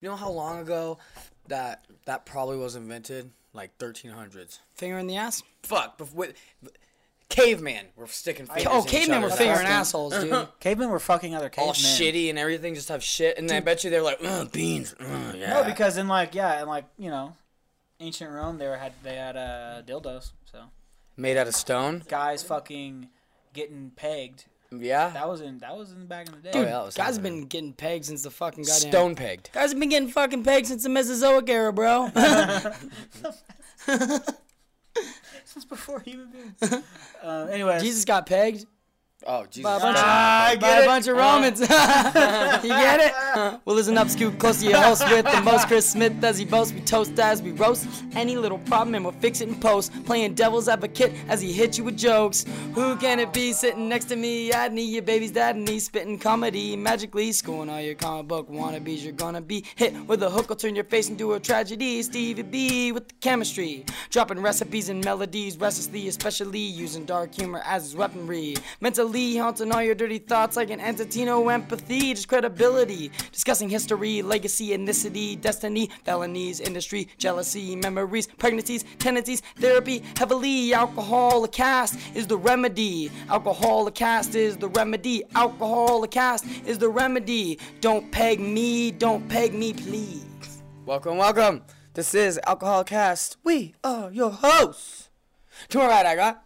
[0.00, 0.98] You know how long ago
[1.48, 3.30] that that probably was invented?
[3.52, 4.60] Like 1300s.
[4.74, 5.42] Finger in the ass.
[5.64, 5.98] Fuck.
[5.98, 6.34] But with,
[7.28, 8.66] caveman, we're sticking fingers.
[8.68, 10.48] Oh, in each cavemen were other's fingering assholes, dude.
[10.60, 11.68] Cavemen were fucking other cavemen.
[11.68, 13.38] All shitty and everything, just have shit.
[13.38, 14.94] And I bet you they're like, Ugh, beans.
[15.00, 15.54] Ugh, yeah.
[15.54, 17.36] No, because in like yeah, in like you know,
[17.98, 20.32] ancient Rome, they were had they had uh, dildos.
[20.50, 20.64] So
[21.16, 22.02] made out of stone.
[22.08, 23.08] guys fucking
[23.52, 24.44] getting pegged.
[24.72, 25.08] Yeah.
[25.10, 26.50] That was in that was in back in the day.
[26.54, 27.40] Oh, yeah, that was Guys have something.
[27.40, 28.90] been getting pegged since the fucking goddamn.
[28.90, 29.50] Stone pegged.
[29.52, 32.08] Guys have been getting fucking pegged since the Mesozoic era, bro.
[35.44, 36.82] Since before human beings.
[37.22, 38.66] uh, anyways, Jesus got pegged
[39.26, 39.62] Oh, Jesus.
[39.64, 40.86] by a bunch, Ah, I of, by get a it.
[40.86, 41.60] bunch of Romans.
[41.60, 43.60] you get it?
[43.66, 46.46] Well, listen up, scoot close to your host with the most Chris Smith as he
[46.46, 46.72] boasts.
[46.72, 49.92] We toast as we roast any little problem and we'll fix it in post.
[50.06, 52.46] Playing devil's advocate as he hits you with jokes.
[52.74, 54.52] Who can it be sitting next to me?
[54.52, 57.30] I'd need your baby's dad and he's spitting comedy magically.
[57.32, 59.02] Schooling all your comic book wannabes.
[59.02, 62.02] You're gonna be hit with a hook, will turn your face into a tragedy.
[62.02, 63.84] Stevie B with the chemistry.
[64.08, 68.54] Dropping recipes and melodies restlessly, especially using dark humor as his weaponry.
[68.80, 73.10] Mentally haunting all your dirty thoughts like an Antitino empathy, just credibility.
[73.32, 80.72] Discussing history, legacy, ethnicity, destiny, felonies, industry, jealousy, memories, pregnancies, tendencies, therapy, heavily.
[80.72, 83.10] Alcohol, a cast is the remedy.
[83.28, 85.24] Alcohol, a cast is the remedy.
[85.34, 87.58] Alcohol, a cast is the remedy.
[87.80, 90.62] Don't peg me, don't peg me, please.
[90.86, 91.62] Welcome, welcome.
[91.94, 93.38] This is Alcohol Cast.
[93.42, 95.08] We are your hosts.
[95.70, 96.44] To my right, I got.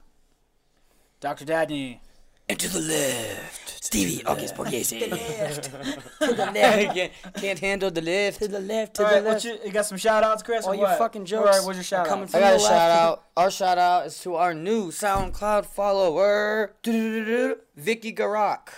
[1.20, 1.44] Dr.
[1.44, 2.00] Dadney.
[2.48, 3.84] And to the left.
[3.84, 5.00] Stevie, okay, spaghetti.
[5.00, 5.70] to the left.
[6.95, 8.39] can't, can't handle the lift.
[8.41, 9.45] To the left, to All the right, left.
[9.45, 10.67] what you, you got some shout outs, Chris?
[10.67, 10.98] All or your what?
[10.98, 12.31] fucking All jokes right, what's your are shout coming out?
[12.31, 13.25] from I got a shout out.
[13.37, 18.69] Our shout out is to our new SoundCloud follower, Vicky Garak.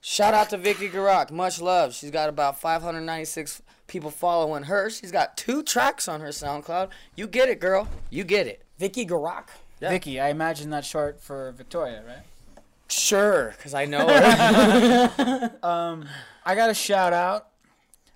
[0.00, 1.30] Shout out to Vicky Garak.
[1.30, 1.94] Much love.
[1.94, 4.90] She's got about 596 people following her.
[4.90, 6.90] She's got two tracks on her SoundCloud.
[7.16, 7.88] You get it, girl.
[8.10, 8.62] You get it.
[8.78, 9.48] Vicky Garak.
[9.80, 9.90] Yeah.
[9.90, 12.24] Vicky, I imagine that's short for Victoria, right?
[12.88, 15.52] Sure, because I know her.
[15.62, 16.06] Um,
[16.44, 17.48] I got a shout out,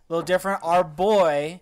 [0.08, 0.60] a little different.
[0.62, 1.60] Our boy,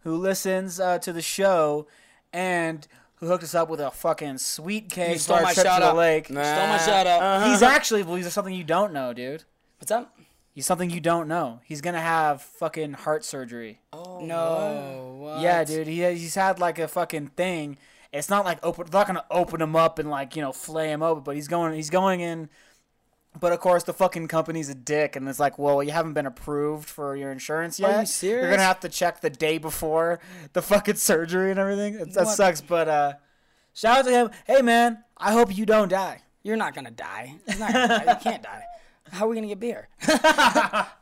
[0.00, 1.86] who listens uh, to the show,
[2.32, 5.64] and who hooked us up with a fucking sweet cake stole for our my trip
[5.64, 5.96] to shout the out.
[5.96, 6.30] lake.
[6.30, 6.42] Nah.
[6.42, 7.50] Stole my shout out.
[7.50, 9.44] He's actually believes there's something you don't know, dude.
[9.80, 10.16] What's up?
[10.54, 11.60] He's something you don't know.
[11.64, 13.80] He's gonna have fucking heart surgery.
[13.92, 15.16] Oh, no.
[15.20, 15.40] What?
[15.40, 15.86] Yeah, dude.
[15.86, 17.78] He he's had like a fucking thing.
[18.12, 18.86] It's not like open.
[18.90, 21.22] They're not gonna open him up and like you know flay him open.
[21.24, 21.74] But he's going.
[21.74, 22.48] He's going in.
[23.38, 26.26] But of course, the fucking company's a dick, and it's like, well, you haven't been
[26.26, 28.22] approved for your insurance yet.
[28.22, 30.18] you You're gonna have to check the day before
[30.54, 31.94] the fucking surgery and everything.
[31.94, 32.60] It's, that sucks.
[32.60, 33.12] But uh,
[33.74, 34.30] shout out to him.
[34.46, 36.22] Hey, man, I hope you don't die.
[36.42, 37.34] You're not gonna die.
[37.58, 38.12] Not gonna die.
[38.12, 38.64] You can't die.
[39.12, 39.88] How are we gonna get beer?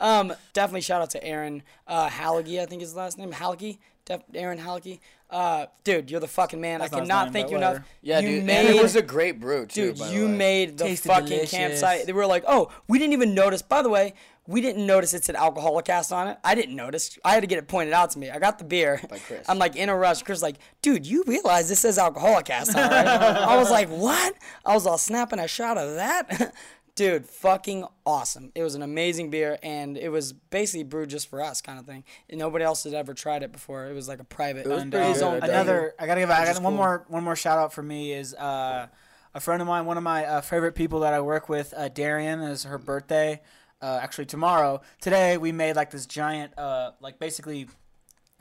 [0.00, 3.32] um, definitely shout out to Aaron uh, Halligy, I think is his last name.
[3.32, 5.00] Halligy, Def- Aaron Halligy.
[5.28, 6.80] Uh, dude, you're the fucking man.
[6.80, 7.80] That's I cannot thank you enough.
[8.00, 8.44] Yeah, you dude.
[8.44, 9.88] Made, and it was a great brew, too.
[9.88, 10.32] dude, by the you way.
[10.32, 11.50] made the Tasted fucking delicious.
[11.50, 12.06] campsite.
[12.06, 13.60] They were like, oh, we didn't even notice.
[13.60, 14.14] By the way,
[14.46, 16.38] we didn't notice it said alcoholicast on it.
[16.44, 17.18] I didn't notice.
[17.24, 18.30] I had to get it pointed out to me.
[18.30, 19.00] I got the beer.
[19.10, 19.44] By Chris.
[19.48, 20.22] I'm like in a rush.
[20.22, 23.06] Chris like, dude, you realize this says alcoholicast on it, right?
[23.08, 24.34] I was like, what?
[24.64, 26.54] I was all snapping a shot of that.
[26.96, 28.50] Dude, fucking awesome.
[28.54, 31.84] It was an amazing beer, and it was basically brewed just for us, kind of
[31.84, 32.04] thing.
[32.30, 33.86] And nobody else had ever tried it before.
[33.86, 34.64] It was like a private.
[34.64, 35.22] It was and, pretty good.
[35.22, 36.72] own another I gotta give I got one cool.
[36.72, 38.86] more one more shout out for me is uh,
[39.34, 41.88] a friend of mine, one of my uh, favorite people that I work with, uh,
[41.90, 43.42] Darian, is her birthday.
[43.82, 44.80] Uh, actually tomorrow.
[45.02, 47.68] Today we made like this giant, uh, like basically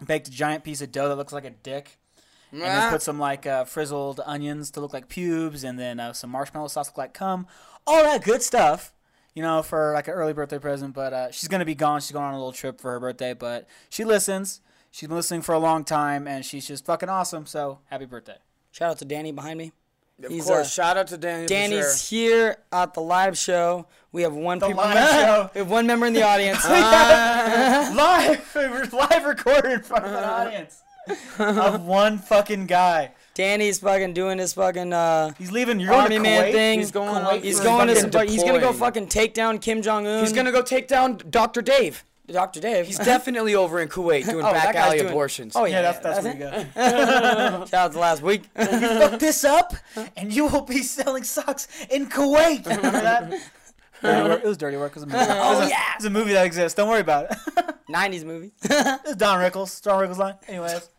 [0.05, 1.97] baked a giant piece of dough that looks like a dick.
[2.63, 6.13] And then put some like uh, frizzled onions to look like pubes, and then uh,
[6.13, 7.47] some marshmallow sauce to look like cum.
[7.87, 8.93] All that good stuff,
[9.33, 10.93] you know, for like an early birthday present.
[10.93, 12.01] But uh, she's gonna be gone.
[12.01, 14.61] She's going on a little trip for her birthday, but she listens.
[14.91, 17.45] She's been listening for a long time, and she's just fucking awesome.
[17.45, 18.37] So happy birthday!
[18.71, 19.71] Shout out to Danny behind me.
[20.23, 20.67] Of He's, course.
[20.67, 21.45] uh, shout out to Danny.
[21.45, 22.17] Danny's sure.
[22.17, 23.87] here at the live show.
[24.13, 24.77] We have one people.
[24.77, 25.49] live show.
[25.53, 26.63] we have one member in the audience.
[26.69, 27.93] live,
[28.93, 30.81] live recorded in front of an audience
[31.39, 33.11] of one fucking guy.
[33.33, 35.79] Danny's fucking doing his fucking uh, He's leaving.
[35.79, 36.51] You're army man Kuwait?
[36.53, 36.79] thing.
[36.79, 37.95] He's going Kuwait He's going to.
[37.95, 40.21] Some, he's gonna go fucking take down Kim Jong Un.
[40.23, 41.61] He's gonna go take down Dr.
[41.61, 42.03] Dave.
[42.27, 42.59] Dr.
[42.59, 42.87] Dave.
[42.87, 45.53] He's definitely over in Kuwait doing Oh, back alley doing- abortions.
[45.55, 46.39] Oh yeah, Yeah, that's that's it.
[46.39, 47.65] where you go.
[47.65, 48.43] Shout out to last week.
[48.59, 49.75] you Fuck this up,
[50.15, 52.65] and you will be selling socks in Kuwait.
[52.65, 53.33] Remember that?
[54.03, 54.91] It was Dirty Work.
[54.91, 55.17] It was a movie.
[55.19, 55.81] Oh, It was a- yeah.
[55.97, 56.75] It's a movie that exists.
[56.75, 57.37] Don't worry about it.
[57.89, 58.51] 90s movie.
[58.63, 59.81] it's Don Rickles.
[59.81, 60.35] Don Rickles line.
[60.47, 60.89] Anyways.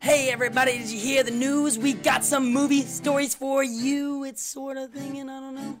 [0.00, 1.78] Hey everybody, did you hear the news?
[1.78, 4.24] We got some movie stories for you.
[4.24, 5.80] It's sort of thing, and I don't know.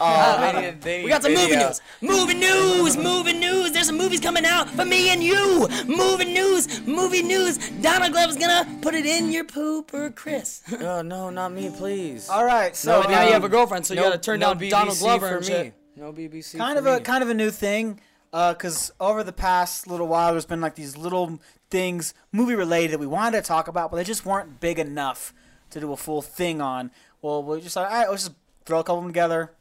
[0.00, 1.82] Oh, they need, they We got some movie news.
[2.00, 3.72] Movie news, movie news.
[3.72, 5.68] there's some movies coming out for me and you.
[5.86, 7.58] Movie news, movie news.
[7.82, 10.62] Donald Glover's gonna put it in your pooper, Chris.
[10.80, 12.28] Oh no, not me, please.
[12.30, 14.56] All right, so But now you um, have a girlfriend, so you gotta turn down
[14.58, 15.46] Donald BBC Glover for me.
[15.46, 15.74] shit.
[15.96, 16.56] No BBC.
[16.56, 18.00] kind for of a kind of a new thing
[18.32, 22.92] Uh, because over the past little while there's been like these little things movie related
[22.92, 25.34] that we wanted to talk about but they just weren't big enough
[25.70, 26.90] to do a full thing on.
[27.22, 29.52] Well we just thought, all right let's just throw a couple of them together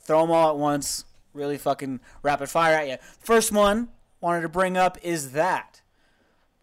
[0.00, 3.88] throw them all at once really fucking rapid fire at you first one
[4.20, 5.82] wanted to bring up is that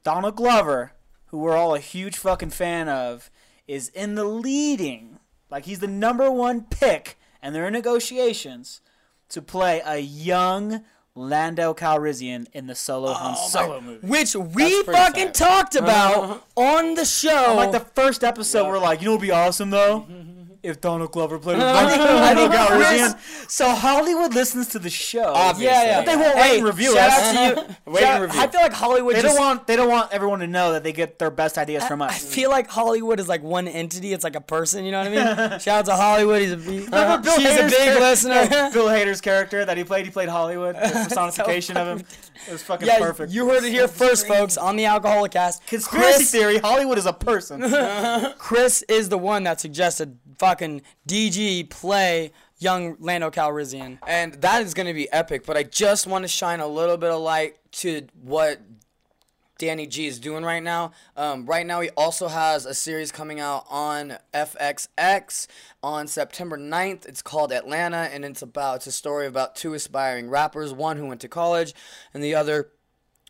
[0.04, 0.94] donald glover
[1.28, 3.30] who we're all a huge fucking fan of
[3.68, 5.20] is in the leading
[5.50, 8.82] like he's the number one pick and they're in negotiations
[9.30, 10.84] to play a young
[11.16, 14.08] Lando Calrissian in the Solo oh Han Solo movie.
[14.08, 15.34] Which we fucking sad.
[15.36, 16.40] talked about uh-huh.
[16.56, 17.54] on the show.
[17.56, 20.33] Like the first episode, we're like, you know, what'd be awesome though, mm-hmm.
[20.64, 23.50] If Donald Glover played I think- I Lando think Calrissian.
[23.52, 25.26] So Hollywood listens to the show.
[25.34, 25.66] Obviously.
[25.66, 26.00] yeah, yeah.
[26.00, 26.96] But they won't hey, and review it.
[26.96, 27.36] shout us.
[27.36, 27.76] out to you.
[27.94, 28.42] Rate Shout- and review.
[28.42, 29.36] I feel like Hollywood They just.
[29.36, 32.02] don't want they don't want everyone to know that they get their best ideas from
[32.02, 32.12] us.
[32.12, 32.34] I us.
[32.34, 34.14] feel like Hollywood is like one entity.
[34.14, 34.86] It's like a person.
[34.86, 35.60] You know what I mean?
[35.60, 36.42] Shout out to Hollywood.
[36.42, 38.48] He's a big, Bill she's a Hader's big char- listener.
[38.74, 40.76] Bill Hader's character that he played, he played Hollywood.
[40.76, 42.06] The personification of him.
[42.48, 43.32] It was fucking yeah, perfect.
[43.32, 45.66] you heard it here first, folks, on the Alcoholic Cast.
[45.68, 47.62] Conspiracy Chris, theory: Hollywood is a person.
[48.38, 50.18] Chris is the one that suggested
[50.54, 53.98] fucking DG play young Lando Calrissian.
[54.08, 55.48] and that is going to be epic.
[55.48, 58.62] But I just want to shine a little bit of light to what
[59.58, 60.92] Danny G is doing right now.
[61.18, 65.48] Um, right now, he also has a series coming out on FXX
[65.82, 67.08] on September 9th.
[67.08, 71.08] It's called Atlanta, and it's about it's a story about two aspiring rappers, one who
[71.08, 71.74] went to college,
[72.14, 72.70] and the other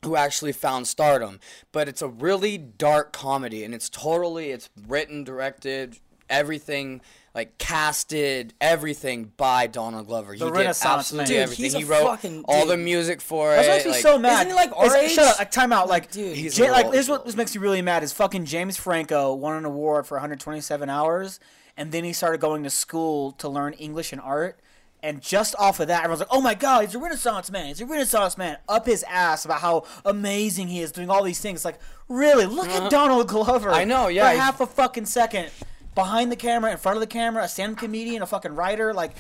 [0.04, 1.40] who actually found stardom.
[1.72, 6.00] But it's a really dark comedy, and it's totally it's written, directed,
[6.34, 7.02] everything
[7.36, 10.36] like casted, everything by Donald Glover.
[10.38, 11.24] The he Renaissance did man.
[11.24, 11.64] absolutely Dude, everything.
[11.66, 13.70] he's a he wrote fucking all the music for That's it.
[13.70, 14.34] what makes me like- so mad.
[14.34, 15.40] Isn't he, like, our It's- Shut up!
[15.40, 15.88] Like, time out.
[15.90, 17.10] Like, dude, he's Ja- like little this.
[17.10, 20.90] What this makes me really mad is fucking James Franco won an award for 127
[20.90, 21.40] hours,
[21.76, 24.60] and then he started going to school to learn English and art.
[25.02, 27.66] And just off of that, everyone's like, "Oh my God, he's a Renaissance man!
[27.66, 31.40] He's a Renaissance man!" Up his ass about how amazing he is doing all these
[31.42, 31.66] things.
[31.66, 31.78] Like,
[32.08, 33.70] really, look at Donald Glover.
[33.72, 33.80] Uh-huh.
[33.80, 35.50] I know, yeah, For half a fucking second,
[35.96, 38.94] behind the camera, in front of the camera, a stand-up comedian, a fucking writer.
[38.94, 39.12] Like,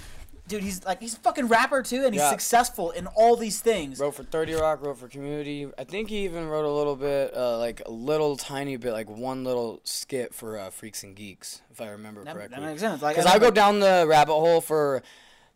[0.47, 2.29] dude, he's like he's a fucking rapper too, and he's Yeah.
[2.31, 3.99] successful in all these things.
[3.99, 5.69] wrote for 30 Rock, wrote for Community.
[5.77, 9.09] I think he even wrote a little bit, uh, like a little tiny bit, like
[9.09, 12.59] one little skit for uh, Freaks and Geeks, if I remember That, correctly.
[12.59, 13.01] that makes sense.
[13.01, 15.01] Like, Because I go down the rabbit hole for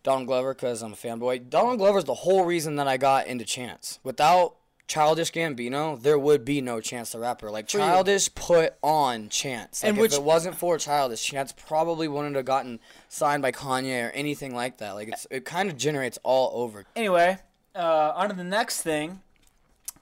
[0.04, 1.50] Donald Glover because I'm a fanboy.
[1.50, 4.00] Donald Glover's the whole reason that I got into Chance.
[4.04, 4.56] Without
[4.88, 7.52] Childish Gambino, there would be no Chance the Rapper.
[7.52, 7.68] Like.
[7.68, 9.84] Childish put on Chance.
[9.84, 12.80] Like And if which- it wasn't for Childish, Chance probably wouldn't have gotten
[13.10, 14.92] signed by Kanye or anything like that.
[14.92, 16.86] Like it's it kind of generates all over.
[16.96, 17.38] Anyway,
[17.76, 19.22] uh, on to the next thing.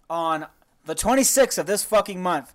[0.07, 0.45] On
[0.85, 2.53] the 26th of this fucking month,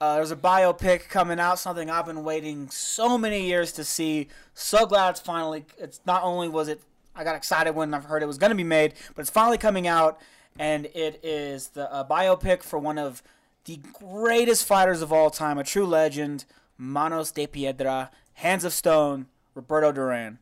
[0.00, 1.58] uh, there's a biopic coming out.
[1.58, 4.28] Something I've been waiting so many years to see.
[4.54, 5.66] So glad it's finally.
[5.78, 6.80] It's not only was it.
[7.14, 9.56] I got excited when I heard it was going to be made, but it's finally
[9.58, 10.18] coming out,
[10.58, 13.22] and it is the uh, biopic for one of
[13.64, 16.44] the greatest fighters of all time, a true legend,
[16.78, 20.38] Manos de Piedra, Hands of Stone, Roberto Duran.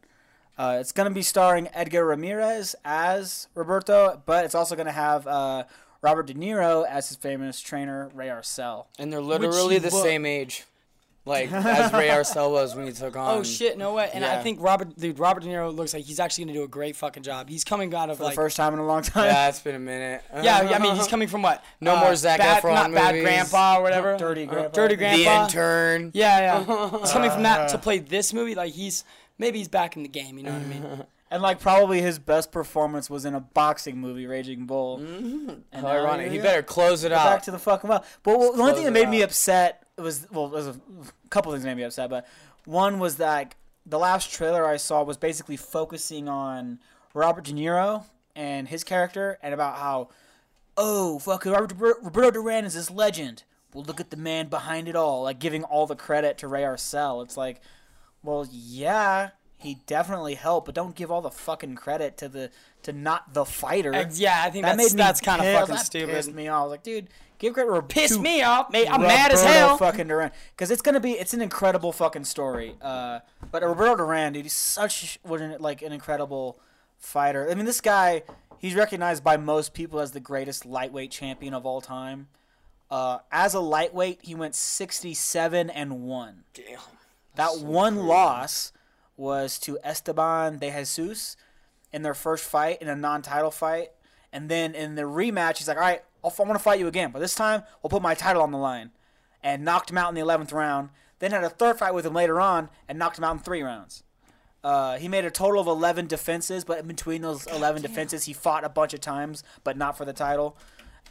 [0.57, 4.93] Uh, it's going to be starring Edgar Ramirez as Roberto, but it's also going to
[4.93, 5.65] have uh,
[6.01, 8.87] Robert De Niro as his famous trainer, Ray Arcel.
[8.99, 10.65] And they're literally the wa- same age.
[11.27, 14.11] Like as Ray Arcel was when he took oh, on Oh shit, no way.
[14.13, 16.69] And I think Robert, dude, Robert De Niro looks like he's actually gonna do a
[16.69, 17.49] great fucking job.
[17.49, 19.25] He's coming out of For like, the first time in a long time.
[19.25, 20.23] Yeah, it's been a minute.
[20.43, 21.65] yeah, I mean, he's coming from what?
[21.81, 24.15] No uh, more Zac bad, Efron not bad grandpa or whatever.
[24.15, 24.71] Uh, dirty Grandpa.
[24.73, 26.11] Dirty The intern.
[26.15, 26.91] Yeah, yeah.
[27.01, 27.81] He's coming from that to uh.
[27.81, 28.55] play this movie.
[28.55, 29.05] Like he's
[29.39, 30.37] maybe he's back in the game.
[30.37, 31.05] You know what I mean?
[31.31, 34.99] And like probably his best performance was in a boxing movie, Raging Bull.
[34.99, 35.49] Mm-hmm.
[35.49, 36.27] And How now ironic.
[36.27, 37.25] here He better close it Go out.
[37.25, 38.05] back to the fucking well.
[38.23, 39.75] But well, the only thing that it made me out.
[39.97, 40.77] Upset was well, there's a
[41.31, 42.27] couple things made me upset, but
[42.65, 46.79] one was that like, the last trailer I saw was basically focusing on
[47.13, 50.09] Robert De Niro and his character, and about how
[50.77, 53.45] oh fuck Robert Roberto Duran is this legend.
[53.73, 56.63] Well, look at the man behind it all, like giving all the credit to Ray
[56.63, 57.25] Arcel.
[57.25, 57.61] It's like,
[58.23, 59.31] well, yeah.
[59.57, 62.51] He definitely helped, but don't give all the fucking credit to the
[62.83, 63.93] to not the fighter.
[64.13, 66.15] Yeah, I think That that's made that's kind of fucking That stupid.
[66.15, 66.59] Pissed me off.
[66.59, 67.09] I was like, dude,
[67.39, 67.89] give credit.
[67.89, 68.71] Pissed piss me off.
[68.71, 69.77] Mate, I'm mad as hell.
[69.77, 72.75] Fucking Duran, because it's gonna be it's an incredible fucking story.
[72.81, 76.59] Uh, but Roberto Duran, dude, he's such an, like an incredible
[76.99, 77.51] fighter.
[77.51, 78.23] I mean, this guy,
[78.59, 82.29] he's recognized by most people as the greatest lightweight champion of all time.
[82.91, 86.45] Uh, as a lightweight, he went 67 and one.
[86.55, 86.79] Damn.
[87.37, 88.73] That one loss
[89.17, 91.37] was to Esteban de Jesus
[91.93, 93.91] in their first fight in a non-title fight,
[94.33, 96.89] And then in the rematch, he's like, all right, I'll, I want to fight you
[96.89, 98.91] again, but this time we'll put my title on the line.
[99.43, 100.89] And knocked him out in the 11th round.
[101.19, 103.63] Then had a third fight with him later on and knocked him out in three
[103.63, 104.03] rounds.
[104.65, 108.33] Uh, he made a total of 11 defenses, but in between those 11 defenses, he
[108.33, 110.57] fought a bunch of times, but not for the title.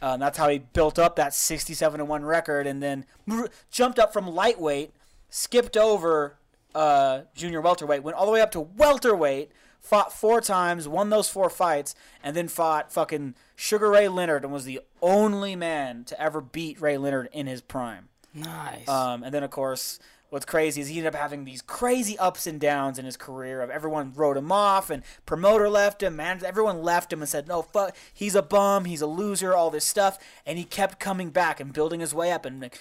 [0.02, 3.06] Um, that's how he built up that 67 to 1 record and then
[3.70, 4.92] jumped up from lightweight,
[5.30, 6.34] skipped over
[6.74, 9.52] uh, junior welterweight, went all the way up to welterweight,
[9.84, 14.52] fought four times, won those four fights, and then fought fucking Sugar Ray Leonard and
[14.52, 18.08] was the only man to ever beat Ray Leonard in his prime.
[18.32, 18.88] Nice.
[18.88, 20.00] Um, and then, of course,
[20.30, 23.60] what's crazy is he ended up having these crazy ups and downs in his career.
[23.60, 26.40] Of everyone wrote him off, and promoter left him, man.
[26.44, 29.84] Everyone left him and said, "No, fuck, he's a bum, he's a loser, all this
[29.84, 32.80] stuff." And he kept coming back and building his way up and like,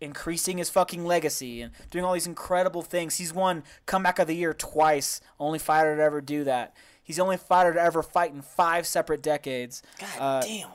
[0.00, 3.16] increasing his fucking legacy and doing all these incredible things.
[3.16, 5.20] He's won comeback of the year twice.
[5.38, 6.74] Only fighter to ever do that.
[7.02, 9.82] He's the only fighter to ever fight in five separate decades.
[9.98, 10.68] God Uh, damn.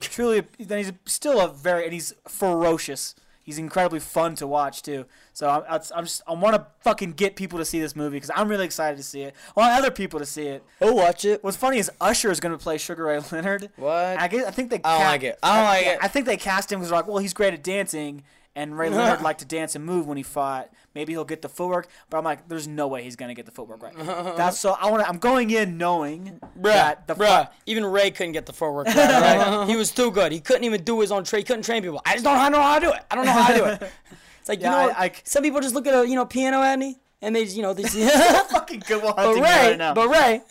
[0.00, 5.04] truly then he's still a very and he's ferocious he's incredibly fun to watch too
[5.32, 5.62] so i'm,
[5.94, 8.64] I'm- just i want to fucking get people to see this movie because i'm really
[8.64, 11.42] excited to see it i want other people to see it I'll watch it.
[11.44, 13.92] what's funny is usher is going to play sugar ray leonard What?
[14.20, 15.38] i, guess, I think they I don't ca- like it.
[15.42, 15.98] I don't like it.
[16.02, 18.24] i think they cast him because they're like well he's great at dancing
[18.54, 21.48] and ray leonard liked to dance and move when he fought maybe he'll get the
[21.48, 23.96] footwork but i'm like there's no way he's going to get the footwork right
[24.36, 28.10] that's so i want to i'm going in knowing that the Bruh, fi- even Ray
[28.10, 28.96] couldn't get the footwork right.
[28.96, 29.66] right?
[29.68, 30.32] he was too good.
[30.32, 31.40] He couldn't even do his own trade.
[31.40, 32.00] He couldn't train people.
[32.04, 33.00] I just don't know how to do it.
[33.10, 33.92] I don't know how to do it.
[34.40, 36.24] It's like Yeah, you know, I- I- some people just look at a you know
[36.26, 38.06] piano Andy and they just, you know they see.
[38.50, 39.94] fucking good one but Ray, right now.
[39.94, 40.42] but Ray,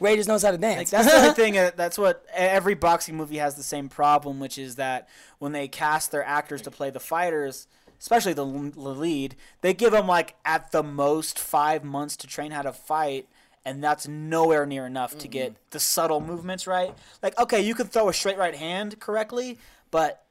[0.00, 0.90] Ray just knows how to dance.
[0.90, 1.56] That's the thing.
[1.56, 5.68] Uh, that's what every boxing movie has the same problem, which is that when they
[5.68, 7.66] cast their actors to play the fighters,
[8.00, 12.50] especially the, the lead, they give them like at the most five months to train
[12.50, 13.28] how to fight,
[13.64, 16.94] and that's nowhere near enough to get the subtle movements right.
[17.22, 19.58] Like, okay, you can throw a straight right hand correctly,
[19.90, 20.24] but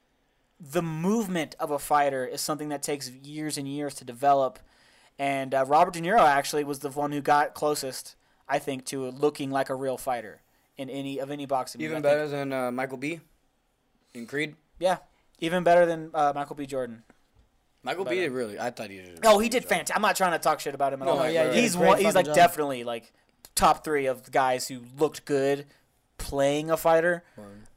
[0.59, 4.59] the movement of a fighter is something that takes years and years to develop.
[5.17, 8.15] And uh, Robert De Niro actually was the one who got closest,
[8.49, 10.41] I think, to looking like a real fighter
[10.77, 11.79] in any of any boxing.
[11.79, 11.91] movie.
[11.91, 13.19] Even I think- better than uh, Michael B.
[14.13, 14.55] in Creed.
[14.79, 14.97] yeah,
[15.39, 16.65] even better than uh, Michael B.
[16.65, 17.03] Jordan.
[17.83, 18.15] Michael B.
[18.15, 18.59] did really.
[18.59, 19.19] I thought he did.
[19.19, 19.69] a Oh, really he did job.
[19.69, 19.95] fantastic.
[19.95, 21.29] I'm not trying to talk shit about him at No, all.
[21.29, 21.97] yeah, he he's great one.
[21.99, 22.35] He's like job.
[22.35, 23.11] definitely like
[23.55, 25.65] top three of guys who looked good
[26.17, 27.23] playing a fighter.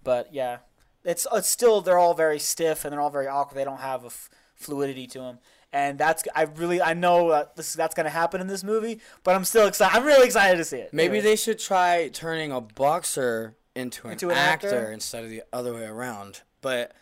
[0.03, 0.59] But yeah,
[1.05, 3.57] it's it's still they're all very stiff and they're all very awkward.
[3.57, 5.39] They don't have a f- fluidity to them.
[5.73, 9.35] And that's I really I know uh, this that's gonna happen in this movie, but
[9.35, 9.97] I'm still excited.
[9.97, 10.93] I'm really excited to see it.
[10.93, 11.31] Maybe Anyway.
[11.31, 14.93] they should try turning a boxer into an, Into an actor, actor?
[14.93, 16.43] instead of the other way around.
[16.61, 16.93] But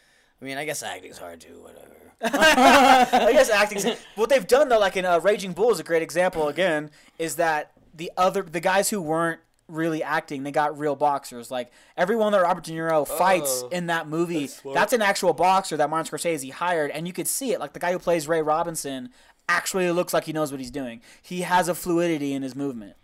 [0.40, 1.60] I mean, I guess acting's hard too.
[1.62, 1.86] Whatever.
[2.22, 3.94] I guess acting.
[4.14, 6.48] what they've done though, like in uh, Raging Bull, is a great example.
[6.48, 11.50] Again, is that the other the guys who weren't really acting, they got real boxers.
[11.50, 13.68] Like everyone that Robert De Niro fights Oh.
[13.68, 17.28] in that movie, That's that's, an actual boxer that Martin Scorsese hired, and you could
[17.28, 17.60] see it.
[17.60, 19.10] Like the guy who plays Ray Robinson
[19.48, 21.00] actually looks like he knows what he's doing.
[21.22, 22.94] He has a fluidity in his movement,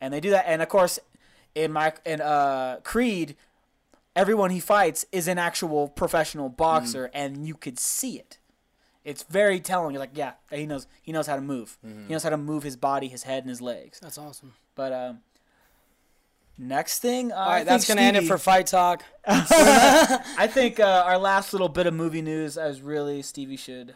[0.00, 0.44] and they do that.
[0.46, 0.98] And of course,
[1.54, 3.36] in my in uh, Creed.
[4.14, 8.38] Everyone he fights is an actual professional boxer, and you could see it
[9.04, 9.92] it's very telling.
[9.92, 11.78] You're like, yeah, he knows he knows how to move.
[11.82, 13.98] He knows how to move his body, his head, and his legs.
[14.00, 14.52] That's awesome.
[14.74, 15.18] But um,
[16.58, 19.04] next thing, uh, All right, that's gonna end it for fight talk.
[19.26, 23.94] I think uh, our last little bit of movie news as really Stevie should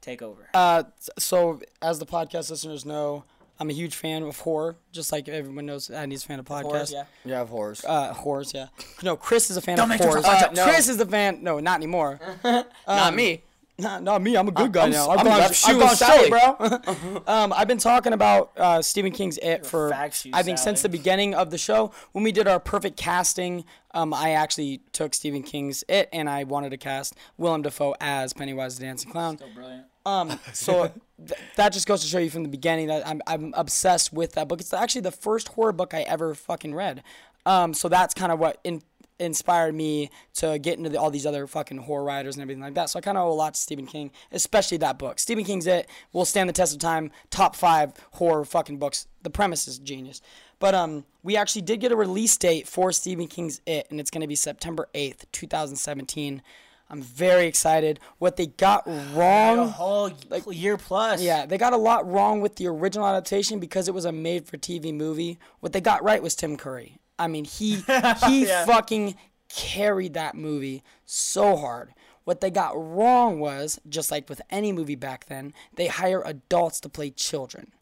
[0.00, 0.48] take over.
[0.54, 0.84] Uh,
[1.18, 3.24] so as the podcast listeners know,
[3.58, 5.88] I'm a huge fan of horror, just like everyone knows.
[5.88, 6.62] Andy's a fan of podcasts.
[6.62, 7.04] Horrors, yeah.
[7.24, 7.84] Yeah, of horse.
[7.84, 8.66] Uh, horrors, yeah.
[9.02, 10.24] No, Chris is a fan Don't of make horrors.
[10.24, 10.64] Uh, no.
[10.64, 11.42] Chris is a fan.
[11.42, 12.18] No, not anymore.
[12.86, 13.42] Not me.
[13.76, 14.36] Nah, not me.
[14.36, 15.10] I'm a good guy I'm- now.
[15.10, 16.26] I'm I've gone, left I've gone Sally.
[16.26, 17.22] straight, bro.
[17.26, 20.10] um, I've been talking about uh, Stephen King's It for I
[20.44, 21.90] think since the beginning of the show.
[22.12, 26.44] When we did our perfect casting, um, I actually took Stephen King's It and I
[26.44, 29.38] wanted to cast Willem Dafoe as Pennywise the Dancing Clown.
[29.54, 29.86] brilliant.
[30.06, 30.92] Um, so
[31.26, 34.32] th- that just goes to show you from the beginning that I'm, I'm obsessed with
[34.34, 34.60] that book.
[34.60, 37.02] It's actually the first horror book I ever fucking read.
[37.46, 38.82] Um, so that's kind of what in,
[39.18, 42.74] inspired me to get into the, all these other fucking horror writers and everything like
[42.74, 42.90] that.
[42.90, 45.18] So I kind of owe a lot to Stephen King, especially that book.
[45.18, 47.10] Stephen King's It will stand the test of time.
[47.30, 49.06] Top five horror fucking books.
[49.22, 50.20] The premise is genius.
[50.58, 54.10] But um, we actually did get a release date for Stephen King's It, and it's
[54.10, 56.42] going to be September 8th, 2017.
[56.90, 57.98] I'm very excited.
[58.18, 59.58] What they got wrong.
[59.58, 61.22] A whole like, year plus.
[61.22, 64.94] Yeah, they got a lot wrong with the original adaptation because it was a made-for-TV
[64.94, 65.38] movie.
[65.60, 66.98] What they got right was Tim Curry.
[67.18, 67.76] I mean, he
[68.26, 68.64] he Yeah.
[68.66, 69.16] fucking
[69.48, 71.94] carried that movie so hard.
[72.24, 76.80] What they got wrong was, just like with any movie back then, they hire adults
[76.80, 77.72] to play children.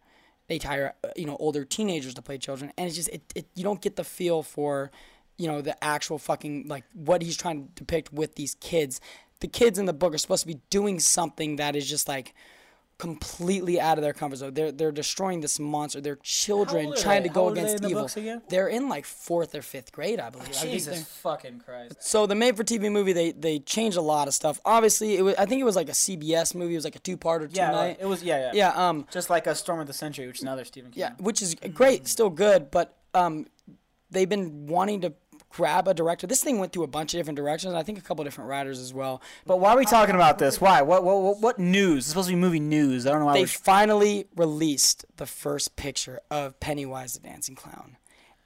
[0.49, 3.47] They hire uh, you know older teenagers to play children, and it's just it, it
[3.55, 4.91] you don't get the feel for
[5.39, 9.01] you know, the actual fucking like what he's trying to depict with these kids.
[9.41, 12.35] The kids in the book are supposed to be doing something that is just like
[12.99, 14.55] completely out of their comfort zone.
[14.55, 16.01] They're they're destroying this monster.
[16.01, 17.29] They're children trying they?
[17.29, 18.43] to go are they against the evil.
[18.49, 20.49] They're in like fourth or fifth grade, I believe.
[20.49, 21.97] Think Jesus fucking Christ.
[22.01, 24.61] so the made for TV movie, they they changed a lot of stuff.
[24.65, 26.75] Obviously, it was I think it was like a CBS movie.
[26.75, 27.97] It was like a two part or two Yeah, night.
[28.01, 28.23] it was.
[28.23, 28.73] Yeah, yeah.
[28.75, 31.01] yeah, um, Just like a Storm of the Century, which is another Stephen King.
[31.01, 33.47] yeah, which is great, still good, but um,
[34.11, 35.13] they've been wanting to
[35.53, 36.27] grab a director.
[36.27, 37.75] This thing went through a bunch of different directions.
[37.75, 39.23] I think a couple different writers as well.
[39.47, 40.61] But why are we talking about this?
[40.61, 40.83] Why?
[40.83, 41.05] What?
[41.05, 41.21] What?
[41.23, 41.99] What, what news?
[41.99, 43.07] It's supposed to be movie news.
[43.07, 43.35] I don't know why.
[43.35, 43.47] They we're...
[43.49, 47.97] finally released the first picture of Pennywise the Dancing Clown,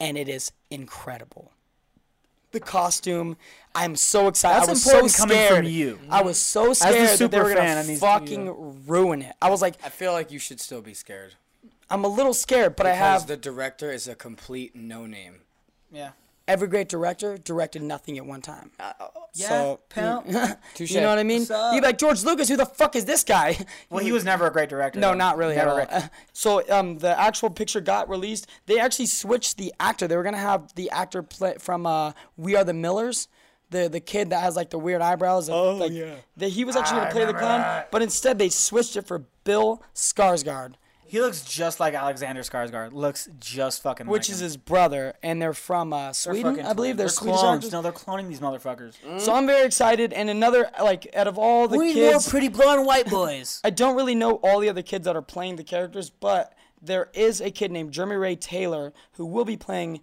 [0.00, 1.52] and it is incredible.
[2.52, 3.36] The costume,
[3.74, 4.60] I'm so excited.
[4.60, 5.56] That's I was important so coming scared.
[5.56, 5.98] from you.
[6.08, 9.20] I was so scared that they super were gonna fan, I need to- fucking ruin
[9.22, 9.34] it.
[9.42, 11.34] I was like, I feel like you should still be scared.
[11.90, 15.42] I'm a little scared, but I have the director is a complete no name.
[15.92, 16.12] yeah.
[16.48, 18.70] Every great director directed nothing at one time.
[19.34, 19.48] Yeah.
[19.48, 20.26] So, pimp.
[20.74, 20.92] Touche.
[20.92, 21.40] You know what I mean?
[21.42, 23.58] You'd be like, George Lucas, who the fuck is this guy?
[23.90, 24.98] well, he was never a great director.
[24.98, 25.14] No, though.
[25.18, 26.00] not really Never at all.
[26.00, 26.10] great.
[26.32, 28.46] So um, the actual picture got released.
[28.66, 30.06] They actually switched the actor.
[30.06, 33.28] They were gonna have the actor play from uh, We Are the Millers,
[33.70, 35.48] the the kid that has like the weird eyebrows.
[35.48, 36.16] Oh like, yeah.
[36.36, 39.82] The, he was actually gonna play the clown, but instead they switched it for Bill
[39.94, 40.74] Skarsgård,
[41.08, 42.92] He looks just like Alexander Skarsgård.
[42.92, 44.06] Looks just fucking.
[44.06, 44.44] which like is him.
[44.44, 46.96] his brother, and they're from uh, They're Sweden, I believe.
[46.96, 47.14] They're, twins.
[47.18, 47.56] Swedish clones.
[47.58, 47.72] actors.
[47.72, 49.20] No, they're cloning these motherfuckers.
[49.20, 50.12] So I'm very excited.
[50.12, 53.60] And another like out of all the we need kids, more pretty blonde white boys.
[53.64, 57.08] I don't really know all the other kids that are playing the characters, but there
[57.14, 60.00] is a kid named Jeremy Ray Taylor who will be playing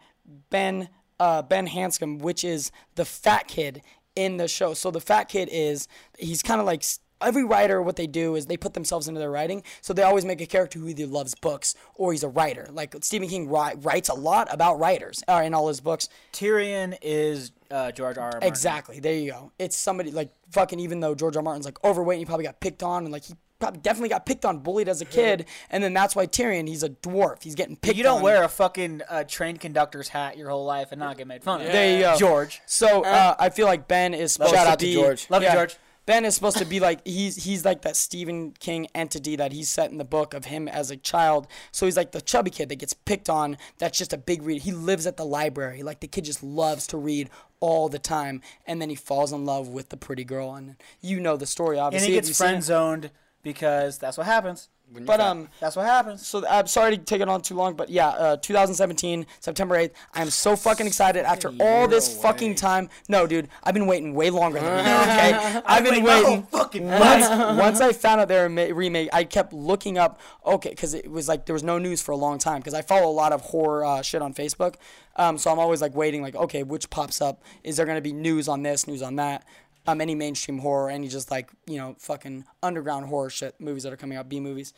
[0.50, 3.82] Ben uh, Ben Hanscom, which is the fat kid
[4.16, 4.74] in the show.
[4.74, 7.82] So the fat kid is he's kind of like s- every writer.
[7.82, 9.64] What they do is they put themselves into their writing.
[9.82, 12.68] So they always make a character who either loves books or he's a writer.
[12.72, 16.10] Like Stephen King ri- writes a lot about writers uh, in all his books.
[16.32, 18.26] Tyrion is uh, George R.
[18.26, 18.32] R.
[18.34, 18.48] Martin.
[18.48, 19.00] Exactly.
[19.00, 19.52] There you go.
[19.60, 20.80] It's somebody like fucking.
[20.80, 21.40] Even though George R.
[21.40, 21.44] R.
[21.44, 24.26] Martin's like overweight, and he probably got picked on, and like he probably definitely got
[24.26, 26.68] picked on, bullied as a kid, and then that's why Tyrion.
[26.68, 27.42] He's a dwarf.
[27.44, 27.98] He's getting picked.
[27.98, 28.24] You don't on.
[28.24, 31.62] wear a fucking uh, trained conductor's hat your whole life and not get made fun
[31.62, 31.68] of.
[31.68, 32.62] There you go, George.
[32.66, 34.94] So uh, I feel like Ben is supposed Shout to out to.
[34.94, 35.30] George.
[35.30, 35.78] Love you, George.
[36.06, 39.70] Ben is supposed to be like he's he's like that Stephen King entity that he's
[39.70, 41.48] set in the book of him as a child.
[41.72, 43.58] So he's like the chubby kid that gets picked on.
[43.78, 44.64] That's just a big read.
[44.64, 45.82] He lives at the library.
[45.82, 47.30] Like the kid just loves to read
[47.62, 51.22] all the time, and then he falls in love with the pretty girl, and you
[51.22, 52.10] know the story And obviously.
[52.10, 52.50] he gets you've seen it.
[52.50, 53.12] friend zoned
[53.42, 54.68] because that's what happens.
[55.02, 56.26] But um, That's what happens.
[56.28, 59.92] so I'm sorry to take it on too long, but yeah, uh, 2017 September 8th.
[60.14, 62.90] I'm so fucking excited after all this fucking time.
[63.10, 64.94] No, dude, I've been waiting way longer than you.
[65.14, 66.44] Okay, I've been Wait, no, waiting.
[66.44, 70.20] fucking Once, once I found out they were ma- remake, I kept looking up.
[70.46, 72.60] Okay, because it was like there was no news for a long time.
[72.60, 74.76] Because I follow a lot of horror uh, shit on Facebook,
[75.16, 76.22] um, so I'm always like waiting.
[76.22, 77.42] Like, okay, which pops up?
[77.64, 79.44] Is there gonna be news on this, news on that?
[79.86, 83.92] Um, any mainstream horror, any just like you know fucking underground horror shit movies that
[83.92, 84.74] are coming out, B movies.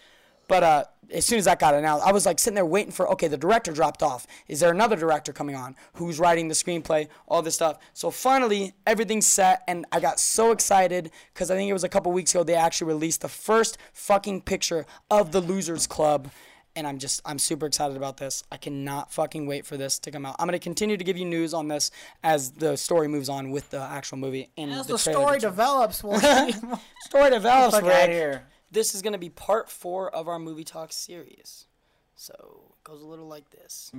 [0.48, 3.10] But uh, as soon as that got announced, I was like sitting there waiting for
[3.12, 4.28] okay, the director dropped off.
[4.48, 5.76] Is there another director coming on?
[5.94, 7.08] Who's writing the screenplay?
[7.28, 7.78] All this stuff.
[7.94, 11.90] So finally, everything's set, and I got so excited because I think it was a
[11.90, 16.30] couple weeks ago they actually released the first fucking picture of the Losers Club.
[16.76, 18.44] And I'm just, I'm super excited about this.
[18.52, 20.36] I cannot fucking wait for this to come out.
[20.40, 21.90] I'm going to continue to give you news on this
[22.22, 24.50] as the story moves on with the actual movie.
[24.58, 26.20] And As the, the story develops, we'll
[27.00, 28.44] story develops, fuck out here.
[28.72, 31.68] This is going to be part four of our movie talk series.
[32.16, 33.92] So it goes a little like this.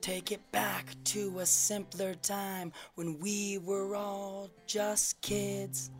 [0.00, 5.90] Take it back to a simpler time when we were all just kids.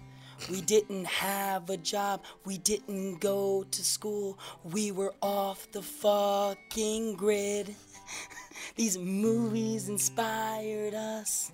[0.50, 7.16] We didn't have a job, we didn't go to school, we were off the fucking
[7.16, 7.74] grid.
[8.76, 11.52] These movies inspired us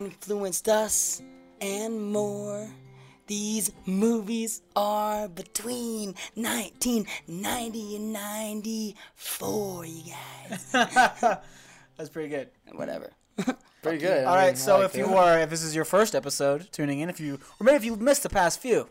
[0.00, 1.22] influenced us
[1.60, 2.68] and more.
[3.26, 10.02] These movies are between 1990 and 94, you
[10.48, 10.72] guys.
[11.96, 12.50] That's pretty good.
[12.72, 13.12] Whatever.
[13.82, 14.26] Pretty good.
[14.26, 17.18] All right, so if you are, if this is your first episode tuning in, if
[17.18, 18.88] you, or maybe if you missed the past few,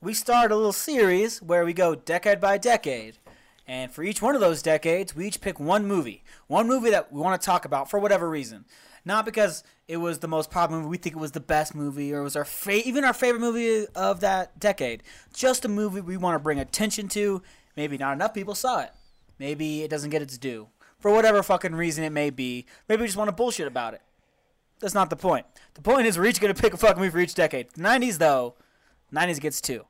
[0.00, 3.18] we start a little series where we go decade by decade.
[3.66, 6.24] And for each one of those decades, we each pick one movie.
[6.46, 8.64] One movie that we want to talk about for whatever reason.
[9.04, 12.12] Not because it was the most popular movie, we think it was the best movie,
[12.12, 15.02] or it was our fa- even our favorite movie of that decade.
[15.34, 17.42] Just a movie we want to bring attention to.
[17.76, 18.90] Maybe not enough people saw it.
[19.38, 20.68] Maybe it doesn't get its due.
[21.00, 22.66] For whatever fucking reason it may be.
[22.88, 24.02] Maybe we just want to bullshit about it.
[24.80, 25.46] That's not the point.
[25.74, 27.70] The point is we're each going to pick a fucking movie for each decade.
[27.70, 28.54] The 90s, though,
[29.12, 29.84] 90s gets two.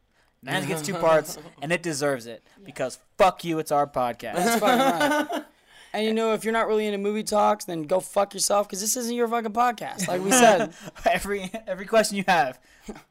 [0.44, 2.42] 90s gets two parts, and it deserves it.
[2.64, 4.35] Because fuck you, it's our podcast.
[4.35, 5.44] That's fucking right.
[5.92, 8.81] And you know, if you're not really into movie talks, then go fuck yourself because
[8.81, 10.07] this isn't your fucking podcast.
[10.07, 10.73] Like we said.
[11.05, 12.61] every every question you have,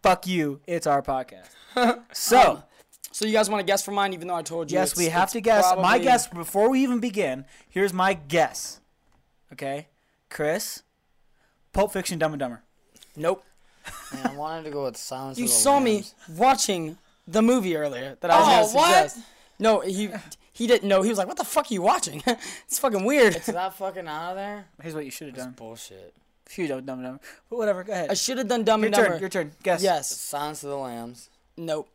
[0.01, 0.61] fuck you.
[0.65, 1.49] It's our podcast.
[2.13, 2.63] So
[3.11, 4.77] so you guys want to guess for mine, even though I told you.
[4.77, 5.73] yes, it's- we have it's to guess.
[5.77, 7.45] My guess before we even begin.
[7.69, 8.79] Here's my guess.
[9.53, 9.87] Okay,
[10.29, 10.83] Chris.
[11.73, 12.63] Pulp Fiction, Dumb and Dumber.
[13.15, 13.43] Nope.
[14.13, 16.03] Man, I wanted to go with Silence You of the saw me
[16.35, 19.11] watching the movie earlier that I was Oh, gonna what?
[19.11, 19.27] suggest.
[19.59, 20.09] No, he
[20.53, 21.01] he didn't know.
[21.01, 22.23] He was like, "What the fuck are you watching?
[22.67, 24.65] it's fucking weird." It's that fucking out of there?
[24.81, 25.51] Here's what you should have done.
[25.51, 26.13] Bullshit.
[26.45, 27.19] Phew, Dumb Dumb and Dumber.
[27.49, 27.83] But whatever.
[27.83, 28.09] Go ahead.
[28.09, 29.09] I should have done Dumb Your and Dumber.
[29.17, 29.21] Your turn.
[29.21, 29.51] Your turn.
[29.63, 29.83] Guess.
[29.83, 30.15] Yes.
[30.15, 31.29] Silence of the Lambs.
[31.57, 31.89] Nope.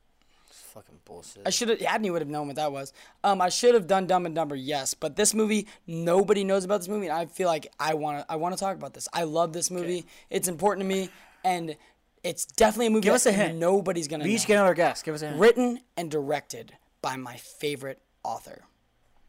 [0.74, 1.42] Fucking bullshit.
[1.46, 1.78] I should have.
[1.78, 2.92] Adney would have known what that was.
[3.22, 4.56] Um, I should have done Dumb and Dumber.
[4.56, 8.18] Yes, but this movie, nobody knows about this movie, and I feel like I want
[8.26, 8.32] to.
[8.32, 9.08] I want to talk about this.
[9.12, 10.04] I love this movie.
[10.30, 11.10] It's important to me,
[11.44, 11.76] and
[12.24, 13.02] it's definitely a movie.
[13.04, 13.56] Give us a hint.
[13.56, 14.46] Nobody's gonna We each know.
[14.48, 15.02] get another guess.
[15.04, 15.38] Give us a hint.
[15.38, 18.64] Written and directed by my favorite author,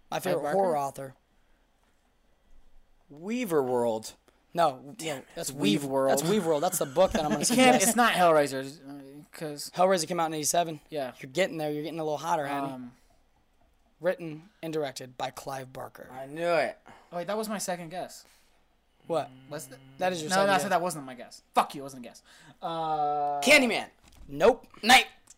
[0.10, 1.14] my favorite horror author.
[3.10, 4.14] Weaver World.
[4.56, 6.12] No, yeah, that's Weave Weave World.
[6.12, 6.64] That's Weave World.
[6.64, 7.88] That's the book that I'm gonna It can't, suggest.
[7.88, 8.72] it's not Hellraiser,
[9.32, 10.80] because Hellraiser came out in '87.
[10.90, 11.12] yeah.
[11.20, 11.70] You're getting there.
[11.72, 12.74] You're getting a little hotter, Adney.
[12.74, 12.92] Um,
[14.02, 16.10] Written and directed by Clive Barker.
[16.12, 16.78] I knew it.
[17.12, 18.26] oh wait, that was my second guess.
[19.08, 19.30] What?
[19.50, 20.62] Was th- That is your no, second no, I guess.
[20.64, 21.42] said that wasn't my guess.
[21.54, 22.22] Fuck you, it wasn't a guess.
[22.62, 23.86] Uh, Candyman.
[24.28, 24.66] Nope.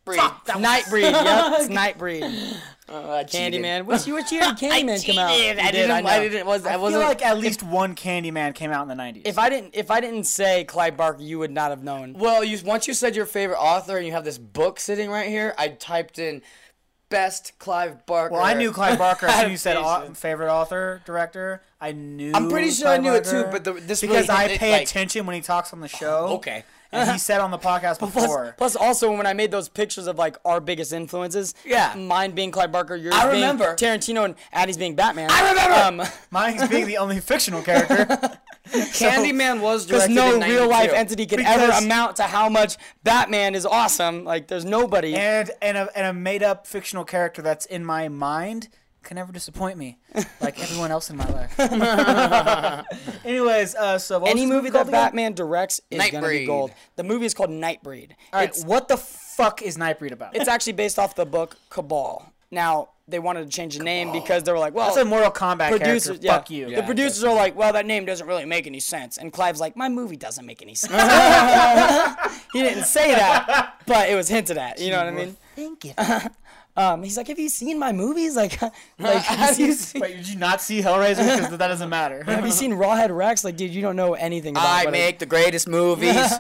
[0.08, 0.16] Nightbreed.
[0.16, 1.02] Fuck, that Nightbreed.
[1.02, 2.58] yep, it's Nightbreed.
[2.90, 3.62] Oh, I cheated.
[3.62, 3.86] Candyman.
[3.86, 5.34] Which, which year did Candyman come out?
[5.36, 5.60] cheated.
[5.60, 6.04] I did, didn't.
[6.04, 6.10] know.
[6.10, 6.48] I didn't.
[6.48, 9.24] Was I I feel wasn't like at least one Candyman came out in the '90s.
[9.26, 12.14] If I didn't, if I didn't say Clive Barker, you would not have known.
[12.14, 15.28] Well, you once you said your favorite author and you have this book sitting right
[15.28, 16.42] here, I typed in
[17.10, 18.34] best Clive Barker.
[18.34, 19.28] well, I knew Clive Barker.
[19.28, 22.32] As you said au- favorite author, director, I knew.
[22.34, 24.72] I'm pretty sure I Clive knew it too, but the- this because really I pay
[24.74, 26.28] like- attention when he talks on the show.
[26.30, 26.64] Oh, okay.
[26.92, 28.56] And he said on the podcast before.
[28.58, 31.94] plus, also when I made those pictures of like our biggest influences, Yeah.
[31.96, 33.76] mine being Clive Barker, yours I being remember.
[33.76, 35.30] Tarantino, and Addie's being Batman.
[35.32, 36.04] I remember.
[36.04, 38.06] Um, Mine's being the only fictional character.
[38.68, 40.96] Candyman was because no real life 92.
[40.96, 44.24] entity could ever amount to how much Batman is awesome.
[44.26, 45.16] Like, there's nobody.
[45.16, 48.68] and and a, and a made up fictional character that's in my mind
[49.08, 49.98] can never disappoint me,
[50.42, 51.58] like everyone else in my life.
[53.26, 54.92] Anyways, uh, so what Any was movie that again?
[54.92, 56.72] Batman directs is gonna be gold.
[56.98, 58.12] The movie is called Nightbreed.
[58.34, 60.36] All right, It's what the fuck is Nightbreed about?
[60.36, 62.32] It's actually based off the book Cabal.
[62.52, 65.32] Now they wanted to change the name because they were like, well, That's a Mortal
[65.32, 66.26] Kombat producers, character.
[66.26, 66.76] yeah, Fuck you.
[66.76, 69.18] the producers are like, well, that name doesn't really make any sense.
[69.18, 70.92] And Clive's like, my movie doesn't make any sense.
[72.54, 74.80] he didn't say that, but it was hinted at.
[74.82, 75.38] You know what I mean?
[75.56, 75.96] Think it.
[76.78, 78.36] Um, he's like, have you seen my movies?
[78.38, 78.62] Like,
[79.00, 81.36] like have you seen, Wait, did you not see Hellraiser?
[81.36, 82.24] Because that doesn't matter.
[82.24, 83.44] have you seen Rawhead Rex?
[83.44, 86.34] Like, dude, you don't know anything about I make the greatest movies.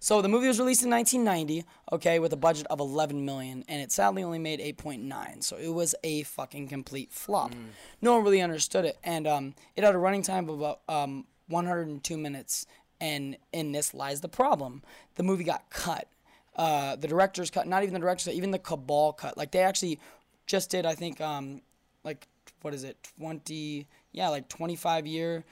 [0.00, 3.82] So the movie was released in 1990, okay, with a budget of 11 million, and
[3.82, 5.42] it sadly only made 8.9.
[5.42, 7.52] So it was a fucking complete flop.
[8.00, 11.26] No one really understood it, and um, it had a running time of about um,
[11.48, 12.64] 102 minutes.
[13.00, 14.82] And in this lies the problem:
[15.16, 16.08] the movie got cut.
[16.58, 19.38] Uh, the director's cut, not even the director's cut, even the Cabal cut.
[19.38, 19.98] Like they actually
[20.46, 21.62] just did, I think, um,
[22.04, 22.26] like
[22.62, 23.86] what is it, 20?
[24.12, 25.44] Yeah, like 25 year.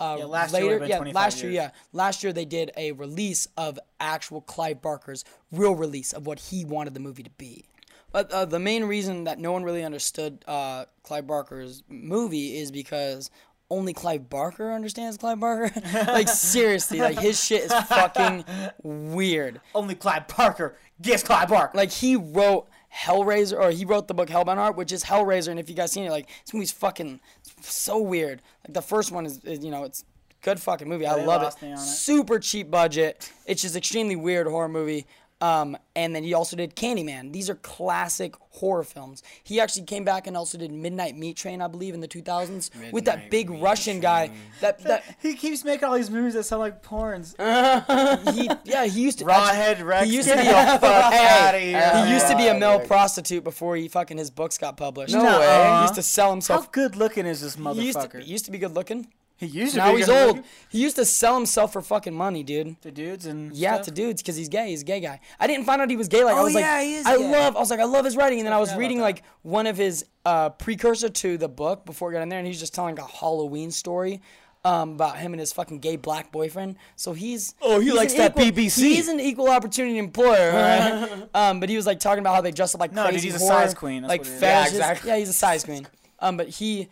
[0.00, 2.72] Uh, Yeah, last year later, would've yeah, 25 last year, yeah, last year they did
[2.76, 7.30] a release of actual Clive Barker's real release of what he wanted the movie to
[7.30, 7.66] be.
[8.10, 12.72] But uh, the main reason that no one really understood uh, Clive Barker's movie is
[12.72, 13.30] because
[13.70, 15.72] only Clive Barker understands Clive Barker.
[16.08, 18.44] like seriously, like his shit is fucking
[18.82, 19.60] weird.
[19.74, 21.76] Only Clive Barker gets Clive Barker.
[21.76, 25.48] Like he wrote Hellraiser, or he wrote the book Hellbound Heart, which is Hellraiser.
[25.48, 27.20] And if you guys seen it, like this movie's fucking
[27.60, 28.42] so weird.
[28.66, 30.04] Like the first one is, is you know, it's
[30.42, 31.06] good fucking movie.
[31.06, 31.64] I love it.
[31.64, 31.78] it.
[31.78, 33.32] Super cheap budget.
[33.46, 35.06] It's just extremely weird horror movie.
[35.40, 37.32] Um, and then he also did Candyman.
[37.32, 39.22] These are classic horror films.
[39.42, 42.92] He actually came back and also did Midnight Meat Train, I believe, in the 2000s
[42.92, 44.30] with that big Meat Russian guy.
[44.60, 47.34] That that he keeps making all these movies that sound like porns.
[48.34, 50.06] he yeah he used to Rawhead Rex.
[50.06, 51.60] he used to be the fuck out of
[52.06, 55.14] He used to be a male prostitute before he fucking his books got published.
[55.14, 55.40] No Nuh-uh.
[55.40, 55.76] way.
[55.76, 56.60] He used to sell himself.
[56.60, 56.72] How himself.
[56.72, 58.22] good looking is this He used to, motherfucker?
[58.22, 59.06] he used to be good looking.
[59.40, 60.42] He used to Now he's old.
[60.68, 62.80] He used to sell himself for fucking money, dude.
[62.82, 63.86] to dudes and Yeah, stuff.
[63.86, 64.68] to dudes because he's gay.
[64.68, 65.18] He's a gay guy.
[65.40, 66.22] I didn't find out he was gay.
[66.24, 67.30] Like I Oh, was yeah, like, he is I gay.
[67.32, 67.56] love.
[67.56, 68.38] I was like, I love his writing.
[68.40, 71.86] And then I was forgot reading like one of his uh, precursor to the book
[71.86, 74.20] before I got in there, and he's just telling a Halloween story.
[74.62, 76.76] Um, about him and his fucking gay black boyfriend.
[76.94, 78.82] So he's Oh, he he's likes that equal- BBC.
[78.82, 81.28] He's an equal opportunity employer, right?
[81.34, 83.28] um, but he was like talking about how they dress up like No, dude, crazy
[83.28, 84.42] he's a size queen, that's like is.
[84.42, 85.08] Yeah, exactly.
[85.10, 85.86] Yeah, he's a size queen.
[86.18, 86.88] Um, but he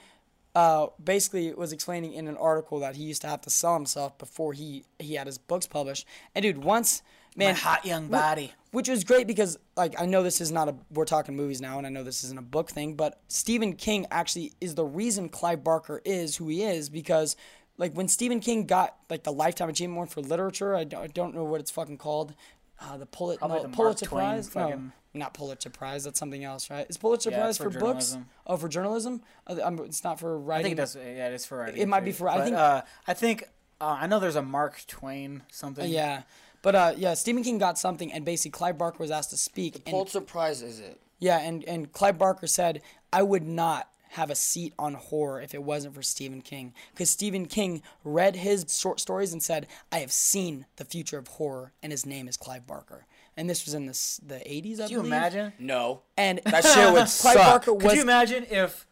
[0.58, 4.18] uh, basically was explaining in an article that he used to have to sell himself
[4.18, 6.04] before he he had his books published.
[6.34, 7.00] And dude, once
[7.36, 8.52] man, My hot young body.
[8.72, 11.78] which was great because like I know this is not a we're talking movies now,
[11.78, 15.28] and I know this isn't a book thing, but Stephen King actually is the reason
[15.28, 17.36] Clive Barker is who he is because.
[17.80, 21.06] Like when Stephen King got like the lifetime achievement award for literature, I don't, I
[21.06, 22.34] don't know what it's fucking called.
[22.80, 24.80] Uh, the Pulitzer, no, the Mark Pulitzer Twain Prize, no,
[25.14, 26.04] not Pulitzer Prize.
[26.04, 26.86] That's something else, right?
[26.88, 28.16] Is Pulitzer Yeah, Prize for, for books?
[28.46, 29.22] Oh, for journalism?
[29.48, 30.66] Uh, um, it's not for writing.
[30.66, 30.94] I think it does.
[30.96, 31.80] Yeah, it is for writing.
[31.80, 32.18] It might be too.
[32.18, 33.44] for- I think- Uh, I think.
[33.80, 35.88] Uh, I know there's a Mark Twain something.
[35.90, 36.22] Yeah,
[36.62, 39.76] but uh, yeah, Stephen King got something, and basically Clive Barker was asked to speak.
[39.76, 41.00] and, Pulitzer Prize is it?
[41.20, 42.80] yeah, and and Clive Barker said,
[43.12, 46.72] "I would not." Have a seat on horror if it wasn't for Stephen King.
[46.92, 51.28] Because Stephen King read his short stories and said, I have seen the future of
[51.28, 53.06] horror, and his name is Clive Barker.
[53.36, 53.92] And this was in the,
[54.26, 55.06] the 80s, I Could you believe.
[55.12, 55.52] imagine?
[55.58, 56.02] No.
[56.16, 57.34] And That shit would Clive suck.
[57.36, 58.86] Barker Could you imagine if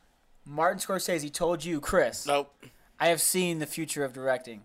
[0.45, 2.53] Martin Scorsese told you, Chris, Nope.
[3.01, 4.63] I have seen the future of directing,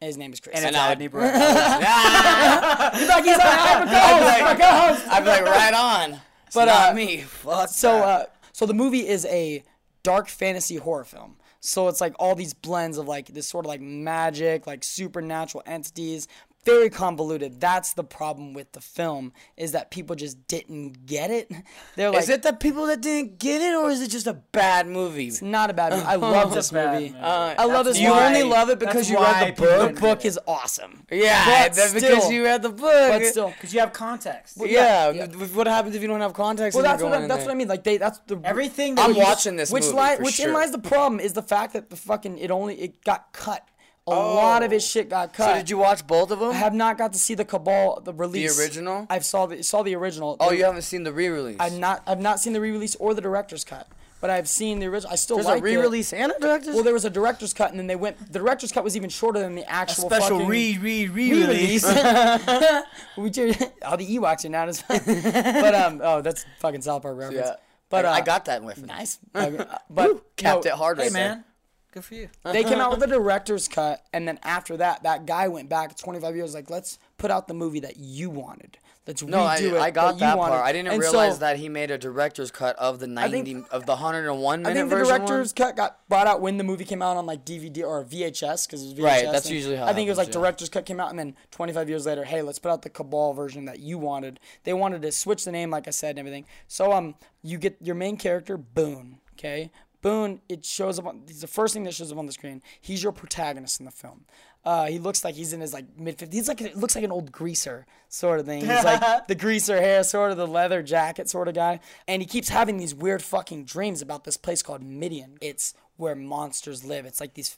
[0.00, 0.56] his name is Chris.
[0.56, 1.32] and it's I- Rodney Brown.
[1.32, 6.20] like he's on I'd be like, I'd be like right on.
[6.46, 7.18] It's But, not uh, me.
[7.18, 8.04] Fuck So, that.
[8.04, 8.26] uh,
[8.58, 9.62] so the movie is a
[10.02, 11.36] dark fantasy horror film.
[11.60, 15.62] So it's like all these blends of like this sort of like magic, like supernatural
[15.64, 16.26] entities,
[16.64, 17.60] very convoluted.
[17.60, 21.50] That's the problem with the film is that people just didn't get it.
[21.96, 24.34] They're like, is it the people that didn't get it, or is it just a
[24.34, 25.28] bad movie?
[25.28, 26.04] It's not a bad movie.
[26.04, 27.10] I love this movie.
[27.10, 27.14] movie.
[27.18, 28.20] Uh, I love this You movie.
[28.20, 29.94] only love it because you read the book.
[29.94, 31.04] The book is awesome.
[31.10, 32.82] Yeah, But that's because still- you read the book.
[32.82, 34.58] But still, Because you have context.
[34.60, 35.10] yeah.
[35.10, 35.26] yeah.
[35.26, 36.74] What happens if you don't have context?
[36.76, 37.68] well, that's what I, that's what I mean.
[37.68, 40.48] Like they, that's the Everything that I'm watching this which movie li- for which sure.
[40.48, 43.66] in lies the problem is the fact that the fucking it only it got cut.
[44.12, 45.46] A lot of his shit got cut.
[45.52, 46.50] So did you watch both of them?
[46.50, 48.56] I have not got to see the Cabal the release.
[48.56, 49.06] The original?
[49.10, 50.36] I've saw the saw the original.
[50.40, 51.56] oh, The- you haven't seen the re-release.
[51.60, 53.86] I've not I've not seen the re-release or the director's cut,
[54.20, 55.12] but I've seen the original.
[55.12, 56.74] I still There's like a re-release and a director's.
[56.74, 58.18] Well, there was a director's cut, and then they went.
[58.32, 61.84] The director's cut was even shorter than the actual special re re re re-release.
[61.86, 62.82] release.
[63.16, 65.00] we do, all the Ewoks are not as fun.
[65.06, 67.46] but um, oh, that's fucking South Park reference.
[67.46, 67.56] yeah.
[67.90, 69.18] But I, uh, I got that with nice.
[69.34, 71.44] Okay, uh, but capped no, it hard Hey right man,
[71.92, 72.28] good for you.
[72.44, 75.96] they came out with a director's cut, and then after that, that guy went back
[75.96, 78.78] 25 years, like, let's put out the movie that you wanted.
[79.08, 79.80] Let's No, I, redo it.
[79.80, 80.50] I got you that wanted.
[80.56, 80.66] part.
[80.66, 83.66] I didn't And realize so, that he made a director's cut of the 90 think-
[83.70, 86.64] of the 101 minute I think the version director's cut got brought out when the
[86.64, 89.02] movie came out on like DVD or VHS because it was VHS.
[89.02, 90.34] Right, that's usually how I think it was like yeah.
[90.34, 93.32] director's cut came out and then 25 years later, hey, let's put out the Cabal
[93.32, 94.40] version that you wanted.
[94.64, 96.44] They wanted to switch the name, like I said, and everything.
[96.66, 99.20] So um, you get your main character Boone.
[99.38, 99.70] Okay,
[100.00, 100.40] Boone.
[100.48, 101.22] It shows up on.
[101.26, 102.62] He's the first thing that shows up on the screen.
[102.80, 104.24] He's your protagonist in the film.
[104.64, 106.32] Uh, he looks like he's in his like mid 50s.
[106.32, 108.60] He's like it looks like an old greaser sort of thing.
[108.60, 111.80] He's like the greaser hair, sort of the leather jacket sort of guy.
[112.06, 115.38] And he keeps having these weird fucking dreams about this place called Midian.
[115.40, 117.06] It's where monsters live.
[117.06, 117.56] It's like these,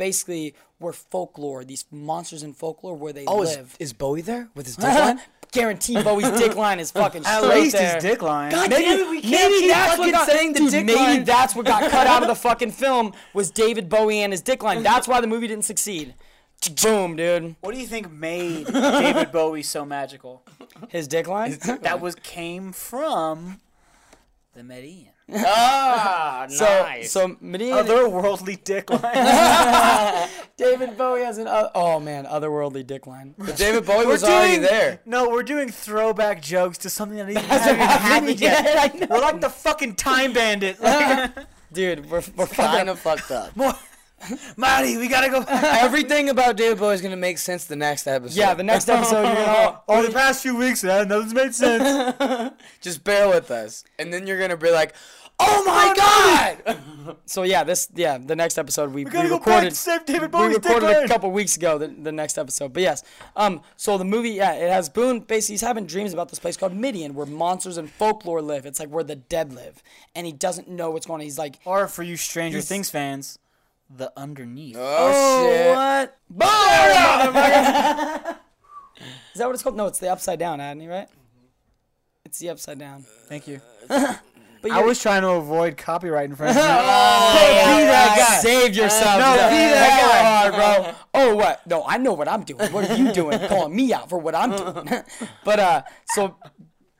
[0.00, 1.62] basically, where folklore.
[1.64, 3.76] These monsters in folklore where they Oh, is, live.
[3.78, 5.20] is Bowie there with his dick line?
[5.52, 7.94] Guarantee Bowie's dick line is fucking At straight least there.
[7.94, 8.52] his dick line.
[8.52, 10.70] God Maybe, damn it, we can't maybe keep that's what fucking got, saying the dude,
[10.70, 11.24] dick maybe line.
[11.24, 14.62] that's what got cut out of the fucking film was David Bowie and his dick
[14.62, 14.82] line.
[14.84, 16.14] That's why the movie didn't succeed.
[16.82, 17.56] Boom, dude.
[17.62, 20.42] What do you think made David Bowie so magical?
[20.88, 21.58] His dick line.
[21.82, 23.60] That was came from
[24.54, 25.12] the Midian.
[25.36, 27.10] Ah, so, nice.
[27.10, 30.28] so Midian, Otherworldly dick line.
[30.56, 33.34] David Bowie has an uh, oh man, otherworldly dick line.
[33.38, 35.00] But David Bowie was already there.
[35.06, 38.94] No, we're doing throwback jokes to something that even hasn't even happened yet.
[38.94, 39.10] yet.
[39.10, 40.78] We're like the fucking time bandit.
[40.90, 41.32] Like,
[41.72, 42.88] Dude, we're we're Kind fucking.
[42.88, 43.56] of fucked up.
[43.56, 43.72] more-
[44.56, 45.44] Marty, we gotta go.
[45.48, 48.38] Everything about David Bowie is gonna make sense the next episode.
[48.38, 49.80] Yeah, the next episode you're gonna.
[49.88, 52.54] Over the past few weeks, uh, nothing's made sense.
[52.80, 54.94] Just bear with us, and then you're gonna be like,
[55.38, 59.46] "Oh my god!" So yeah, this yeah the next episode we, we, gotta go back
[59.46, 59.70] recorded.
[59.70, 61.78] to save David we Bowie's dick recorded a couple weeks ago.
[61.78, 63.02] The, the next episode, but yes.
[63.36, 63.62] Um.
[63.76, 65.20] So the movie, yeah, it has Boone.
[65.20, 68.66] Basically, he's having dreams about this place called Midian, where monsters and folklore live.
[68.66, 69.82] It's like where the dead live,
[70.14, 71.24] and he doesn't know what's going on.
[71.24, 73.38] He's like, or for you Stranger Things fans,
[73.96, 74.76] the underneath.
[74.78, 75.76] Oh, shit!
[75.76, 76.16] what?
[79.34, 79.76] Is that what it's called?
[79.76, 81.08] No, it's the upside down, Adney, right?
[82.24, 83.04] It's the upside down.
[83.28, 83.60] Thank you.
[84.62, 86.58] But I was trying to avoid copyright infringement.
[86.66, 88.36] Hey, be that guy.
[88.40, 89.18] Save yourself.
[89.20, 89.50] No, Zach.
[89.50, 90.94] be that Hang on, bro.
[91.14, 91.66] Oh, what?
[91.66, 92.70] No, I know what I'm doing.
[92.72, 93.38] What are you doing?
[93.48, 95.02] Calling me out for what I'm doing.
[95.44, 96.36] but uh, so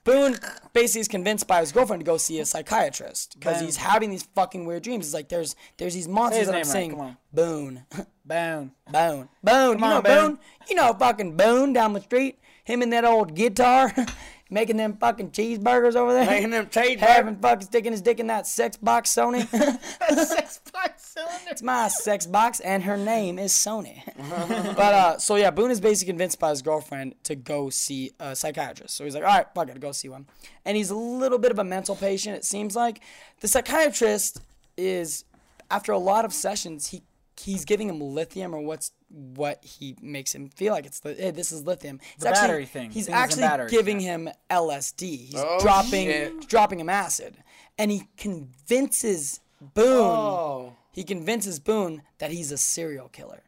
[0.05, 0.37] Boone
[0.73, 4.23] basically is convinced by his girlfriend to go see a psychiatrist because he's having these
[4.35, 5.07] fucking weird dreams.
[5.07, 6.91] It's like, there's there's these monsters that I'm right, seeing.
[6.93, 7.17] come on.
[7.33, 8.03] Boone, Boom.
[8.25, 9.29] Boone, Boone.
[9.43, 10.03] you know on, Boone.
[10.03, 10.39] Boone.
[10.69, 12.39] You know fucking Boone down the street.
[12.65, 13.93] Him and that old guitar.
[14.51, 16.27] making them fucking cheeseburgers over there.
[16.27, 16.99] Making them cheeseburgers.
[16.99, 19.47] Having fucking sticking his dick in that sex box, Sony.
[20.27, 21.51] Six box cylinder.
[21.51, 24.03] it's my sex box, and her name is Sony.
[24.77, 28.35] but uh, so yeah, Boone is basically convinced by his girlfriend to go see a
[28.35, 28.97] psychiatrist.
[28.97, 30.27] So he's like, all right, fuck it, go see one.
[30.65, 32.37] And he's a little bit of a mental patient.
[32.37, 33.01] It seems like
[33.41, 34.41] the psychiatrist
[34.77, 35.25] is
[35.71, 37.03] after a lot of sessions, he
[37.39, 41.31] he's giving him lithium or what's what he makes him feel like it's the hey,
[41.33, 42.01] this is lithium.
[42.15, 42.91] It's The battery thing.
[42.91, 44.07] He's Things actually giving yeah.
[44.17, 45.03] him LSD.
[45.03, 46.49] He's Oh, dropping shit.
[46.49, 47.37] dropping him acid,
[47.79, 49.87] and he convinces Boone.
[50.07, 50.77] Oh.
[50.93, 53.43] He convinces Boone that he's a serial killer.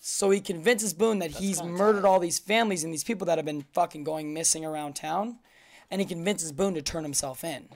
[0.00, 3.44] So he convinces Boone that he's murdered all these families and these people that have
[3.44, 5.38] been fucking going missing around town,
[5.90, 7.68] and he convinces Boone to turn himself in.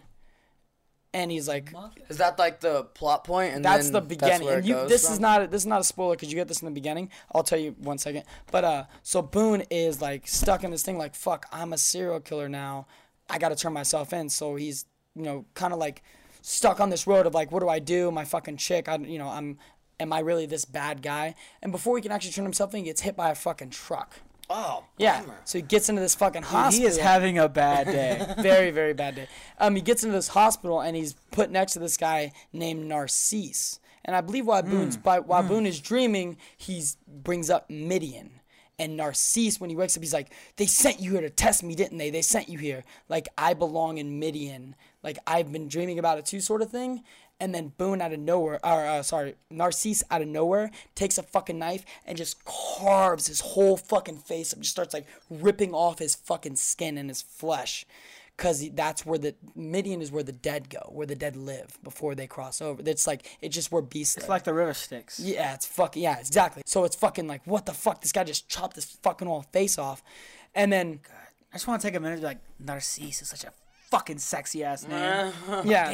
[1.14, 1.74] And he's like,
[2.08, 3.54] Is that like the plot point?
[3.54, 4.46] And that's the then beginning.
[4.46, 5.12] where and you, this from?
[5.12, 7.10] is not this is not a spoiler because you get this in the beginning.
[7.34, 8.24] I'll tell you one second.
[8.50, 10.96] But uh, so Boone is like stuck in this thing.
[10.96, 12.86] Like fuck, I'm a serial killer now.
[13.28, 14.30] I got to turn myself in.
[14.30, 16.02] So he's you know kind of like
[16.40, 18.10] stuck on this road of like, what do I do?
[18.10, 18.88] My fucking chick.
[18.88, 19.58] I you know I'm.
[20.00, 21.36] Am I really this bad guy?
[21.62, 24.16] And before he can actually turn himself in, he gets hit by a fucking truck.
[24.50, 25.20] Oh, Yeah.
[25.20, 25.40] bummer.
[25.44, 26.80] So he gets into this fucking hospital.
[26.80, 28.34] He is having a bad day.
[28.42, 29.28] very very bad day.
[29.58, 33.78] Um, he gets into this hospital and he's put next to this guy named Narcisse.
[34.04, 38.40] And I believe while Boone's by, while Boone is dreaming, he brings up Midian.
[38.78, 41.76] And Narcisse, when he wakes up, he's like, "They sent you here to test me,
[41.76, 42.10] didn't they?
[42.10, 42.82] They sent you here.
[43.08, 44.74] Like I belong in Midian.
[45.04, 47.04] Like I've been dreaming about it too, sort of thing."
[47.42, 51.24] And then Boone out of nowhere, or uh, sorry, Narcisse out of nowhere takes a
[51.24, 54.60] fucking knife and just carves his whole fucking face up.
[54.60, 57.84] Just starts like ripping off his fucking skin and his flesh,
[58.36, 62.14] cause that's where the Midian is where the dead go, where the dead live before
[62.14, 62.80] they cross over.
[62.86, 64.22] It's like it's just where beasts live.
[64.22, 65.18] it's like the River Styx.
[65.18, 66.62] Yeah, it's fucking yeah, exactly.
[66.64, 68.02] So it's fucking like what the fuck?
[68.02, 70.04] This guy just chopped his fucking whole face off,
[70.54, 71.00] and then
[71.52, 73.52] I just want to take a minute to be like, Narcisse is such a
[73.92, 74.98] fucking sexy ass name.
[75.02, 75.62] Uh-huh.
[75.64, 75.90] yeah.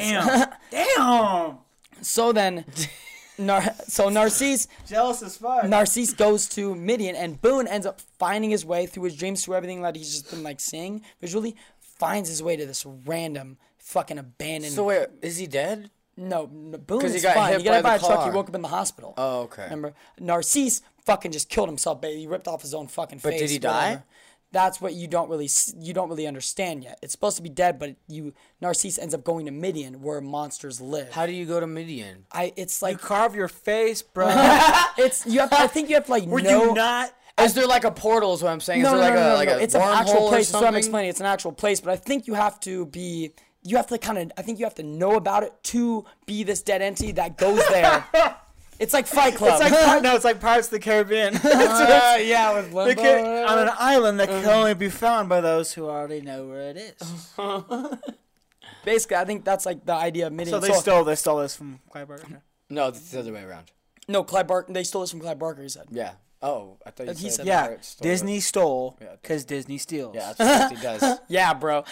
[0.71, 0.95] Damn.
[0.97, 1.57] Damn.
[2.01, 2.63] So then,
[3.37, 5.65] Nar- so Narcisse Jealous as fuck.
[5.65, 9.55] Narcisse goes to Midian, and Boone ends up finding his way through his dreams, through
[9.55, 14.17] everything that he's just been like seeing visually, finds his way to this random fucking
[14.17, 14.73] abandoned.
[14.73, 15.91] So wait, is he dead?
[16.17, 17.51] no, no Boone 'Cause is he got fine.
[17.53, 18.25] hit he got hit by by a the truck.
[18.25, 19.13] He woke up in the hospital.
[19.17, 19.63] Oh, okay.
[19.63, 22.01] Remember, Narcisse fucking just killed himself.
[22.01, 23.41] Baby, he ripped off his own fucking But face.
[23.41, 23.85] But did he die?
[23.89, 24.03] whatever.
[24.51, 26.97] That's what you don't really you don't really understand yet.
[27.01, 30.81] It's supposed to be dead, but you Narcisse ends up going to Midian where monsters
[30.81, 31.11] live.
[31.11, 32.25] How do you go to Midian?
[32.31, 34.27] I it's You like carve your face, bro.
[34.97, 37.13] it's you have I think you have to like Were know you not?
[37.41, 38.33] Is there like a portal?
[38.33, 38.81] Is what I'm saying.
[38.81, 39.57] no, is no, like no, a no, like no.
[39.57, 40.51] a It's an actual place.
[40.51, 41.09] That's what I'm explaining.
[41.09, 43.31] It's an actual place, but I think you have to be.
[43.63, 44.31] You have to kind of.
[44.37, 47.61] I think you have to know about it to be this dead entity that goes
[47.69, 48.05] there.
[48.79, 49.61] it's like Fight Club.
[49.61, 51.35] It's like Pir- no, it's like Pirates of the Caribbean.
[51.43, 53.01] Uh, yeah, with They Limbo.
[53.01, 56.69] can- on an island that can only be found by those who already know where
[56.69, 57.33] it is.
[58.85, 60.59] Basically, I think that's like the idea of Midian.
[60.61, 62.41] So they stole they stole this from Clive Barker.
[62.69, 63.71] No, it's the other way around.
[64.07, 64.71] no Clive Barker.
[64.71, 65.61] They stole this from Clive Barker.
[65.63, 65.87] He said.
[65.91, 66.13] Yeah.
[66.41, 68.09] Oh, I thought you He said said Yeah, Pirates stole it.
[68.11, 69.07] Disney stole Yeah.
[69.21, 70.15] because Disney steals.
[70.15, 71.19] Yeah, that's what he does.
[71.27, 71.83] Yeah, bro.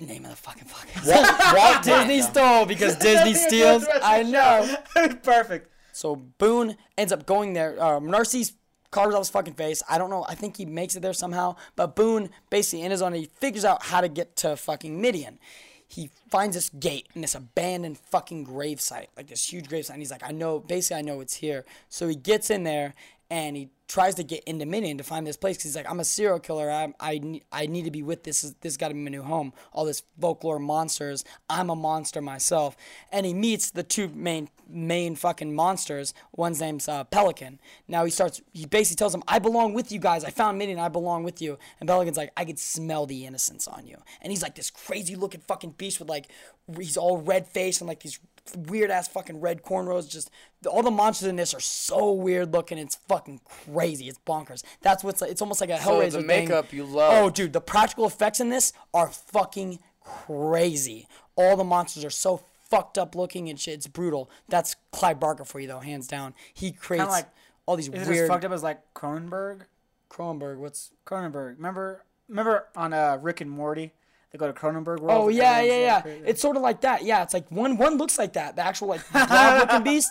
[0.00, 1.06] Name of the fucking podcast.
[1.12, 3.84] Walt, Walt Disney stole because Disney steals.
[4.02, 4.76] I know.
[5.22, 5.70] Perfect.
[5.98, 7.82] So Boone ends up going there.
[7.82, 8.52] Um, Narcisse
[8.92, 9.82] carves off his fucking face.
[9.88, 10.24] I don't know.
[10.28, 11.56] I think he makes it there somehow.
[11.74, 15.40] But Boone, basically in his own, he figures out how to get to fucking Midian.
[15.88, 19.94] He finds this gate in this abandoned fucking gravesite, like this huge gravesite.
[19.94, 21.64] And he's like, I know, basically, I know it's here.
[21.88, 22.94] So he gets in there
[23.28, 25.98] and he tries to get into Midian to find this place because he's like, I'm
[25.98, 26.70] a serial killer.
[26.70, 28.42] I I I need to be with this.
[28.60, 29.52] This got to be my new home.
[29.72, 31.24] All this folklore monsters.
[31.48, 32.76] I'm a monster myself.
[33.10, 36.12] And he meets the two main main fucking monsters.
[36.36, 37.58] One's name's uh, Peloquin.
[37.88, 38.42] Now he starts.
[38.52, 40.22] He basically tells him, "I belong with you guys.
[40.22, 40.78] I found Minion.
[40.78, 44.30] I belong with you." And Peloquin's like, "I could smell the innocence on you." And
[44.30, 46.28] he's like this crazy looking fucking beast with like,
[46.76, 48.18] he's all red face and like these
[48.54, 50.08] weird ass fucking red cornrows.
[50.08, 50.30] Just
[50.66, 52.78] all the monsters in this are so weird looking.
[52.78, 54.08] It's fucking crazy.
[54.08, 54.64] It's bonkers.
[54.82, 55.30] That's what's like.
[55.30, 56.26] It's almost like a Hellraiser So Hellraiser the thing.
[56.26, 57.12] makeup you love.
[57.14, 61.06] Oh, dude, the practical effects in this are fucking crazy.
[61.36, 63.74] All the monsters are so fucked up looking and shit.
[63.74, 64.30] It's brutal.
[64.48, 66.34] That's Clive Barker for you though, hands down.
[66.52, 67.28] He creates like-
[67.66, 68.28] all these Is it as weird.
[68.28, 69.62] fucked up as like Cronenberg?
[70.10, 70.56] Cronenberg.
[70.58, 70.90] What's?
[71.06, 71.56] Cronenberg.
[71.56, 72.02] Remember?
[72.28, 73.92] Remember on uh, Rick and Morty?
[74.32, 75.10] They go to Cronenberg world.
[75.10, 76.00] Oh and yeah, yeah, yeah.
[76.02, 76.22] crazy.
[76.26, 77.02] It's sort of like that.
[77.04, 78.56] Yeah, it's like one one looks like that.
[78.56, 80.10] The actual like blob looking beast.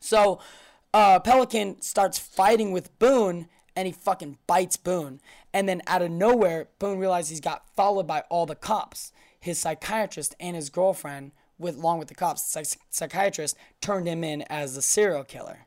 [0.00, 0.40] So,
[0.92, 5.20] uh, Peloquin starts fighting with Boone, and he fucking bites Boone.
[5.52, 9.12] And then out of nowhere, Boone realizes he's got followed by all the cops.
[9.38, 14.42] His psychiatrist and his girlfriend, with along with the cops, psych- psychiatrist turned him in
[14.42, 15.66] as a serial killer.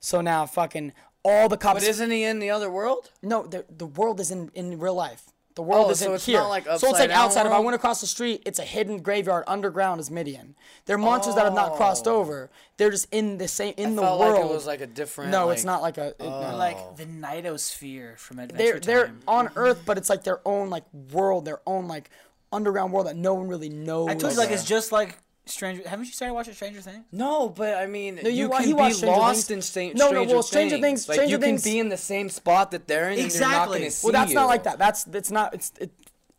[0.00, 0.92] So now, fucking
[1.24, 1.80] all the cops.
[1.80, 3.10] But isn't he in the other world?
[3.22, 5.32] No, the the world is in in real life.
[5.54, 6.38] The world Oh, isn't so it's here.
[6.38, 7.44] not like so it's like down outside.
[7.46, 9.44] If I went across the street, it's a hidden graveyard.
[9.46, 10.54] Underground is Midian.
[10.86, 12.16] They're monsters that have not crossed Oh.
[12.16, 12.50] over.
[12.78, 14.32] They're just in the same in I the felt world.
[14.40, 15.30] like it was like a different.
[15.30, 16.06] no, like, it's not like a.
[16.08, 16.40] it- no.
[16.40, 20.70] They're like the Nightosphere from Adventure they're they're on Earth, but it's like their own
[20.70, 22.08] like world, their own like
[22.52, 24.08] underground world that no one really knows.
[24.08, 25.88] I told you like it's just like Stranger.
[25.88, 27.04] Haven't you started watching Stranger Things?
[27.10, 29.50] No, but I mean, you you, can he be lost Things.
[29.50, 31.88] in Sta- No, no, Stranger well, Stranger Things- Like Stranger you Things- can be in
[31.88, 33.78] the same spot that they're in, Exactly.
[33.80, 34.34] they're not see Well, that's you.
[34.36, 34.78] not like that.
[34.78, 35.90] That's it's not it's it,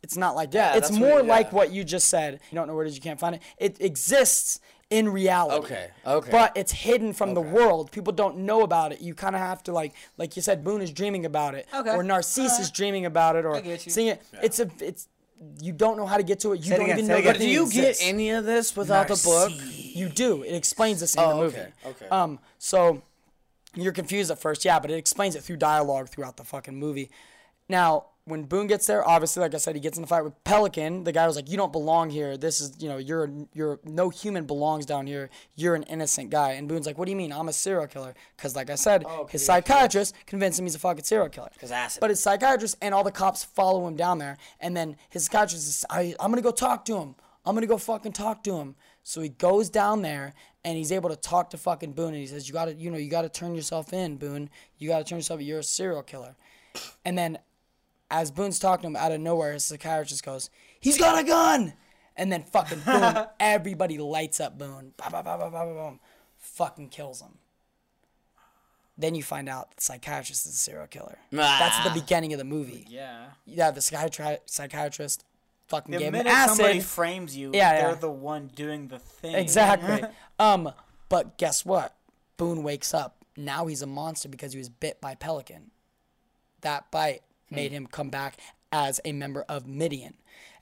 [0.02, 0.78] it's not like Yeah, that.
[0.78, 2.40] It's more what- like what you just said.
[2.50, 2.94] You don't know where it is.
[2.96, 3.42] You can't find it.
[3.58, 5.56] It exists in reality.
[5.66, 6.30] Okay, okay.
[6.30, 7.90] But it's hidden from the world.
[7.90, 9.00] People don't know about it.
[9.00, 11.90] You kind of have to like, like you said, Boone is dreaming about it, Okay.
[11.90, 12.62] or Narcisse uh-huh.
[12.62, 13.92] is dreaming about it, or I get you.
[13.92, 14.22] seeing it.
[14.42, 15.08] It's a it's
[15.60, 16.58] you don't know how to get to it.
[16.58, 18.76] You Say don't again, even know it that But do you get any of this
[18.76, 19.52] without the book?
[19.72, 20.42] You do.
[20.42, 21.58] It explains this in Oh, the movie.
[21.58, 22.08] okay, okay.
[22.08, 23.02] Um, so
[23.74, 27.10] you're confused at first, yeah, but it explains it through dialogue throughout the fucking movie.
[27.68, 30.42] Now, when Boone gets there, obviously, like I said, he gets in a fight with
[30.44, 31.04] Peloquin.
[31.04, 32.38] The guy was like, "You don't belong here.
[32.38, 35.28] This is, you know, you're, you're, no human belongs down here.
[35.56, 37.32] You're an innocent guy." And Boone's like, "What do you mean?
[37.32, 40.78] I'm a serial killer?" Because, like I said, oh, his psychiatrist convinced him he's a
[40.78, 41.50] fucking serial killer.
[41.60, 42.00] 'Cause acid.
[42.00, 45.68] But his psychiatrist and all the cops follow him down there, and then his psychiatrist
[45.68, 47.16] is, I, "I'm gonna go talk to him.
[47.44, 50.32] I'm gonna go fucking talk to him." So he goes down there
[50.64, 52.96] and he's able to talk to fucking Boone, and he says, "You gotta, you know,
[52.96, 54.48] you gotta turn yourself in, Boone.
[54.78, 55.42] You gotta turn yourself.
[55.42, 56.36] You're a serial killer."
[57.04, 57.38] And then
[58.10, 60.50] as Boone's talking to him out of nowhere, his psychiatrist goes,
[60.80, 61.74] "He's got a gun!"
[62.16, 64.92] And then fucking boom, everybody lights up Boone.
[64.96, 66.00] Bah, bah, bah, bah, bah, bah, boom.
[66.38, 67.38] Fucking kills him.
[68.96, 71.18] Then you find out the psychiatrist is a serial killer.
[71.32, 72.86] That's the beginning of the movie.
[72.88, 73.26] Yeah.
[73.44, 75.24] Yeah, the psychiatri- psychiatrist
[75.66, 77.94] fucking The gave him minute somebody frames you, Yeah, they're yeah.
[77.96, 79.34] the one doing the thing.
[79.34, 80.08] Exactly.
[80.38, 80.70] um,
[81.08, 81.96] but guess what?
[82.36, 83.24] Boone wakes up.
[83.36, 85.72] Now he's a monster because he was bit by Peloquin.
[86.60, 87.22] That bite
[87.54, 88.38] made him come back
[88.72, 90.14] as a member of Midian.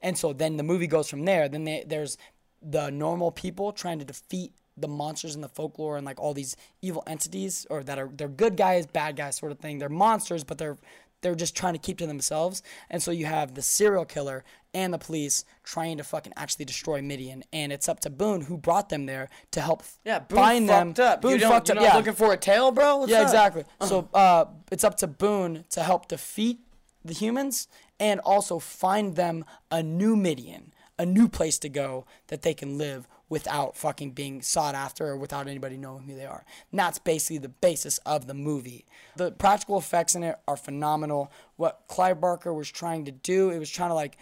[0.03, 1.49] And so then the movie goes from there.
[1.49, 2.19] Then they, there's
[2.61, 6.57] the normal people trying to defeat the monsters in the folklore and like all these
[6.81, 9.79] evil entities or that are they're good guys, bad guys sort of thing.
[9.79, 10.79] They're monsters, but they're
[11.21, 12.63] they're just trying to keep to themselves.
[12.91, 17.01] And so you have the serial killer and the police trying to fucking actually destroy
[17.01, 17.45] Midian.
[17.53, 20.97] And it's up to Boone who brought them there to help Yeah, Boone find fucked
[20.97, 21.07] them.
[21.13, 21.23] up.
[21.23, 21.97] Boone you fucked you're not yeah.
[21.97, 22.97] looking for a tail, bro?
[22.97, 23.23] What's Yeah, up?
[23.27, 23.65] exactly.
[23.87, 26.59] So uh, it's up to Boone to help defeat
[27.05, 32.43] the humans and also find them a new Midian, a new place to go that
[32.43, 36.45] they can live without fucking being sought after or without anybody knowing who they are.
[36.71, 38.85] And that's basically the basis of the movie.
[39.17, 41.33] The practical effects in it are phenomenal.
[41.57, 44.19] What Clive Barker was trying to do, it was trying to like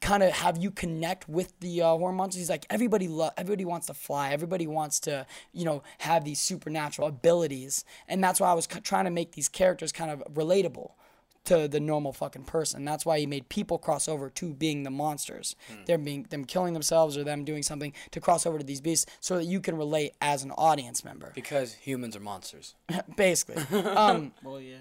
[0.00, 2.40] kind of have you connect with the uh, monsters.
[2.40, 4.32] He's like everybody lo- everybody wants to fly.
[4.32, 8.80] Everybody wants to you know have these supernatural abilities, and that's why I was c-
[8.80, 10.90] trying to make these characters kind of relatable
[11.46, 12.84] to the normal fucking person.
[12.84, 15.56] That's why he made people cross over to being the monsters.
[15.86, 19.06] Them being them killing themselves or them doing something to cross over to these beasts,
[19.20, 21.32] so that you can relate as an audience member.
[21.34, 22.74] Because humans are monsters.
[23.16, 23.62] Basically.
[23.96, 24.76] Um, Well, yeah.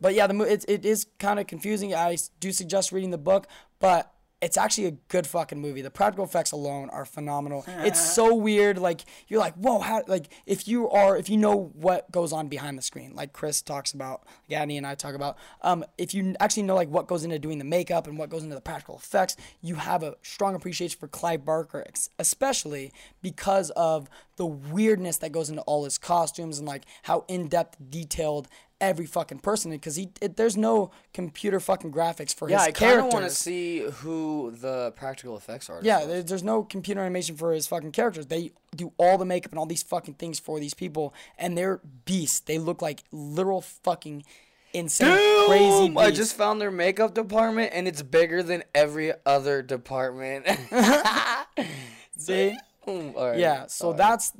[0.00, 1.94] but yeah, the mo- it, it is kind of confusing.
[1.94, 3.46] I do suggest reading the book,
[3.80, 5.82] but it's actually a good fucking movie.
[5.82, 7.64] The practical effects alone are phenomenal.
[7.68, 8.78] it's so weird.
[8.78, 10.02] Like you're like, whoa, how?
[10.06, 13.62] Like if you are, if you know what goes on behind the screen, like Chris
[13.62, 15.36] talks about, like Annie and I talk about.
[15.62, 18.42] Um, if you actually know like what goes into doing the makeup and what goes
[18.42, 21.84] into the practical effects, you have a strong appreciation for Clive Barker,
[22.18, 27.48] especially because of the weirdness that goes into all his costumes and like how in
[27.48, 28.48] depth, detailed
[28.80, 32.80] every fucking person because he it, there's no computer fucking graphics for his characters.
[32.80, 35.80] Yeah, I kind of want to see who the practical effects are.
[35.82, 38.26] yeah, there, there's no computer animation for his fucking characters.
[38.26, 41.80] They do all the makeup and all these fucking things for these people, and they're
[42.04, 42.40] beasts.
[42.40, 44.24] They look like literal fucking
[44.72, 45.96] insane, crazy!
[45.96, 50.46] I just found their makeup department, and it's bigger than every other department.
[52.16, 52.56] See?
[52.90, 53.14] Boom.
[53.16, 53.38] All right.
[53.38, 54.32] Yeah, so that's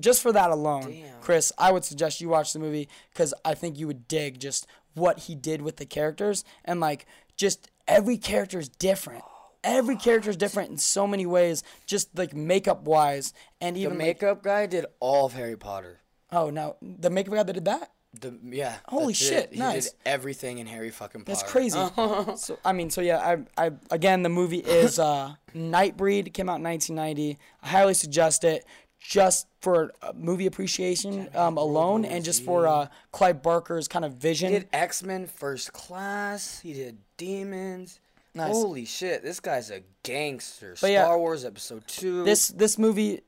[0.00, 1.20] just for that alone, Damn.
[1.20, 1.52] Chris.
[1.58, 5.20] I would suggest you watch the movie because I think you would dig just what
[5.20, 9.24] he did with the characters and like just every character is different.
[9.64, 13.80] Every oh, character is different in so many ways, just like makeup wise, and the
[13.82, 16.00] even like- makeup guy did all of Harry Potter.
[16.32, 17.90] oh no, the makeup guy that did that.
[18.20, 18.76] The yeah.
[18.86, 19.16] Holy it.
[19.16, 19.90] shit, He nice.
[19.90, 21.38] did everything in Harry fucking Potter.
[21.38, 21.78] That's crazy.
[22.36, 23.18] so I mean, so yeah,
[23.56, 26.32] I, I again the movie is uh, Nightbreed.
[26.34, 27.38] Came out in 1990.
[27.62, 28.66] I highly suggest it
[29.00, 34.14] just for uh, movie appreciation um, alone, and just for uh, Clive Barker's kind of
[34.14, 34.52] vision.
[34.52, 36.60] He did X Men First Class.
[36.60, 37.98] He did Demons.
[38.34, 38.52] Nice.
[38.52, 40.74] Holy shit, this guy's a gangster.
[40.80, 42.24] But yeah, Star Wars Episode Two.
[42.24, 43.22] This this movie,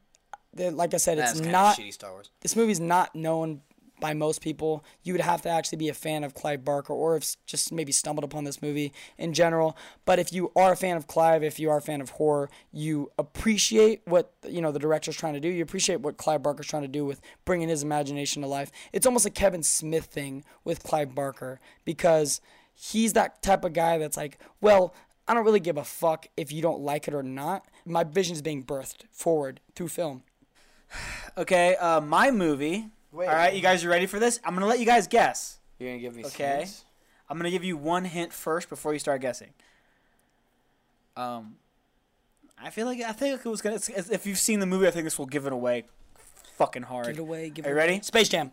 [0.56, 2.30] like I said, it's not shitty Star Wars.
[2.40, 3.60] this movie's not known
[4.00, 4.84] by most people.
[5.02, 7.92] You would have to actually be a fan of Clive Barker or have just maybe
[7.92, 9.76] stumbled upon this movie in general.
[10.04, 12.50] But if you are a fan of Clive, if you are a fan of horror,
[12.72, 15.48] you appreciate what you know the director's trying to do.
[15.48, 18.70] You appreciate what Clive Barker's trying to do with bringing his imagination to life.
[18.92, 22.40] It's almost a Kevin Smith thing with Clive Barker because
[22.74, 24.94] he's that type of guy that's like, well,
[25.26, 27.66] I don't really give a fuck if you don't like it or not.
[27.86, 30.22] My vision is being birthed forward through film.
[31.36, 32.90] Okay, uh, my movie.
[33.14, 33.28] Wait.
[33.28, 34.40] All right, you guys are ready for this?
[34.44, 35.58] I'm gonna let you guys guess.
[35.78, 36.56] You're gonna give me Okay.
[36.58, 36.84] hints?
[37.30, 39.50] I'm gonna give you one hint first before you start guessing.
[41.16, 41.56] Um,
[42.60, 43.76] I feel like I think it was gonna.
[43.76, 45.84] It's, it's- if you've seen the movie, I think this will give it away,
[46.56, 47.06] fucking hard.
[47.06, 47.50] Give it away.
[47.50, 47.86] Give Are it you away.
[47.92, 48.02] ready?
[48.02, 48.52] Space Jam.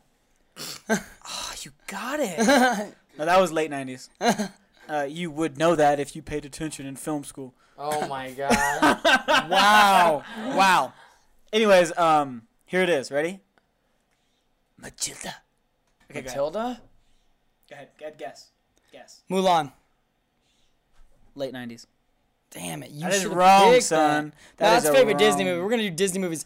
[0.89, 2.37] Oh, you got it.
[3.17, 4.09] no, that was late '90s.
[4.87, 7.53] Uh, you would know that if you paid attention in film school.
[7.77, 8.51] Oh my god.
[9.49, 10.23] Wow.
[10.55, 10.93] wow.
[11.51, 13.09] Anyways, um, here it is.
[13.11, 13.39] Ready?
[14.81, 15.35] Matilda.
[16.09, 16.21] Okay.
[16.21, 16.81] Matilda?
[17.69, 17.89] Go ahead.
[17.99, 18.17] Go ahead.
[18.17, 18.49] Guess.
[18.91, 19.21] Guess.
[19.29, 19.71] Mulan.
[21.35, 21.85] Late '90s.
[22.49, 22.91] Damn it.
[22.91, 24.33] You That is should've wrong, picked son.
[24.57, 24.65] That.
[24.71, 25.61] That is That's a favorite Disney movie.
[25.61, 26.45] We're gonna do Disney movies.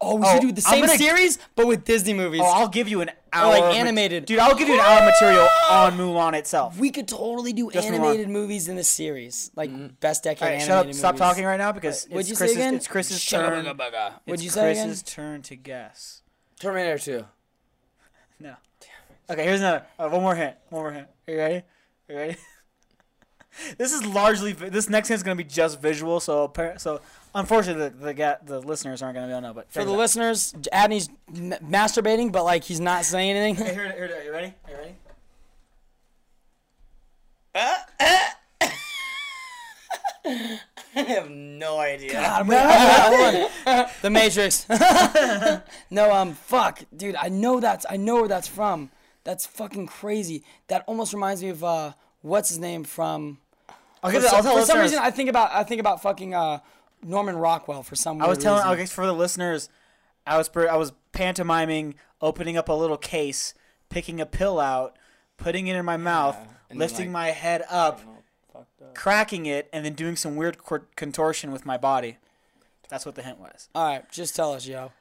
[0.00, 2.42] Oh, we Oh, should do the same gonna- series, but with Disney movies.
[2.44, 3.50] Oh, I'll give you an hour.
[3.52, 4.26] like of mat- animated.
[4.26, 5.86] Dude, I'll give you an hour of material ah!
[5.86, 6.78] on Mulan itself.
[6.78, 7.94] we could totally do Just Mulan.
[7.94, 9.86] animated movies in the series, like mm-hmm.
[10.00, 10.86] best decade All right, animated shut up.
[10.86, 10.98] movies.
[10.98, 12.74] Stop talking right now because What'd it's you say Chris's, again?
[12.74, 13.64] It's Chris's Shut turn.
[13.64, 14.12] bugga bugga.
[14.24, 14.86] What'd It's you say again?
[14.88, 16.22] Chris's turn to guess.
[16.60, 17.24] Terminator 2.
[18.40, 18.54] No.
[19.28, 19.84] Okay, here's another.
[19.98, 20.56] Uh, one more hint.
[20.70, 21.06] One more hint.
[21.28, 21.56] Are you ready?
[21.56, 21.64] Are
[22.12, 22.36] you ready?
[23.78, 24.52] this is largely.
[24.52, 26.18] This next hint is gonna be just visual.
[26.20, 27.00] So appar- so
[27.34, 29.54] unfortunately, the the, ga- the listeners aren't gonna be able to know.
[29.54, 29.98] But For the out.
[29.98, 33.66] listeners, Adney's m- masturbating, but like he's not saying Hey, anything.
[33.66, 34.54] here, here, are you ready?
[34.64, 34.94] Are you ready?
[41.08, 42.12] I have no idea.
[42.12, 43.86] God, wait, hold on.
[44.02, 44.66] the Matrix.
[45.90, 47.16] no, um, fuck, dude.
[47.16, 47.86] I know that's.
[47.88, 48.90] I know where that's from.
[49.24, 50.44] That's fucking crazy.
[50.68, 51.92] That almost reminds me of uh,
[52.22, 53.38] what's his name from.
[54.02, 54.28] I'll For, give it.
[54.28, 54.92] some, I'll tell for some listeners.
[54.92, 55.50] reason, I think about.
[55.52, 56.60] I think about fucking uh,
[57.02, 58.18] Norman Rockwell for some.
[58.18, 58.26] Reason.
[58.26, 58.60] I was telling.
[58.60, 58.72] reason.
[58.72, 59.68] Okay, for the listeners,
[60.26, 63.54] I was I was pantomiming opening up a little case,
[63.88, 64.96] picking a pill out,
[65.36, 66.36] putting it in my mouth,
[66.68, 68.00] and then, lifting like, my head up,
[68.94, 72.16] cracking it, and then doing some weird cor- contortion with my body.
[72.88, 73.68] That's what the hint was.
[73.74, 74.92] All right, just tell us, yo.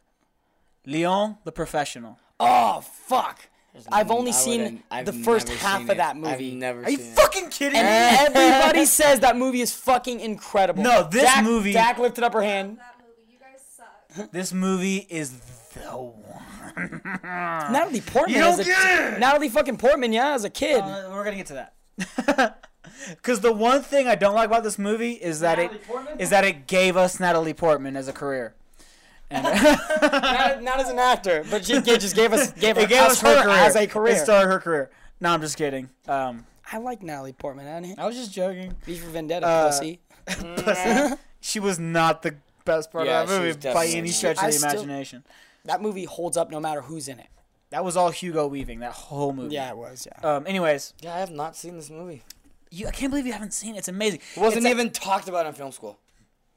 [0.85, 2.17] Leon the professional.
[2.39, 3.47] Oh fuck!
[3.91, 5.97] I've only I seen I've the first half of it.
[5.97, 6.51] that movie.
[6.51, 7.15] I've never Are you seen it.
[7.15, 7.87] fucking kidding me?
[7.87, 10.81] and everybody says that movie is fucking incredible.
[10.83, 12.77] No, this Dak- movie- Dak lifted up her hand.
[12.77, 13.31] that movie.
[13.33, 14.31] You guys suck.
[14.31, 15.31] This movie is
[15.73, 17.01] the one.
[17.23, 18.35] Natalie Portman.
[18.35, 19.19] You don't as a, it!
[19.19, 20.79] Natalie fucking Portman, yeah, as a kid.
[20.81, 21.67] Uh, we're gonna get to
[22.27, 22.68] that.
[23.07, 26.19] Because the one thing I don't like about this movie is that Natalie it Portman?
[26.19, 28.55] is that it gave us Natalie Portman as a career.
[29.31, 29.43] And
[30.01, 33.11] not, not as an actor, but she g- just gave us gave, it gave us
[33.11, 34.15] us her, career as a career.
[34.15, 34.89] It started her career.
[35.21, 35.89] No, I'm just kidding.
[36.07, 37.67] Um, I like Natalie Portman.
[37.67, 38.73] I didn't I was just joking.
[38.83, 39.99] V for Vendetta, Uh, pussy.
[41.41, 42.35] she was not the
[42.65, 45.23] best part Yeah, of that movie by any stretch of I the still- imagination.
[45.65, 47.27] That movie holds up no matter who's in it.
[47.69, 48.79] That was all Hugo Weaving.
[48.79, 49.53] That whole movie.
[49.53, 50.07] Yeah, it was.
[50.09, 50.27] Yeah.
[50.37, 50.47] Um.
[50.47, 52.23] Anyways, Yeah, I have not seen this movie.
[52.71, 53.79] You, I can't believe you haven't seen it.
[53.79, 54.19] It's amazing.
[54.35, 55.99] It wasn't It's a- even talked about in film school.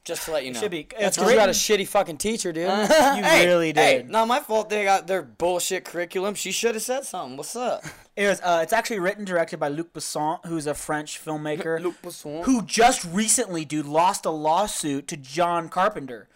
[0.04, 0.58] Just to let you know.
[0.58, 0.88] Should be.
[0.90, 2.64] That's It's because you got a shitty fucking teacher, dude.
[2.68, 4.10] You Hey, really Hey, did.
[4.10, 4.68] not my fault.
[4.68, 6.34] They got their bullshit curriculum.
[6.34, 7.36] She should have said something.
[7.36, 7.84] What's up?
[8.14, 11.94] It was, uh, it's actually written directed by Luc Besson, who's a French filmmaker Luc
[12.02, 12.44] Besson.
[12.44, 16.28] who just recently, dude, lost a lawsuit to John Carpenter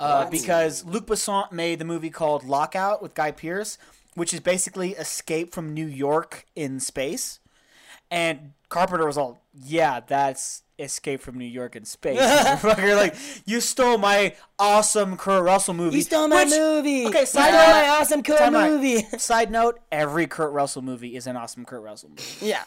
[0.00, 3.78] uh, because Luc Besson made the movie called Lockout with Guy Pearce,
[4.14, 7.38] which is basically Escape from New York in space.
[8.10, 13.14] And Carpenter was all, "Yeah, that's Escape from New York in space." Motherfucker, like
[13.46, 15.98] you stole my awesome Kurt Russell movie.
[15.98, 17.06] You stole my which- movie.
[17.06, 18.70] Okay, you side note- my awesome cool Time out.
[18.70, 19.02] movie.
[19.18, 22.22] Side note: Every Kurt Russell movie is an awesome Kurt Russell movie.
[22.46, 22.64] yeah.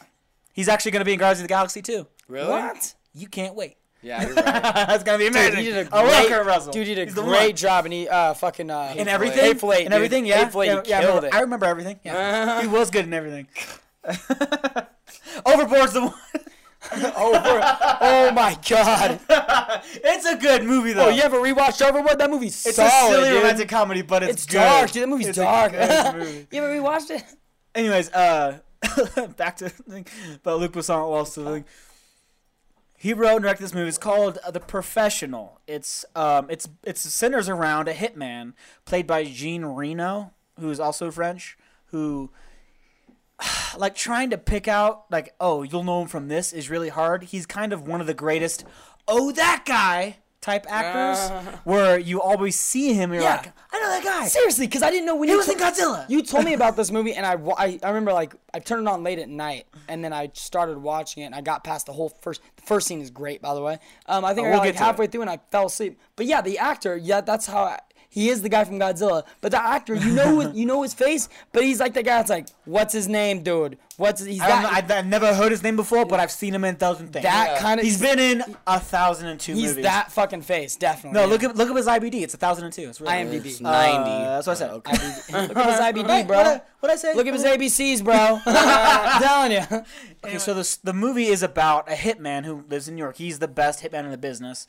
[0.52, 2.06] He's actually going to be in Guardians of the Galaxy too.
[2.28, 2.48] Really?
[2.48, 2.94] What?
[3.12, 3.76] You can't wait.
[4.00, 4.44] Yeah, you're right.
[4.62, 5.58] That's going to be Dude, amazing.
[5.64, 6.72] he did a I love great, Kurt Russell.
[6.72, 9.38] dude, did a great job, and he uh fucking uh in everything.
[9.44, 10.24] Hateful Eight, in everything.
[10.24, 11.34] Yeah, Hateful Eight, yeah, yeah, I, killed remember, it.
[11.34, 12.00] I remember everything.
[12.04, 12.62] Yeah.
[12.62, 13.48] he was good in everything.
[15.46, 16.14] Overboard's the one.
[17.16, 17.60] over.
[18.00, 19.18] Oh my god.
[19.94, 21.06] it's a good movie though.
[21.06, 22.18] Oh, you ever rewatched Overboard?
[22.18, 23.42] That movie's it's solid, a silly dude.
[23.42, 24.58] romantic comedy, but it's, It's good.
[24.58, 25.02] dark, dude.
[25.02, 25.72] That movie's It's dark.
[25.72, 26.46] movie.
[26.50, 27.24] you ever rewatched it?
[27.74, 28.58] Anyways, uh,
[29.36, 31.64] back to the thing about Luc Besson lost the thing.
[32.98, 33.88] He wrote and directed this movie.
[33.88, 35.60] It's called uh, The Professional.
[35.66, 38.54] It's um, it's it's centers around a hitman
[38.86, 42.30] played by Jean Reno, who's also French, who
[43.76, 47.24] like trying to pick out like oh you'll know him from this is really hard.
[47.24, 48.64] He's kind of one of the greatest.
[49.08, 53.10] Oh that guy type actors, where you always see him.
[53.10, 53.36] and You're Yeah.
[53.38, 54.28] like, I know that guy.
[54.28, 56.08] Seriously, because I didn't know when He was in Godzilla.
[56.08, 58.88] You told me about this movie, and I, I I remember like I turned it
[58.88, 61.92] on late at night, and then I started watching it, and I got past the
[61.92, 62.42] whole first.
[62.56, 63.78] The first scene is great, by the way.
[64.06, 65.12] Um, I think Oh, I we'll got like halfway it.
[65.12, 65.98] through, and I fell asleep.
[66.14, 67.64] But yeah, the actor, yeah, that's how.
[67.64, 67.80] I,
[68.16, 70.94] he is the guy from Godzilla, but the actor, you know, his- you know his
[70.94, 73.76] face, but he's like the guy that's like, "What's his name, dude?
[73.98, 76.30] What's he's I don't know, that, I, I've never heard his name before, but I've
[76.30, 77.22] seen him in a thousand things.
[77.24, 79.84] that kind of He's been in a thousand and two he's movies.
[79.84, 81.18] that fucking face, definitely.
[81.18, 81.30] No, yeah.
[81.32, 82.22] look at look at his IBD.
[82.22, 82.88] It's a thousand and two.
[82.88, 83.60] It's really IMDb.
[83.64, 84.10] Uh, 90.
[84.24, 84.70] that's what I said.
[84.70, 84.92] Okay.
[85.48, 86.26] Look at his IBD, Right?
[86.26, 86.36] bro.
[86.42, 87.14] What what I say?
[87.14, 88.40] Look at his ABCs, bro.
[88.46, 89.84] I'm telling you.
[90.24, 93.16] Okay, so this the movie is about a hitman who lives in New York.
[93.16, 94.66] He's the best hitman in the business,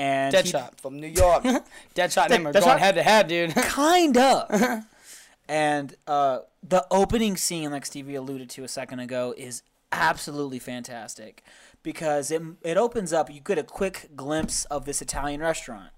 [0.00, 0.80] and he- Deadshot.
[0.80, 1.44] From New York.
[1.94, 3.54] Deadshot and him are going head to head, dude.
[3.54, 4.84] kind of.
[5.48, 11.44] and uh, the opening scene, like Stevie alluded to a second ago, is absolutely fantastic
[11.82, 13.30] because it it opens up.
[13.30, 15.90] You get a quick glimpse of this Italian restaurant,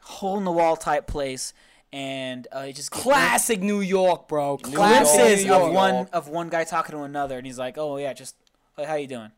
[0.00, 1.54] hole in the wall type place,
[1.90, 4.58] and uh, it just Classic New York, bro.
[4.58, 8.36] Glimpses of one of one guy talking to another, and he's like, "Oh yeah, just
[8.76, 9.32] hey, how you doing?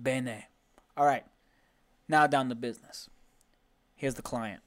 [0.00, 0.44] Bene.
[0.96, 1.24] All right,
[2.08, 3.08] now down to business.
[3.96, 4.60] Here's the client.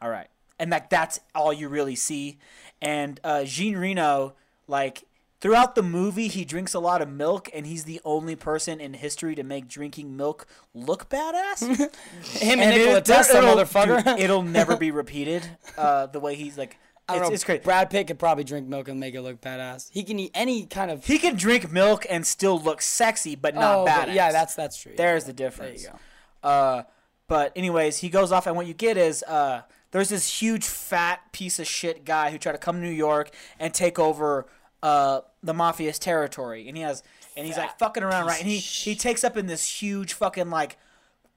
[0.00, 0.28] All right,
[0.58, 2.38] and like that's all you really see.
[2.80, 4.34] And uh, Jean Reno,
[4.68, 5.04] like
[5.40, 8.94] throughout the movie, he drinks a lot of milk, and he's the only person in
[8.94, 11.66] history to make drinking milk look badass.
[12.40, 14.04] Him and Nikola it- Tesla, it'll- motherfucker.
[14.04, 15.48] dude, it'll never be repeated.
[15.76, 16.78] Uh, the way he's like,
[17.08, 17.34] I don't it's, know.
[17.34, 17.62] it's crazy.
[17.64, 19.88] Brad Pitt could probably drink milk and make it look badass.
[19.90, 21.04] He can eat any kind of.
[21.04, 24.04] He can drink milk and still look sexy, but not oh, badass.
[24.06, 24.92] but yeah, that's that's true.
[24.96, 25.82] there's the difference.
[25.82, 25.98] There you
[26.42, 26.48] go.
[26.48, 26.82] Uh,
[27.28, 31.20] but anyways, he goes off, and what you get is uh, there's this huge fat
[31.32, 34.46] piece of shit guy who tried to come to New York and take over
[34.82, 37.02] uh, the mafia's territory, and he has
[37.36, 38.40] and he's like fucking around, right?
[38.40, 40.78] And he he takes up in this huge fucking like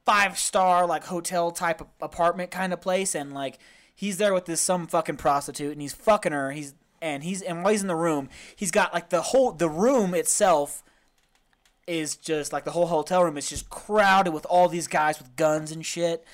[0.05, 3.59] five star like hotel type apartment kind of place, and like
[3.93, 6.51] he's there with this some fucking prostitute, and he's fucking her.
[6.51, 9.69] He's and he's and while he's in the room, he's got like the whole the
[9.69, 10.83] room itself
[11.87, 15.35] is just like the whole hotel room is just crowded with all these guys with
[15.35, 16.25] guns and shit.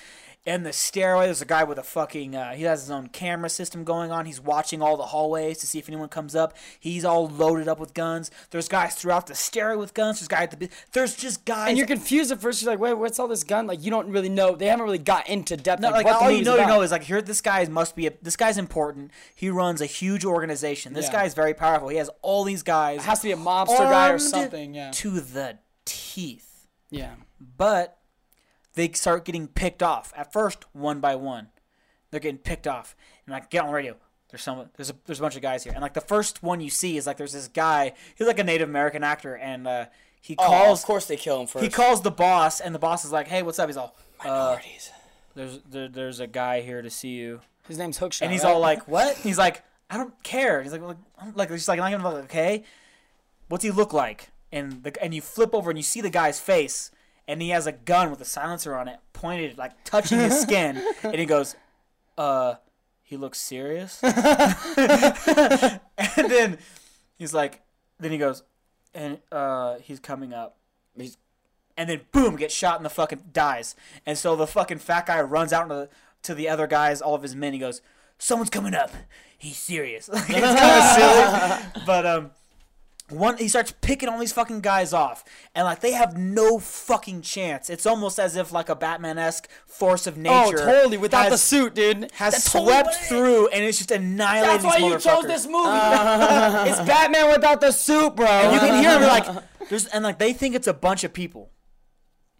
[0.47, 2.33] And the stairway, there's a guy with a fucking.
[2.33, 4.25] Uh, he has his own camera system going on.
[4.25, 6.55] He's watching all the hallways to see if anyone comes up.
[6.79, 8.31] He's all loaded up with guns.
[8.51, 10.19] There's guys throughout the stairway with guns.
[10.21, 10.69] There's guy at the.
[10.93, 11.67] There's just guys.
[11.67, 12.61] And you're confused at first.
[12.61, 13.67] You're like, wait, what's all this gun?
[13.67, 14.55] Like, you don't really know.
[14.55, 15.81] They haven't really got into depth.
[15.81, 17.21] No, like, like all you know, you know is like here.
[17.21, 18.13] This guy must be a.
[18.21, 19.11] This guy's important.
[19.35, 20.93] He runs a huge organization.
[20.93, 21.11] This Yeah.
[21.11, 21.89] guy's very powerful.
[21.89, 22.99] He has all these guys.
[22.99, 24.73] It has to be a mobster guy or something.
[24.75, 24.91] Yeah.
[24.91, 26.67] To the teeth.
[26.89, 27.15] Yeah.
[27.57, 27.97] but
[28.77, 30.13] they start getting picked off.
[30.15, 31.49] At first one by one
[32.09, 32.95] they're getting picked off.
[33.25, 33.95] And like get on the radio.
[34.29, 35.73] There's some there's a there's a bunch of guys here.
[35.73, 38.43] And like the first one you see is like there's this guy he's like a
[38.43, 39.35] native american actor.
[39.35, 39.85] And uh
[40.21, 41.63] he Oh, calls of course they kill him first.
[41.63, 43.67] he calls the boss and the boss is like hey what's up?
[43.67, 44.91] He's all uh, Minorities.
[45.35, 47.41] there's there, there's a guy here to see you.
[47.67, 48.21] His name's Hookshot.
[48.23, 48.53] and he's right?
[48.53, 49.17] all like what?
[49.17, 50.61] He's like i don't care.
[50.63, 52.63] He's like like, I'm- like he's like, I'm not gonna look okay
[53.49, 54.29] what's he look like?
[54.51, 56.91] And the and you flip over and you see the guy's face
[57.27, 60.81] and he has a gun with a silencer on it pointed like touching his skin
[61.03, 61.55] and he goes
[62.17, 62.55] uh
[63.03, 64.01] he looks serious?
[64.03, 64.13] And
[66.31, 66.57] then
[67.17, 67.61] he's like
[67.99, 68.43] then he goes
[68.93, 70.57] and uh he's coming up.
[70.95, 71.17] He's-
[71.79, 73.75] and then boom gets shot in the fucking dies.
[74.05, 75.89] And so the fucking fat guy runs out to the,
[76.23, 77.53] to the other guys all of his men.
[77.53, 77.81] He goes
[78.17, 78.91] someone's coming up.
[79.37, 80.09] He's serious.
[80.13, 81.83] Like, it's kind of silly.
[81.85, 82.31] But um
[83.09, 85.23] one he starts picking all these fucking guys off
[85.55, 90.07] and like they have no fucking chance it's almost as if like a batman-esque force
[90.07, 90.97] of nature oh, nature totally.
[90.97, 92.11] Without has, the suit, dude.
[92.13, 93.07] has That's swept is.
[93.07, 95.69] through and it's just annihilating That's why you chose this movie.
[95.69, 98.27] Uh, it's Batman without the suit, bro.
[98.27, 101.13] and you can hear him like there's and like they think it's a bunch of
[101.13, 101.49] people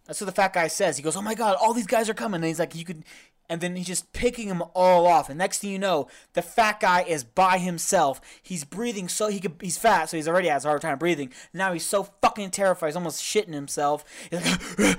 [0.05, 2.13] that's what the fat guy says he goes oh my god all these guys are
[2.13, 3.03] coming and he's like you could
[3.49, 6.79] and then he's just picking them all off and next thing you know the fat
[6.79, 10.63] guy is by himself he's breathing so he could he's fat so he's already has
[10.63, 14.97] a hard time breathing now he's so fucking terrified he's almost shitting himself he's like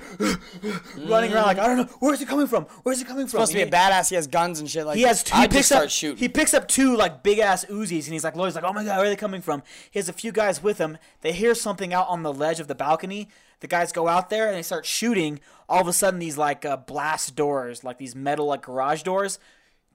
[1.09, 3.51] running around like i don't know where's it coming from where's it coming from supposed
[3.51, 4.09] to be a badass.
[4.09, 4.85] He has guns and shit.
[4.85, 5.23] Like he has.
[5.23, 5.89] Two, I he just picks start up.
[5.89, 6.17] shooting.
[6.17, 8.83] He picks up two like big ass Uzis, and he's like, Lloyd's like, oh my
[8.83, 9.63] god, where are they coming from?
[9.91, 10.97] He has a few guys with him.
[11.21, 13.29] They hear something out on the ledge of the balcony.
[13.59, 15.39] The guys go out there and they start shooting.
[15.67, 19.39] All of a sudden, these like uh, blast doors, like these metal like garage doors,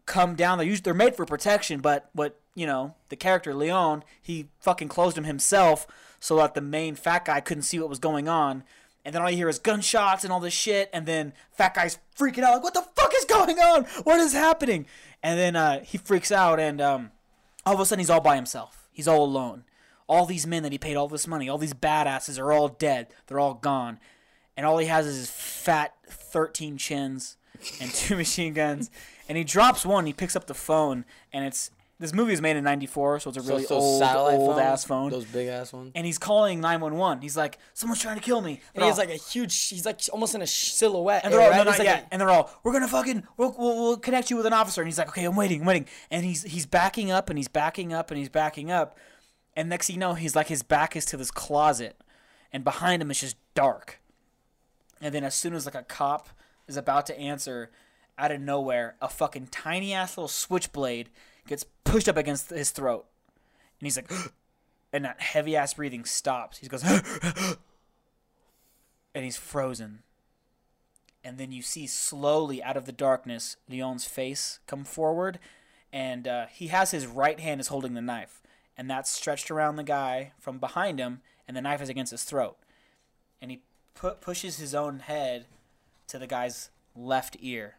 [0.06, 0.58] come down.
[0.58, 4.88] They're usually they're made for protection, but what you know, the character Leon, he fucking
[4.88, 5.86] closed them himself
[6.20, 8.64] so that the main fat guy couldn't see what was going on.
[9.04, 11.98] And then all you hear is gunshots and all this shit, and then fat guy's
[12.16, 13.84] freaking out like, "What the fuck is going on?
[14.04, 14.86] What is happening?"
[15.22, 17.10] And then uh, he freaks out, and um,
[17.66, 18.88] all of a sudden he's all by himself.
[18.92, 19.64] He's all alone.
[20.06, 23.06] All these men that he paid all this money, all these badasses are all dead.
[23.26, 23.98] They're all gone,
[24.56, 27.36] and all he has is his fat thirteen chins
[27.80, 28.90] and two machine guns.
[29.28, 30.04] And he drops one.
[30.04, 33.38] He picks up the phone, and it's this movie was made in '94, so it's
[33.38, 35.10] a really So- old, old phones, ass phone.
[35.10, 35.92] Those big ass ones.
[35.94, 37.22] and he's calling 911.
[37.22, 39.68] He's like, "Someone's trying to kill me." And he has like a huge.
[39.68, 41.22] He's like almost in a silhouette.
[41.24, 41.64] And they're all, right?
[41.64, 42.08] no, He's not like yet.
[42.10, 44.82] and they're all, we're gonna fucking, we'll, we'll, we'll connect you with an officer.
[44.82, 45.86] And he's like, okay, I'm waiting, I'm waiting.
[46.10, 48.98] And he's he's backing up and he's backing up and he's backing up.
[49.56, 52.00] And next thing you know, he's like, his back is to this closet,
[52.52, 54.00] and behind him it's just dark.
[55.00, 56.28] And then as soon as like a cop
[56.66, 57.70] is about to answer,
[58.18, 61.10] out of nowhere, a fucking tiny ass little switchblade
[61.46, 63.06] gets pushed up against his throat,
[63.80, 64.10] and he's like,
[64.92, 66.58] and that heavy ass breathing stops.
[66.58, 66.84] He goes,
[69.14, 70.02] and he's frozen
[71.24, 75.38] and then you see slowly out of the darkness Leon's face come forward,
[75.92, 78.42] and uh, he has his right hand is holding the knife,
[78.76, 82.24] and that's stretched around the guy from behind him, and the knife is against his
[82.24, 82.56] throat,
[83.40, 83.62] and he
[83.94, 85.46] pu- pushes his own head
[86.08, 87.76] to the guy's left ear,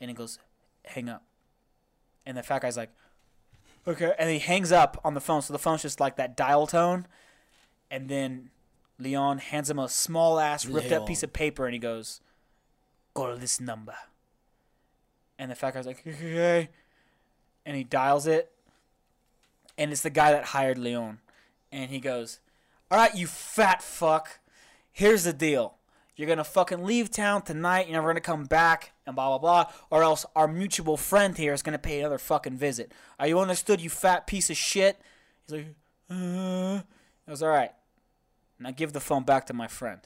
[0.00, 0.38] and he goes,
[0.84, 1.24] "Hang up,"
[2.26, 2.90] and the fat guy's like,
[3.86, 6.66] "Okay," and he hangs up on the phone, so the phone's just like that dial
[6.66, 7.06] tone,
[7.90, 8.50] and then
[8.98, 12.20] Leon hands him a small ass ripped up piece of paper, and he goes
[13.14, 13.94] call this number.
[15.38, 16.68] And the fat guy's like, okay.
[17.66, 18.51] And he dials it.
[19.78, 21.18] And it's the guy that hired Leon.
[21.70, 22.40] And he goes,
[22.90, 24.40] all right, you fat fuck.
[24.90, 25.76] Here's the deal.
[26.14, 27.86] You're to fucking leave town tonight.
[27.86, 28.92] You're never to come back.
[29.06, 29.72] And blah, blah, blah.
[29.90, 32.92] Or else our mutual friend here is to pay another fucking visit.
[33.18, 35.00] Are you understood, you fat piece of shit?
[35.46, 35.74] He's like,
[36.10, 36.82] uh.
[37.26, 37.72] I was all right.
[38.58, 40.00] Now give the phone back to my friend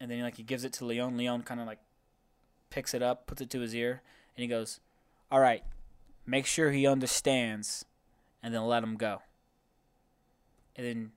[0.00, 1.16] and then like he gives it to Leon.
[1.16, 1.78] Leon kind of like
[2.70, 4.02] picks it up, puts it to his ear,
[4.36, 4.80] and he goes,
[5.30, 5.62] "All right,
[6.26, 7.84] make sure he understands,
[8.42, 9.22] and then let him go."
[10.76, 11.12] And then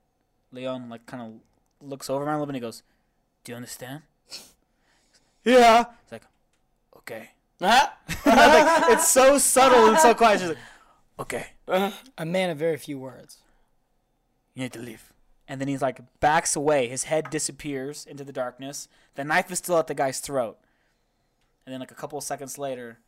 [0.52, 2.82] Leon like kind of looks over at him a little bit and he goes,
[3.44, 4.02] "Do you understand?"
[5.44, 5.84] yeah.
[6.02, 6.24] He's like,
[6.96, 7.88] "Okay." like,
[8.90, 10.40] it's so subtle and so quiet.
[10.40, 10.58] It's like,
[11.18, 11.46] "Okay,
[12.18, 13.38] a man of very few words.
[14.54, 15.12] you need to leave."
[15.46, 16.88] And then he's like backs away.
[16.88, 18.88] His head disappears into the darkness.
[19.14, 20.58] The knife is still at the guy's throat.
[21.64, 22.98] And then like a couple of seconds later,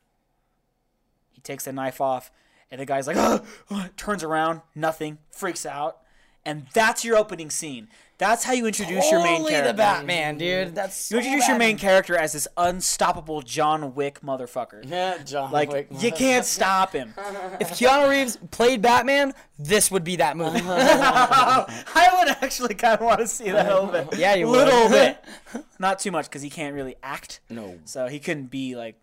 [1.32, 2.30] he takes the knife off,
[2.70, 3.44] and the guy's like, oh,
[3.96, 5.98] turns around, nothing, freaks out,
[6.44, 7.88] and that's your opening scene.
[8.18, 9.72] That's how you introduce your main Holy character.
[9.72, 10.74] the Batman, dude.
[10.74, 14.82] That's You so introduce your main character as this unstoppable John Wick motherfucker.
[14.88, 15.88] Yeah, John Like Wick.
[15.98, 17.12] you can't stop him.
[17.60, 20.60] If Keanu Reeves played Batman, this would be that movie.
[20.64, 24.18] I would actually kind of want to see that a little bit.
[24.18, 24.90] Yeah, you little would.
[24.92, 25.24] bit,
[25.78, 27.40] not too much because he can't really act.
[27.50, 27.78] No.
[27.84, 28.96] So he couldn't be like,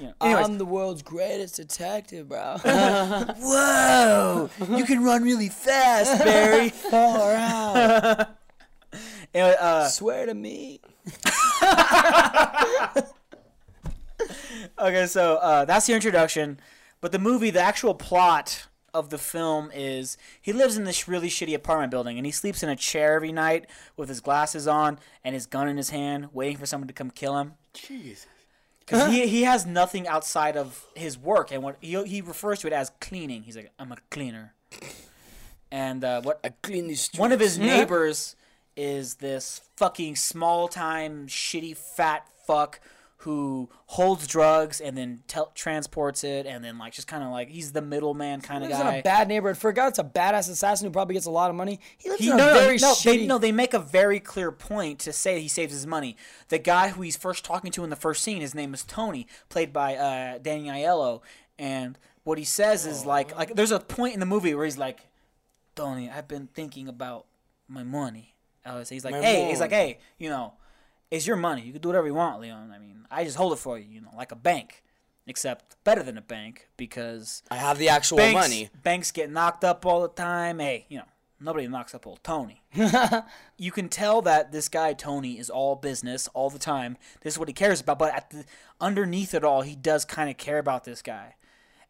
[0.00, 0.14] you know.
[0.20, 2.56] Anyways, I'm the world's greatest detective, bro.
[2.64, 6.68] whoa, you can run really fast, Barry.
[6.90, 8.36] Far out.
[9.34, 10.80] Anyway, uh, Swear to me.
[14.78, 16.58] okay, so uh, that's the introduction.
[17.00, 21.28] But the movie, the actual plot of the film is he lives in this really
[21.28, 24.98] shitty apartment building and he sleeps in a chair every night with his glasses on
[25.22, 27.52] and his gun in his hand, waiting for someone to come kill him.
[27.74, 28.26] Jeez.
[28.90, 32.66] Because he, he has nothing outside of his work, and what he, he refers to
[32.66, 33.42] it as cleaning.
[33.42, 34.54] He's like, I'm a cleaner.
[35.70, 37.20] And uh, what I clean these streets.
[37.20, 38.34] one of his neighbors
[38.76, 42.80] is this fucking small time shitty fat fuck
[43.24, 47.50] who holds drugs and then tel- transports it and then like just kind of like
[47.50, 49.58] he's the middleman kind of Lives in a bad neighborhood.
[49.58, 52.08] For a guy that's a badass assassin who probably gets a lot of money, he
[52.08, 53.04] lives He, in no, a very no, shitty.
[53.04, 56.16] they, no, they make a very clear point to say he saves his money.
[56.48, 59.26] The guy who he's first talking to in the first scene, his name is Tony,
[59.50, 61.20] played by uh, Danny Aiello,
[61.58, 64.78] and what he says is like, like there's a point in the movie where he's
[64.78, 65.00] like,
[65.76, 67.26] Tony, I've been thinking about
[67.68, 68.34] my money.
[68.64, 70.54] Uh, so he's like, My hey, he's like, hey, you know,
[71.10, 71.62] it's your money.
[71.62, 72.72] You can do whatever you want, Leon.
[72.74, 74.82] I mean, I just hold it for you, you know, like a bank,
[75.26, 78.70] except better than a bank because I have the actual banks, money.
[78.82, 80.60] Banks get knocked up all the time.
[80.60, 81.04] Hey, you know,
[81.40, 82.62] nobody knocks up old Tony.
[83.58, 86.96] you can tell that this guy Tony is all business all the time.
[87.22, 87.98] This is what he cares about.
[87.98, 88.44] But at the,
[88.80, 91.34] underneath it all, he does kind of care about this guy.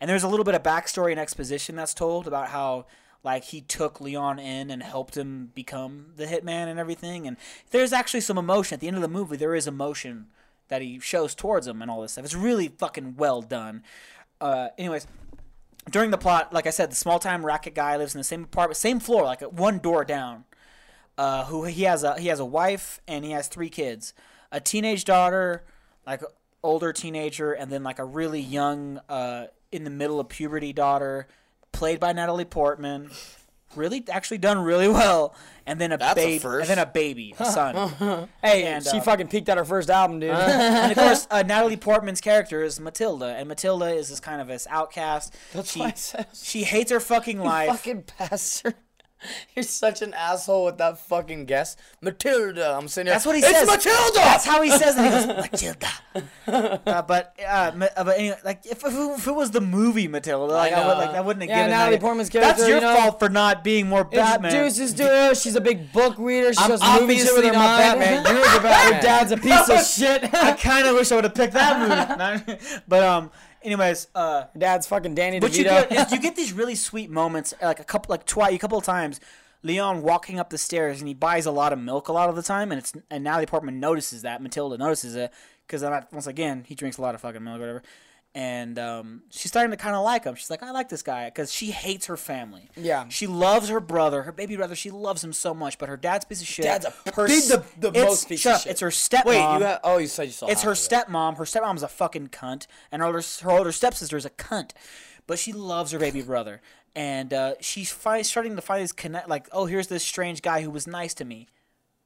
[0.00, 2.86] And there's a little bit of backstory and exposition that's told about how
[3.22, 7.26] like he took Leon in and helped him become the hitman and everything.
[7.26, 7.36] And
[7.70, 9.36] there's actually some emotion at the end of the movie.
[9.36, 10.26] There is emotion
[10.68, 12.24] that he shows towards him and all this stuff.
[12.24, 13.82] It's really fucking well done.
[14.40, 15.06] Uh, anyways,
[15.90, 18.44] during the plot, like I said, the small time racket guy lives in the same
[18.44, 20.44] apartment, same floor, like one door down.
[21.18, 24.14] Uh, who he has a he has a wife and he has three kids,
[24.50, 25.64] a teenage daughter,
[26.06, 26.22] like
[26.62, 31.28] older teenager, and then like a really young, uh, in the middle of puberty daughter,
[31.72, 33.10] played by Natalie Portman,
[33.76, 35.34] really actually done really well,
[35.66, 36.68] and then a That's baby, first.
[36.68, 38.28] and then a baby, a son.
[38.42, 40.30] Hey, And, she uh, fucking peaked at her first album, dude.
[40.34, 44.48] and of course, uh, Natalie Portman's character is Matilda, and Matilda is this kind of
[44.48, 45.34] this outcast.
[45.52, 47.68] That's she, why I said she hates her fucking life.
[47.70, 48.74] fucking bastard.
[49.56, 51.76] You're such an asshole with that fucking guess.
[52.00, 52.76] Matilda.
[52.76, 53.14] I'm sitting here.
[53.14, 53.68] That's what he it's says.
[53.68, 54.14] It's Matilda!
[54.18, 55.04] That's how he says it.
[55.04, 55.26] He goes,
[56.46, 56.80] Matilda.
[56.86, 59.60] Uh, but uh, Ma- uh, but anyway, like if, if, it, if it was the
[59.60, 60.88] movie Matilda, like I, know.
[60.88, 63.18] would like that wouldn't have Yeah, given Natalie that- Portman's That's your you know, fault
[63.18, 64.52] for not being more Batman.
[64.52, 65.34] To her.
[65.34, 66.52] She's a big book reader.
[66.52, 68.00] She I'm goes movies with her mind.
[68.00, 68.24] Batman.
[68.34, 68.92] You're the Batman.
[68.92, 70.32] Your dad's a piece of shit.
[70.34, 72.58] I kind of wish I would have picked that movie.
[72.88, 73.30] but um,
[73.62, 75.88] anyways, uh, dad's fucking Danny you DeVito.
[75.88, 78.78] get is you get these really sweet moments, like a couple, like twice, a couple
[78.78, 79.20] of times.
[79.62, 82.36] Leon walking up the stairs and he buys a lot of milk a lot of
[82.36, 85.32] the time, and it's and Natalie Portman notices that Matilda notices it
[85.66, 87.82] because once again he drinks a lot of fucking milk or whatever,
[88.34, 90.34] and um, she's starting to kind of like him.
[90.36, 92.70] She's like, I like this guy because she hates her family.
[92.76, 93.08] Yeah.
[93.08, 94.74] she loves her brother, her baby brother.
[94.76, 96.64] She loves him so much, but her dad's piece of shit.
[96.64, 98.70] Dad's a her big- the- the most piece shut of up, shit.
[98.72, 99.24] It's her stepmom.
[99.26, 99.80] Wait, you have.
[99.82, 100.46] Oh, you said you saw.
[100.46, 101.08] It's her half of it.
[101.08, 101.36] stepmom.
[101.38, 104.70] Her stepmom's a fucking cunt, and her older, her older stepsister is a cunt.
[105.26, 106.60] But she loves her baby brother,
[106.94, 109.28] and uh, she's fi- starting to find this connect.
[109.28, 111.46] Like, oh, here's this strange guy who was nice to me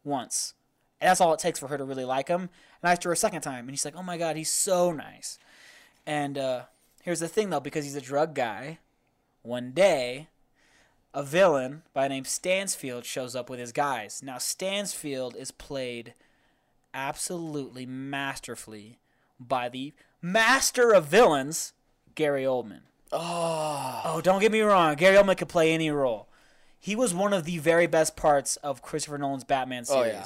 [0.05, 0.55] once,
[1.01, 2.51] and that's all it takes for her to really like him.
[2.83, 5.39] Nice to her a second time, and he's like, oh my god, he's so nice.
[6.07, 6.63] And uh,
[7.03, 8.79] here's the thing, though, because he's a drug guy.
[9.43, 10.29] One day,
[11.13, 14.23] a villain by the name Stansfield shows up with his guys.
[14.25, 16.15] Now, Stansfield is played
[16.93, 18.99] absolutely masterfully
[19.39, 19.93] by the
[20.23, 21.73] master of villains,
[22.15, 22.81] Gary Oldman.
[23.13, 24.01] Oh.
[24.05, 24.95] Oh, don't get me wrong.
[24.97, 26.29] Gary Oldman could play any role.
[26.81, 30.13] He was one of the very best parts of Christopher Nolan's Batman Oh, series.
[30.13, 30.25] yeah.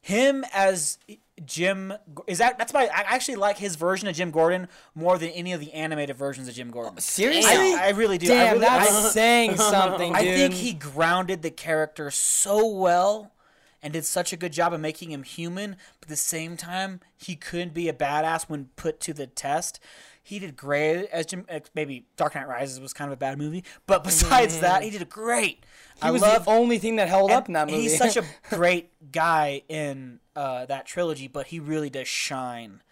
[0.00, 0.98] Him as
[1.44, 1.92] Jim
[2.26, 5.52] is that that's why I actually like his version of Jim Gordon more than any
[5.52, 6.94] of the animated versions of Jim Gordon.
[6.96, 7.50] Oh, seriously?
[7.50, 8.26] I, I really do.
[8.26, 10.22] I Damn, really, that's I- saying something, dude.
[10.22, 13.32] I think he grounded the character so well
[13.82, 15.70] and did such a good job of making him human,
[16.00, 19.80] but at the same time, he couldn't be a badass when put to the test.
[20.22, 21.44] He did great as Jim.
[21.48, 24.90] uh, Maybe Dark Knight Rises was kind of a bad movie, but besides that, he
[24.90, 25.64] did great.
[25.96, 27.82] He I was love the only thing that held up in that movie.
[27.82, 32.82] He's such a great guy in uh, that trilogy, but he really does shine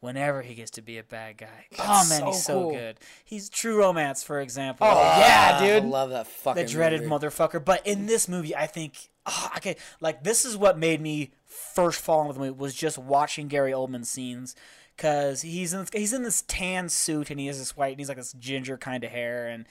[0.00, 1.66] whenever he gets to be a bad guy.
[1.78, 2.72] oh man, so he's so cool.
[2.72, 2.98] good.
[3.24, 4.86] He's True Romance, for example.
[4.86, 6.62] Oh, yeah, dude, I love that fucking.
[6.62, 7.26] the dreaded movie.
[7.26, 7.64] motherfucker.
[7.64, 12.00] But in this movie, I think ah, okay, like this is what made me first
[12.00, 14.54] fall in love with the movie was just watching Gary Oldman scenes.
[14.96, 18.08] Cause he's in he's in this tan suit and he has this white and he's
[18.08, 19.66] like this ginger kind of hair and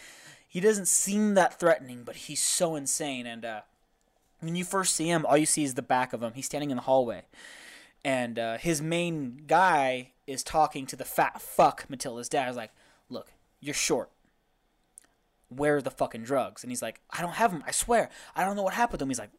[0.53, 3.25] he doesn't seem that threatening, but he's so insane.
[3.25, 3.61] And uh,
[4.39, 6.33] when you first see him, all you see is the back of him.
[6.35, 7.23] He's standing in the hallway,
[8.05, 12.45] and uh, his main guy is talking to the fat fuck Matilda's dad.
[12.45, 12.71] He's like,
[13.09, 14.11] "Look, you're short.
[15.49, 17.63] Where are the fucking drugs?" And he's like, "I don't have them.
[17.65, 18.11] I swear.
[18.35, 19.31] I don't know what happened to them." He's like,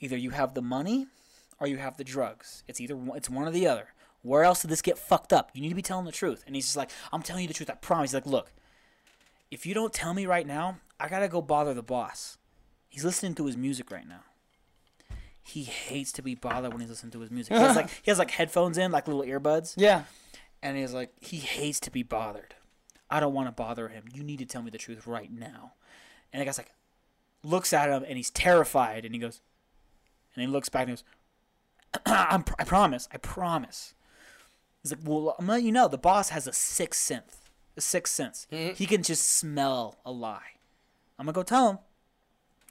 [0.00, 1.06] "Either you have the money,
[1.58, 2.62] or you have the drugs.
[2.68, 3.88] It's either it's one or the other.
[4.22, 5.50] Where else did this get fucked up?
[5.54, 7.54] You need to be telling the truth." And he's just like, "I'm telling you the
[7.54, 7.70] truth.
[7.70, 8.52] I promise." He's like, "Look."
[9.50, 12.38] If you don't tell me right now, I gotta go bother the boss.
[12.88, 14.22] He's listening to his music right now.
[15.42, 17.54] He hates to be bothered when he's listening to his music.
[17.54, 20.04] He has like he has like headphones in, like little earbuds, yeah.
[20.62, 22.54] and he's like he hates to be bothered.
[23.10, 24.04] I don't want to bother him.
[24.12, 25.72] You need to tell me the truth right now.
[26.32, 26.72] And the guy's like,
[27.42, 29.40] looks at him and he's terrified, and he goes,
[30.34, 31.04] and he looks back and he goes,
[32.06, 33.94] I'm, I promise, I promise.
[34.82, 37.36] He's like, well, I'm letting you know, the boss has a sixth sense.
[37.76, 38.46] A sixth sense.
[38.50, 40.56] He can just smell a lie.
[41.18, 41.78] I'm gonna go tell him.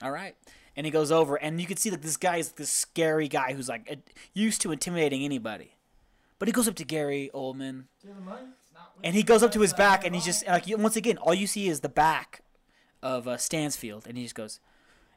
[0.01, 0.35] All right.
[0.75, 3.53] And he goes over, and you can see that this guy is this scary guy
[3.53, 3.95] who's like uh,
[4.33, 5.75] used to intimidating anybody.
[6.39, 7.85] But he goes up to Gary Oldman,
[9.03, 11.47] and he goes up to his back, and he's just like once again, all you
[11.47, 12.41] see is the back
[13.03, 14.59] of uh, Stansfield, and he just goes,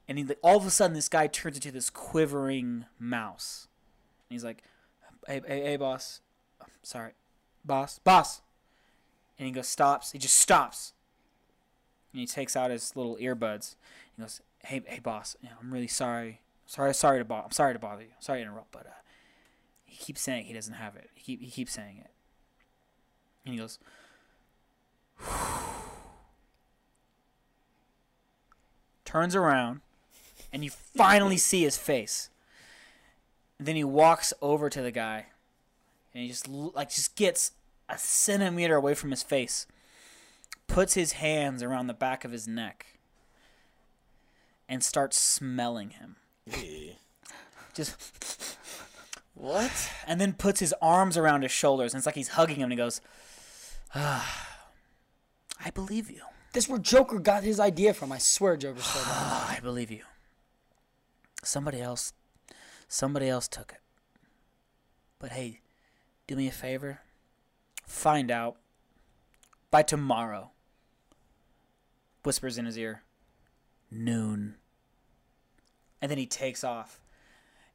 [0.08, 3.68] and he all of a sudden this guy turns into this quivering mouse,
[4.28, 4.62] and he's like,
[5.26, 6.20] "Hey, hey, hey boss,
[6.82, 7.12] sorry,
[7.64, 8.42] boss, boss,"
[9.38, 10.12] and he goes stops.
[10.12, 10.92] He just stops,
[12.12, 13.76] and he takes out his little earbuds.
[14.16, 16.40] He goes, "Hey, hey, boss, I'm really sorry.
[16.66, 17.44] Sorry, sorry to bother.
[17.44, 18.08] I'm sorry to bother you.
[18.20, 19.00] Sorry to interrupt, but uh,
[19.84, 21.10] he keeps saying he doesn't have it.
[21.14, 22.10] He keep, he keeps saying it."
[23.44, 23.78] And he goes,
[29.04, 29.80] turns around,
[30.52, 32.30] and you finally see his face.
[33.58, 35.26] And then he walks over to the guy,
[36.14, 37.52] and he just like just gets
[37.88, 39.66] a centimeter away from his face,
[40.66, 42.98] puts his hands around the back of his neck,
[44.68, 46.16] and starts smelling him.
[47.74, 48.56] Just
[49.34, 49.90] What?
[50.06, 52.64] and then puts his arms around his shoulders, and it's like he's hugging him.
[52.64, 53.00] And he goes,
[53.94, 54.58] ah,
[55.64, 56.22] "I believe you.
[56.52, 58.12] This where Joker got his idea from.
[58.12, 59.50] I swear Joker stole that.
[59.56, 60.02] I believe you.
[61.42, 62.12] Somebody else,
[62.88, 63.80] somebody else took it.
[65.18, 65.60] But hey,
[66.26, 67.00] do me a favor.
[67.86, 68.56] Find out
[69.70, 70.50] by tomorrow.
[72.24, 73.02] Whispers in his ear.
[73.90, 74.56] Noon.
[76.00, 77.00] And then he takes off.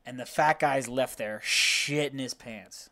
[0.06, 2.90] And the fat guy's left there, shit in his pants.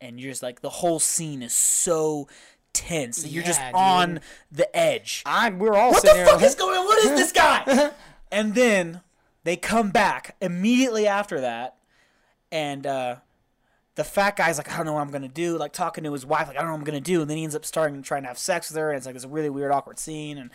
[0.00, 2.28] And you're just like, the whole scene is so
[2.74, 3.26] tense.
[3.26, 3.74] You're just dude.
[3.74, 4.20] on
[4.52, 5.58] the edge I'm.
[5.58, 6.84] We're all what the fuck is going on?
[6.84, 7.92] What is this guy?
[8.32, 9.00] and then
[9.44, 11.76] they come back immediately after that,
[12.52, 13.16] and uh,
[13.96, 15.56] the fat guy's like, I don't know what I'm gonna do.
[15.56, 17.20] Like talking to his wife, like I don't know what I'm gonna do.
[17.20, 19.14] And then he ends up starting trying to have sex with her, and it's like
[19.14, 20.38] this really weird, awkward scene.
[20.38, 20.50] And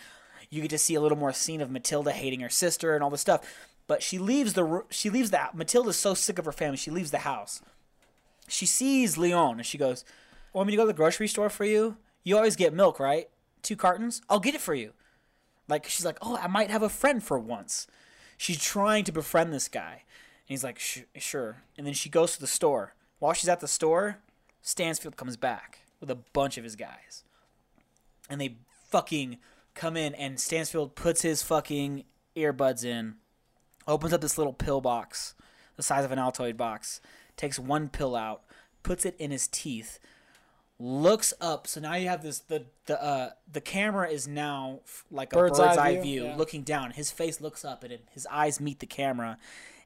[0.50, 3.10] you get to see a little more scene of Matilda hating her sister and all
[3.10, 3.42] this stuff.
[3.86, 6.76] But she leaves the she leaves the Matilda's so sick of her family.
[6.76, 7.62] She leaves the house.
[8.46, 10.04] She sees Leon and she goes,
[10.52, 11.96] "Want me to go to the grocery store for you?
[12.22, 13.28] You always get milk, right?
[13.62, 14.22] Two cartons.
[14.28, 14.92] I'll get it for you."
[15.66, 17.86] Like she's like, "Oh, I might have a friend for once."
[18.36, 22.40] She's trying to befriend this guy, and he's like, "Sure." And then she goes to
[22.40, 22.94] the store.
[23.20, 24.18] While she's at the store,
[24.62, 27.22] Stansfield comes back with a bunch of his guys,
[28.28, 28.56] and they
[28.88, 29.38] fucking
[29.74, 32.04] come in, and Stansfield puts his fucking
[32.36, 33.16] earbuds in,
[33.86, 35.34] opens up this little pill box,
[35.76, 37.00] the size of an Altoid box,
[37.36, 38.42] takes one pill out,
[38.82, 39.98] puts it in his teeth,
[40.78, 41.66] looks up.
[41.66, 45.36] So now you have this the the uh the camera is now f- like a
[45.36, 46.36] Bird's bird's, eye eye view, view, yeah.
[46.36, 46.92] looking down.
[46.92, 49.36] His face looks up and it, his eyes meet the camera.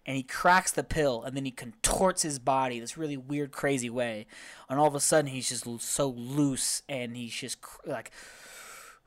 [0.07, 3.89] And he cracks the pill, and then he contorts his body this really weird, crazy
[3.89, 4.27] way.
[4.69, 8.11] And all of a sudden, he's just so loose, and he's just cr- like,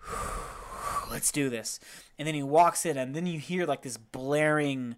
[1.12, 1.80] let's do this.
[2.18, 4.96] And then he walks in, and then you hear like this blaring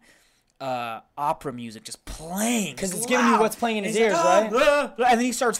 [0.62, 4.40] uh, opera music just playing because it's giving you what's playing in his ears, "Ah,
[4.40, 5.60] right?" ah," And then he starts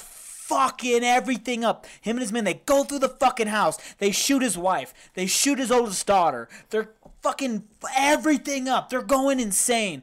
[0.50, 1.86] fucking everything up.
[2.02, 3.78] Him and his men, they go through the fucking house.
[4.00, 4.94] They shoot his wife.
[5.14, 6.50] They shoot his oldest daughter.
[6.72, 6.90] They're
[7.22, 7.66] fucking
[7.96, 8.90] everything up.
[8.90, 10.02] They're going insane.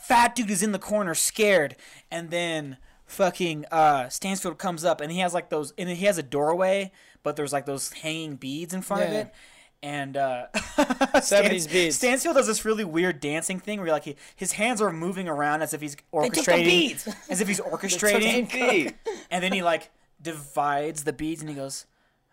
[0.00, 1.76] Fat dude is in the corner, scared,
[2.10, 2.76] and then
[3.06, 6.90] fucking uh, Stansfield comes up, and he has like those, and he has a doorway,
[7.22, 9.18] but there's like those hanging beads in front of Yeah.
[9.20, 9.34] it.
[9.82, 11.96] And uh, 70s beads.
[11.96, 15.62] Stansfield does this really weird dancing thing where like he, his hands are moving around
[15.62, 17.08] as if he's took the orchestrating, beads.
[17.30, 18.94] as if he's orchestrating,
[19.30, 21.84] and then he like divides the beads and he goes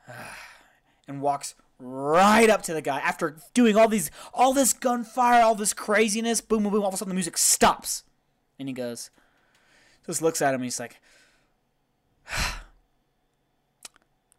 [0.07, 0.37] "Ah,"
[1.07, 1.53] and walks
[1.83, 6.41] right up to the guy after doing all these all this gunfire all this craziness.
[6.41, 8.03] Boom boom boom all of a sudden the music stops.
[8.57, 9.09] And he goes
[10.05, 10.99] just looks at him and he's like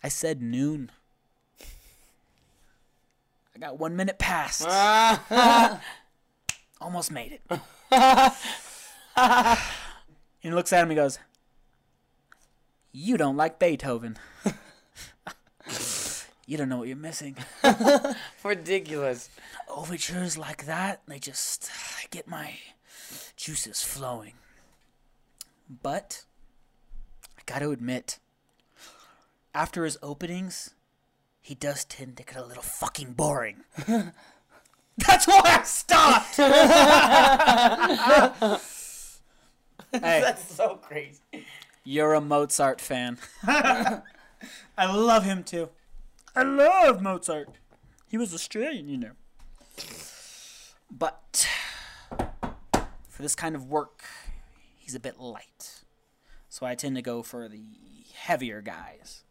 [0.03, 0.91] i said noon.
[3.55, 4.67] I got one minute past.
[6.81, 7.43] Almost made it.
[9.17, 9.59] And
[10.41, 11.19] he looks at him and he goes
[12.95, 14.17] you don't like beethoven
[16.47, 17.37] you don't know what you're missing
[18.45, 19.29] Ridiculous.
[19.69, 21.71] overtures like that, they just
[22.11, 22.55] get my
[23.37, 24.33] juices flowing.
[25.83, 26.25] But
[27.39, 28.19] I got to admit,
[29.55, 30.71] after his openings,
[31.41, 33.65] he does tend to get a little fucking boring.
[34.99, 36.37] That's why I stopped.
[39.93, 41.21] hey, That's so crazy.
[41.85, 43.19] you're a Mozart fan.
[43.47, 44.03] I
[44.79, 45.69] love him too.
[46.37, 47.49] I love Mozart.
[48.09, 49.13] He was Australian, you know.
[50.91, 51.49] But
[53.09, 54.03] for this kind of work,
[54.77, 55.83] he's a bit light.
[56.49, 57.63] So I tend to go for the
[58.15, 59.23] heavier guys.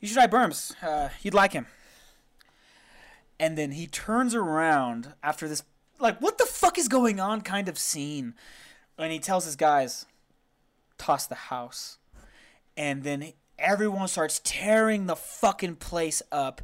[0.00, 0.74] You should try Burns.
[0.82, 1.66] Uh, you'd like him.
[3.38, 5.62] And then he turns around after this,
[5.98, 8.34] like, what the fuck is going on kind of scene.
[8.98, 10.06] And he tells his guys,
[10.98, 11.98] toss the house.
[12.76, 16.60] And then everyone starts tearing the fucking place up.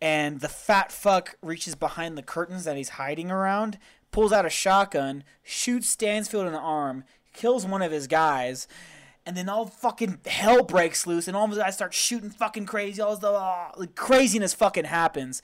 [0.00, 3.78] And the fat fuck reaches behind the curtains that he's hiding around,
[4.10, 8.68] pulls out a shotgun, shoots Stansfield in the arm, kills one of his guys,
[9.24, 13.00] and then all fucking hell breaks loose, and all of guys start shooting fucking crazy.
[13.00, 15.40] All the uh, like craziness fucking happens.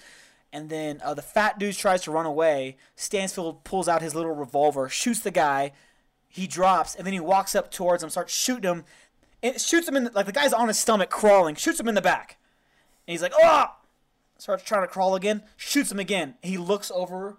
[0.53, 2.77] And then uh, the fat dude tries to run away.
[2.97, 5.73] Stansfield pulls out his little revolver, shoots the guy.
[6.29, 8.85] He drops, and then he walks up towards him, starts shooting him,
[9.43, 11.95] and shoots him in the, like the guy's on his stomach crawling, shoots him in
[11.95, 12.37] the back,
[13.07, 13.67] and he's like, "Oh!"
[14.39, 16.35] Starts trying to crawl again, shoots him again.
[16.43, 17.37] He looks over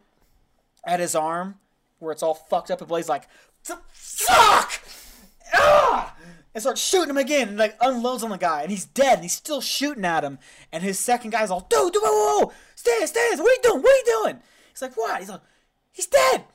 [0.83, 1.55] at his arm
[1.99, 3.27] where it's all fucked up, and Blade's like,
[3.63, 4.81] "Fuck!"
[5.53, 6.15] Ah!
[6.53, 9.23] And starts shooting him again, and like unloads on the guy, and he's dead, and
[9.23, 10.37] he's still shooting at him.
[10.71, 13.59] And his second guy's all, "Dude, dude, whoa, whoa, whoa, Stan, Stan, what are you
[13.63, 13.81] doing?
[13.81, 14.39] What are you doing?"
[14.71, 15.41] He's like, "What?" He's like,
[15.91, 16.45] "He's dead."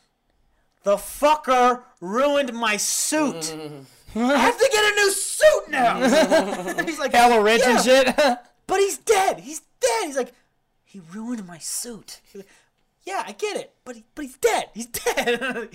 [0.82, 3.56] The fucker ruined my suit.
[4.14, 6.84] I have to get a new suit now.
[6.84, 8.14] he's like, Hella rich and shit.
[8.66, 9.40] but he's dead.
[9.40, 10.06] He's dead.
[10.06, 10.32] He's like,
[10.84, 12.20] he ruined my suit.
[12.24, 12.48] He's like,
[13.04, 14.70] yeah, I get it, but he, but he's dead.
[14.74, 15.42] He's dead.
[15.42, 15.68] and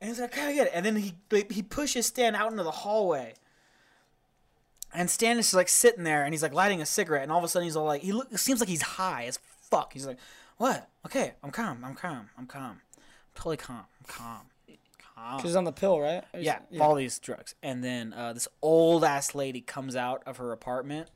[0.00, 0.72] he's like, I get it.
[0.74, 1.14] And then he
[1.50, 3.34] he pushes Stan out into the hallway.
[4.94, 7.44] And Stan is like sitting there, and he's like lighting a cigarette, and all of
[7.44, 9.38] a sudden he's all like, he look, it seems like he's high as
[9.70, 9.92] fuck.
[9.92, 10.18] He's like,
[10.58, 10.88] what?
[11.06, 11.82] Okay, I'm calm.
[11.84, 12.30] I'm calm.
[12.38, 12.80] I'm calm.
[12.96, 13.02] I'm
[13.34, 13.84] totally calm.
[13.98, 14.40] I'm calm.
[15.22, 15.40] Calm.
[15.40, 16.24] She's on the pill, right?
[16.34, 17.54] Or is- Yeah, all these drugs.
[17.62, 21.10] And then uh, this old ass lady comes out of her apartment,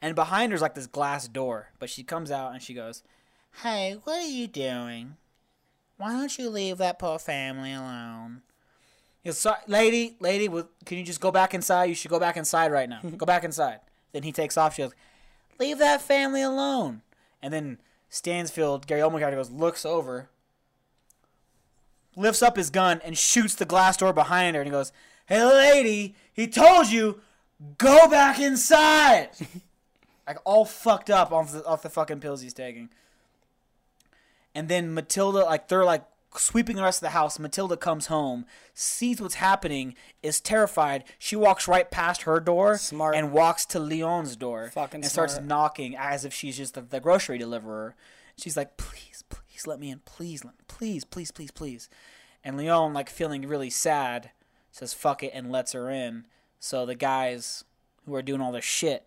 [0.00, 1.68] and behind her's like this glass door.
[1.78, 3.02] But she comes out and she goes,
[3.62, 5.16] "Hey, what are you doing?
[5.96, 8.42] Why don't you leave that poor family alone?"
[9.22, 10.48] He goes, "Sorry, lady, lady,
[10.84, 11.84] can you just go back inside?
[11.86, 13.00] You should go back inside right now.
[13.02, 13.80] go back inside."
[14.12, 14.74] Then he takes off.
[14.74, 14.94] She goes,
[15.58, 17.02] "Leave that family alone."
[17.42, 17.78] And then
[18.08, 20.30] Stansfield, Gary Oldman character goes, looks over,
[22.18, 24.92] lifts up his gun and shoots the glass door behind her and he goes,
[25.26, 27.20] Hey lady, he told you,
[27.78, 29.30] go back inside.
[30.26, 32.90] like all fucked up off the, off the fucking pills he's taking.
[34.54, 36.04] And then Matilda, like they're like
[36.36, 37.38] sweeping the rest of the house.
[37.38, 41.04] Matilda comes home, sees what's happening, is terrified.
[41.18, 43.14] She walks right past her door Smart.
[43.14, 47.00] and walks to Leon's door Fucking and starts knocking as if she's just the, the
[47.00, 47.94] grocery deliverer.
[48.36, 50.00] She's like, please, please let me in.
[50.00, 51.88] Please, let me, please, please, please, please.
[52.44, 54.30] And Leon, like feeling really sad,
[54.70, 56.26] says fuck it and lets her in.
[56.60, 57.64] So the guys
[58.06, 59.04] who are doing all this shit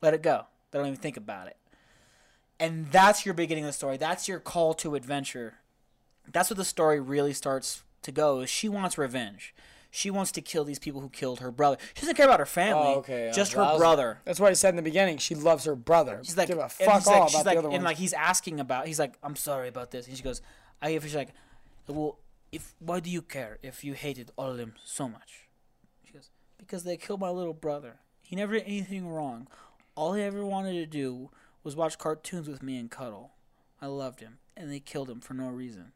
[0.00, 0.46] let it go.
[0.70, 1.56] They don't even think about it.
[2.58, 3.96] And that's your beginning of the story.
[3.96, 5.54] That's your call to adventure.
[6.30, 8.40] That's what the story really starts to go.
[8.40, 9.54] Is she wants revenge.
[9.94, 11.76] She wants to kill these people who killed her brother.
[11.92, 12.82] She doesn't care about her family.
[12.94, 13.32] Oh, okay, yeah.
[13.32, 14.20] Just her was- brother.
[14.24, 15.18] That's what I said in the beginning.
[15.18, 16.18] She loves her brother.
[16.22, 17.76] She's like, give a and fuck he's like- all she's about like, the other and
[17.76, 17.84] one.
[17.84, 18.86] like he's asking about.
[18.86, 20.06] He's like, I'm sorry about this.
[20.08, 20.40] And she goes,
[20.80, 20.88] I.
[20.90, 21.34] If she's like,
[21.86, 22.16] well,
[22.52, 25.46] if why do you care if you hated all of them so much?
[26.06, 27.96] She goes, because they killed my little brother.
[28.22, 29.46] He never did anything wrong.
[29.94, 31.28] All he ever wanted to do
[31.64, 33.32] was watch cartoons with me and cuddle.
[33.82, 35.92] I loved him, and they killed him for no reason.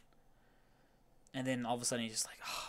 [1.32, 2.68] And then all of a sudden he's just like, oh.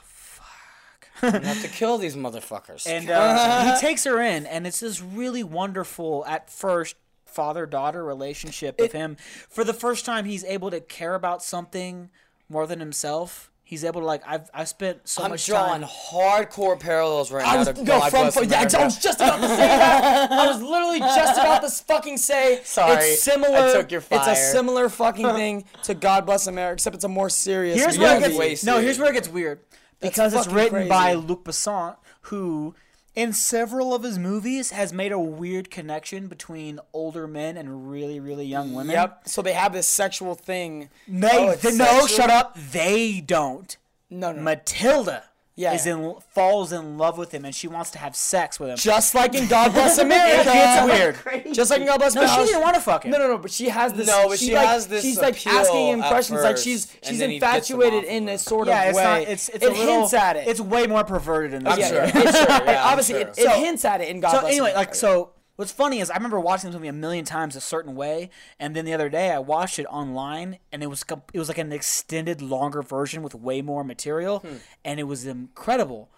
[1.23, 2.87] You have to kill these motherfuckers.
[2.87, 6.95] And uh, he takes her in, and it's this really wonderful, at first,
[7.25, 9.17] father daughter relationship with him.
[9.49, 12.09] For the first time, he's able to care about something
[12.49, 13.51] more than himself.
[13.63, 15.89] He's able to, like, I've, I've spent so I'm much drawing time.
[15.89, 19.41] haughadcore parallels right I now was to no God from, yeah, I was just about
[19.41, 20.31] to say that.
[20.31, 23.57] I was literally just about to fucking say Sorry, it's similar.
[23.57, 27.09] I took your It's a similar fucking thing to God Bless America, except it's a
[27.09, 27.77] more serious.
[27.77, 28.55] Here's where it gets way no.
[28.55, 28.83] serious.
[28.83, 29.59] Here's where it gets weird
[29.99, 31.13] because it's written by.
[31.13, 32.75] Luc Besson, who,
[33.15, 38.19] in several of his movies, has made a weird connection between older men and really,
[38.19, 38.93] really young women.
[38.93, 39.21] Yep.
[39.27, 40.89] So they have this sexual thing.
[41.07, 42.55] They, Oh, they- no, shut up.
[42.57, 43.75] They don't.
[44.09, 44.41] No, no.
[44.41, 45.23] Matilda
[45.57, 45.73] Yeah.
[45.73, 48.77] is in falls in love with him and she wants to have sex with him.
[48.77, 50.51] just like in God Bless America.
[50.53, 51.53] it's weird.
[51.53, 52.41] Just like in God Bless No, America.
[52.45, 53.11] she didn't want to fuck him.
[53.11, 53.37] No, no, no.
[53.39, 54.07] But she has this.
[54.07, 56.41] No, but she, she like, has this She's like appeal asking him at questions.
[56.41, 58.87] Like first, she's and she's then he gets them infatuated in a sort Yeah, of
[58.89, 59.03] it's way.
[59.03, 59.21] not.
[59.23, 60.47] It's it's it a little, hints at it.
[60.47, 61.73] It's way more perverted in this.
[61.73, 62.03] I'm yeah, sure.
[62.03, 63.21] It, I'm sure, it- yeah, I'm obviously, sure.
[63.21, 64.79] it, it So- hints at it in God So Bless anyway, America.
[64.89, 65.31] like so.
[65.57, 68.29] What's funny is I remember watching this movie a million times a certain way,
[68.59, 71.03] and then the other day I watched it online, and it was
[71.33, 74.55] it was like an extended, longer version with way more material, Hmm.
[74.85, 76.09] and it was incredible.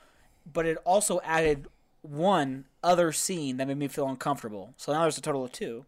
[0.52, 1.68] But it also added
[2.02, 4.74] one other scene that made me feel uncomfortable.
[4.78, 5.86] So now there's a total of two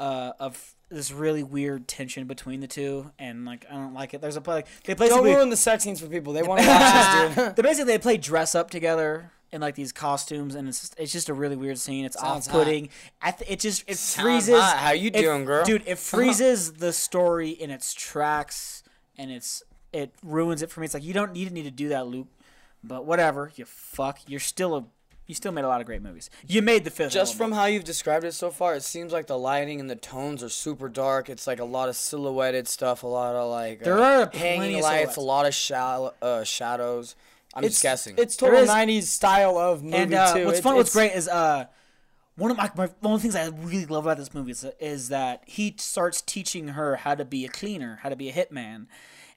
[0.00, 4.20] uh, of this really weird tension between the two, and like I don't like it.
[4.22, 4.56] There's a play.
[4.56, 6.32] like, They play Don't ruin the sex scenes for people.
[6.32, 7.56] They want to watch this, dude.
[7.56, 11.12] they basically they play dress up together in like these costumes, and it's just, it's
[11.12, 12.04] just a really weird scene.
[12.04, 12.88] It's Sounds off putting.
[13.22, 14.58] Th- it just it Sounds freezes.
[14.60, 14.76] hot.
[14.78, 15.64] How you it- doing, girl?
[15.64, 18.82] Dude, it freezes the story in its tracks,
[19.18, 20.86] and it's it ruins it for me.
[20.86, 22.26] It's like you don't need need to do that, Luc.
[22.82, 24.18] But whatever, you fuck.
[24.26, 24.84] You're still a.
[25.28, 26.28] You still made a lot of great movies.
[26.48, 27.12] You made the fifth.
[27.12, 29.94] Just from how you've described it so far, it seems like the lighting and the
[29.96, 31.30] tones are super dark.
[31.30, 34.38] It's like a lot of silhouetted stuff, a lot of like There uh, are plenty
[34.48, 35.16] hanging of lights, silhouettes.
[35.16, 37.14] a lot of shal- uh, shadows.
[37.54, 38.14] I'm It's just guessing.
[38.18, 40.46] It's total '90s style of movie and uh, too.
[40.46, 41.66] what's It- fun, what's great is uh,
[42.36, 44.64] one of my, my one of the things I really love about this movie is,
[44.80, 48.32] is that he starts teaching her how to be a cleaner, how to be a
[48.32, 48.86] hitman,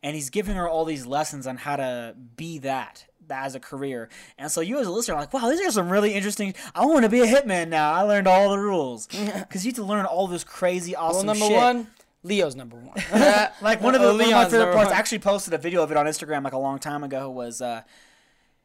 [0.02, 4.08] and he's giving her all these lessons on how to be that as a career.
[4.38, 6.54] And so you as a listener are like, wow, these are some really interesting.
[6.76, 7.92] I want to be a hitman now.
[7.92, 11.26] I learned all the rules because you have to learn all this crazy, Well, awesome
[11.26, 11.56] number shit.
[11.58, 11.88] one,
[12.26, 12.96] Leo's number one.
[13.62, 14.92] Like one of the Uh, one of my favorite parts.
[14.92, 17.30] I actually posted a video of it on Instagram like a long time ago.
[17.30, 17.84] Was uh,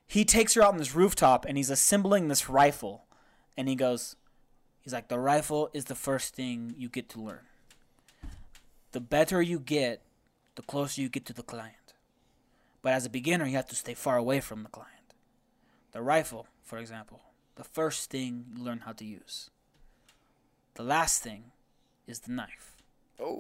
[0.07, 3.05] he takes her out on this rooftop and he's assembling this rifle,
[3.57, 4.17] and he goes,
[4.81, 7.47] he's like, the rifle is the first thing you get to learn.
[8.93, 10.03] The better you get,
[10.55, 11.77] the closer you get to the client.
[12.83, 15.15] But as a beginner, you have to stay far away from the client.
[15.93, 17.21] The rifle, for example,
[17.57, 19.51] the first thing you learn how to use.
[20.75, 21.53] The last thing
[22.07, 22.70] is the knife.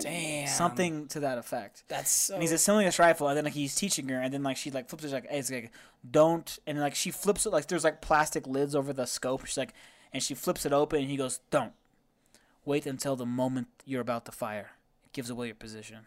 [0.00, 0.48] Damn.
[0.48, 1.84] Something to that effect.
[1.88, 2.34] That's so.
[2.34, 4.70] And he's assembling this rifle, and then like he's teaching her, and then like she
[4.70, 5.72] like flips it like, hey, it's like
[6.08, 9.44] don't, and like she flips it like there's like plastic lids over the scope.
[9.46, 9.74] She's like,
[10.12, 11.72] and she flips it open, and he goes, don't
[12.64, 14.72] wait until the moment you're about to fire.
[15.04, 16.06] It gives away your position.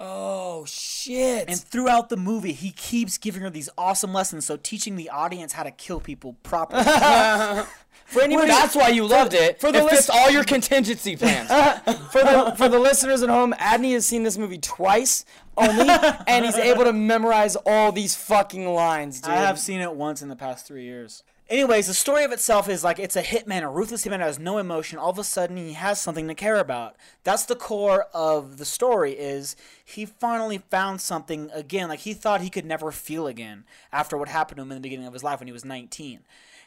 [0.00, 1.48] Oh shit.
[1.48, 5.52] And throughout the movie, he keeps giving her these awesome lessons, so teaching the audience
[5.52, 6.82] how to kill people properly.
[8.06, 9.60] for anybody, That's why you loved it.
[9.60, 11.48] for For the the it list- all your contingency plans.
[12.10, 15.24] for the for the listeners at home, Adney has seen this movie twice
[15.56, 15.86] only,
[16.26, 19.30] and he's able to memorize all these fucking lines, dude.
[19.32, 21.22] I have seen it once in the past three years.
[21.50, 24.38] Anyways, the story of itself is like it's a hitman, a ruthless hitman that has
[24.38, 25.00] no emotion.
[25.00, 26.94] All of a sudden, he has something to care about.
[27.24, 29.14] That's the core of the story.
[29.14, 31.88] Is he finally found something again?
[31.88, 34.80] Like he thought he could never feel again after what happened to him in the
[34.80, 36.20] beginning of his life when he was 19,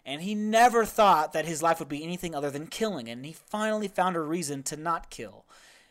[0.05, 3.07] and he never thought that his life would be anything other than killing.
[3.07, 5.45] And he finally found a reason to not kill.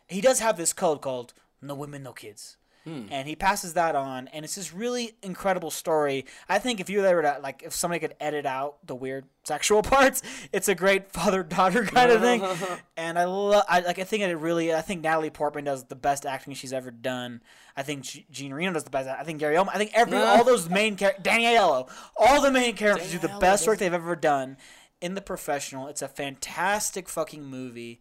[0.06, 1.32] He does have this code called
[1.62, 6.26] "No women, no kids." And he passes that on and it's this really incredible story.
[6.48, 9.82] I think if you were to like if somebody could edit out the weird sexual
[9.94, 10.22] parts
[10.52, 12.42] it's a great father-daughter kind of thing.
[12.96, 15.96] And i love i like i think it really i think natalie portman does the
[15.96, 17.40] best acting she's ever done.
[17.76, 20.18] I think G- jean reno does the best i think gary Oldman, i think every
[20.22, 23.92] all those main characters danny aiello all the main characters do the best work they've
[23.92, 24.56] ever done
[25.00, 25.88] in the professional.
[25.88, 28.00] It's a fantastic fucking movie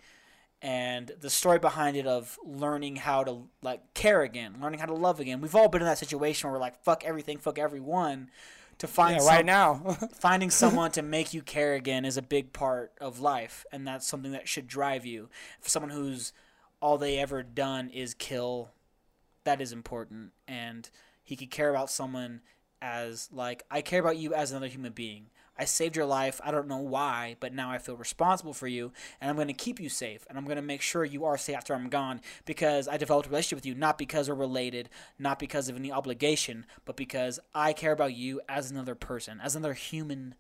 [0.62, 4.94] and the story behind it of learning how to like care again, learning how to
[4.94, 5.42] love again.
[5.42, 8.30] We've all been in that situation where we're like fuck everything, fuck everyone.
[8.78, 9.98] To find yeah, some- right now.
[10.14, 14.08] finding someone to make you care again is a big part of life, and that's
[14.08, 15.30] something that should drive you.
[15.60, 16.34] For someone who's
[16.80, 18.70] all they ever done is kill,
[19.44, 20.90] that is important, and
[21.24, 22.42] he could care about someone
[22.82, 25.28] as like I care about you as another human being.
[25.62, 26.42] I saved your life.
[26.44, 29.54] I don't know why, but now I feel responsible for you, and I'm going to
[29.54, 32.20] keep you safe, and I'm going to make sure you are safe after I'm gone
[32.46, 34.90] because I developed a relationship with you, not because we're related,
[35.20, 39.56] not because of any obligation, but because I care about you as another person, as
[39.56, 40.34] another human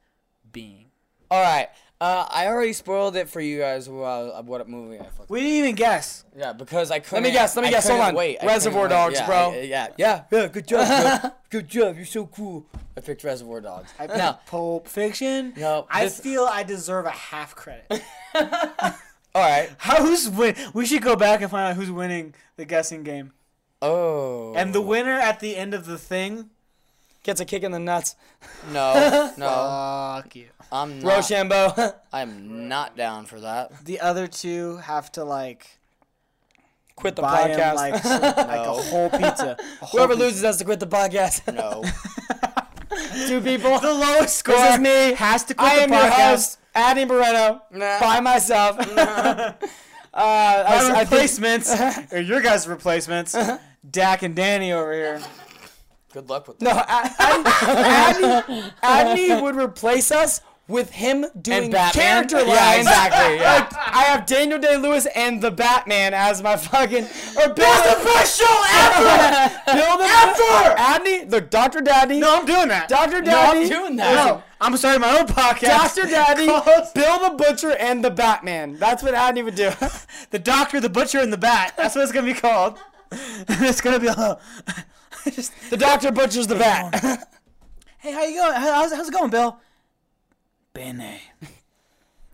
[0.51, 0.90] being.
[1.31, 1.69] All right.
[2.01, 3.87] Uh, I already spoiled it for you guys.
[3.87, 5.25] Uh, what movie I fucking.
[5.29, 6.25] We didn't even guess.
[6.35, 7.23] Yeah, because I couldn't.
[7.23, 8.15] Let me guess, let me I guess, hold on.
[8.15, 8.87] Wait, I Reservoir.
[8.87, 9.51] Dogs, Yeah, bro.
[9.51, 10.47] I- yeah, yeah, yeah.
[10.47, 11.31] Good job, bro.
[11.51, 11.97] good job.
[11.97, 12.65] You're so cool.
[12.97, 13.93] I picked Reservoir Dogs.
[13.99, 15.53] I no, picked Pulp Fiction.
[15.55, 17.85] No, I this- feel I deserve a half credit.
[18.33, 18.41] all
[19.35, 19.69] right.
[19.77, 20.55] How who's win?
[20.73, 23.31] We should go back and find out who's winning the guessing game.
[23.79, 24.53] Oh.
[24.55, 26.49] And the winner at the end of the thing.
[27.23, 28.15] Gets a kick in the nuts.
[28.71, 30.47] no, no, Fuck you.
[30.71, 31.07] I'm not.
[31.29, 31.93] Rochambeau.
[32.13, 33.85] I'm not down for that.
[33.85, 35.77] The other two have to like
[36.95, 37.75] quit the buy 'em, podcast.
[37.75, 38.73] like, some- like a No.
[38.81, 39.57] whole pizza.
[39.81, 40.25] A whole Whoever pizza.
[40.25, 41.53] loses has to quit the podcast.
[41.53, 41.83] No.
[43.27, 43.79] Two people.
[43.79, 45.13] the lowest score This is me.
[45.13, 46.29] has to quit I the am your podcast.
[46.31, 47.99] host, Adney Moreno, Nah.
[47.99, 48.77] by myself.
[48.79, 49.53] uh,
[50.13, 53.35] I, My I think- replacements, or your guys' replacements,
[53.89, 55.21] Dak and Danny over here.
[56.13, 56.65] Good luck with that.
[56.65, 62.03] no, Ad- Adney, Adney would replace us with him doing And Batman?
[62.03, 62.77] character Yeah, lines.
[62.87, 63.53] exactly, yeah.
[63.55, 68.01] Like, I have Daniel Day Lewis and the Batman as my fucking or Bill the
[68.05, 69.49] best show ever.
[69.65, 70.75] Bill the ever.
[70.77, 72.19] Adney, the Doctor Daddy.
[72.19, 72.87] No, I'm doing that.
[72.87, 73.21] Dr.
[73.21, 73.59] Daddy.
[73.59, 74.13] No, I'm doing that.
[74.27, 75.95] No, I'm starting my own podcast.
[75.95, 76.07] Dr.
[76.09, 78.77] Daddy, called Bill the Butcher, and the Batman.
[78.77, 79.71] That's what Adney would do.
[80.29, 81.73] The Doctor, the Butcher, and the Bat.
[81.75, 82.77] That's what it's gonna be called.
[83.11, 84.07] it's gonna be.
[84.07, 84.35] Uh,
[85.31, 86.95] just, The Doctor butchers the bat.
[87.99, 88.53] hey, how you going?
[88.53, 89.57] How's, how's it going, Bill?
[90.73, 91.19] Bene.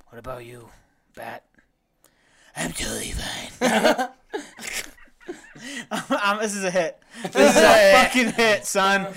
[0.09, 0.69] What about you,
[1.15, 1.43] Bat?
[2.55, 4.09] I'm totally fine.
[5.91, 6.99] Um, this is a hit.
[7.31, 9.07] This is a fucking hit, son.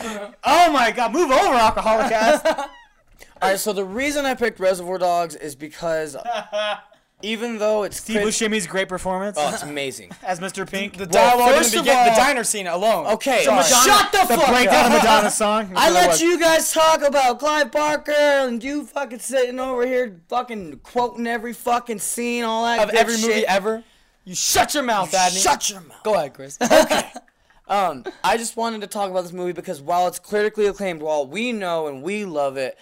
[0.45, 2.43] Oh my god, move over, alcoholic ass.
[2.45, 3.59] All right.
[3.59, 6.17] So the reason I picked Reservoir Dogs is because
[7.23, 10.11] even though it's Steve crit- Buscemi's great performance oh, it's amazing.
[10.23, 10.69] as Mr.
[10.69, 10.95] Pink.
[10.97, 13.07] The Well, dialogue in the of beginning, the diner scene alone.
[13.07, 13.45] Okay.
[13.45, 13.63] Sorry.
[13.65, 15.03] Shut the, the fuck breakdown of up.
[15.03, 15.73] Madonna's song.
[15.75, 16.21] I That's what it let was.
[16.23, 21.53] you guys talk about Clive Barker and you fucking sitting over here fucking quoting every
[21.53, 23.85] fucking scene, all that Of good every movie ever.
[24.25, 25.43] You shut your mouth, Adney.
[25.43, 26.03] Shut your mouth.
[26.05, 26.59] Go ahead, Chris.
[26.63, 27.11] Okay.
[27.69, 31.27] um, I just wanted to talk about this movie because while it's critically acclaimed, while
[31.27, 32.79] we know and we love it,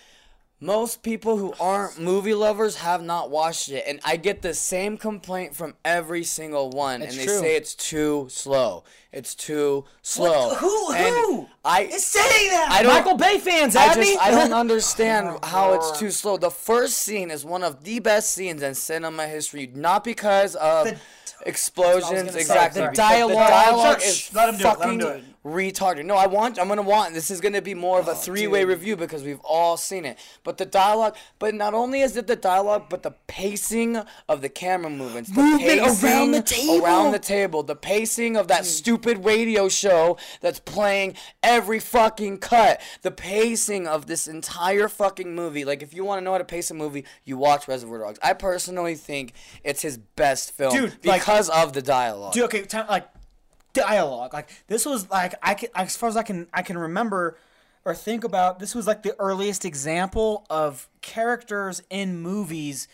[0.60, 4.96] most people who aren't movie lovers have not watched it, and I get the same
[4.98, 7.38] complaint from every single one, It's and they true.
[7.38, 8.82] say it's too slow.
[9.12, 10.54] It's too slow.
[10.56, 10.92] Who?
[10.92, 11.48] And Who?
[11.64, 12.68] I is saying that?
[12.72, 12.92] I don't.
[12.92, 14.04] Michael Bay fans, I Adney.
[14.14, 16.36] just I don't understand oh, how it's too slow.
[16.36, 20.86] The first scene is one of the best scenes in cinema history, not because of
[20.88, 20.98] The-
[21.46, 22.40] explosions gonna say.
[22.40, 22.82] exactly.
[22.82, 25.24] The dialogue- the dialogue Shh, is let him do it, let him fucking do it.
[25.44, 26.04] Retarded.
[26.04, 28.46] No, I want I'm gonna want this is gonna be more of a oh, three
[28.46, 30.18] way review because we've all seen it.
[30.44, 34.48] But the dialogue, but not only is it the dialogue, but the pacing of the
[34.48, 36.84] camera movements, the Movement around the table.
[36.84, 42.80] around the table, the pacing of that stupid radio show that's playing every fucking cut,
[43.02, 45.64] the pacing of this entire fucking movie.
[45.64, 48.18] Like, if you want to know how to pace a movie, you watch Reservoir Dogs.
[48.22, 49.32] I personally think
[49.64, 52.32] it's his best film Dude, like- because of the dialogue.
[52.32, 53.08] Dude, okay, time, like
[53.80, 54.32] dialogue.
[54.32, 57.36] Like this was like I can, as far as I can, I can remember
[57.84, 58.58] or think about.
[58.58, 62.88] This was like the earliest example of characters in movies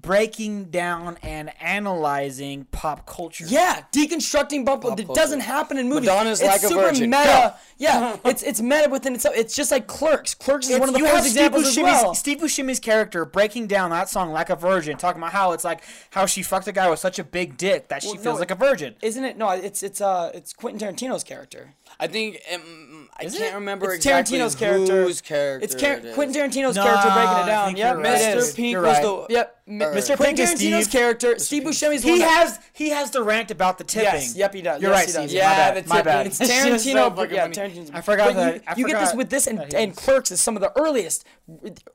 [0.00, 3.44] breaking down and analyzing pop culture.
[3.48, 4.84] Yeah, deconstructing pop.
[4.84, 5.06] It culture.
[5.14, 6.08] doesn't happen in movies.
[6.08, 7.10] Madonna's it's like a super virgin.
[7.10, 7.54] meta.
[7.78, 9.34] Yeah, it's it's meta within itself.
[9.36, 10.34] It's just like Clerks.
[10.34, 12.14] Clerks is one of the you first have Steve examples as well.
[12.14, 15.82] Steve Buscemi's character breaking down that song like a virgin, talking about how it's like
[16.10, 18.40] how she fucked a guy with such a big dick that she Well, no, feels
[18.40, 18.94] like a virgin.
[19.02, 19.36] Isn't it?
[19.36, 21.74] No, it's it's uh it's Quentin Tarantino's character.
[21.98, 22.85] I think um,
[23.18, 23.54] I Is can't it?
[23.54, 25.04] remember It's exactly Tarantino's character.
[25.04, 25.64] whose character.
[25.64, 26.14] It's Car- it is.
[26.14, 27.66] Quentin Tarantino's No, character breaking it down.
[27.68, 28.20] think Yep, you're right.
[28.36, 28.52] is.
[28.52, 28.56] Mr.
[28.56, 29.02] Pink You're was right.
[29.02, 30.06] the Yep, Or- Mr.
[30.08, 30.90] Pink Quentin is Tarantino's Steve.
[30.92, 31.38] character.
[31.38, 34.04] Steve Buscemi's the He one that- has he has the rant about the tipping.
[34.12, 34.82] Yes, yep, he does.
[34.82, 35.30] You're Yes, right, he does.
[35.30, 35.38] Steve.
[35.38, 35.84] Yeah, bad.
[35.84, 36.12] the my tipping.
[36.12, 36.26] bad.
[36.26, 36.92] It's It's just Tarantino.
[36.92, 37.54] so but fucking yeah, funny.
[37.54, 37.90] Tarantino's.
[37.94, 39.78] I forgot but that- You, I you get this forgot with this and, that he
[39.78, 41.24] and was- Clerks is some of the earliest,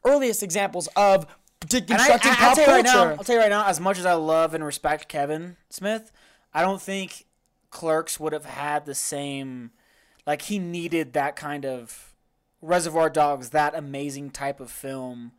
[0.06, 1.28] earliest examples of
[1.68, 3.16] deconstructing And I, I, pop I'll tell you right now, culture.
[3.20, 6.12] I'll tell you right now, as much as I love and respect Kevin Smith,
[6.54, 7.26] I don't think
[7.70, 9.70] Clerks would have had the same
[10.32, 12.14] like he needed that kind of
[12.62, 15.34] Reservoir Dogs, that amazing type of film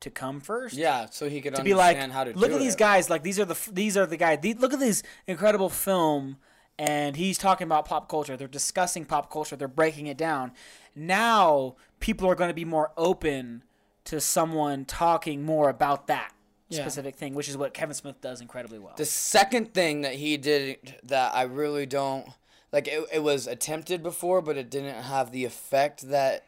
[0.00, 0.74] to come first.
[0.76, 3.22] Yeah, so he could To be like, understand how to look at these guys, like
[3.22, 4.38] these are the these are the guys.
[4.40, 6.38] These, look at this incredible film,
[6.78, 8.34] and he's talking about pop culture.
[8.34, 9.56] They're discussing pop culture.
[9.56, 10.52] They're breaking it down.
[10.96, 13.62] Now people are going to be more open
[14.04, 16.32] to someone talking more about that
[16.70, 16.80] Yeah.
[16.80, 18.94] specific thing, which is what Kevin Smith does incredibly well.
[18.96, 22.26] The second thing that he did that I really don't
[22.72, 26.44] like, it, it was attempted before, but it didn't have the effect that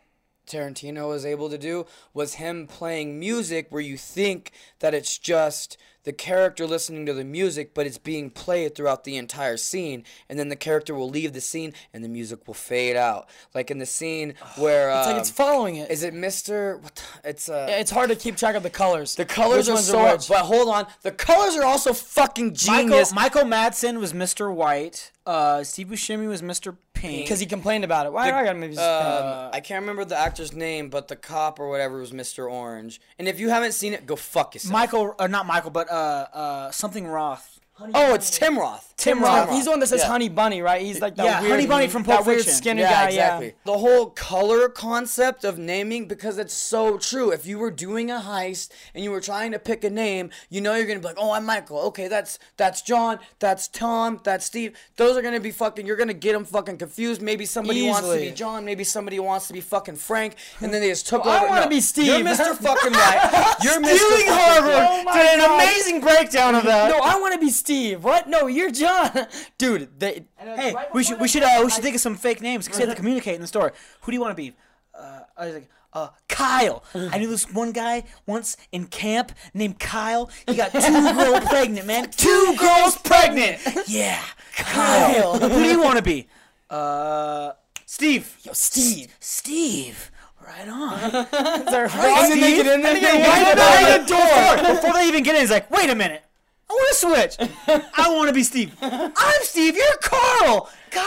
[0.47, 5.77] Tarantino was able to do was him playing music where you think that it's just
[6.05, 10.39] the character listening to the music, but it's being played throughout the entire scene, and
[10.39, 13.29] then the character will leave the scene and the music will fade out.
[13.55, 15.91] Like in the scene where uh, It's like it's following it.
[15.91, 16.79] is it Mister?
[16.79, 17.67] What the, it's uh.
[17.71, 19.15] it's hard to keep track of the colors.
[19.15, 20.29] the colors Which are so, which.
[20.29, 23.13] but hold on, the colors are also fucking Michael, genius.
[23.15, 24.53] Michael Madsen was Mr.
[24.53, 25.11] White.
[25.25, 26.77] Uh, Steve Buscemi was Mr.
[26.95, 27.25] Pink.
[27.25, 28.13] because he complained about it.
[28.13, 28.77] Why I gotta maybe?
[28.77, 32.51] Um, I can't remember the actor's name, but the cop or whatever was Mr.
[32.51, 33.01] Orange.
[33.21, 34.73] And if you haven't seen it, go fuck yourself.
[34.73, 37.61] Michael, uh, not Michael, but uh, uh, something Roth.
[37.79, 38.92] oh, it's Tim Roth.
[39.03, 39.49] Tim Roth.
[39.49, 39.55] Roth.
[39.57, 40.09] He's the one that says Yeah.
[40.09, 40.83] Honey Bunny, right?
[40.83, 43.09] He's like that Yeah, weird, Honey Bunny from that Pulp weird skinny Yeah, guy.
[43.09, 43.47] exactly.
[43.49, 43.53] Yeah.
[43.65, 47.31] The whole color concept of naming, because it's so true.
[47.31, 50.61] If you were doing a heist and you were trying to pick a name, you
[50.61, 51.79] know you're gonna be like, "Oh, I'm Michael.
[51.89, 53.19] Okay, that's that's John.
[53.39, 54.21] That's Tom.
[54.25, 55.87] That's Steve." Those are gonna be fucking.
[55.87, 57.21] You're gonna get them fucking confused.
[57.23, 58.65] Maybe somebody wants to be John.
[58.65, 60.37] Maybe somebody wants to be fucking Frank.
[60.61, 62.07] And then they just took Well, I wanna No, be Steve.
[62.07, 62.57] You're Mr.
[62.69, 63.55] fucking Right.
[63.63, 63.97] You're Mr.
[63.97, 64.75] Stealing Harvard.
[64.75, 65.63] Oh did an oh God.
[65.63, 66.91] amazing breakdown of that.
[66.91, 68.05] No, I want to be Steve.
[68.05, 68.29] What?
[68.29, 68.92] No, you're John.
[69.59, 70.25] Dude, they.
[70.39, 72.87] Hey, we should we should uh, we should think of some fake names because we
[72.87, 73.73] have to communicate in the story.
[74.03, 74.55] Who do you want to be?
[74.95, 76.85] Uh, I was like, uh, Kyle.
[76.95, 80.31] I knew this one guy once in camp named Kyle.
[80.47, 80.81] He got two
[81.15, 82.11] girls pregnant, man.
[82.11, 83.61] Two girls pregnant.
[83.87, 84.23] Yeah,
[84.57, 85.39] Kyle.
[85.39, 86.29] Who do you want to be?
[86.71, 87.53] Uh,
[87.87, 88.39] Steve.
[88.43, 89.15] Yo, Steve.
[89.21, 90.11] Steve.
[90.45, 90.99] Right on.
[90.99, 91.27] And
[91.69, 92.41] then Steve?
[92.41, 92.95] they get in there.
[92.95, 94.75] And they get right right by the door.
[94.75, 96.23] Before they even get in, he's like, wait a minute.
[96.73, 96.89] I want
[97.29, 97.51] to switch.
[97.99, 98.75] I want to be Steve.
[98.81, 99.77] I'm Steve.
[99.77, 100.71] You're Carl.
[100.91, 101.05] Kyle.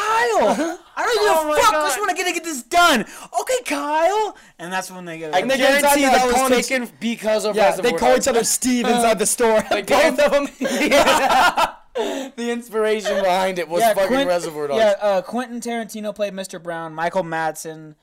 [0.98, 1.74] I don't give Oh a my fuck.
[1.74, 3.02] I just want to get, to get this done.
[3.42, 4.36] Okay, Kyle.
[4.60, 5.34] And that's when they get.
[5.34, 8.12] I And they guarantee that that was college- taken because of Yeah, Reservoir they call
[8.14, 8.26] Dogs.
[8.26, 9.64] each other Steve inside the store.
[9.72, 10.48] Like, Both of them.
[12.36, 14.78] the inspiration behind it was yeah, fucking Quint- Reservoir Dogs.
[14.80, 16.62] Yeah, uh, Quentin Tarantino played Mr.
[16.62, 16.94] Brown.
[16.94, 17.96] Michael Madsen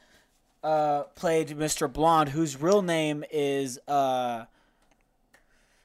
[0.64, 1.92] uh, played Mr.
[1.92, 4.44] Blonde, whose real name is uh,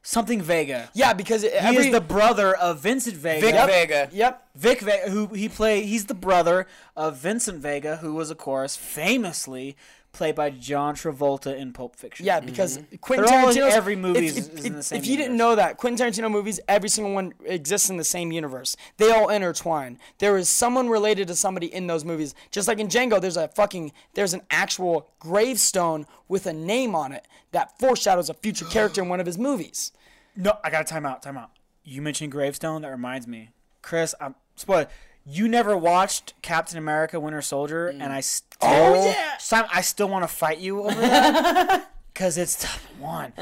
[0.07, 0.89] something Vega.
[0.93, 3.45] Yeah, because it, He every is the brother of Vincent Vega.
[3.45, 4.09] Vic Vega.
[4.13, 4.47] Yep.
[4.55, 6.65] Vic Vega, who he played, he's the brother
[6.95, 9.75] of Vincent Vega, who was, of course, famously
[10.17, 12.25] played by John Travolta in Pulp Fiction.
[12.25, 12.95] Yeah, because mm-hmm.
[12.97, 15.07] Quentin They're all in Tarantino's every movie If, is- if, is in the same if
[15.07, 18.75] you didn't know that, Quentin Tarantino movies, every single one exists in the same universe.
[18.97, 19.99] They all intertwine.
[20.17, 22.33] There is someone related to somebody in those movies.
[22.49, 27.11] Just like in Django, there's a fucking there's an actual gravestone with a name on
[27.11, 29.91] it that foreshadows a future character in one of his movies.
[30.39, 31.23] No, I got to time out.
[31.23, 31.49] Time out.
[31.83, 32.83] You mentioned Gravestone.
[32.83, 33.49] That reminds me,
[33.81, 34.13] Chris.
[34.21, 34.85] I'm spoiled.
[35.29, 39.37] You never watched Captain America: Winter Soldier, and I still, Oh, yeah.
[39.37, 43.33] Sim- I still want to fight you over that because it's tough one.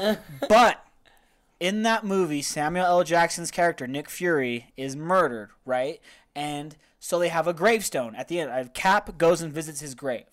[0.48, 0.84] But
[1.60, 3.04] in that movie, Samuel L.
[3.04, 6.00] Jackson's character Nick Fury is murdered, right?
[6.34, 8.50] And so they have a gravestone at the end.
[8.50, 10.24] Uh, Cap goes and visits his grave.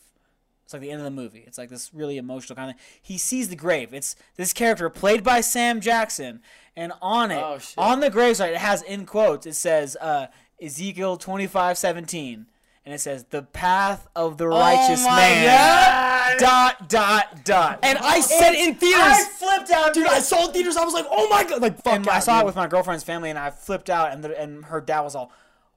[0.66, 1.44] It's like the end of the movie.
[1.46, 2.78] It's like this really emotional kind of.
[3.02, 3.94] He sees the grave.
[3.94, 6.42] It's this character played by Sam Jackson,
[6.76, 9.46] and on it, Oh, on the gravesite, it has in quotes.
[9.46, 10.28] It says uh,
[10.64, 12.46] Ezekiel twenty five seventeen,
[12.86, 15.46] and it says the path of the oh righteous my man.
[15.46, 16.40] God.
[16.40, 17.80] Dot dot dot.
[17.84, 20.78] And I said in theaters, I flipped out, dude, I saw in theaters.
[20.78, 21.94] I was like, oh my god, like fuck.
[21.94, 24.40] and I out, saw it with my girlfriend's family, and I flipped out, and the,
[24.40, 25.32] and her dad was all,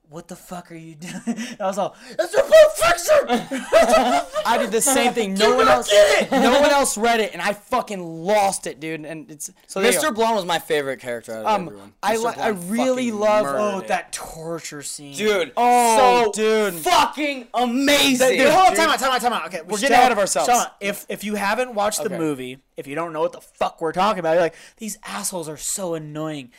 [0.09, 3.51] "What the fuck are you doing?" And I was all, "It's a perfection."
[4.47, 5.35] I did the same thing.
[5.35, 5.91] No one else,
[6.31, 9.05] no one else read it, and I fucking lost it, dude.
[9.05, 10.03] And it's so Mr.
[10.03, 10.13] go.
[10.13, 11.93] Blonde was my favorite character out of Um, everyone.
[12.03, 12.25] I Mr.
[12.37, 13.89] li- I really love- oh, it.
[13.89, 15.53] that torture scene, dude.
[15.57, 16.75] Oh, so dude.
[16.75, 18.39] fucking amazing.
[18.39, 19.47] Dude, hold on, time out, time out, time out.
[19.47, 20.49] Okay, We're getting ahead of ourselves.
[20.49, 23.81] Sean, if if you haven't watched the movie, if you don't know what the fuck
[23.81, 26.51] we're talking about, you're like, these assholes are so annoying.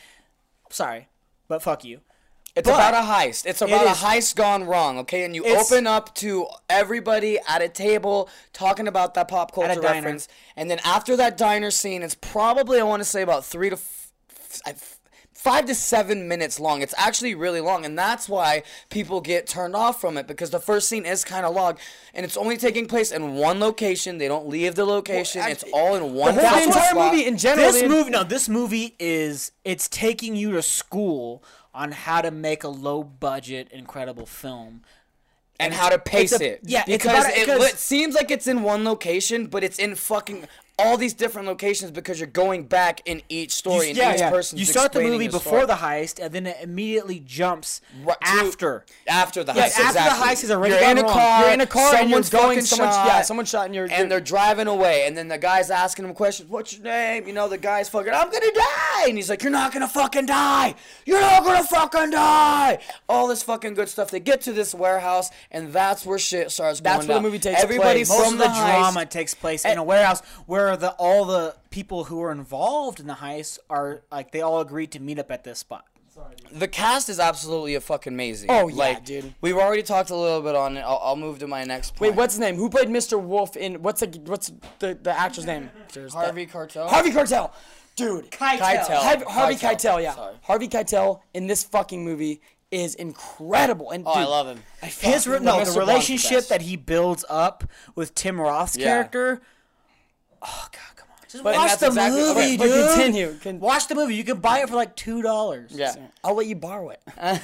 [0.65, 1.07] I'm sorry,
[1.47, 2.01] but fuck you.
[2.57, 3.45] It's But- about a heist.
[3.45, 5.23] It's about a heist gone wrong, okay?
[5.23, 9.81] And you open up to everybody at a table talking about that pop culture diner.
[9.81, 10.27] reference.
[10.55, 13.75] And then after that diner scene, it's probably, I want to say, about three to
[13.75, 14.11] f-
[14.65, 14.93] f-
[15.33, 16.81] five to seven minutes long.
[16.81, 17.85] It's actually really long.
[17.85, 21.45] And that's why people get turned off from it because the first scene is kind
[21.45, 21.77] of long.
[22.15, 24.17] And it's only taking place in one location.
[24.17, 25.43] They don't leave the location.
[25.47, 27.11] it's all in one The whole fucking entire spot.
[27.13, 27.71] movie in general.
[27.71, 31.43] This movie, no, this movie is it's taking you to school
[31.77, 34.81] on how to make a low budget, incredible film.
[35.59, 36.59] and how to pace a- it.
[36.63, 39.95] yeah, because about- it because- li- seems like it's in one location, but it's in
[39.95, 40.47] fucking
[40.79, 44.65] all these different locations because you're going back in each story and each person's You
[44.65, 45.65] start the movie before story.
[45.65, 48.85] the heist, and then it immediately jumps Right, after.
[49.07, 49.55] after the heist.
[49.55, 51.11] Yes, after the heist is already You're in a wrong.
[51.13, 51.41] car.
[51.45, 52.43] You're in a car and you're someone's going.
[52.59, 53.87] fucking Someone, shot, yeah, someone shot, and you're.
[53.91, 56.47] and they're driving away, and then the guy's asking him questions.
[56.49, 57.25] What's your name?
[57.27, 58.13] You know, the guy's fucking.
[58.13, 60.75] I'm gonna die, and he's like, "You're not gonna fucking die.
[61.07, 62.77] You're not gonna fucking die."
[63.09, 64.11] All this fucking good stuff.
[64.11, 66.81] They get to this warehouse, and that's where shit starts.
[66.81, 68.15] That's going where the movie takes Everybody place.
[68.23, 72.05] from of the heist- drama takes place in a warehouse where the all the people
[72.05, 75.43] who were involved in the heist are like they all agreed to meet up at
[75.43, 75.85] this spot.
[76.51, 78.49] The cast is absolutely a fucking amazing.
[78.49, 79.35] Oh, yeah, like, dude.
[79.39, 80.81] We've already talked a little bit on it.
[80.81, 82.11] I'll, I'll move to my next point.
[82.11, 82.55] Wait, what's his name?
[82.55, 83.21] Who played Mr.
[83.21, 83.83] Wolf in?
[83.83, 85.69] What's the what's the the actor's name?
[86.11, 86.87] Harvey Cartel?
[86.87, 87.51] Harvey Keitel.
[87.95, 88.59] Dude, Keitel.
[88.97, 89.59] Harvey, Harvey Keitel.
[89.75, 90.15] Keitel, yeah.
[90.15, 90.35] Sorry.
[90.41, 92.41] Harvey Keitel in this fucking movie
[92.71, 93.91] is incredible.
[93.91, 94.59] And Oh, I love him.
[94.81, 95.73] I His re- no, the Mr.
[95.75, 97.63] The relationship that he builds up
[97.95, 98.85] with Tim Roth's Yeah.
[98.85, 99.41] character.
[100.41, 101.17] Oh god, come on!
[101.29, 102.89] Just But- watch that's the exactly- movie, okay, but dude.
[102.95, 103.35] continue.
[103.41, 104.15] Con- Watch the movie.
[104.15, 105.71] You can buy it for like two dollars.
[105.73, 105.95] Yeah.
[106.23, 107.01] I'll let you borrow it.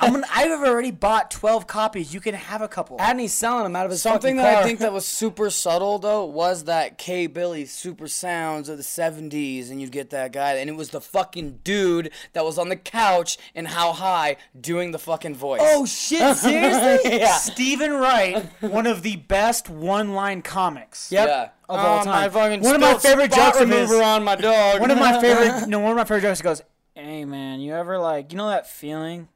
[0.00, 2.14] I'm gonna, I've already bought twelve copies.
[2.14, 2.96] You can have a couple.
[3.00, 4.62] And he's selling them out of his Something that car.
[4.62, 8.82] I think that was super subtle though was that K Billy super sounds of the
[8.84, 12.68] '70s, and you'd get that guy, and it was the fucking dude that was on
[12.68, 15.60] the couch in How High doing the fucking voice.
[15.64, 16.36] Oh shit!
[16.36, 17.18] Seriously?
[17.18, 17.32] yeah.
[17.36, 21.10] Steven Wright, one of the best one-line comics.
[21.10, 21.28] Yep.
[21.28, 21.48] Yeah.
[21.68, 22.06] Of all Oh, time.
[22.22, 24.80] my fucking One of my favorite jokes of his- remover on my dog.
[24.80, 26.62] One of my favorite, no, one of my favorite jokes goes,
[26.94, 29.28] "Hey man, you ever like, you know that feeling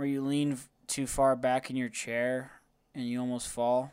[0.00, 2.52] where you lean too far back in your chair
[2.94, 3.92] and you almost fall?"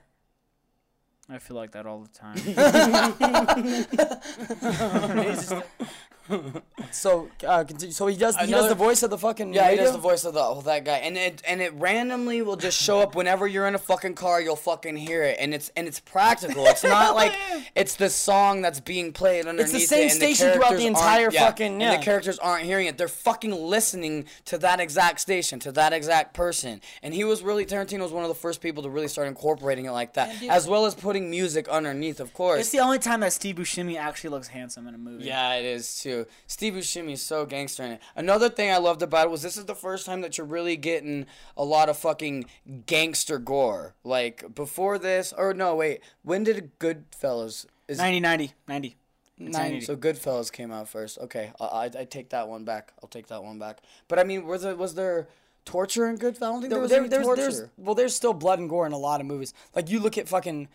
[1.30, 2.38] I feel like that all the time.
[6.92, 7.92] So, uh, continue.
[7.92, 8.38] so he does.
[8.38, 9.54] He does the voice of the fucking.
[9.54, 12.42] Yeah, he does the voice of the of that guy, and it and it randomly
[12.42, 14.40] will just show up whenever you're in a fucking car.
[14.42, 16.66] You'll fucking hear it, and it's and it's practical.
[16.66, 17.34] It's not like
[17.76, 19.74] it's the song that's being played underneath.
[19.74, 21.98] It's the same and station throughout the entire yeah, fucking- And yeah.
[21.98, 22.98] the characters aren't hearing it.
[22.98, 26.82] They're fucking listening to that exact station, to that exact person.
[27.04, 29.86] And he was really Tarantino was one of the first people to really start incorporating
[29.86, 32.60] it like that, as well as putting music underneath, of course.
[32.62, 35.26] it's the only time that Steve Buscemi actually looks handsome in a movie.
[35.26, 36.17] Yeah, it is too.
[36.48, 38.02] Steve Buscemi is so gangster in it.
[38.16, 40.76] Another thing I loved about it was this is the first time that you're really
[40.78, 41.26] getting
[41.56, 42.46] a lot of fucking
[42.86, 43.94] gangster gore.
[44.04, 47.66] Like before this, or no, wait, when did Goodfellas?
[47.88, 48.96] Is 90, 90, 90.
[49.40, 51.20] Nine, so Goodfellas came out first.
[51.20, 52.92] Okay, I, I, I take that one back.
[53.04, 53.82] I'll take that one back.
[54.08, 55.28] But I mean, was there was there
[55.64, 56.38] torture in Goodfellas?
[56.38, 57.42] I don't think there was There- any there's, torture.
[57.44, 59.54] there's, well, there's still blood and gore in a lot of movies.
[59.76, 60.70] Like you look at fucking.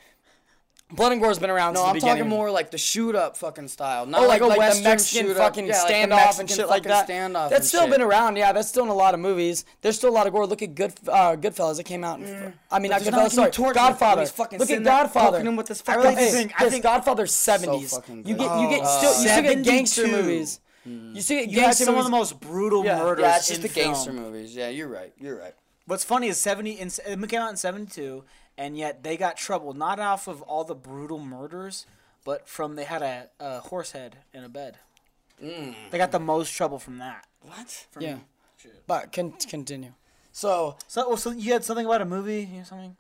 [0.93, 3.69] Blood and gore has been around no, I'm talking more like the shoot up fucking
[3.69, 4.05] style.
[4.05, 6.69] Not Oh, like, like, a the Western Mexican fucking yeah, like the standoff and shit
[6.69, 7.09] like that.
[7.09, 7.91] Standoff That's still shit.
[7.93, 8.37] been around.
[8.37, 9.65] Yeah, that's still in a lot of movies.
[9.81, 10.47] There's still a lot of gore.
[10.47, 11.81] Look at Good uh, Goodfellas.
[11.81, 12.21] It came out.
[12.21, 13.31] In, I mean, not there's not Goodfellas.
[13.33, 13.75] Sorry, any torture.
[13.75, 14.27] Godfather.
[14.59, 15.41] Look at Godfather.
[15.41, 16.35] him with his I really fist.
[16.35, 16.61] think.
[16.61, 17.91] I think- Godfather's 70s.
[17.91, 20.61] fucking you get you get still you still get gangster movies.
[20.85, 23.69] You still get You gangster some of the most brutal murders Yeah, it's just the
[23.69, 24.55] gangster movies.
[24.55, 25.13] Yeah, you're right.
[25.19, 25.55] You're right.
[25.87, 28.23] What's funny is 70 in, it came out in 72
[28.63, 31.87] and yet they got trouble not off of all the brutal murders
[32.25, 34.79] but from they had a, a horse head in a bed.
[35.43, 35.75] Mm.
[35.91, 37.27] They got the most trouble from that.
[37.41, 37.87] What?
[37.99, 38.19] Yeah.
[38.87, 39.93] But con- continue.
[40.31, 42.97] So So, well, so you had something about a movie or something?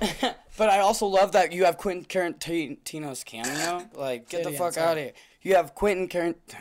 [0.58, 3.86] But I also love that you have Quentin Tarantino's cameo.
[3.94, 4.86] Like, get the fuck sorry.
[4.86, 5.12] out of here.
[5.42, 6.54] You have Quentin Tarant-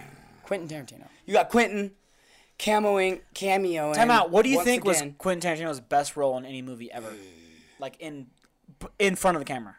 [0.44, 1.08] Quentin Tarantino.
[1.26, 1.92] You got Quentin
[2.60, 3.94] cameoing cameo.
[3.94, 4.32] Time out.
[4.32, 7.14] What do you once think was Quentin Tarantino's best role in any movie ever?
[7.80, 8.28] Like in
[9.00, 9.76] in front of the camera.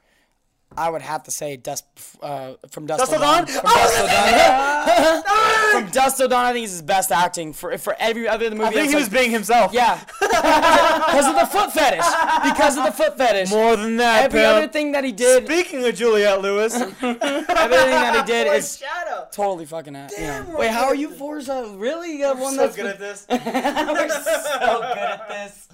[0.76, 1.84] I would have to say Dusk
[2.20, 3.46] uh, from Dusk, Dusk Till Till Dawn?
[3.46, 5.22] From Dusk Till Dawn.
[5.72, 8.64] from Dusk Till Dawn, I think is his best acting for for every other movie.
[8.64, 9.72] I think that's he was being himself.
[9.72, 12.04] Yeah, because of the foot fetish.
[12.44, 13.50] Because of the foot fetish.
[13.50, 14.56] More than that, Every pal.
[14.56, 19.28] other thing that he did, Speaking of Juliette Lewis, everything that he did is Shadow.
[19.30, 19.94] totally fucking.
[19.94, 20.56] You know.
[20.58, 21.74] Wait, how are you Forza?
[21.76, 22.12] Really?
[22.12, 23.24] You got one so that's good at this.
[23.30, 25.68] We're so good at this.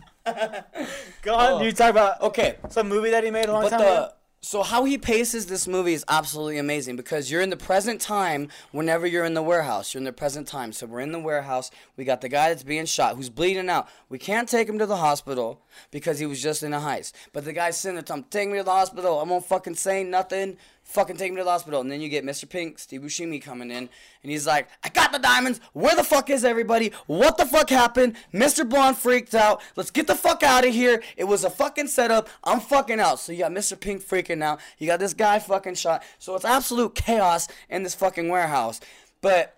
[1.23, 1.63] Go on, oh.
[1.63, 4.09] you talk about Okay, some movie that he made a long but time ago.
[4.41, 8.49] so how he paces this movie is absolutely amazing because you're in the present time
[8.73, 9.95] whenever you're in the warehouse.
[9.95, 10.73] You're in the present time.
[10.73, 11.71] So we're in the warehouse.
[11.97, 13.89] We got the guy that's being shot who's bleeding out.
[14.09, 17.13] We can't take him to the hospital because he was just in a heist.
[17.33, 19.19] But the guy's sitting there telling him, take me to the hospital.
[19.21, 20.57] I won't fucking say nothing.
[20.85, 21.81] Fucking take me to the hospital.
[21.81, 22.49] And then you get Mr.
[22.49, 23.89] Pink, Steve Buscemi coming in,
[24.23, 25.61] and he's like, I got the diamonds.
[25.73, 26.93] Where the fuck is everybody?
[27.07, 28.17] What the fuck happened?
[28.33, 28.69] Mr.
[28.69, 29.63] Blonde freaked out.
[29.77, 31.03] Let's get the fuck out of here.
[31.17, 32.29] It was a fucking setup.
[32.45, 33.21] I'm fucking out.
[33.21, 33.79] So you got Mr.
[33.79, 34.61] Pink freaking out.
[34.79, 36.03] You got this guy fucking shot.
[36.19, 38.81] So it's absolute chaos in this fucking warehouse.
[39.23, 39.57] But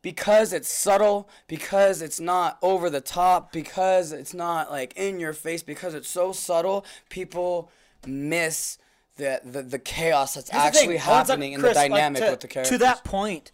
[0.00, 5.32] because it's subtle, because it's not over the top, because it's not like in your
[5.32, 7.70] face, because it's so subtle, people
[8.06, 8.78] miss
[9.22, 12.22] the the, the chaos that's Here's actually thing, I want happening in the like, dynamic
[12.22, 12.78] to, with the characters.
[12.78, 13.52] To that point,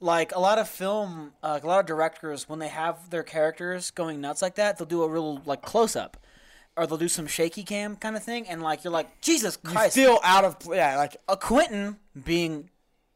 [0.00, 3.90] like a lot of film, uh, a lot of directors, when they have their characters
[3.90, 6.16] going nuts like that, they'll do a real like close up,
[6.76, 9.70] or they'll do some shaky cam kind of thing, and like you're like Jesus You
[9.70, 12.70] Christ, feel out of yeah, like a Quentin being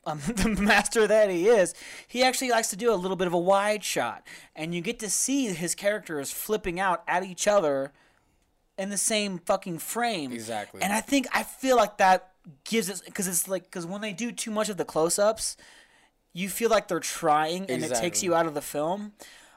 [0.06, 1.74] um, the master that he is,
[2.06, 4.98] he actually likes to do a little bit of a wide shot, and you get
[5.00, 7.92] to see his characters flipping out at each other
[8.78, 10.32] in the same fucking frame.
[10.32, 10.80] Exactly.
[10.82, 12.30] And I think I feel like that
[12.64, 15.56] gives it because it's like because when they do too much of the close-ups,
[16.32, 19.12] you feel like they're trying and it takes you out of the film.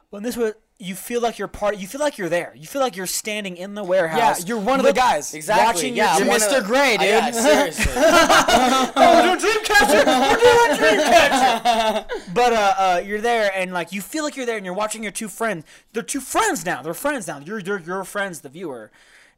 [0.10, 0.54] When this was.
[0.84, 1.78] You feel like you're part.
[1.78, 2.54] You feel like you're there.
[2.56, 4.40] You feel like you're standing in the warehouse.
[4.40, 5.32] yeah, you're one of the guys.
[5.36, 5.64] exactly.
[5.64, 6.66] watching yeah, your- You're one of- Mr.
[6.66, 7.40] Gray, Uh, yeah, dude.
[7.40, 7.94] seriously.
[7.96, 10.06] oh, we're doing Dreamcatcher.
[10.08, 12.34] We're doing Dreamcatcher.
[12.34, 15.04] but uh, uh, you're there, and like you feel like you're there, and you're watching
[15.04, 15.66] your two friends.
[15.94, 16.82] They're two friends now.
[16.82, 17.38] They're friends now.
[17.38, 18.90] You're you're your friends, the viewer,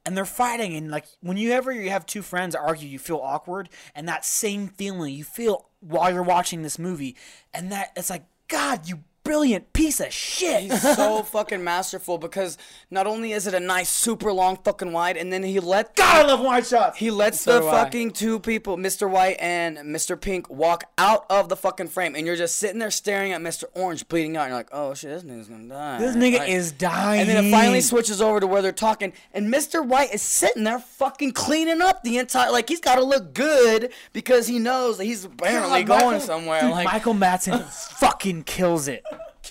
[0.05, 0.75] and they're fighting.
[0.75, 4.25] And like when you ever you have two friends argue, you feel awkward, and that
[4.25, 7.15] same feeling you feel while you're watching this movie,
[7.53, 10.63] and that it's like God, you brilliant piece of shit.
[10.63, 12.57] He's so fucking masterful because
[12.91, 16.25] not only is it a nice, super long fucking wide, and then he let God,
[16.25, 16.97] I love wide shots.
[16.97, 17.71] He lets So the do I.
[17.83, 19.09] fucking two people, Mr.
[19.09, 20.19] White and Mr.
[20.19, 23.63] Pink, walk out of the fucking frame, and you're just sitting there staring at Mr.
[23.73, 24.41] Orange bleeding out.
[24.43, 25.99] And you're like, oh shit, this nigga's gonna die.
[25.99, 27.21] this nigga Like- is dying.
[27.21, 29.85] And then it finally switches over to where they're talking, and Mr.
[29.85, 32.51] White is sitting there fucking cleaning up the entire.
[32.51, 36.19] Like he's got to look good because he knows that he's apparently God, going Michael-
[36.27, 36.61] somewhere.
[36.61, 37.63] Dude, like, Michael Madsen
[37.99, 39.03] fucking kills it.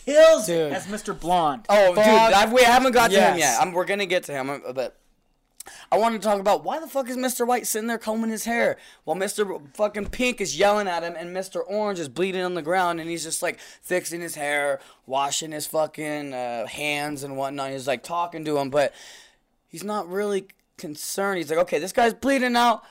[0.04, 0.56] Kills Dude.
[0.56, 1.18] it as Mr.
[1.18, 1.66] Blonde.
[1.68, 3.60] Oh, dude, I've, we haven't got to him yet.
[3.60, 4.96] I'm, we're gonna get to him, uh, but
[5.90, 7.46] I want to talk about why the fuck is Mr.
[7.46, 9.60] White sitting there combing his hair while Mr.
[9.74, 11.62] fucking Pink is yelling at him and Mr.
[11.66, 15.66] Orange is bleeding on the ground and he's just like fixing his hair, washing his
[15.66, 17.70] fucking uh, hands and whatnot.
[17.70, 18.92] He's like talking to him, but
[19.68, 20.46] he's not really
[20.78, 21.38] concerned.
[21.38, 22.82] He's like, okay, this guy's bleeding out.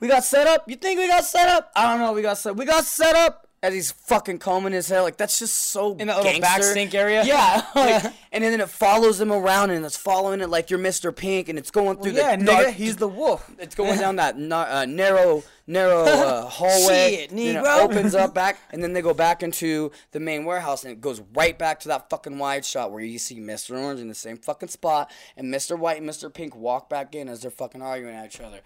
[0.00, 0.68] We got set up.
[0.68, 1.72] You think we got set up?
[1.74, 2.12] I don't know.
[2.12, 2.56] We got set.
[2.56, 3.43] We got set up.
[3.64, 6.94] As he's fucking combing his hair, like that's just so In that little back sink
[6.94, 7.24] area?
[7.24, 11.16] Yeah, like, and then it follows him around, and it's following it like you're Mr.
[11.16, 13.50] Pink, and it's going through yeah, the nigga, he's the wolf.
[13.58, 17.16] It's going down that uh, narrow, narrow uh, hallway.
[17.16, 17.84] Shit, then it Negro.
[17.84, 21.22] opens up back, and then they go back into the main warehouse, and it goes
[21.32, 23.82] right back to that fucking wide shot where you see Mr.
[23.82, 25.78] Orange in the same fucking spot, and Mr.
[25.78, 26.30] White and Mr.
[26.30, 28.60] Pink walk back in as they're fucking arguing at each other.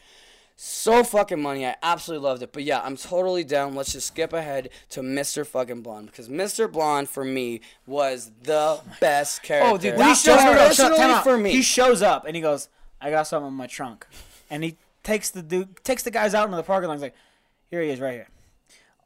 [0.60, 1.64] So fucking money.
[1.64, 2.52] I absolutely loved it.
[2.52, 3.76] But yeah, I'm totally down.
[3.76, 5.46] Let's just skip ahead to Mr.
[5.46, 6.70] fucking Blonde because Mr.
[6.70, 9.70] Blonde for me was the best character.
[9.72, 11.52] Oh, dude, When he shows up, personally time for me.
[11.52, 12.68] he shows up and he goes,
[13.00, 14.04] "I got something in my trunk,"
[14.50, 16.94] and he takes the dude, takes the guys out into the parking lot.
[16.94, 17.14] and He's like,
[17.70, 18.28] "Here he is, right here."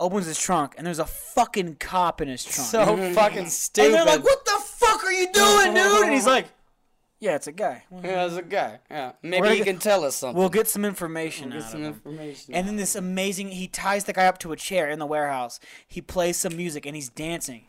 [0.00, 2.68] Opens his trunk and there's a fucking cop in his trunk.
[2.70, 3.88] so fucking stupid.
[3.88, 6.46] and they're like, "What the fuck are you doing, dude?" And he's like,
[7.22, 7.84] "Yeah, it's a guy.
[8.02, 8.80] Yeah, it's a guy.
[8.90, 10.36] Yeah, maybe he can tell us something.
[10.38, 12.54] We'll get some information We'll Get some of him." information.
[12.54, 15.60] And then this amazing, he ties the guy up to a chair in the warehouse.
[15.86, 17.66] He plays some music and he's dancing.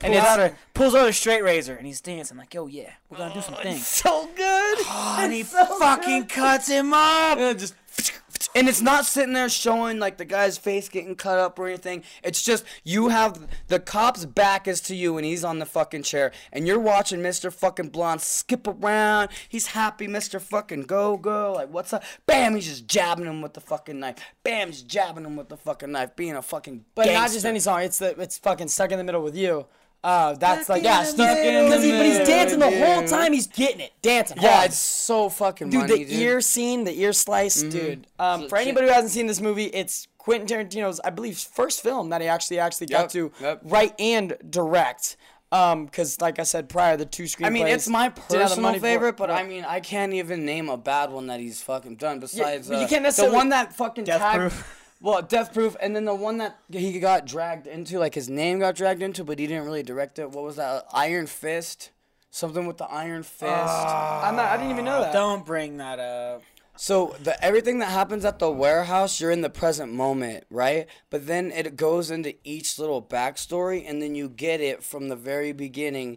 [0.00, 2.66] And Pulls it's- out, a, pulls out a straight razor and he's dancing like, yo,
[2.66, 3.86] yeah, we're gonna do some oh, things.
[3.86, 4.78] so good.
[4.80, 7.38] Oh, and he fucking cuts him up.
[7.38, 7.74] Yeah, just
[8.56, 12.04] And it's not sitting there showing like the guy's face getting cut up or anything.
[12.22, 16.04] It's just you have the cop's back is to you and he's on the fucking
[16.04, 17.52] chair and you're watching Mr.
[17.52, 19.30] fucking Blonde skip around.
[19.48, 20.40] He's happy, Mr.
[20.40, 21.52] fucking go go.
[21.54, 22.04] Like what's up?
[22.26, 24.16] Bam, he's just jabbing him with the fucking knife.
[24.44, 27.36] Bam, he's jabbing him with the fucking knife, being a fucking But not gangster.
[27.36, 27.82] just any song.
[27.82, 29.66] It's the it's fucking stuck in the middle with you.
[30.04, 33.32] Uh, that's like yeah, stuck in middle he, but he's dancing the whole time.
[33.32, 34.36] He's getting it, dancing.
[34.38, 34.66] Yeah, hard.
[34.66, 35.80] it's so fucking dude.
[35.80, 38.06] money, the ear scene, the ear slice, dude.
[38.18, 41.38] Um, So for shit- anybody who hasn't seen this movie, it's Quentin Tarantino's, I believe,
[41.38, 43.62] first film that he actually actually got to yep.
[43.64, 45.16] write and direct.
[45.50, 47.46] Um, because like I said prior, the two screenplays.
[47.46, 49.64] I mean, it's my didn't have the personal money for it, favorite, but I mean,
[49.64, 52.88] I can't even name a bad one that he's fucking done besides but you uh,
[52.88, 54.40] can't necessarily- the one that fucking Death tagged.
[54.40, 54.83] Proof.
[55.04, 58.58] Well, Death Proof, and then the one that he got dragged into, like his name
[58.58, 60.30] got dragged into, but he didn't really direct it.
[60.30, 60.86] What was that?
[60.94, 61.90] Iron Fist,
[62.30, 63.52] something with the Iron Fist.
[63.52, 64.26] Ah.
[64.26, 65.12] I'm not, I didn't even know that.
[65.12, 66.42] Don't bring that up.
[66.76, 70.86] So the everything that happens at the warehouse, you're in the present moment, right?
[71.10, 75.16] But then it goes into each little backstory, and then you get it from the
[75.16, 76.16] very beginning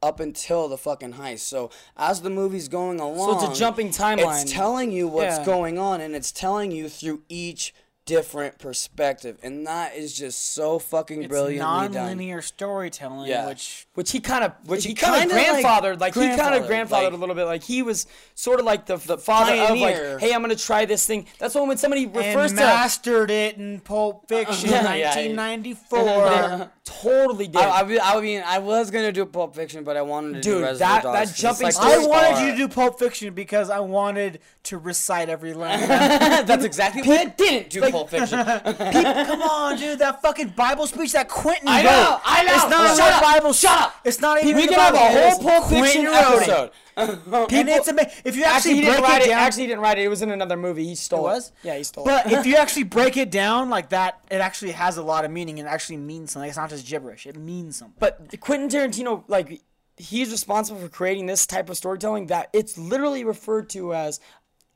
[0.00, 1.40] up until the fucking heist.
[1.40, 4.42] So as the movie's going along, so it's a jumping timeline.
[4.42, 5.44] It's telling you what's Yeah.
[5.44, 7.74] going on, and it's telling you through each
[8.04, 11.92] different perspective, and that is just so fucking It's brilliantly done.
[11.92, 13.46] non-linear storytelling, Yeah.
[13.46, 16.20] which which he kind of, which he, he kind of kinda, like, grandfathered, like, he
[16.36, 18.96] kind of grandfathered, grandfathered like- a little bit, like he was sort of like the,
[18.96, 21.26] the father of like, hey, I'm gonna try this thing.
[21.38, 26.70] That's when when somebody refers and to mastered it in Pulp Fiction, Yeah, yeah, 1994.
[26.84, 27.56] totally did.
[27.56, 30.54] I, I, I mean, I was gonna do Pulp Fiction, but I wanted to do
[30.54, 33.70] Dude, Reservoir that- Dogs that jumping like, I wanted you to do Pulp Fiction because
[33.70, 35.80] I wanted to recite every line.
[35.88, 38.38] That's exactly what I didn't do Pulp Fiction.
[38.44, 41.84] Come on, dude, that fucking Bible speech that Quentin I wrote.
[41.90, 42.54] know, I know.
[42.54, 43.52] It's not Shut up, Bible.
[43.52, 43.94] shut up.
[44.04, 44.56] It's not even.
[44.56, 46.70] we can have a whole Pulp Fiction wrote episode.
[46.96, 48.12] and it's amazing.
[48.24, 49.30] If you actually, actually, break write it it.
[49.30, 50.02] down, Actually, he didn't write it.
[50.04, 50.84] It was in another movie.
[50.86, 51.52] He stole It was?
[51.62, 52.06] Yeah, he stole it.
[52.08, 52.32] But it.
[52.38, 55.58] if you actually break it down like that, it actually has a lot of meaning
[55.58, 56.48] and actually means something.
[56.48, 57.26] It's not just gibberish.
[57.26, 57.96] It means something.
[57.98, 59.62] But Quentin Tarantino, like,
[59.96, 64.20] he's responsible for creating this type of storytelling that it's literally referred to as.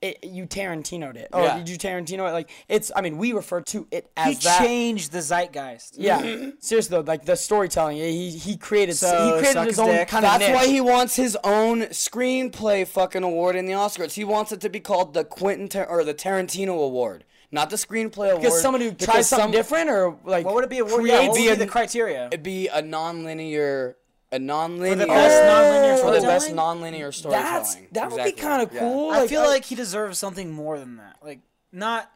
[0.03, 1.29] It, you Tarantino'd it.
[1.33, 1.57] Oh, Yeah.
[1.57, 2.33] did you Tarantino it?
[2.33, 2.93] Like it's.
[2.95, 4.59] I mean, we refer to it as he that.
[4.61, 5.97] changed the zeitgeist.
[5.99, 10.09] Yeah, seriously though, like the storytelling, he he created So, he created his own dick.
[10.09, 14.13] kind of That's why he wants his own screenplay fucking award in the Oscars.
[14.13, 17.77] He wants it to be called the Quentin Tar- or the Tarantino Award, not the
[17.77, 18.43] screenplay award.
[18.43, 20.83] because someone who tries something some- different or like What would it be?
[20.83, 22.27] What, yeah, what would be be a- the criteria?
[22.27, 23.97] It'd be a non-linear,
[24.37, 26.57] a non-linear, best non-linear for the best oh, storytelling?
[26.57, 27.53] non-linear storytelling.
[27.53, 28.81] That's that would be kind of Yeah.
[28.81, 29.11] cool.
[29.11, 31.17] I like, feel like he deserves something more than that.
[31.23, 31.41] Like
[31.73, 32.11] not.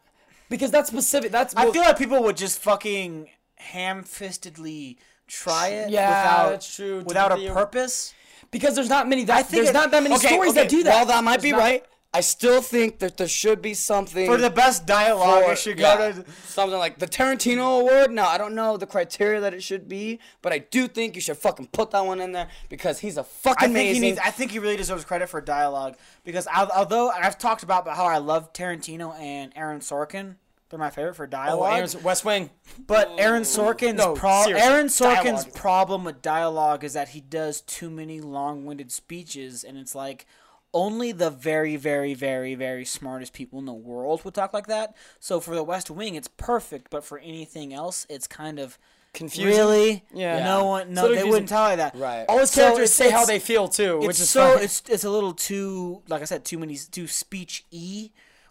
[0.49, 1.33] because that's specific.
[1.33, 7.01] That's I feel like people would just fucking ham-fistedly try it Yeah, without that's true,
[7.05, 8.15] without a a- purpose.
[8.51, 9.25] because there's not many.
[9.25, 10.95] That, I think there's it- not that many Okay, stories okay, that do that.
[10.95, 11.85] Well, that might There's be not- right.
[12.13, 15.79] I still think that there should be something For the best dialogue, for- it should
[15.79, 16.25] yeah, go to.
[16.45, 18.11] something like the Tarantino Award.
[18.11, 21.21] Now I don't know the criteria that it should be, but I do think you
[21.21, 24.03] should fucking put that one in there because he's a fucking I think amazing.
[24.03, 24.21] he needs.
[24.25, 28.07] I think he really deserves credit for dialogue because al- although I've talked about how
[28.07, 30.35] I love Tarantino and Aaron Sorkin,
[30.69, 31.75] they're my favorite for Oh, dialogue.
[31.75, 32.51] Aaron's- West Wing.
[32.89, 35.55] But Aaron Sorkin's No, pro- Aaron Sorkin's dialogue.
[35.55, 40.27] problem with dialogue is that he does too many long-winded speeches, and it's like
[40.73, 44.95] only the very, very, very, very smartest people in the world would talk like that.
[45.19, 48.79] So for The West Wing, it's perfect, but for anything else, it's kind of
[49.13, 49.47] Confusing.
[49.49, 50.05] Really?
[50.15, 50.45] Yeah.
[50.45, 50.95] No one.
[50.95, 51.31] No, So they confusing.
[51.33, 51.97] wouldn't tell you that.
[51.97, 52.25] Right.
[52.29, 54.63] All his characters it's- say how they feel too, which is so fun.
[54.63, 58.11] it's it's a little too like I said too many too speech e.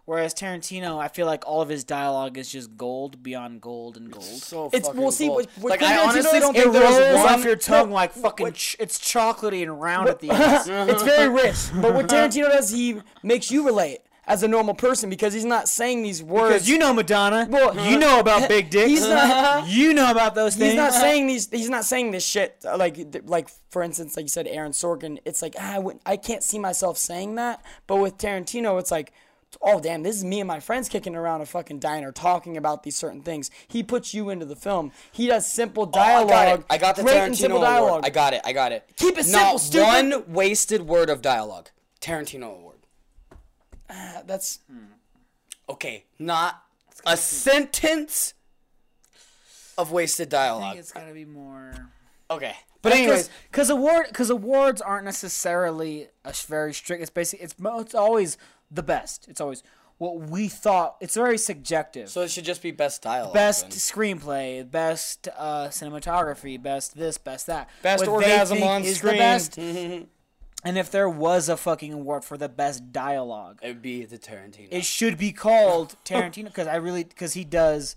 [0.10, 4.10] Whereas Tarantino, I feel like all of his dialogue is just gold beyond gold and
[4.10, 4.24] gold.
[4.24, 5.36] so It's- fucking well, see, cool.
[5.36, 7.90] what- what like Quentin I honestly don't it think there's rolls one off your tongue
[7.90, 8.44] no, like fucking.
[8.48, 10.42] what- Ch- it's chocolatey and round at the end.
[10.90, 11.58] it's very rich.
[11.80, 15.68] But what Tarantino does, he makes you relate as a normal person because he's not
[15.70, 16.54] saying these words.
[16.56, 18.90] Because you know Madonna, Well, you know about big dicks.
[18.90, 20.72] he's not- you know about those things.
[20.72, 21.48] He's not saying these.
[21.52, 22.58] He's not saying this shit.
[22.64, 25.20] Like, like for instance, like you said, Aaron Sorkin.
[25.24, 27.64] It's like ah, I, wouldn't- I can't see myself saying that.
[27.86, 29.14] But with Tarantino, it's like,
[29.62, 32.84] oh damn, this is me and my friends kicking around a fucking diner talking about
[32.84, 33.50] these certain things.
[33.68, 34.92] He puts you into the film.
[35.12, 36.60] He does simple Oh, I got dialogue.
[36.62, 36.66] it.
[36.70, 38.06] I got the great Tarantino simple award.
[38.06, 38.42] I got it.
[38.46, 38.88] I got it.
[38.96, 39.86] Keep it Not simple, stupid.
[39.86, 41.70] one wasted word of dialogue.
[42.02, 42.78] Tarantino award.
[43.90, 44.60] Uh, That's
[45.70, 46.64] Okay, not
[47.06, 48.34] a sentence
[49.78, 50.70] of wasted I dialogue.
[50.74, 51.72] think it's gotta be more.
[52.32, 57.02] Okay, but anyways, because award because awards aren't necessarily a sh- very strict.
[57.02, 58.38] It's basically it's it's always
[58.72, 59.28] the best.
[59.28, 59.64] It's always
[59.98, 60.96] what we thought.
[61.02, 62.10] It's very subjective.
[62.10, 63.34] so it should just be best dialogue.
[63.34, 63.80] best then.
[63.80, 67.70] screenplay, best uh, cinematography, best this, best that.
[67.84, 69.14] Best What they orgasm think on is screen.
[69.14, 69.58] The best,
[70.66, 74.18] And if there was a fucking award for the best dialogue, It would be the
[74.18, 74.68] Tarantino.
[74.72, 77.96] it should be called Tarantino because I really because he does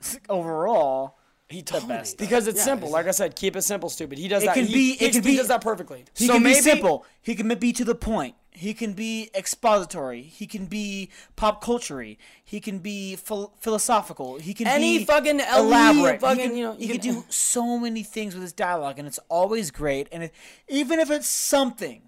[0.28, 1.18] overall.
[1.48, 2.16] he the told best.
[2.18, 2.88] Because it's Yeah, simple.
[2.88, 4.18] he's- Like I said, keep it simple, stupid.
[4.18, 4.54] He does It that.
[4.54, 6.04] can he, be- he, it can he be- does that perfectly.
[6.16, 7.04] He So can maybe- be simple.
[7.20, 8.34] He can be to the point.
[8.54, 10.20] He can be expository.
[10.22, 12.02] He can be pop culture
[12.44, 14.38] He can be phil- philosophical.
[14.38, 16.20] He can Any be fucking elaborate.
[16.20, 18.52] fucking, he can, you know, he you can can- do so many things with his
[18.52, 20.06] dialogue, and it's always great.
[20.12, 20.34] And it,
[20.68, 22.02] even if it's something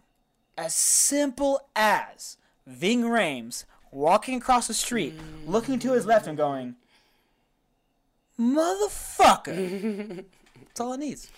[0.58, 5.14] as simple as Ving Rhames walking across the street,
[5.46, 6.76] looking to his left and going,
[8.38, 10.24] "Motherfucker."
[10.66, 11.30] That's all it needs.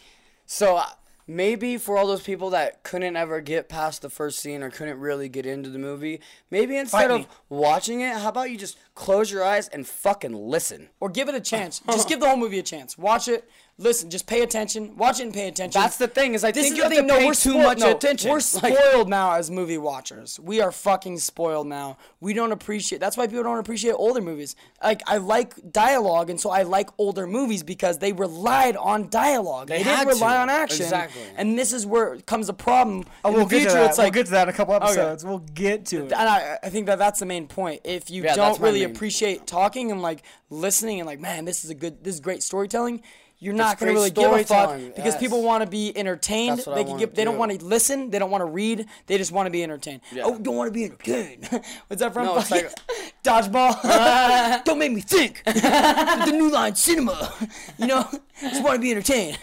[0.46, 0.82] So
[1.26, 4.98] maybe for all those people that couldn't ever get past the first scene or couldn't
[4.98, 6.20] really get into the movie,
[6.50, 10.88] maybe instead of watching it, how about you just close your eyes and fucking listen?
[11.00, 11.80] Or give it a chance.
[11.90, 12.96] Just give the whole movie a chance.
[12.98, 13.48] Watch it.
[13.78, 14.08] Listen.
[14.08, 14.96] Just pay attention.
[14.96, 15.78] Watch it and pay attention.
[15.78, 17.02] That's the thing is I This think is you have thing.
[17.02, 17.62] to No, pay we're too spoiled.
[17.64, 18.30] much no, attention.
[18.30, 18.42] We're Like-
[18.78, 20.40] spoiled now as movie watchers.
[20.42, 21.98] We are fucking spoiled now.
[22.20, 23.00] We don't appreciate.
[23.00, 24.56] That's why people don't appreciate older movies.
[24.82, 29.68] Like I like dialogue, and so I like older movies because they relied on dialogue.
[29.68, 30.40] They, didn't had rely to.
[30.40, 30.84] on action.
[30.84, 31.22] Exactly.
[31.36, 33.04] And this is where comes the problem.
[33.26, 33.88] Oh, we'll the get future, to that.
[33.90, 35.22] it's like we'll get to that in a couple episodes.
[35.22, 36.12] We'll get to it.
[36.12, 37.82] and I, I think that that's the main point.
[37.84, 41.68] If you Yeah, don't really appreciate talking and like listening and like, man, this is
[41.70, 43.02] a good, this is great storytelling.
[43.38, 45.18] You're not gonna really give a fuck storytelling, because yes.
[45.18, 46.58] people want to be entertained.
[46.58, 48.08] That's what they I can wanna get, they don't want to listen.
[48.08, 48.86] They don't want to read.
[49.06, 50.00] They just want to be entertained.
[50.22, 51.46] Oh, don't want to be entertained.
[51.86, 52.26] What's that from?
[52.26, 52.72] No, it's like-
[53.24, 54.64] dodgeball.
[54.64, 55.42] don't make me think.
[55.44, 57.34] the New Line Cinema.
[57.76, 58.08] You know,
[58.40, 59.38] just want to be entertained.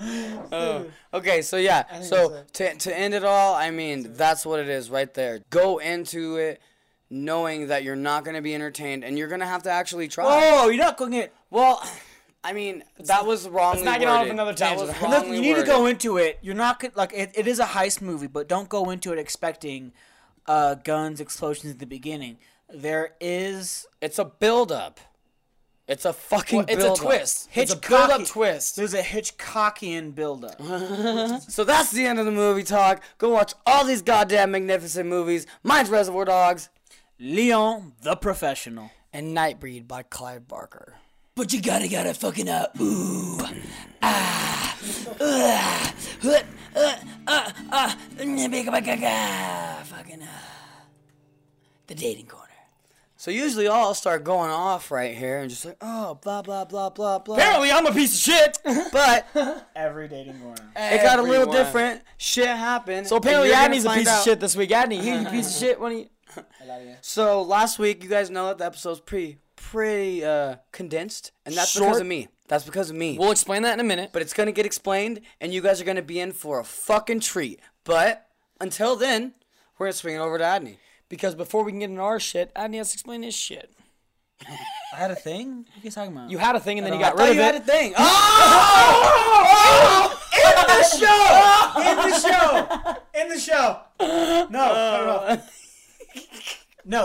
[0.00, 4.68] Oh, okay, so yeah, so to to end it all, I mean that's what it
[4.68, 5.40] is right there.
[5.50, 6.60] Go into it
[7.10, 10.24] knowing that you're not gonna be entertained and you're gonna have to actually try.
[10.26, 11.34] Oh, you're not going to get.
[11.50, 11.82] Well,
[12.44, 14.32] I mean that was wrongly not get off worded.
[14.34, 15.10] another That was tangent.
[15.10, 16.38] Look, you need to go into it.
[16.42, 19.18] You're not gonna, like it, it is a heist movie, but don't go into it
[19.18, 19.92] expecting
[20.46, 22.36] uh, guns, explosions at the beginning.
[22.72, 25.00] There is It's a build up.
[25.86, 26.98] It's a fucking Well, it's a build-up.
[26.98, 27.48] twist.
[27.54, 28.76] It's a build-up Hitchcocky- twist.
[28.76, 30.58] There's a Hitchcockian buildup.
[31.50, 33.02] So that's the end of the movie talk.
[33.18, 35.46] Go watch all these goddamn magnificent movies.
[35.62, 36.70] Mine's Reservoir Dogs.
[37.18, 38.90] Leon the Professional.
[39.12, 40.94] and Nightbreed by Clive Barker.
[41.36, 43.38] But you gotta gotta fucking uh ooh
[44.02, 44.78] ah
[45.20, 45.92] uh,
[46.30, 46.40] uh,
[46.76, 46.96] uh,
[47.26, 47.94] uh, uh,
[49.84, 50.26] fucking uh,
[51.88, 52.44] the dating corner.
[53.16, 56.90] So usually I'll start going off right here and just like, oh, blah blah blah
[56.90, 57.34] blah blah.
[57.36, 58.58] Apparently, I'm a piece of shit.
[58.92, 59.26] but
[59.74, 60.70] Every dating corner.
[60.76, 61.56] it got a little Everyone.
[61.56, 62.02] different.
[62.16, 63.06] Shit happened.
[63.08, 64.70] So apparently, and you're Adney's a gonna piece find of out- shit this week.
[64.70, 66.10] Adney, you you piece of shit when he.
[67.00, 71.74] So last week, you guys know that the episode's pretty pretty uh, condensed, and that's
[71.74, 72.28] because of me.
[72.48, 73.16] That's because of me.
[73.18, 74.10] We'll explain that in a minute.
[74.12, 77.20] but it's gonna get explained, and you guys are gonna be in for a fucking
[77.20, 77.60] treat.
[77.84, 78.26] But
[78.60, 79.34] until then,
[79.78, 80.76] we're gonna swing it over to Adney.
[81.08, 83.72] Because before we can get into our shit, Adney has to explain his shit.
[84.46, 85.58] I had a thing.
[85.58, 86.30] What are you talking about?
[86.30, 87.60] You had a thing and then you I got thought rid you of had a
[87.60, 87.92] thing.
[90.34, 91.80] in the show.
[91.80, 92.96] In the show.
[93.20, 93.80] In the show!
[94.00, 95.28] No, cut it off.
[95.28, 95.42] No,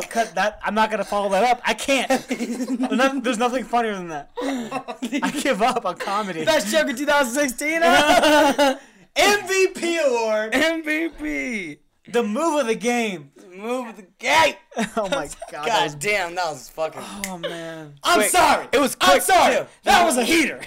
[0.10, 0.60] cut that.
[0.64, 1.61] I'm not gonna follow that up.
[1.65, 2.10] I can't.
[3.23, 4.31] There's nothing, funnier than that.
[4.41, 6.45] I give up on comedy.
[6.45, 7.81] Best joke in 2016.
[9.15, 10.53] MVP award.
[10.53, 11.80] MVP.
[12.11, 13.31] The move of the game.
[13.56, 14.57] Move of the gate.
[14.95, 15.68] Oh my god.
[15.68, 17.01] that was- damn, that was fucking.
[17.27, 17.95] oh man.
[18.03, 18.30] I'm Quick.
[18.30, 18.68] sorry.
[18.72, 19.56] It was I'm quick, sorry.
[19.57, 19.65] too.
[19.84, 20.60] That was a heater.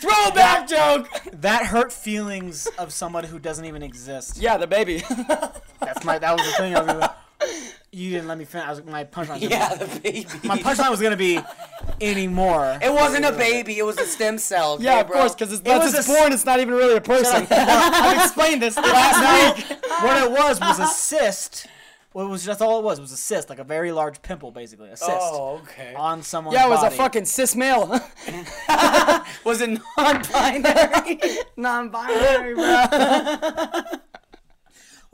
[0.00, 1.08] Throwback joke.
[1.40, 4.38] That hurt feelings of someone who doesn't even exist.
[4.38, 5.02] Yeah, the baby.
[5.80, 6.18] That's my.
[6.18, 6.74] That was the thing.
[6.76, 7.10] I was
[7.92, 8.66] you didn't let me finish.
[8.66, 9.40] I was, my punchline.
[9.40, 10.26] Was gonna Yeah, the baby.
[10.42, 11.40] be, my punchline was gonna be
[12.00, 12.78] anymore.
[12.82, 13.78] It wasn't a baby.
[13.78, 14.74] It was a stem cell.
[14.74, 15.18] okay, yeah, of bro?
[15.20, 16.32] course, because it's, that's was it's a s- born.
[16.32, 17.46] It's not even really a person.
[17.50, 19.78] I've explained this last week.
[20.02, 21.66] what it was was a cyst.
[22.12, 22.98] Well, it was that's all it was.
[22.98, 25.94] It Was a cyst, like a very large pimple, basically a cyst Oh, okay.
[25.96, 26.94] on someone's Yeah, it was body.
[26.94, 27.88] a fucking cis male.
[29.44, 31.18] Was it non-binary?
[31.56, 33.82] Non-binary, bro.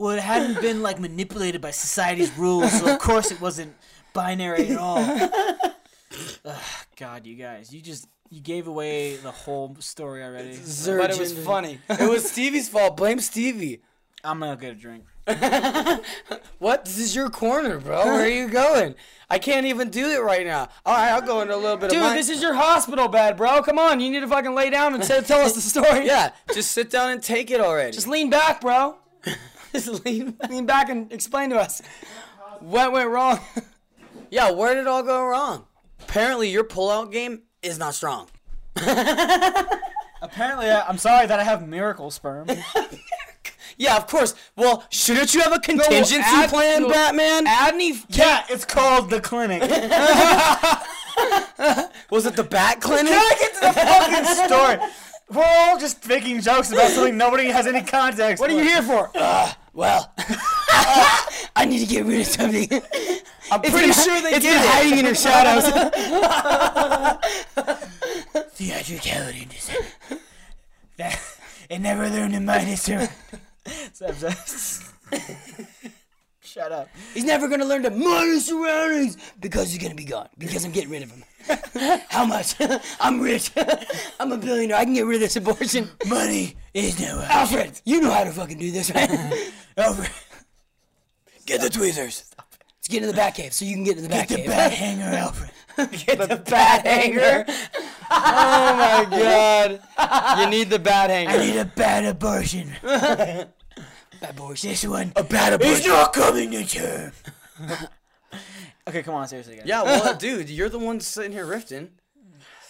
[0.01, 3.75] Well, it hadn't been like manipulated by society's rules, so of course it wasn't
[4.13, 4.97] binary at all.
[6.45, 6.55] Ugh,
[6.97, 10.57] God, you guys, you just you gave away the whole story already.
[10.87, 11.79] But it was funny.
[11.87, 12.97] it was Stevie's fault.
[12.97, 13.83] Blame Stevie.
[14.23, 15.03] I'm gonna get a drink.
[16.57, 16.85] What?
[16.85, 18.03] This is your corner, bro.
[18.05, 18.95] Where are you going?
[19.29, 20.69] I can't even do it right now.
[20.83, 22.15] All right, I'll go into a little bit Dude, of mine.
[22.15, 23.61] this is your hospital bed, bro.
[23.61, 26.07] Come on, you need to fucking lay down and say, tell us the story.
[26.07, 27.91] Yeah, just sit down and take it already.
[27.91, 28.97] Just lean back, bro.
[29.73, 30.49] Just lean back.
[30.51, 31.81] Lean back and explain to us
[32.59, 33.39] what went wrong.
[34.33, 35.65] Yeah, where did it all go wrong?
[36.03, 38.29] Apparently, your pullout game is not strong.
[38.77, 42.47] Apparently, I- I'm sorry that I have miracle sperm.
[43.77, 44.33] Yeah, of course.
[44.55, 47.45] Well, shouldn't you have a contingency add- plan, no, Batman?
[47.45, 49.61] Adney, Yeah, it's called the clinic.
[52.09, 53.11] Was it the Bat Clinic?
[53.11, 54.77] Can I get to the fucking story?
[55.29, 58.39] We're all just making jokes about something nobody has any context.
[58.39, 59.09] What are you here for?
[59.15, 60.11] Uh, well,
[61.55, 62.67] I need to get rid of something.
[63.51, 64.69] I'm pretty sure they it's get been it.
[64.69, 65.65] hiding in her shadows.
[68.53, 69.47] Theatricality.
[70.97, 71.19] That,
[71.69, 73.07] it never learned in my history.
[76.43, 76.89] Shut up.
[77.13, 80.27] He's never gonna learn to mind his surroundings because he's gonna be gone.
[80.37, 81.23] Because I'm getting rid of him.
[82.09, 82.55] How much?
[82.99, 83.51] I'm rich.
[84.19, 84.77] I'm a billionaire.
[84.77, 85.89] I can get rid of this abortion.
[86.07, 89.09] Money is no Alfred, you know how to fucking do this, right?
[89.77, 90.09] Alfred,
[91.45, 92.25] Get the tweezers.
[92.37, 94.45] Let's get in the bat cave so you can get in the bat The cave.
[94.45, 95.51] Get the bat hanger, Alfred.
[96.05, 97.45] Get the bat hanger.
[98.11, 100.39] oh my god.
[100.39, 101.31] You need the bat hanger.
[101.31, 102.71] I need a bad abortion.
[102.83, 104.53] Bad boy.
[104.53, 105.89] This one A bat is abortion.
[105.91, 107.11] not coming to term.
[108.91, 109.65] Okay, come on, seriously, guys.
[109.65, 111.89] Yeah, well, dude, you're the one sitting here riffing.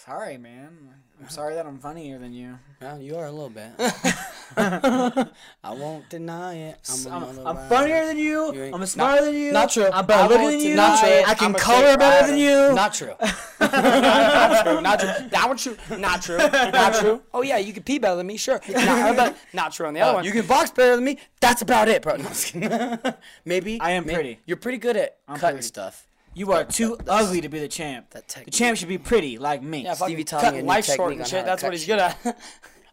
[0.04, 0.88] Sorry, man.
[1.20, 2.58] I'm sorry that I'm funnier than you.
[2.80, 3.70] Well, you are a little bit.
[4.56, 5.28] I
[5.70, 7.06] won't deny it.
[7.08, 8.52] I'm, I'm, I'm funnier than you.
[8.52, 9.52] You I'm smarter than you.
[9.52, 9.88] Not true.
[9.92, 10.74] I'm better looking than you.
[10.74, 11.22] Not true.
[11.24, 12.74] I can color better than you.
[12.74, 13.14] Not true.
[13.60, 14.80] not true.
[14.80, 15.28] Not true.
[15.30, 15.76] That one's true.
[15.96, 16.38] Not true.
[16.38, 17.22] Not true.
[17.34, 18.60] Oh yeah, you can pee better than me, sure.
[18.68, 20.24] Not, but not true on the other Uh, one.
[20.24, 21.18] you can box better than me.
[21.40, 22.16] That's about it, bro.
[22.16, 22.98] No, I'm just kidding.
[23.44, 24.38] Maybe I am may- pretty.
[24.44, 25.62] You're pretty good at cutting pretty.
[25.62, 26.06] stuff.
[26.34, 28.10] You are too ugly to be the champ.
[28.10, 29.84] That The champ should be pretty, like me.
[29.84, 31.44] yeah, Stevie fucking taught cut me a new life short and on shit.
[31.44, 32.18] That's what he's good at.
[32.24, 32.32] All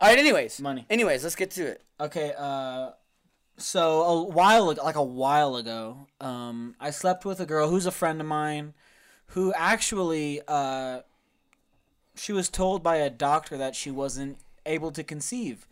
[0.02, 0.18] right.
[0.18, 0.86] Anyways, Money.
[0.90, 1.82] Anyways, let's get to it.
[1.99, 2.91] Okay, uh,
[3.57, 7.86] so a while ago, like a while ago, um, I slept with a girl who's
[7.86, 8.74] a friend of mine,
[9.28, 11.02] who actually, uh,
[12.16, 15.68] she was told by a doctor that she wasn't able to conceive.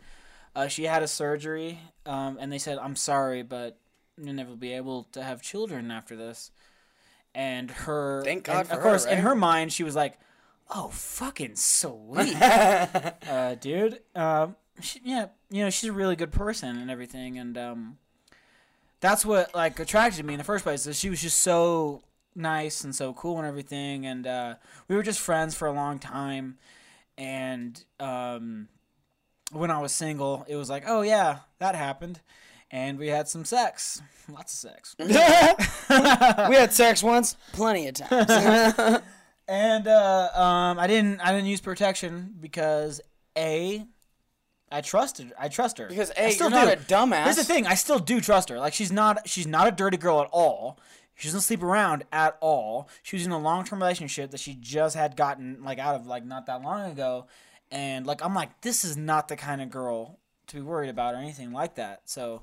[0.54, 3.78] Uh, she had a surgery, um, and they said, "I'm sorry, but
[4.20, 6.50] you'll never be able to have children after this."
[7.38, 10.18] And her, Thank God and for of course, her, in her mind, she was like,
[10.74, 14.00] "Oh, fucking sweet." uh, dude.
[14.16, 17.98] Um, she, yeah, you know, she's a really good person and everything, and um,
[18.98, 20.84] that's what like attracted me in the first place.
[20.88, 22.02] Is she was just so
[22.34, 24.54] nice and so cool and everything, and uh,
[24.88, 26.58] we were just friends for a long time.
[27.16, 28.66] And um,
[29.52, 32.20] when I was single, it was like, oh yeah, that happened,
[32.70, 34.94] and we had some sex, lots of sex.
[34.98, 35.06] we
[36.56, 38.30] had sex once, plenty of times.
[39.48, 43.00] and uh, um, I didn't I didn't use protection because
[43.36, 43.86] a
[44.70, 46.94] I trusted I trust her Because I a, still you're not do.
[46.94, 47.24] a dumbass.
[47.24, 48.58] Here's the thing: I still do trust her.
[48.58, 50.78] Like she's not she's not a dirty girl at all.
[51.14, 52.88] She doesn't sleep around at all.
[53.02, 56.06] She was in a long term relationship that she just had gotten like out of
[56.06, 57.26] like not that long ago,
[57.70, 60.18] and like I'm like this is not the kind of girl
[60.48, 62.02] to be worried about or anything like that.
[62.04, 62.42] So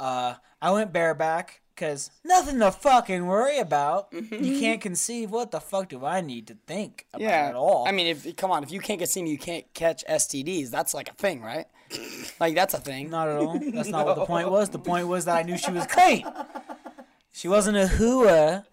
[0.00, 4.08] uh, I went bareback because nothing to fucking worry about.
[4.12, 5.30] You can't conceive.
[5.30, 7.48] What the fuck do I need to think about yeah.
[7.48, 7.86] at all?
[7.86, 10.70] I mean, if come on, if you can't get seen, you can't catch STDs.
[10.70, 11.66] That's like a thing, right?
[12.40, 13.10] like that's a thing.
[13.10, 13.58] Not at all.
[13.58, 14.70] That's not what the point was.
[14.70, 16.26] The point was that I knew she was clean.
[17.32, 18.64] She wasn't a hooah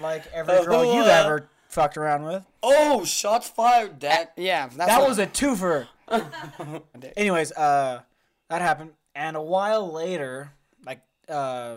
[0.00, 2.44] like every girl you've ever fucked around with.
[2.62, 4.28] oh, shots fired, Dad.
[4.36, 5.88] Yeah, That what- was a twofer.
[7.16, 8.00] Anyways, uh,
[8.48, 10.52] that happened, and a while later,
[10.84, 11.76] like uh,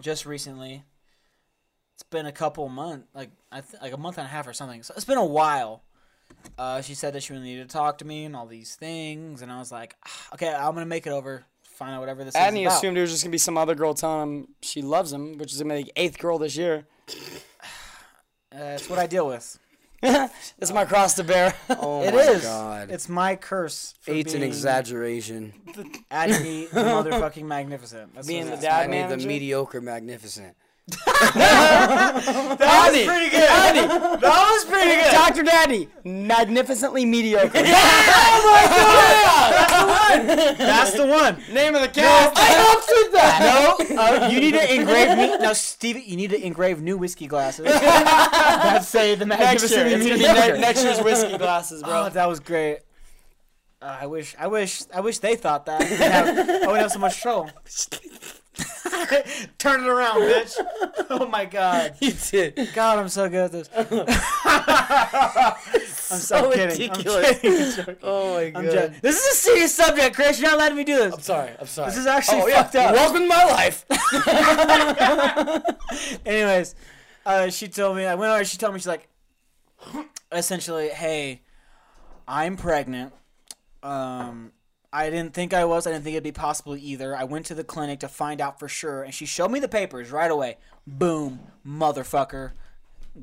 [0.00, 0.84] just recently,
[1.94, 4.52] it's been a couple months, like I th- like a month and a half or
[4.52, 4.82] something.
[4.82, 5.82] So it's been a while.
[6.58, 9.42] Uh, she said that she really needed to talk to me and all these things,
[9.42, 11.44] and I was like, "Ah, okay, I'm gonna make it over.
[11.62, 12.78] Find out whatever this is Adney about.
[12.78, 15.52] assumed it was just gonna be some other girl telling him she loves him, which
[15.52, 16.86] is gonna be the eighth girl this year.
[18.54, 19.58] Uh, it's what I deal with.
[20.58, 21.54] That's my cross to bear.
[21.70, 22.42] Oh It my is.
[22.42, 22.90] God.
[22.90, 23.94] It's my curse.
[24.00, 25.52] For Eight's an being exaggeration.
[26.10, 28.14] Adney, the motherfucking magnificent.
[28.14, 28.64] That's Being what the it is.
[28.64, 29.28] dad I need the manager?
[29.28, 30.56] mediocre magnificent.
[31.06, 34.20] That was pretty good.
[34.20, 35.10] That was pretty good.
[35.36, 35.50] Dr.
[35.50, 37.48] Daddy, magnificently mediocre.
[37.62, 37.62] That's
[40.12, 40.56] the one.
[40.56, 41.36] That's the one.
[41.52, 42.38] Name of the cast.
[42.38, 43.76] I helped with that.
[43.90, 45.36] No, uh, you need to engrave me.
[45.38, 49.86] Now, Stevie, you need to engrave new whiskey glasses that say the Next year, magnificent
[49.88, 50.52] it's gonna be mediocre.
[50.54, 52.08] ne- next year's whiskey glasses, Oh, bro.
[52.10, 52.78] that was great.
[53.82, 55.82] Uh, I wish, I wish, I wish they thought that.
[55.82, 57.50] I would have, I would have so much trouble.
[59.58, 60.54] Turn it around, bitch.
[61.10, 61.96] Oh my god.
[62.00, 62.70] You did.
[62.74, 63.68] God, I'm so good at this.
[63.76, 63.86] I'm
[65.80, 66.68] so, So kidding.
[66.68, 67.28] ridiculous.
[67.28, 67.96] I'm kidding.
[68.02, 68.94] Oh my god.
[69.02, 70.40] This is a serious subject, Chris.
[70.40, 71.14] You're not letting me do this.
[71.14, 71.50] I'm sorry.
[71.58, 71.90] I'm sorry.
[71.90, 72.62] This is actually oh, yeah.
[72.62, 72.94] fucked up.
[72.94, 73.84] Welcome to my life.
[76.26, 76.74] Anyways,
[77.24, 78.44] uh, she told me I went over.
[78.44, 79.08] She told me she's like,
[80.32, 81.42] essentially, hey,
[82.26, 83.12] I'm pregnant.
[83.82, 84.52] Um,
[84.96, 85.86] I didn't think I was.
[85.86, 87.14] I didn't think it'd be possible either.
[87.14, 89.68] I went to the clinic to find out for sure, and she showed me the
[89.68, 90.56] papers right away.
[90.86, 92.52] Boom, motherfucker,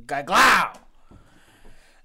[0.06, 0.64] glow,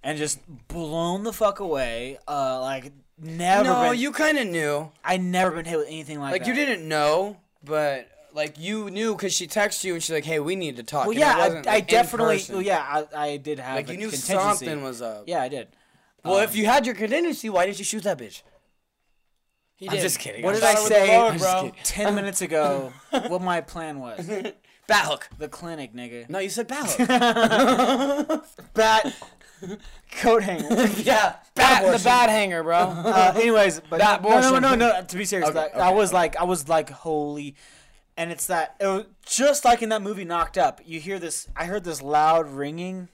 [0.03, 2.17] and just blown the fuck away.
[2.27, 3.65] Uh, like never.
[3.65, 4.91] No, been, you kind of knew.
[5.05, 6.49] I never been hit with anything like, Like that.
[6.49, 10.25] Like you didn't know, but like you knew because she texted you and she's like,
[10.25, 12.43] "Hey, we need to talk." Well, and yeah, I, I like, in definitely.
[12.49, 13.77] Well, yeah, I, I did have.
[13.77, 15.25] Like you knew something was up.
[15.27, 15.69] Yeah, I did.
[16.25, 18.43] Well, if you had your contingency, why didn't you shoot that bitch?
[19.79, 20.03] He I'm did.
[20.03, 20.45] just kidding.
[20.45, 20.89] What I'm did I sorry.
[20.89, 21.73] say I'm just kidding.
[21.85, 22.93] ten minutes ago?
[23.11, 24.27] what my plan was?
[24.89, 25.29] Bat hook.
[25.39, 26.29] The clinic, nigga.
[26.29, 28.45] No, you said bat hook.
[28.75, 29.15] Bat
[30.21, 30.87] coat hanger.
[31.03, 32.05] yeah, Bat, the abortion.
[32.05, 32.77] bat hanger, bro.
[32.79, 34.79] Uh, anyways, but That no, no, no, abortion.
[34.79, 35.03] no, no.
[35.05, 37.55] To be serious, Okay, like, I okay, was like, I was like, holy.
[38.17, 40.81] And it's that it was just like in that movie Knocked Up.
[40.85, 41.47] You hear this?
[41.55, 43.09] I heard this loud ringing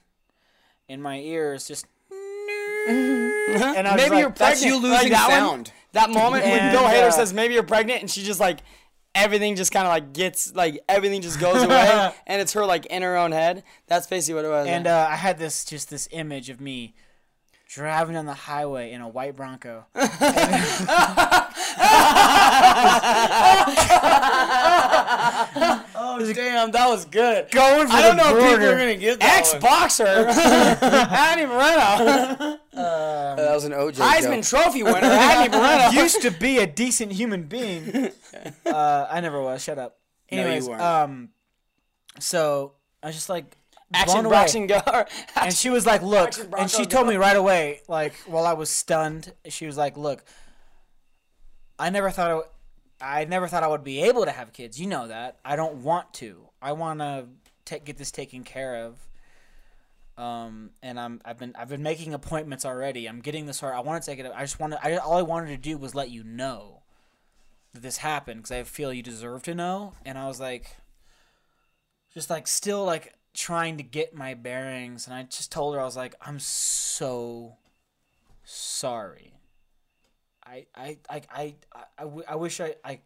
[0.88, 1.86] in my ears, just.
[2.88, 4.36] and I was maybe like, you're pregnant.
[4.38, 5.72] That's you Like losing that one- sound.
[5.94, 8.60] That moment when Bill Hader uh, says maybe you're pregnant, and she just like
[9.14, 12.86] everything just kind of like gets like everything just goes away, and it's her like
[12.86, 13.64] in her own head.
[13.86, 14.66] That's basically what it was.
[14.66, 16.94] And uh, I had this just this image of me
[17.68, 19.86] driving on the highway in a white Bronco.
[26.20, 27.50] oh damn, that was good.
[27.50, 28.74] Going for I don't the know if people border.
[28.74, 29.38] are gonna get that.
[29.38, 33.94] Ex boxer, Annie Moreno, that was an OJ.
[33.94, 34.62] Heisman joke.
[34.62, 35.90] Trophy winner, Annie Moreno.
[35.90, 38.10] used to be a decent human being.
[38.66, 39.62] Uh, I never was.
[39.62, 39.98] Shut up.
[40.32, 40.82] No, you weren't.
[40.82, 41.28] um,
[42.18, 42.72] so
[43.02, 43.56] I was just like
[43.92, 45.06] Action blown boxing gar.
[45.36, 48.68] and she was like, "Look," and she told me right away, like while I was
[48.70, 50.24] stunned, she was like, "Look,
[51.78, 52.48] I never thought
[53.04, 54.80] I, never thought I would be able to have kids.
[54.80, 55.38] You know that.
[55.44, 56.48] I don't want to.
[56.62, 57.26] I want to
[57.64, 58.98] take get this taken care of."
[60.16, 63.08] Um, and I'm I've been I've been making appointments already.
[63.08, 63.62] I'm getting this.
[63.62, 64.30] I want to take it.
[64.34, 64.86] I just want to.
[64.86, 66.82] I all I wanted to do was let you know
[67.72, 69.94] that this happened because I feel you deserve to know.
[70.04, 70.76] And I was like,
[72.12, 75.06] just like still like trying to get my bearings.
[75.06, 77.56] And I just told her I was like, I'm so
[78.44, 79.33] sorry.
[80.46, 83.00] I I I I I, I, w- I wish I I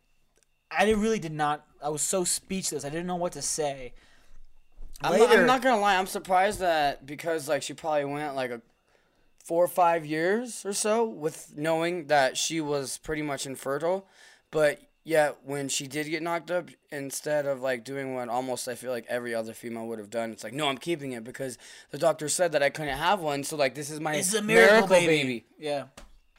[0.71, 1.67] I really did not.
[1.83, 2.85] I was so speechless.
[2.85, 3.93] I didn't know what to say.
[5.01, 5.97] I'm not, I'm not gonna lie.
[5.97, 8.61] I'm surprised that because like she probably went like a
[9.45, 14.07] four or five years or so with knowing that she was pretty much infertile,
[14.51, 18.75] but yet when she did get knocked up, instead of like doing what almost I
[18.75, 21.57] feel like every other female would have done, it's like no, I'm keeping it because
[21.93, 23.45] the doctor said that I couldn't have one.
[23.45, 25.45] So like this is my It's a miracle, baby.
[25.59, 25.85] Yeah.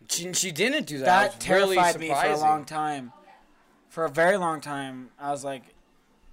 [0.07, 1.05] She, she didn't do that.
[1.05, 3.11] That was really terrified me for a long time.
[3.89, 5.63] For a very long time, I was like,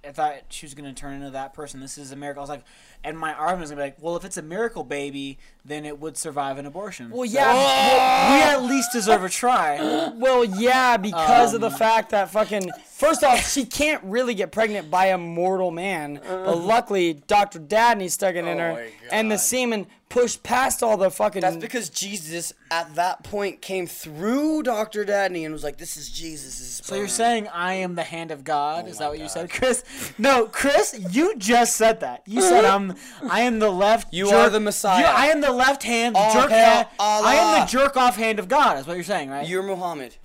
[0.07, 1.81] I thought she was gonna turn into that person.
[1.81, 2.39] This is a miracle.
[2.39, 2.63] I was like,
[3.03, 5.99] and my argument was gonna be like, well, if it's a miracle baby, then it
[5.99, 7.09] would survive an abortion.
[7.09, 7.53] Well, So yeah.
[7.53, 8.31] well,
[8.61, 10.11] we at least deserve a try.
[10.15, 14.51] Well, yeah, because of the Um, fact that fucking first off, she can't really get
[14.51, 16.21] pregnant by a mortal man.
[16.25, 17.59] But luckily, Dr.
[17.59, 21.41] Dadney stuck it in Oh her, and the semen pushed past all the fucking.
[21.41, 25.05] That's because Jesus at that point came through Dr.
[25.05, 28.43] Dadney and was like, "This is Jesus." So you're saying I am the hand of
[28.43, 28.87] God?
[28.87, 29.83] is that what you said, Chris?
[30.17, 32.23] No, Chris, you just said that.
[32.25, 32.95] You said I'm
[33.29, 34.13] I am the left.
[34.13, 35.01] You jerk- are the Messiah.
[35.01, 36.87] You- I am the left hand All jerk hand.
[36.99, 38.77] I am the jerk off hand of God.
[38.77, 39.47] Is what you're saying, right?
[39.47, 40.15] you're Muhammad.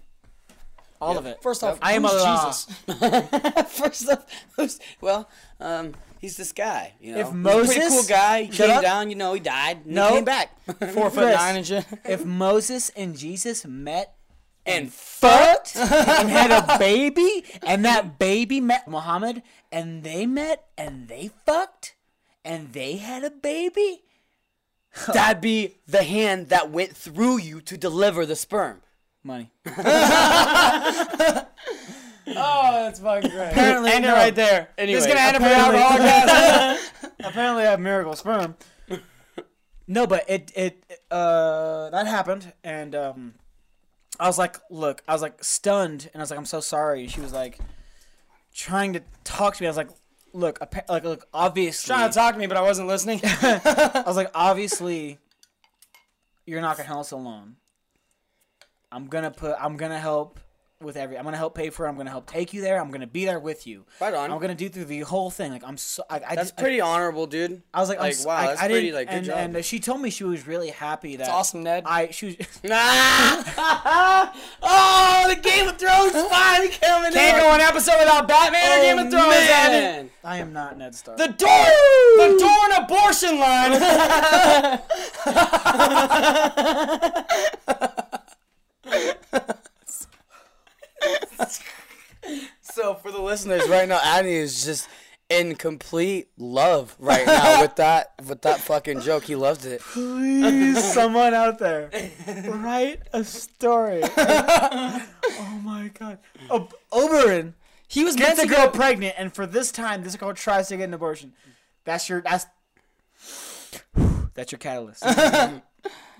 [1.01, 1.43] All of it.
[1.43, 2.55] First off, I am Allah.
[2.55, 3.69] Jesus.
[3.73, 5.29] First off, well,
[5.59, 6.95] um, he's this guy.
[7.01, 8.43] You know, If Moses, He's a pretty cool guy.
[8.45, 8.83] He Shut came up.
[8.83, 9.11] down.
[9.11, 9.85] You know, he died.
[9.85, 10.09] And No.
[10.09, 10.57] he came back.
[10.95, 11.37] Four foot Chris.
[11.37, 11.85] nine and shit.
[12.07, 14.15] If Moses and Jesus met
[14.65, 21.09] and fucked and had a baby, and that baby met Muhammad, and they met and
[21.09, 21.95] they fucked,
[22.45, 24.03] and they had a baby.
[25.13, 28.83] that'd be the hand that went through you to deliver the sperm.
[29.25, 29.51] Money.
[32.29, 33.51] Oh, that's fucking great.
[33.51, 34.69] Apparently, end it right there.
[34.79, 36.79] Anyway, this is gonna end up in apparently- alcohol.
[37.25, 38.57] Apparently, I have miracle sperm.
[39.89, 43.35] No, but it it uh that happened, and um,
[44.21, 47.09] I was like, look, I was like stunned, and I was like, I'm so sorry.
[47.09, 47.59] She was like
[48.55, 49.67] trying to talk to me.
[49.67, 49.91] I was like,
[50.33, 53.21] look, appa- like look, obviously, Trying to talk to me, but I wasn't listening.
[53.25, 55.19] I was like, obviously,
[56.47, 57.57] you're not gonna help us alone.
[58.91, 59.57] I'm gonna put.
[59.61, 60.39] I'm gonna help
[60.83, 61.19] with every.
[61.19, 61.87] I'm gonna help pay for.
[61.87, 61.89] it.
[61.89, 62.81] I'm gonna help take you there.
[62.81, 63.85] I'm gonna be there with you.
[64.01, 64.31] Right on.
[64.31, 65.53] I'm gonna do through the whole thing.
[65.53, 66.03] Like I'm so.
[66.09, 67.63] I, I That's just, pretty honorable, dude.
[67.73, 69.55] I, I was like, I'm wow, I, that's I pretty, didn't- like, good and, job.
[69.57, 71.25] And she told me she was really happy that.
[71.25, 71.85] It's awesome, Ned.
[71.87, 72.37] I she was.
[72.65, 72.79] Nah.
[74.63, 78.99] oh, the Game of Thrones finally coming Can't go an episode without Batman or Game
[78.99, 79.31] of oh, Thrones.
[79.31, 80.11] Man.
[80.25, 81.19] I am not Ned Stark.
[81.19, 81.67] The door,
[82.17, 83.73] the door and abortion line.
[93.03, 93.21] For the
[93.53, 94.89] listeners right now, Annie is just
[95.29, 99.25] in complete love right now with that with that fucking joke.
[99.25, 99.81] He loves it.
[99.81, 101.91] Please, someone out there,
[102.49, 104.01] write a story.
[104.17, 106.19] oh my god.
[106.51, 107.55] O- Oberyn
[107.89, 108.71] He was gets a girl go.
[108.73, 111.33] pregnant, and for this time, this girl tries to get an abortion.
[111.85, 112.47] That's your that's
[114.35, 115.05] that's your catalyst.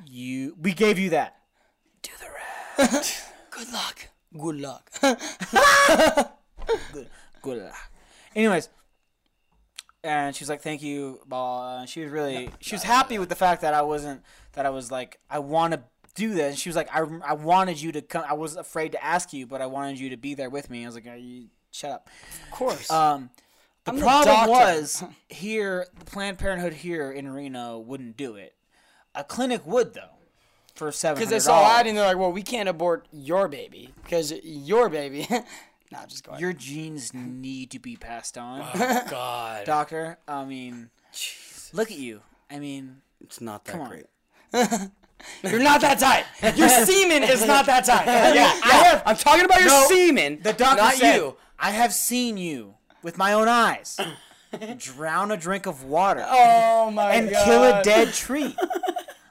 [0.07, 1.37] you we gave you that.
[2.03, 3.25] Do the rest.
[3.51, 4.09] Good luck.
[4.37, 4.91] Good luck.
[6.93, 7.09] Good
[7.47, 7.75] luck.
[8.35, 8.69] Anyways,
[10.05, 11.81] and she's like, "Thank you." Blah.
[11.81, 14.71] And she was really she was happy with the fact that I wasn't that I
[14.71, 15.83] was like I want to
[16.15, 16.51] do this.
[16.51, 18.25] And she was like, "I I wanted you to come.
[18.29, 20.85] I was afraid to ask you, but I wanted you to be there with me."
[20.85, 22.09] I was like, "Are you shut up."
[22.45, 22.91] Of course.
[22.91, 23.31] Um,
[23.85, 24.51] the I'm problem doctor.
[24.51, 28.55] was here, the Planned Parenthood here in Reno wouldn't do it.
[29.15, 30.17] A clinic would though,
[30.75, 31.19] for seven.
[31.19, 34.89] Because they saw that and they're like, well, we can't abort your baby because your
[34.89, 35.29] baby.
[35.93, 36.41] nah, just go ahead.
[36.41, 40.19] your genes need to be passed on, Oh, God, doctor.
[40.27, 40.91] I mean,
[41.73, 42.21] look at you.
[42.51, 43.89] I mean, it's not that Come on.
[43.91, 44.07] great.
[45.45, 46.25] You're not that tight.
[46.57, 48.07] Your semen is not that tight.
[48.07, 49.03] Yeah, yeah.
[49.07, 50.41] I'm talking about your No, semen.
[50.43, 51.37] the doctor not said, you.
[51.59, 52.75] I have seen you
[53.05, 53.99] with my own eyes
[54.79, 57.45] drown a drink of water Oh my and god.
[57.45, 58.55] kill a dead tree.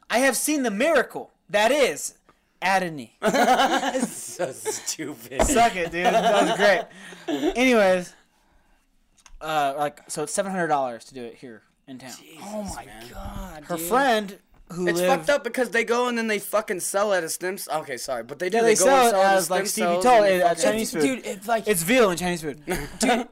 [0.10, 2.16] I have seen the miracle that is
[2.62, 3.12] Adony.
[4.48, 5.44] So stupid.
[5.44, 6.06] Suck it, dude.
[6.06, 6.58] That was
[7.28, 7.54] great.
[7.56, 8.14] Anyways,
[9.40, 12.12] uh, like so, it's seven hundred dollars to do it here in town.
[12.44, 13.64] Oh my god.
[13.66, 13.86] Her dude.
[13.88, 14.38] friend
[14.72, 17.34] who It's lived, fucked up because they go and then they fucking sell it as
[17.34, 17.58] stem.
[17.58, 18.58] c- Okay, sorry, but they do.
[18.58, 20.26] Yeah, they, they go sell and it sell it as, like stem Stevie cells told
[20.26, 21.02] it at Chinese food.
[21.02, 22.62] Dude, it's like It's veal and Chinese food.
[23.00, 23.28] Dude,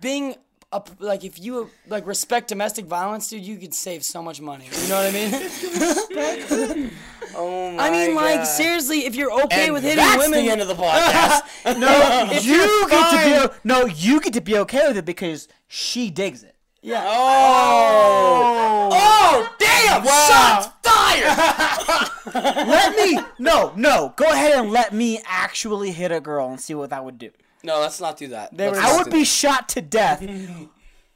[0.00, 0.34] being
[0.72, 4.68] up like if you like respect domestic violence, dude, you could save so much money.
[4.82, 6.90] You know what I mean?
[7.40, 8.44] Oh my I mean, like God.
[8.44, 11.42] seriously, if you're okay And with hitting that's women, the end of the podcast.
[11.78, 13.10] No, If you you're get
[13.42, 16.56] to be no, you get to be okay with it because she digs it.
[16.82, 17.04] yeah.
[17.06, 20.04] oh, oh, oh damn!
[20.04, 22.08] Shots fired.
[22.68, 24.12] Let me no, no.
[24.16, 27.30] Go ahead and let me actually hit a girl and see what that would do.
[27.62, 28.56] no, let's not do that.
[28.56, 29.24] They Let's I would be that.
[29.26, 30.22] shot to death.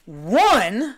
[0.04, 0.96] One,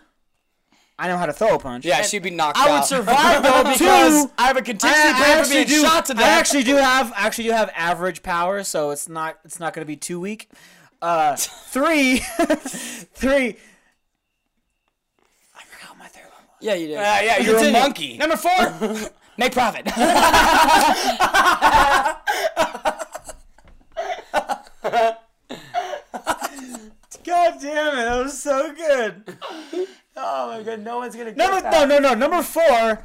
[0.97, 1.83] I know how to throw a punch.
[1.85, 2.69] Yeah, she'd be knocked I out.
[2.69, 5.81] I would survive though because I have a contingency I plan for being do.
[5.81, 6.23] shot to death.
[6.23, 9.81] I actually do have actually do have average power, so it's not it's not going
[9.83, 10.49] to be too weak.
[11.01, 13.57] Uh, three, three.
[15.53, 16.45] I forgot what my third one.
[16.47, 16.61] was.
[16.61, 16.97] yeah, you did.
[16.97, 18.17] Uh, yeah, you're a monkey.
[18.17, 19.85] Number four, make profit.
[27.25, 28.03] God damn it!
[28.05, 29.37] That was so good.
[30.15, 31.31] oh my god, no one's gonna.
[31.31, 31.87] get Number that.
[31.87, 33.03] no no no number four.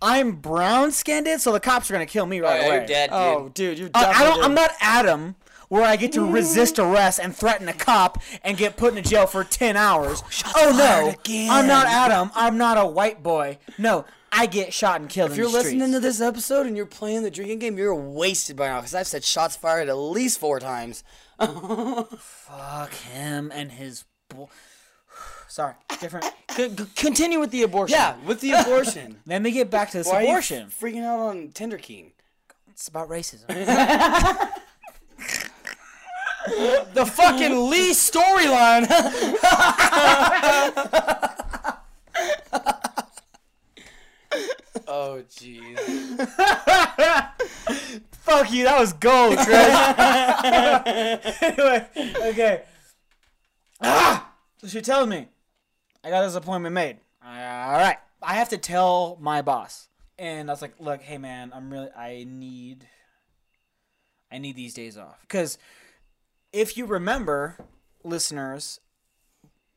[0.00, 2.76] I'm brown skinned, so the cops are gonna kill me Oh, right yeah, away.
[2.76, 3.16] you're dead, dude.
[3.18, 4.12] Oh, dude, you're Uh.
[4.14, 4.44] I don't.
[4.44, 5.34] I'm not Adam,
[5.68, 9.26] where I get to resist arrest and threaten a cop and get put in jail
[9.26, 10.22] for ten hours.
[10.54, 11.50] oh no, again.
[11.50, 12.30] I'm not Adam.
[12.36, 13.58] I'm not a white boy.
[13.76, 15.30] No, I get shot and killed.
[15.32, 15.94] If in you're the listening streets.
[15.94, 19.08] to this episode and you're playing the drinking game, you're wasted by now because I've
[19.08, 21.02] said shots fired at least four times.
[21.40, 24.04] Fuck him and his.
[24.28, 24.50] Bull-
[25.48, 26.26] Sorry, different.
[26.50, 27.96] C- c- continue with the abortion.
[27.96, 29.20] Yeah, with the abortion.
[29.26, 30.62] Let me get back to this Why abortion.
[30.62, 32.12] are you freaking out on Tinder King?
[32.70, 33.46] It's about racism.
[36.94, 38.86] the fucking Lee storyline.
[44.90, 45.76] Oh, jeez.
[48.10, 49.44] Fuck you, that was gold, Trish.
[51.42, 51.86] anyway,
[52.30, 52.62] okay.
[53.82, 54.32] Ah!
[54.56, 55.28] So she tells me,
[56.02, 56.96] I got this appointment made.
[57.22, 57.98] All right.
[58.22, 59.88] I have to tell my boss.
[60.18, 62.88] And I was like, look, hey man, I'm really, I need,
[64.32, 65.20] I need these days off.
[65.20, 65.58] Because
[66.50, 67.58] if you remember,
[68.02, 68.80] listeners,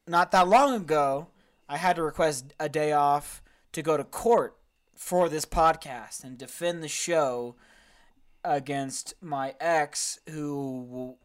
[0.08, 1.28] not that long ago,
[1.68, 3.44] I had to request a day off
[3.74, 4.56] to go to court
[5.02, 7.56] for this podcast and defend the show
[8.44, 11.18] against my ex who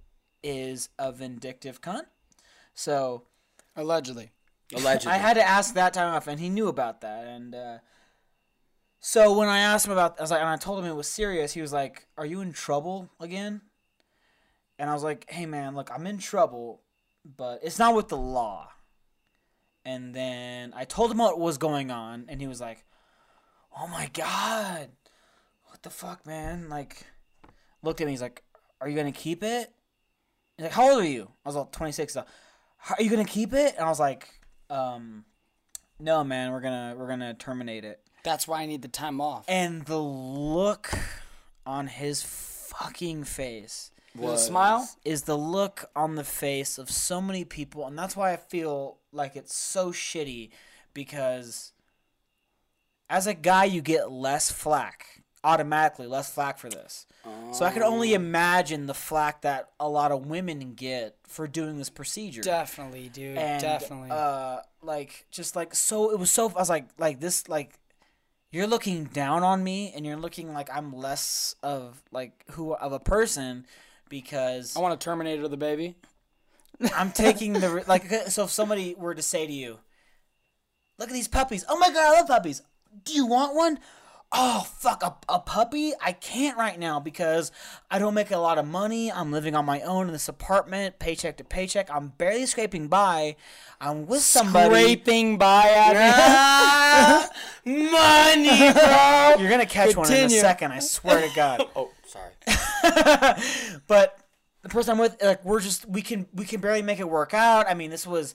[0.43, 2.07] is a vindictive cunt.
[2.73, 3.24] So
[3.77, 4.32] Allegedly.
[4.74, 5.12] Allegedly.
[5.12, 7.27] I had to ask that time off, and he knew about that.
[7.27, 7.78] And uh,
[8.98, 11.07] so when I asked him about, I was like, and I told him it was
[11.07, 11.53] serious.
[11.53, 13.61] He was like, "Are you in trouble again?"
[14.78, 16.81] And I was like, "Hey man, look, I'm in trouble,
[17.24, 18.70] but it's not with the law."
[19.85, 22.86] And then I told him what was going on, and he was like,
[23.78, 24.89] "Oh my god,
[25.66, 27.07] what the fuck, man?" Like,
[27.82, 28.12] looked at me.
[28.12, 28.43] He's like,
[28.81, 29.73] "Are you gonna keep it?"
[30.57, 32.12] He's like, "How old are you?" I was like, 26.
[32.15, 32.24] So,
[32.90, 33.74] are you gonna keep it?
[33.77, 34.28] And I was like,
[34.70, 35.24] um,
[35.98, 38.01] no, man, we're gonna we're gonna terminate it.
[38.24, 39.44] That's why I need the time off.
[39.48, 40.90] And the look
[41.65, 44.89] on his fucking face was- smile.
[45.05, 48.98] is the look on the face of so many people, and that's why I feel
[49.12, 50.51] like it's so shitty
[50.93, 51.73] because
[53.09, 57.07] as a guy, you get less flack automatically, less flack for this.
[57.53, 58.16] So I can only Oh.
[58.16, 62.43] imagine the flack that a lot of women get for doing this procedure.
[62.43, 63.37] Definitely, dude.
[63.39, 64.11] and definitely.
[64.11, 67.78] uh like just like so it was so I was like like this like
[68.53, 72.93] you're looking down on me and you're looking like I'm less of like who of
[72.93, 73.66] a person
[74.09, 75.97] because I want to Terminator the baby.
[76.95, 79.78] I'm taking the like so if somebody were to say to you
[80.99, 82.62] look at these puppies oh my god I love puppies
[83.05, 83.79] do you want one
[84.33, 87.53] oh fuck a, a puppy I can't right now because
[87.91, 90.99] I don't make a lot of money I'm living on my own in this apartment
[90.99, 93.37] paycheck to paycheck I'm barely scraping by
[93.81, 97.31] I'm with somebody Scraping by at.
[97.67, 99.35] Money, bro.
[99.39, 100.73] You're gonna catch one in a second.
[100.73, 101.63] I swear to God.
[101.77, 102.33] Oh, sorry.
[103.87, 104.19] but
[104.63, 107.35] the person I'm with, like, we're just we can we can barely make it work
[107.35, 107.69] out.
[107.69, 108.35] I mean, this was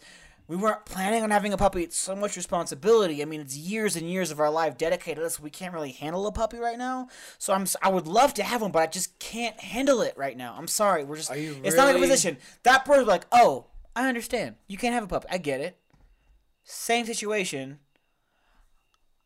[0.51, 1.81] we weren't planning on having a puppy.
[1.81, 3.21] It's so much responsibility.
[3.21, 5.39] I mean, it's years and years of our life dedicated to this.
[5.39, 7.07] We can't really handle a puppy right now.
[7.37, 10.35] So I'm I would love to have one, but I just can't handle it right
[10.35, 10.53] now.
[10.57, 11.05] I'm sorry.
[11.05, 12.37] We're just Are you it's not like a position.
[12.63, 14.55] That person like, oh, I understand.
[14.67, 15.27] You can't have a puppy.
[15.31, 15.77] I get it.
[16.65, 17.79] Same situation.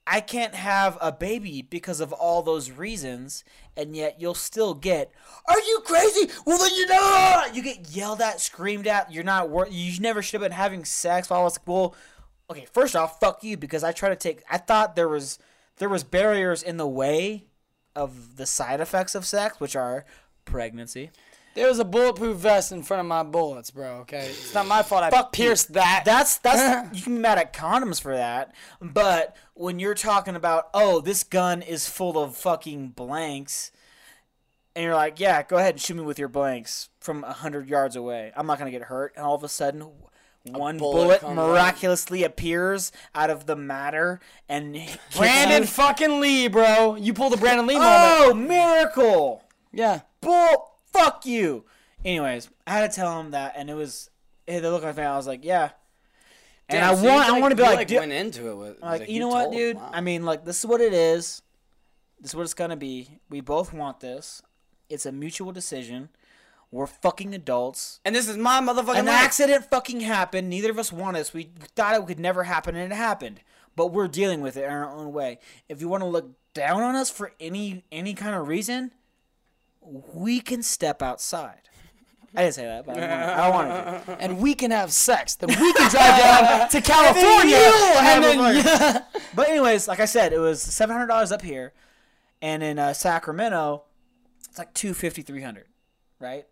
[0.07, 3.43] I can't have a baby because of all those reasons,
[3.75, 5.11] and yet you'll still get,
[5.47, 6.29] "Are you crazy?
[6.45, 9.11] Well, then you know." You get yelled at, screamed at.
[9.11, 9.69] You're not worth.
[9.71, 11.29] You never should have been having sex.
[11.29, 11.95] While I was like, well,
[12.51, 12.67] okay.
[12.71, 14.43] First off, fuck you because I try to take.
[14.49, 15.39] I thought there was
[15.77, 17.45] there was barriers in the way
[17.95, 20.05] of the side effects of sex, which are
[20.45, 21.09] pregnancy.
[21.55, 23.99] There was a bulletproof vest in front of my bullets, bro.
[24.01, 25.03] Okay, it's not my fault.
[25.03, 25.45] I Fuck you.
[25.45, 26.03] pierced that.
[26.05, 30.69] That's that's you can be mad at condoms for that, but when you're talking about
[30.73, 33.71] oh this gun is full of fucking blanks,
[34.75, 37.67] and you're like yeah go ahead and shoot me with your blanks from a hundred
[37.67, 39.87] yards away, I'm not gonna get hurt, and all of a sudden.
[40.47, 41.47] One bullet bullet, comes out.
[41.47, 44.75] miraculously appears out of the matter and
[45.17, 45.67] Brandon you.
[45.67, 46.93] fucking Lee, bro.
[46.93, 47.89] You pulled a Brandon Lee moment.
[47.89, 49.43] Oh, miracle!
[49.73, 50.01] Yeah.
[50.21, 51.65] bull fuck you
[52.05, 54.11] anyways i had to tell him that and it was
[54.45, 55.71] the look on my face i was like yeah
[56.69, 58.81] and Damn, i so want i want to be like, like went into it with
[58.81, 59.77] like, you you know what dude?
[59.77, 59.91] wow.
[59.93, 61.41] i mean like this is what it is.
[62.19, 63.19] This is what it's gonna be.
[63.29, 64.41] We both want this.
[64.89, 66.09] It's a mutual decision.
[66.71, 67.99] We're fucking adults.
[68.03, 69.23] And this is my motherfucking an life.
[69.23, 70.49] accident fucking happened.
[70.49, 71.33] Neither of us want this.
[71.33, 73.41] We thought it could never happen and it happened.
[73.75, 75.39] But we're dealing with it in our own way.
[75.69, 78.91] If you want to look down on us for any any kind of reason
[79.81, 81.69] we can step outside
[82.37, 84.11] I didn't say that, but I wanted, I wanted to.
[84.19, 85.35] And we can have sex.
[85.35, 87.57] Then we can drive down to California.
[87.57, 89.01] have And then, yeah.
[89.33, 91.73] But anyways, like I said, it was seven hundred dollars up here,
[92.41, 93.83] and in uh, Sacramento,
[94.49, 95.67] it's like two fifty, three hundred,
[96.19, 96.45] right?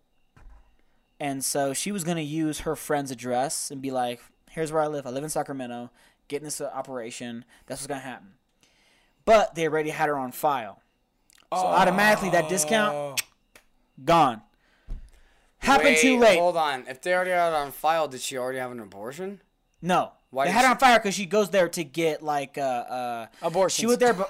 [1.20, 4.88] And so she was gonna use her friend's address and be like, "Here's where I
[4.88, 5.06] live.
[5.06, 5.92] I live in Sacramento.
[6.28, 7.46] Getting this operation.
[7.66, 8.34] That's what's gonna happen."
[9.26, 10.82] But they already had her on file,
[11.52, 13.22] so automatically that discount
[14.04, 14.42] gone.
[15.64, 16.40] Happened too Wait, late.
[16.40, 16.86] Hold on.
[16.88, 19.42] If they already had it on file, did she already have an abortion?
[19.82, 20.12] No.
[20.30, 23.26] Why they had she- on fire because she goes there to get like uh uh
[23.42, 23.80] Abortions.
[23.80, 24.14] She went there.
[24.14, 24.24] Be-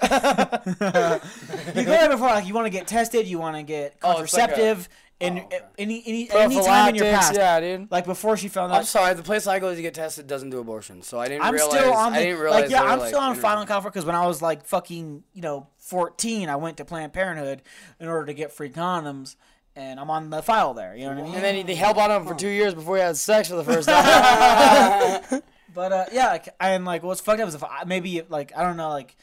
[0.80, 4.20] you go there before like you want to get tested, you want to get Oh,
[4.22, 4.88] it's like a- contraceptive,
[5.20, 5.60] and Oh, okay.
[5.78, 7.34] any any any time in your past.
[7.34, 7.90] Yeah, dude.
[7.90, 8.78] Like before she found out.
[8.78, 9.14] I'm sorry.
[9.14, 11.72] The place I go to get tested doesn't do abortion, so I didn't I'm realize.
[11.78, 12.62] still on the I didn't realize.
[12.62, 14.66] like yeah, I'm like, still on inter- file in California because when I was like
[14.66, 17.62] fucking you know 14, I went to Planned Parenthood
[18.00, 19.36] in order to get free condoms,
[19.76, 20.94] and I'm on the file there.
[20.94, 21.34] You know what I mean?
[21.34, 23.56] And then he, they held on him for two years before he had sex for
[23.56, 23.88] the first
[25.30, 25.42] time.
[25.74, 28.62] But uh, yeah, like, and like what's fucked up is if I, maybe like I
[28.62, 29.16] don't know, like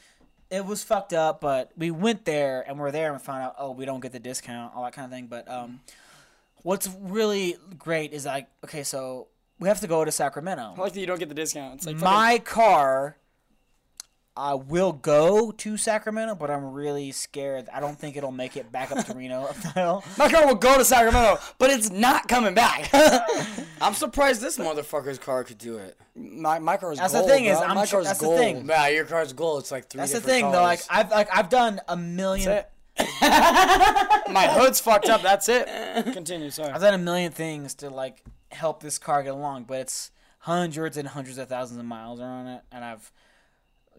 [0.50, 3.54] it was fucked up, but we went there and we're there and we found out
[3.58, 5.26] oh we don't get the discount, all that kind of thing.
[5.28, 5.80] But um,
[6.62, 10.74] what's really great is like okay, so we have to go to Sacramento.
[10.76, 11.76] I like that you don't get the discount.
[11.76, 13.16] It's like My car.
[14.34, 17.68] I will go to Sacramento, but I'm really scared.
[17.72, 19.42] I don't think it'll make it back up to Reno
[19.76, 22.88] up my car will go to Sacramento, but it's not coming back.
[23.82, 25.98] I'm surprised this motherfucker's car could do it.
[26.14, 27.30] my my car is That's the gold.
[27.30, 27.58] thing is.
[27.58, 28.66] I'm my sure- car's that's the thing.
[28.66, 29.60] Yeah, your car's gold.
[29.60, 29.98] It's like three.
[29.98, 30.62] That's the different thing, though.
[30.62, 30.80] Like.
[30.88, 32.46] I've like I've done a million.
[32.48, 32.68] That's it.
[34.32, 35.22] my hood's fucked up.
[35.22, 35.66] That's it.
[36.12, 36.50] Continue.
[36.50, 36.70] Sorry.
[36.72, 40.96] I've done a million things to like help this car get along, but it's hundreds
[40.96, 43.12] and hundreds of thousands of miles are on it, and I've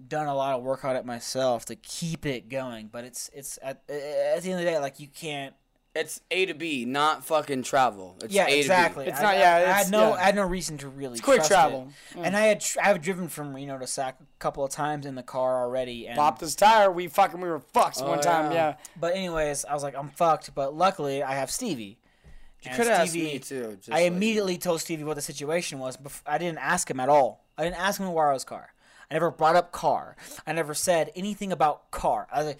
[0.08, 2.88] done a lot of work on it myself to keep it going.
[2.92, 5.54] But it's it's at, at the end of the day, like you can't.
[5.96, 8.18] it's A to B, not fucking travel.
[8.24, 8.60] It's Yeah, A to B.
[8.60, 9.08] exactly.
[9.08, 10.16] It's I- not- yeah, I, it's- had no yeah.
[10.16, 11.20] I had no reason to really.
[11.20, 11.90] quick trust travel.
[12.12, 12.18] it.
[12.18, 12.38] and mm.
[12.38, 15.24] I had tr- I've driven from Reno to Sac a couple of times in the
[15.24, 16.92] car already, and Popped his tire.
[16.92, 18.52] We fucking we were fucked Oh, one time.
[18.52, 18.70] yeah.
[18.70, 18.76] Yeah.
[19.00, 20.56] But anyways, I was like, I'm fucked.
[20.56, 22.00] But luckily, I have Stevie,
[22.64, 23.76] You could ask Stevie- me too.
[23.78, 25.96] just I like- immediately told Stevie what the situation was.
[25.98, 27.44] Bef- I didn't ask him at all.
[27.56, 28.73] I didn't ask him to borrow his car.
[29.14, 30.16] I never brought up car.
[30.48, 32.28] I never said anything about car.
[32.34, 32.60] I was like,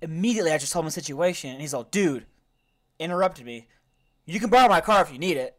[0.00, 2.24] immediately I just told him the situation, and he's all, "Dude,"
[3.00, 3.66] interrupted me.
[4.24, 5.58] You can borrow my car if you need it.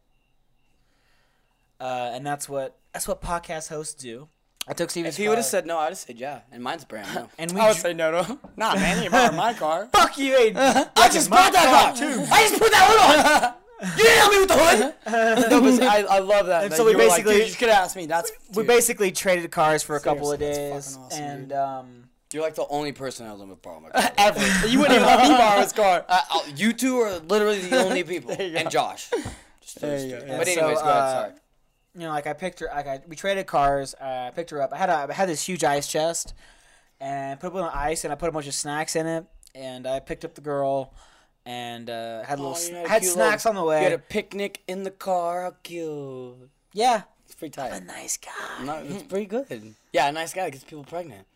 [1.78, 4.28] Uh, and that's what that's what podcast hosts do.
[4.66, 6.86] I took Stevie's If he would have said no, I'd have said yeah, and mine's
[6.86, 7.28] brand new.
[7.38, 8.38] and we I would dr- say no to him.
[8.56, 9.90] Nah, man, you borrowed my car.
[9.92, 10.56] fuck you, Aiden.
[10.96, 12.24] I just bought that car too.
[12.32, 13.54] I just put that one on.
[13.96, 15.50] You didn't help me with the hood.
[15.50, 16.64] no, but I, I love that.
[16.64, 18.06] And that so we you were like, basically- Dude, you could ask me.
[18.06, 21.58] That's we dude, basically traded cars for a couple of days, that's awesome, and dude.
[21.58, 24.10] um, You're like the only person I'll ever borrow my car.
[24.18, 24.66] ever.
[24.68, 26.04] You wouldn't even let me borrow his car.
[26.08, 26.20] Uh,
[26.56, 28.70] you two are literally the only people, and.
[28.70, 29.10] Josh.
[29.60, 30.26] Just There you two.
[30.26, 30.38] go.
[30.38, 30.86] But anyways, so, go ahead.
[30.86, 31.32] uh, Sorry.
[31.94, 32.68] you know, like I picked her.
[32.74, 33.94] Like I, we traded cars.
[34.00, 34.72] Uh, I picked her up.
[34.72, 36.34] I had a, I had this huge ice chest,
[37.00, 39.24] and put it on ice, and I put a bunch of snacks in it,
[39.54, 40.92] and I picked up the girl,
[41.46, 43.68] and uh, had a little Oh, sn- had a had cute snacks little- on the
[43.68, 43.78] way.
[43.78, 45.42] You had a picnic in the car.
[45.42, 46.50] How cute.
[46.72, 47.68] Yeah, It's pretty tight.
[47.72, 48.64] a nice guy.
[48.64, 49.74] No, it's pretty good.
[49.92, 51.26] Yeah, a nice guy gets people pregnant.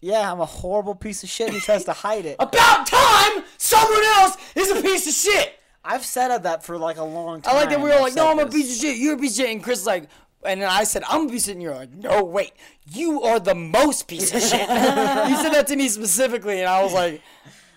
[0.00, 2.36] Yeah, I'm a horrible piece of shit who tries to hide it.
[2.40, 5.58] About time someone else is a piece of shit.
[5.82, 7.54] I've said that for like a long time.
[7.54, 8.98] I like that we were all like, no, I'm a piece of shit.
[8.98, 9.52] You're a piece of shit.
[9.54, 10.08] And Chris is like,
[10.44, 11.54] and then I said, I'm a piece of shit.
[11.56, 12.52] And you're like, no, wait.
[12.90, 14.60] You are the most piece of shit.
[14.60, 17.22] you said that to me specifically, and I was like,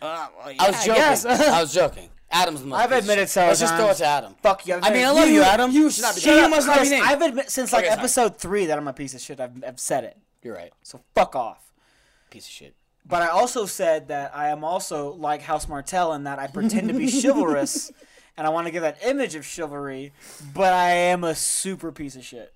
[0.01, 0.95] uh, well, yeah, I was joking.
[0.95, 1.25] guess.
[1.25, 2.09] I was joking.
[2.29, 3.29] Adam's the most I've admitted shit.
[3.29, 4.35] several Let's just throw it to Adam.
[4.43, 4.75] Fuck you.
[4.75, 5.71] I've I mean, I admitted- love you, Adam.
[5.71, 6.49] you should not be She named.
[6.49, 7.05] must not be Chris, named.
[7.07, 7.99] I've admitted since like Okay, sorry.
[7.99, 9.39] episode three that I'm a piece of shit.
[9.39, 10.17] I've, I've said it.
[10.43, 10.73] You're right.
[10.83, 11.71] So fuck off.
[12.29, 12.75] Piece of shit.
[13.05, 16.89] But I also said that I am also like House Martell in that I pretend
[16.89, 17.91] to be chivalrous
[18.35, 20.11] and I want to give that image of chivalry,
[20.53, 22.53] but I am a super piece of shit.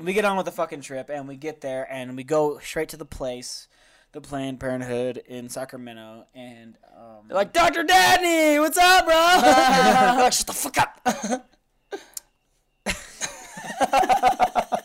[0.00, 2.90] We get on with the fucking trip and we get there and we go straight
[2.90, 3.66] to the place,
[4.12, 7.84] the Planned Parenthood in Sacramento, and um, They're like, Dr.
[7.84, 9.14] Dadney, what's up, bro?
[10.22, 11.44] Like, shut the fuck up.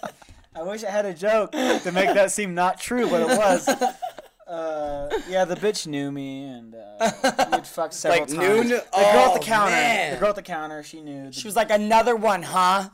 [0.55, 3.67] I wish I had a joke to make that seem not true, but it was.
[4.47, 7.11] Uh, yeah, the bitch knew me and uh,
[7.51, 8.69] we'd fucked several Like, times.
[8.69, 9.71] knew- The girl oh, at the counter.
[9.71, 10.13] man.
[10.13, 10.83] The girl at the counter.
[10.83, 11.31] She knew.
[11.31, 12.89] She was like, another one, huh?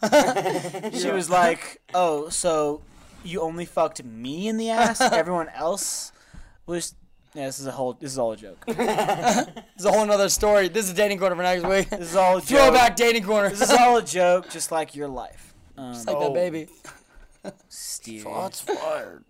[0.94, 2.82] She was like, "Oh, so
[3.26, 5.02] you only fucked me in the ass?
[5.02, 6.14] Everyone else
[6.70, 6.96] was."
[7.36, 7.94] Yeah, this is a whole.
[7.94, 8.58] This is all a joke.
[8.68, 10.68] This It's a whole nother story.
[10.68, 11.90] This is dating corner for next week.
[11.90, 12.50] This is all a joke.
[12.50, 13.50] Throwback dating corner.
[13.50, 15.54] This is all a joke, just like your life.
[15.78, 16.22] Um, Just like Oh.
[16.22, 16.68] that baby.
[17.70, 18.24] Steve.
[18.24, 19.24] Shots fired.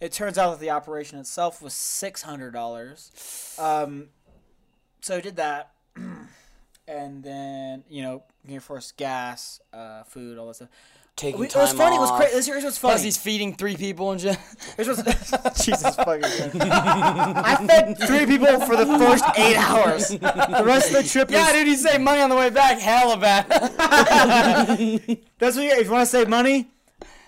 [0.00, 3.10] It turns out that the operation itself was six hundred dollars.
[3.58, 4.08] Um,
[5.00, 5.72] so I did that,
[6.86, 10.68] and then you know, Gear Force gas, uh, food, all that stuff.
[11.18, 11.96] Taking We, it was funny.
[11.96, 12.20] It was off.
[12.20, 12.50] crazy.
[12.52, 13.04] Here's what's Plus, funny.
[13.04, 14.38] he's feeding three people and shit.
[14.76, 15.02] Here's what's
[15.64, 16.22] Jesus fucking
[16.62, 20.10] I fed three people for the first eight hours.
[20.10, 22.78] The rest of the trip Yeah, was, dude, he save money on the way back.
[22.78, 23.48] Hell of bad.
[25.38, 26.68] That's what you, if you want to save money,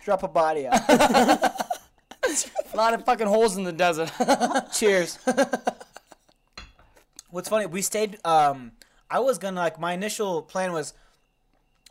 [0.05, 0.81] drop a body out.
[0.89, 1.57] a
[2.77, 4.13] lot of fucking holes in the desert.
[4.73, 5.19] Cheers.
[7.31, 8.19] What's funny, we stayed.
[8.25, 8.73] Um,
[9.11, 10.95] I was gonna like my initial plan was,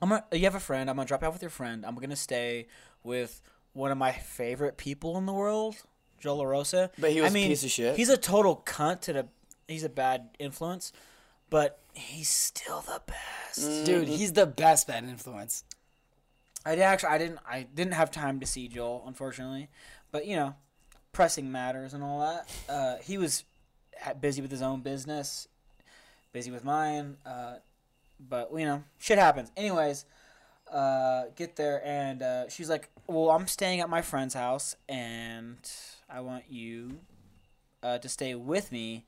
[0.02, 0.24] I'm gonna.
[0.32, 0.90] You have a friend.
[0.90, 1.86] I'm gonna drop out with your friend.
[1.86, 2.68] I'm gonna stay
[3.04, 3.42] with
[3.74, 5.76] one of my favorite people in the world,
[6.20, 6.90] Joe LaRosa.
[6.98, 7.96] But he was I a mean, piece of shit.
[7.96, 9.28] He's a total cunt to the.
[9.68, 10.92] He's a bad influence,
[11.50, 13.86] but he's still the best.
[13.86, 15.64] Dude, he's the best bad influence.
[16.66, 17.10] I did actually.
[17.10, 17.40] I didn't.
[17.48, 19.70] I didn't have time to see Joel, unfortunately.
[20.12, 20.56] But you know,
[21.12, 22.50] pressing matters and all that.
[22.68, 23.44] Uh, he was
[24.20, 25.48] busy with his own business,
[26.32, 27.18] busy with mine.
[27.26, 27.56] Uh,
[28.20, 29.52] but you know, shit happens.
[29.56, 30.06] Anyways,
[30.72, 35.58] uh, get there and uh, she's like, "Well, I'm staying at my friend's house, and
[36.10, 37.00] I want you
[37.82, 39.06] uh, to stay with me."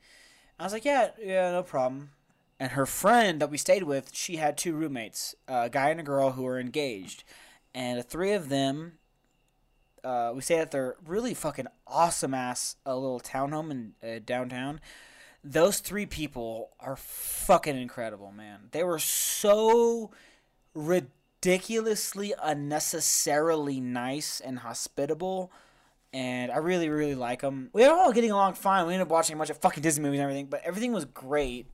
[0.59, 2.11] I was like, "Yeah, yeah, no problem."
[2.59, 6.03] And her friend that we stayed with, she had two roommates, a guy and a
[6.03, 7.23] girl who were engaged,
[7.73, 8.93] and the three of them.
[10.03, 14.81] Uh, we stayed at their really fucking awesome ass uh, little townhome in uh, downtown.
[15.43, 18.69] Those three people are fucking incredible, man.
[18.71, 20.11] They were so
[20.73, 25.51] ridiculously unnecessarily nice and hospitable
[26.13, 27.69] and I really, really like them.
[27.73, 28.85] We were all getting along fine.
[28.85, 31.05] We ended up watching a bunch of fucking Disney movies and everything, but everything was
[31.05, 31.67] great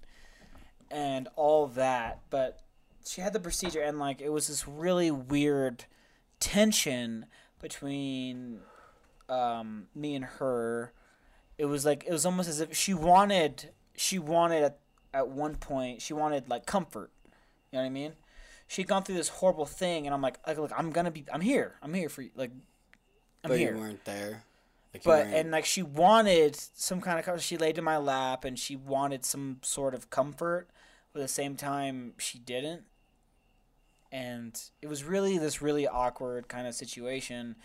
[0.91, 2.19] and all that.
[2.29, 2.59] But
[3.05, 5.85] she had the procedure, and like it was this really weird
[6.39, 7.25] tension
[7.59, 8.59] between
[9.27, 10.93] um, me and her.
[11.57, 14.79] It was like it was almost as if she wanted, she wanted at,
[15.13, 17.11] at one point, she wanted like comfort.
[17.71, 18.13] You know what I mean?
[18.67, 21.41] She'd gone through this horrible thing, and I'm like, like, look, I'm gonna be, I'm
[21.41, 22.51] here, I'm here for you, like,
[23.43, 24.43] I'm but here you weren't there.
[24.93, 27.41] Like, but weren't- and like she wanted some kind of comfort.
[27.41, 30.67] She laid in my lap and she wanted some sort of comfort,
[31.13, 32.83] but at the same time she didn't.
[34.11, 37.55] and it was really this really awkward kind of situation.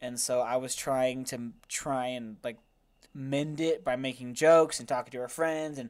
[0.00, 2.58] And so I was trying to try and like
[3.14, 5.88] mend it by making jokes and talking to her friends and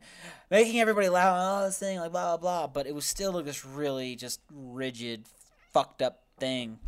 [0.50, 2.66] making everybody laugh and all this thing like blah blah blah.
[2.66, 5.26] But it was still like this really just rigid,
[5.72, 6.78] fucked up thing.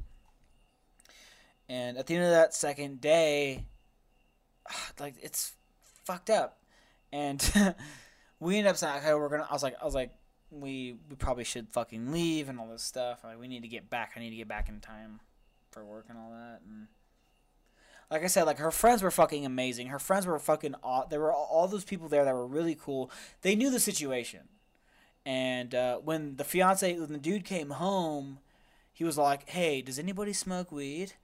[1.68, 3.64] And at the end of that second day,
[5.00, 5.54] like it's
[6.04, 6.58] fucked up,
[7.12, 7.40] and
[8.40, 9.46] we ended up saying, okay, we're gonna.
[9.48, 10.12] I was like, I was like,
[10.50, 13.24] we we probably should fucking leave and all this stuff.
[13.24, 14.12] Like we need to get back.
[14.16, 15.20] I need to get back in time
[15.70, 16.60] for work and all that.
[16.66, 16.88] And
[18.10, 19.88] like I said, like her friends were fucking amazing.
[19.88, 20.74] Her friends were fucking.
[20.82, 23.10] Aw- there were all, those people there that were really cool.
[23.42, 24.42] They knew the situation,
[25.24, 28.38] and uh, when the fiance, when the dude came home,
[28.92, 31.14] he was like, "Hey, does anybody smoke weed?"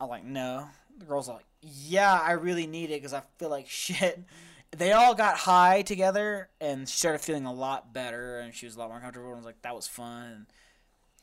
[0.00, 0.68] I'm like, "No."
[0.98, 4.20] The girl's like, "Yeah, I really need it because I feel like shit."
[4.74, 8.78] They all got high together, and started feeling a lot better, and she was a
[8.78, 9.28] lot more comfortable.
[9.28, 10.46] And I was like, "That was fun." And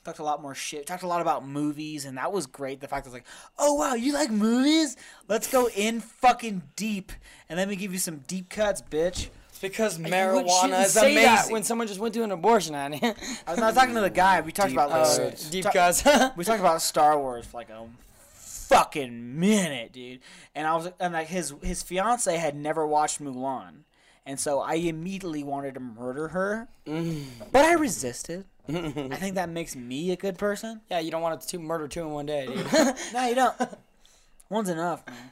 [0.03, 0.85] talked a lot more shit.
[0.87, 2.79] Talked a lot about movies, and that was great.
[2.81, 3.27] The fact that I was like,
[3.57, 4.97] "Oh wow, you like movies?
[5.27, 7.11] Let's go in fucking deep,
[7.47, 11.23] and let me give you some deep cuts, bitch." It's because marijuana is amazing.
[11.23, 13.01] that when someone just went through an abution, honey.
[13.47, 14.39] I was not talking to the guy.
[14.41, 16.05] We talked Deep about like, Uh, Deep ta- cuts.
[16.37, 17.85] we talked about Star Wars for like a
[18.33, 20.19] fucking minute, dude.
[20.55, 23.83] And I was and like his his fiance had never watched Mulan,
[24.25, 28.45] and so I immediately wanted to murder her, but I resisted.
[29.11, 30.81] I think that makes me a good person.
[30.89, 32.65] yeah, you don't want it to murder two in one day, dude.
[33.13, 33.55] No, you don't.
[34.49, 35.31] One's enough, man.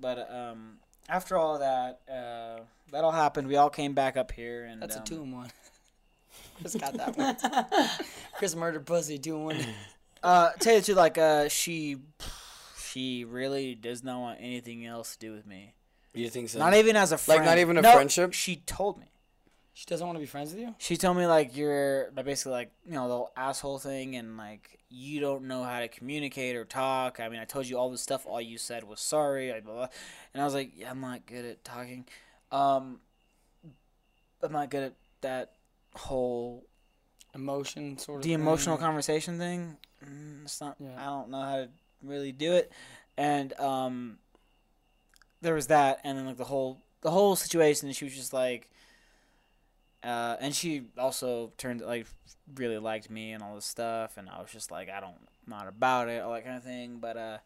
[0.00, 0.78] But um,
[1.08, 2.62] after all that, uh,
[2.92, 3.48] that all happened.
[3.48, 5.50] We all came back up here, and That's um, a two in one.
[6.60, 7.36] Chris got that one.
[8.34, 9.56] Chris murdered pussy two in one.
[10.22, 11.96] Uh, tell you the truth, like uh, she,
[12.80, 15.74] she really does not want anything else to do with me.
[16.14, 16.58] You think so?
[16.58, 17.40] Not even as a friend.
[17.40, 18.32] Like not even a No, friendship?
[18.32, 19.06] She told me.
[19.74, 20.74] She doesn't want to be friends with you.
[20.78, 24.78] She told me like you're basically like you know the whole asshole thing and like
[24.90, 27.18] you don't know how to communicate or talk.
[27.20, 28.26] I mean, I told you all this stuff.
[28.26, 29.50] All you said was sorry.
[29.50, 29.88] Blah, blah, blah.
[30.34, 32.04] And I was like, yeah, I'm not good at talking.
[32.50, 33.00] Um,
[34.42, 35.52] I'm not good at that
[35.94, 36.66] whole
[37.34, 38.22] Emotion sort of.
[38.24, 38.40] the thing.
[38.40, 39.78] emotional conversation thing.
[40.04, 40.76] Mm, it's not.
[40.78, 40.90] Yeah.
[40.98, 41.68] I don't know how to
[42.02, 42.70] really do it.
[43.16, 44.18] And um,
[45.40, 47.90] there was that, and then like the whole the whole situation.
[47.92, 48.68] She was just like,
[50.04, 52.06] uh, and she also turned like
[52.54, 55.16] really liked me and all this stuff, and I was just like, I don't,
[55.46, 56.98] not about it, all that kind of thing.
[57.00, 57.38] But uh,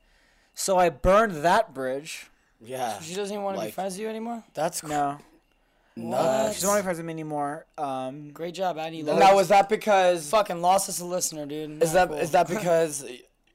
[0.55, 2.29] so I burned that bridge.
[2.61, 2.99] Yeah.
[3.01, 4.43] She doesn't even want to be friends with you anymore.
[4.55, 5.19] That's cr- No,
[5.97, 6.55] nuts.
[6.57, 7.67] she doesn't want to be friends with me anymore.
[7.77, 9.03] Um, Great job, Addy.
[9.03, 11.83] Now was that because fucking lost us a listener, dude.
[11.83, 13.05] is that Not is that because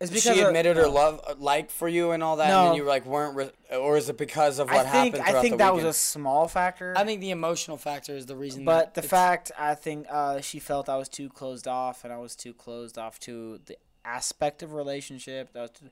[0.02, 2.52] it's because she of- admitted her love uh, like for you and all that, and
[2.54, 2.66] No.
[2.70, 5.38] then you like weren't, re- or is it because of what I think happened?
[5.38, 6.94] I think the that was a small factor.
[6.98, 8.66] I think the emotional factor is the reason.
[8.66, 12.12] But that the fact I think uh, she felt I was too closed off, and
[12.12, 15.54] I was too closed off to the aspect of relationship.
[15.54, 15.86] That was too,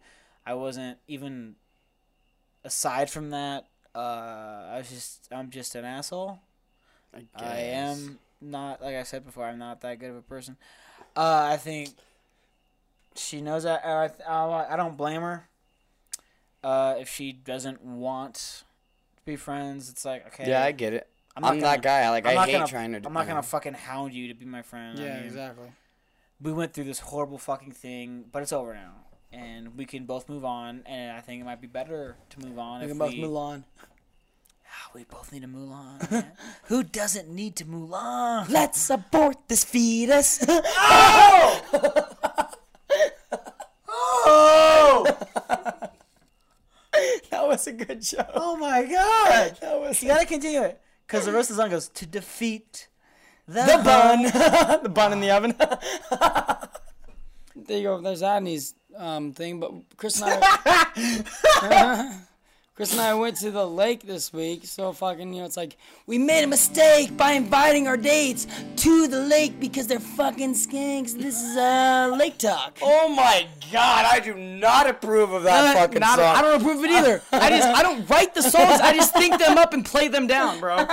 [0.45, 1.55] I wasn't even.
[2.65, 6.39] Aside from that, uh, I was just I'm just an asshole.
[7.13, 8.05] I guess.
[8.05, 9.45] am not like I said before.
[9.45, 10.57] I'm not that good of a person.
[11.15, 11.91] Uh, I think
[13.19, 13.83] she knows that.
[13.85, 15.47] Uh, I I I don't blame her.
[16.63, 20.49] Uh, if she doesn't want to be friends, it's like okay.
[20.49, 21.07] Yeah, I get it.
[21.35, 22.09] I'm, not that gonna- guy.
[22.09, 23.01] Like I'm I not hate gonna- trying to.
[23.05, 24.99] I'm not gonna fucking hound you to be my friend.
[24.99, 25.71] I Yeah, mean, exactly.
[26.41, 28.93] We went through this horrible fucking thing, but it's over now,
[29.31, 30.83] and we can both move on.
[30.85, 33.23] And I think it might be better to move on We if can both we.
[33.25, 33.65] on.
[34.71, 35.99] Ah, we both need to move on.
[36.65, 38.47] Who doesn't need to move on?
[38.49, 40.45] Let's abort this fetus.
[43.91, 45.05] Oh!
[47.31, 48.27] that was a good joke.
[48.33, 49.57] Oh my god!
[49.61, 52.87] That was You gotta continue it, because the rest of the song goes to defeat
[53.47, 54.23] the, the bun.
[54.83, 55.55] the bun in the oven.
[57.67, 58.01] there you go.
[58.01, 59.59] There's Adney's um, thing.
[59.59, 62.19] But Chris and I.
[62.79, 65.75] Chris and I went to the lake this week, so fucking, you know, it's like,
[66.07, 68.47] we made a mistake by inviting our dates
[68.77, 71.11] to the lake because they're fucking skanks.
[71.13, 72.77] This is, uh, lake talk.
[72.81, 74.05] Oh my god!
[74.09, 76.35] I do not approve of that fucking not- song.
[76.37, 77.21] I don't approve of it either.
[77.33, 78.79] I just I don't write the songs.
[78.79, 80.77] I just think them up and play them down, bro.
[80.77, 80.85] I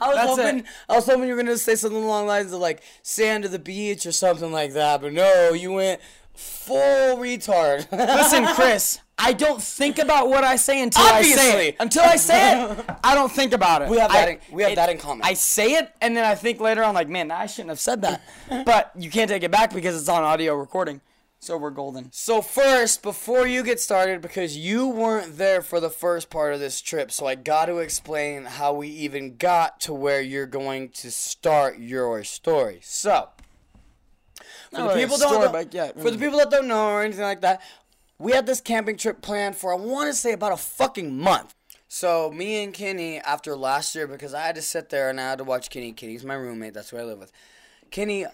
[0.00, 0.64] was That's hoping it.
[0.88, 3.50] I was hoping you were gonna say something along the lines of like sand to
[3.50, 6.00] the beach or something like that, but no, you went
[6.34, 7.90] full retard.
[7.92, 11.76] Listen, Chris, I don't think about what I say until I say it.
[11.80, 13.88] Until I say it, I don't think about it.
[13.88, 15.24] We have that I- in- we have it- that in common.
[15.24, 18.02] I say it, and then I think later on, like, man, I shouldn't have said
[18.02, 18.22] that.
[18.66, 21.00] but you can't take it back because it's on audio recording.
[21.38, 22.08] So we're golden.
[22.12, 26.60] So first, before you get started, because you weren't there for the first part of
[26.60, 30.90] this trip, so I got to explain how we even got to where you're going
[30.90, 32.78] to start your story.
[32.84, 33.30] So,
[34.72, 35.92] For No, the people don't, store don't- back, yeah.
[35.92, 36.20] for the mm.
[36.20, 37.60] people that don't know or anything like that,
[38.18, 41.54] we had this camping trip planned for I want to say about a fucking month.
[41.88, 45.30] So me and Kenny, after last year, because I had to sit there and I
[45.30, 45.92] had to watch Kenny.
[45.92, 46.72] Kenny's my roommate.
[46.72, 47.32] That's who I live with.
[47.90, 48.24] Kenny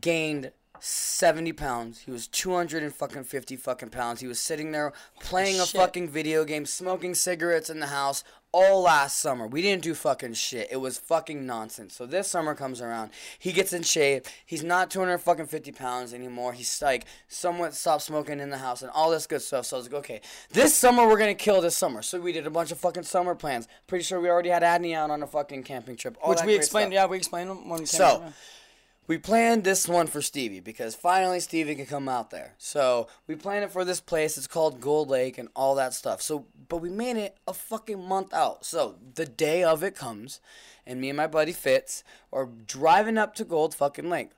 [0.00, 0.50] gained
[0.80, 2.00] 70 pounds.
[2.00, 4.20] He was 200 and fucking 50 fucking pounds.
[4.20, 8.24] He was sitting there playing a fucking video game, smoking cigarettes in the house
[8.56, 9.46] all last summer.
[9.46, 10.68] We didn't do fucking shit.
[10.70, 11.94] It was fucking nonsense.
[11.94, 13.10] So this summer comes around.
[13.38, 14.26] He gets in shape.
[14.46, 16.54] He's not 250 pounds anymore.
[16.54, 19.66] He's like somewhat stopped smoking in the house and all this good stuff.
[19.66, 20.20] So I was like, okay,
[20.52, 22.00] this summer we're gonna kill this summer.
[22.00, 23.68] So we did a bunch of fucking summer plans.
[23.86, 26.16] Pretty sure we already had Adney out on a fucking camping trip.
[26.24, 26.92] Which we explained.
[26.92, 26.94] stuff.
[26.94, 28.32] Yeah, we explained them when we came So, yeah.
[29.06, 32.54] We planned this one for Stevie because finally Stevie can come out there.
[32.58, 34.36] So we planned it for this place.
[34.36, 36.20] It's called Gold Lake and all that stuff.
[36.20, 38.64] So, but we made it a fucking month out.
[38.64, 40.40] So the day of it comes,
[40.86, 42.02] and me and my buddy Fitz
[42.32, 44.30] are driving up to Gold fucking Lake.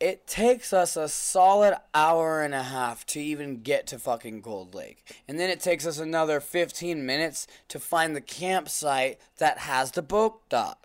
[0.00, 4.74] It takes us a solid hour and a half to even get to fucking Gold
[4.74, 5.16] Lake.
[5.26, 10.02] And then it takes us another 15 minutes to find the campsite that has the
[10.02, 10.83] boat dock.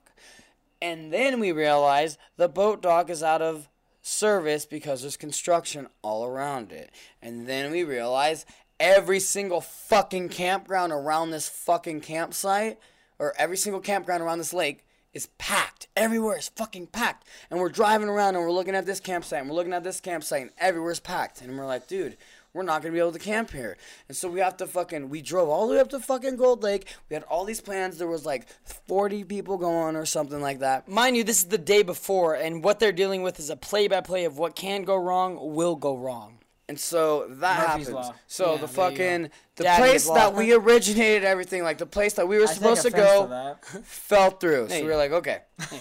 [0.81, 3.67] And then we realize the boat dock is out of
[4.01, 6.89] service because there's construction all around it.
[7.21, 8.45] And then we realize
[8.79, 12.79] every single fucking campground around this fucking campsite,
[13.17, 15.87] or every single campground around this lake, is packed.
[15.95, 17.27] Everywhere is fucking packed.
[17.49, 19.99] And we're driving around and we're looking at this campsite and we're looking at this
[19.99, 21.41] campsite and everywhere's packed.
[21.41, 22.15] And we're like, dude,
[22.53, 23.77] we're not gonna be able to camp here.
[24.07, 26.63] And so we have to fucking we drove all the way up to fucking Gold
[26.63, 26.87] Lake.
[27.09, 27.97] We had all these plans.
[27.97, 28.47] There was like
[28.87, 30.87] forty people going or something like that.
[30.87, 34.25] Mind you, this is the day before, and what they're dealing with is a play-by-play
[34.25, 36.39] of what can go wrong, will go wrong.
[36.67, 37.89] And so that Murphy's happens.
[37.89, 38.13] Law.
[38.27, 40.13] So Yeah, the fucking the Daddy's place Law.
[40.15, 43.65] that we originated everything, like the place that we were I supposed to go, that.
[43.85, 44.69] fell through.
[44.69, 45.39] So we were like, okay,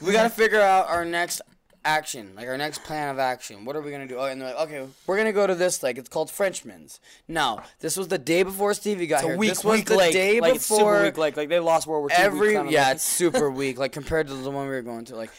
[0.00, 1.40] we gotta figure out our next
[1.84, 3.64] action, like our next plan of action.
[3.64, 4.16] What are we gonna do?
[4.18, 5.98] Oh, and they're like, okay, we're gonna go to this lake.
[5.98, 7.00] It's called Frenchman's.
[7.28, 9.34] Now, this was the day before Stevie got It's here.
[9.34, 10.12] a weak, this was weak the lake.
[10.12, 11.36] day like it's super before weak lake.
[11.36, 12.16] Like they lost World War II.
[12.16, 12.94] every weak kind of yeah, lake.
[12.96, 15.16] it's super weak, like compared to the one we were going to.
[15.16, 15.30] Like,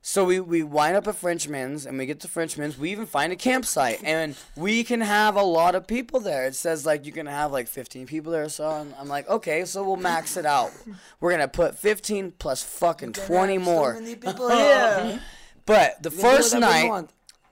[0.00, 2.78] so we we wind up at Frenchman's and we get to Frenchman's.
[2.78, 6.46] We even find a campsite and we can have a lot of people there.
[6.46, 8.48] It says like you can have like 15 people there.
[8.48, 10.70] So I'm, I'm like, okay, so we'll max it out.
[11.20, 13.96] We're gonna put 15 plus fucking 20 more.
[13.96, 15.18] So yeah.
[15.68, 17.10] But the first night,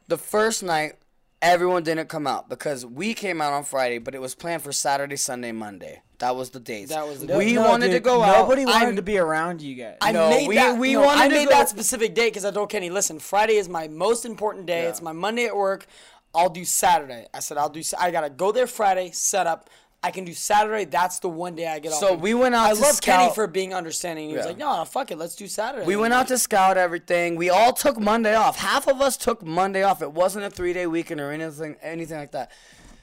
[0.09, 0.95] the first night,
[1.43, 4.73] everyone didn't come out because we came out on Friday, but it was planned for
[4.73, 6.03] Saturday, Sunday, Monday.
[6.19, 6.89] That was the days.
[6.89, 8.39] That was the we No, wanted to dude, go out.
[8.39, 9.99] Nobody wanted I'm- to be around you guys.
[10.01, 10.79] I No, made we- that.
[10.79, 13.19] we no, wanted I to made go- that specific day because I told Kenny, listen,
[13.19, 14.85] Friday is my most important day.
[14.85, 14.89] Yeah.
[14.89, 15.87] It's my Monday at work.
[16.35, 17.27] I'll do Saturday.
[17.35, 17.83] I said I'll do.
[17.99, 19.69] I gotta go there Friday, set up.
[20.07, 20.85] I can do Saturday.
[20.85, 21.99] That's the one day I get off.
[21.99, 24.29] So we went out I to love Kenny for being understanding.
[24.29, 25.85] He was like, no, no, fuck it, let's do Saturday.
[25.85, 27.35] We went out to scout everything.
[27.35, 28.57] We all took Monday off.
[28.57, 30.03] Half of us took Monday off.
[30.03, 32.53] It wasn't a three day weekend or anything anything like that.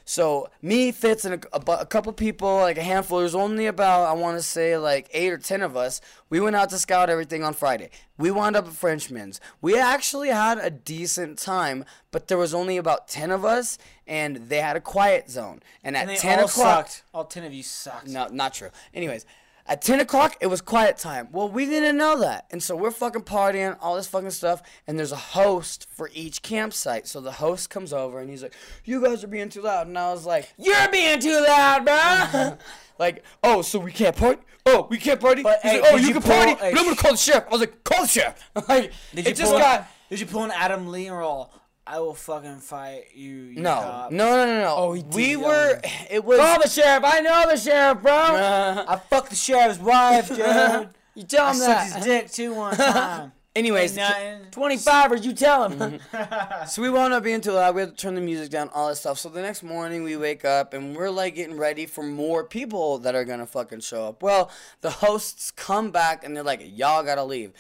[0.06, 3.20] So me, Fitz, and a, a, a couple people, like a handful.
[3.20, 6.02] There's only about I want to say like eight or ten of us.
[6.30, 7.90] We went out to scout everything on Friday.
[8.18, 9.40] We wound up at Frenchman's.
[9.62, 14.38] We actually had a decent time, but there was only about ten of us, and
[14.50, 15.62] they had a quiet zone.
[15.84, 17.04] And at and ten all o'clock, sucked.
[17.14, 18.08] All ten of you sucked.
[18.08, 18.70] no, not true.
[18.94, 19.26] Anyways,
[19.66, 21.30] at 10 o'clock, it was quiet time.
[21.32, 22.48] Well, we didn't know that.
[22.52, 24.62] And so we're fucking partying, all this fucking stuff.
[24.88, 27.08] And there's a host for each campsite.
[27.08, 28.54] So the host comes over and he's like,
[28.84, 29.88] You guys are being too loud.
[29.88, 32.58] And I was like, You're being too loud, bro.
[33.00, 34.42] like, oh, so we can't party?
[34.66, 35.44] Oh, we can't party?
[35.44, 37.18] But, He's hey, like, oh, you, you can party, but I'm going to call the
[37.18, 37.46] sheriff.
[37.48, 38.52] I was like, Call the sheriff.
[38.68, 39.60] like, Did you it just pull?
[39.60, 39.88] got.
[40.10, 41.54] Did you pull an Adam Lee we're all?
[41.86, 43.34] I will fucking fight you.
[43.36, 44.74] you No, cop." no, no, no, no.
[44.78, 45.82] Oh, he did we were.
[46.10, 46.40] It was.
[46.40, 47.04] Call the sheriff.
[47.06, 48.14] I know the sheriff, bro.
[48.14, 50.90] I fucked the sheriff's wife, dude.
[51.16, 51.84] You tell him I that.
[51.90, 53.34] sucked his dick too one time.
[53.56, 54.50] Anyways, Ain't nothing.
[54.50, 56.00] 25 or you tell him.
[56.68, 57.76] So we wound up being too loud.
[57.76, 59.20] We had to turn the music down, all that stuff.
[59.20, 62.98] So the next morning we wake up and we're like getting ready for more people
[63.00, 64.24] that are gonna fucking show up.
[64.24, 64.50] Well,
[64.82, 67.52] the hosts come back and they're like, "Y'all gotta leave."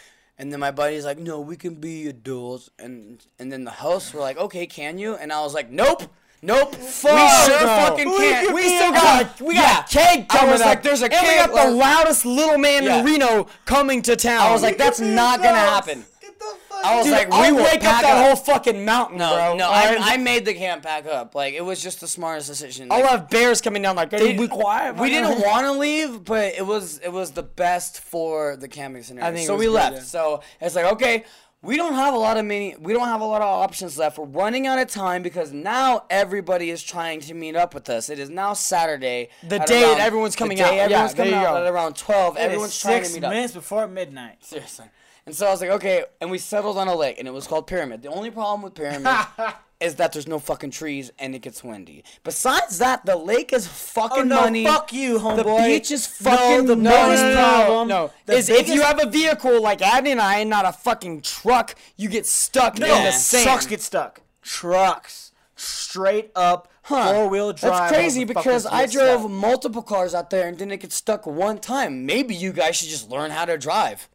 [0.43, 4.13] And then my buddy's like, "No, we can be adults." And and then the hosts
[4.13, 6.03] were like, "Okay, can you?" And I was like, "Nope."
[6.41, 6.75] Nope.
[6.75, 7.87] Fuck we sure no.
[7.87, 8.47] fucking can't.
[8.47, 10.67] can We still got We got a keg I coming was up.
[10.67, 12.99] like, there's a and we keg got the loudest little man Yeah.
[12.99, 14.41] in Reno coming to town.
[14.41, 16.03] I was like, that's not gonna happen.
[16.43, 18.25] Get the fuck I was Dude, like, we I'll will wake up pack that up.
[18.25, 19.55] whole fucking mountain, No, bro.
[19.55, 19.97] no, All I, right?
[20.01, 21.33] I made the camp pack up.
[21.35, 22.91] Like it was just the smartest decision.
[22.91, 24.95] I'll Like, have bears coming down like, They- dude, be quiet.
[24.97, 29.03] We didn't want to leave, but it was it was the best for the camping
[29.03, 29.29] scenario.
[29.29, 29.95] I think it so was we good, left.
[29.97, 30.01] yeah.
[30.03, 31.23] So it's like okay,
[31.61, 32.75] we don't have a lot of many.
[32.77, 34.17] We don't have a lot of options left.
[34.17, 38.09] We're running out of time because now everybody is trying to meet up with us.
[38.09, 39.29] It is now Saturday.
[39.47, 40.89] The at day around- everyone's coming the day out.
[40.89, 41.65] Yeah, Everyone's there coming you out go.
[41.65, 42.35] at around twelve.
[42.35, 43.31] It is Everyone's trying six to meet up.
[43.31, 44.43] minutes before midnight.
[44.43, 44.85] Seriously.
[45.25, 47.47] And so I was like, okay, and we settled on a lake, and it was
[47.47, 48.01] called Pyramid.
[48.01, 49.07] The only problem with Pyramid
[49.79, 52.03] is that there's no fucking trees and it gets windy.
[52.23, 54.65] Besides that, the lake is fucking Oh, no, money.
[54.65, 55.59] fuck you, homeboy.
[55.59, 57.35] The beach is No, fucking the no, biggest no, no,
[57.65, 60.65] problem- No, the is if you have a vehicle like Abby and I, and not
[60.65, 63.43] a fucking truck, you get stuck No, in the sand.
[63.45, 64.21] trucks get stuck.
[64.41, 67.89] Trucks, straight up, four wheel drive.
[67.89, 72.05] That's crazy because I drove multiple cars out there and didn't get stuck one time.
[72.05, 74.07] Maybe you guys should just learn how to drive.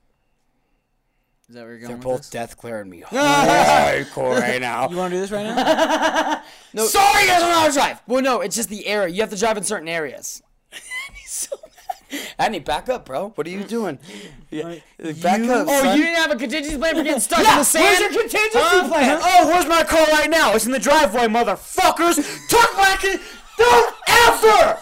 [1.49, 2.31] Is that where you're They're with both this?
[2.31, 4.89] death glaring me hardcore right now.
[4.91, 6.43] You want to do this right now?
[6.75, 6.85] no.
[6.85, 8.03] Sorry, guys, I don't know how to drive.
[8.07, 9.15] Well, no, it's just the area.
[9.15, 10.43] You have to drive in certain areas.
[11.27, 11.57] so
[12.11, 12.21] mad.
[12.39, 13.31] Annie, back up, bro.
[13.31, 13.99] What are you doing?
[14.51, 14.77] Yeah,
[15.23, 15.67] back you- up.
[15.71, 15.97] Oh, son.
[15.99, 17.85] you didn't have a contingency plan for getting stuck in the sand?
[17.85, 18.89] where's your contingency Huh?
[18.89, 19.19] plan?
[19.23, 20.53] Oh, where's my car right now?
[20.55, 22.17] It's in the driveway, motherfuckers.
[22.51, 23.19] Tuck back in.
[23.57, 24.79] Don't ever,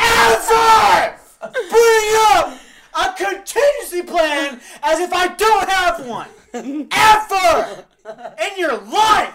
[0.00, 1.18] ever
[1.70, 2.58] bring up
[2.96, 6.28] a contingency plan as if I don't have one.
[6.54, 7.84] Ever
[8.42, 9.34] in your life.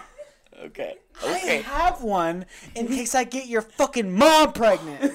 [0.64, 0.96] Okay.
[1.24, 5.12] I have one in case I get your fucking mom pregnant.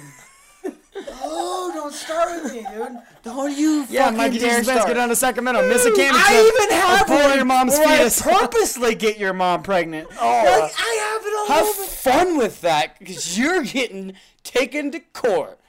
[1.22, 2.98] oh, don't start with me, dude.
[3.24, 4.88] Don't you Yeah, fucking my dare contingency plan's start.
[4.88, 5.68] get down to Sacramento.
[5.68, 6.26] Miss mm, a camping trip.
[6.30, 8.22] I even have pull one your mom's where fetus.
[8.26, 10.07] I purposely get your mom pregnant.
[10.19, 11.84] Oh, like, I have it all Have over.
[11.90, 14.14] fun with that because you're getting
[14.44, 15.60] taken to court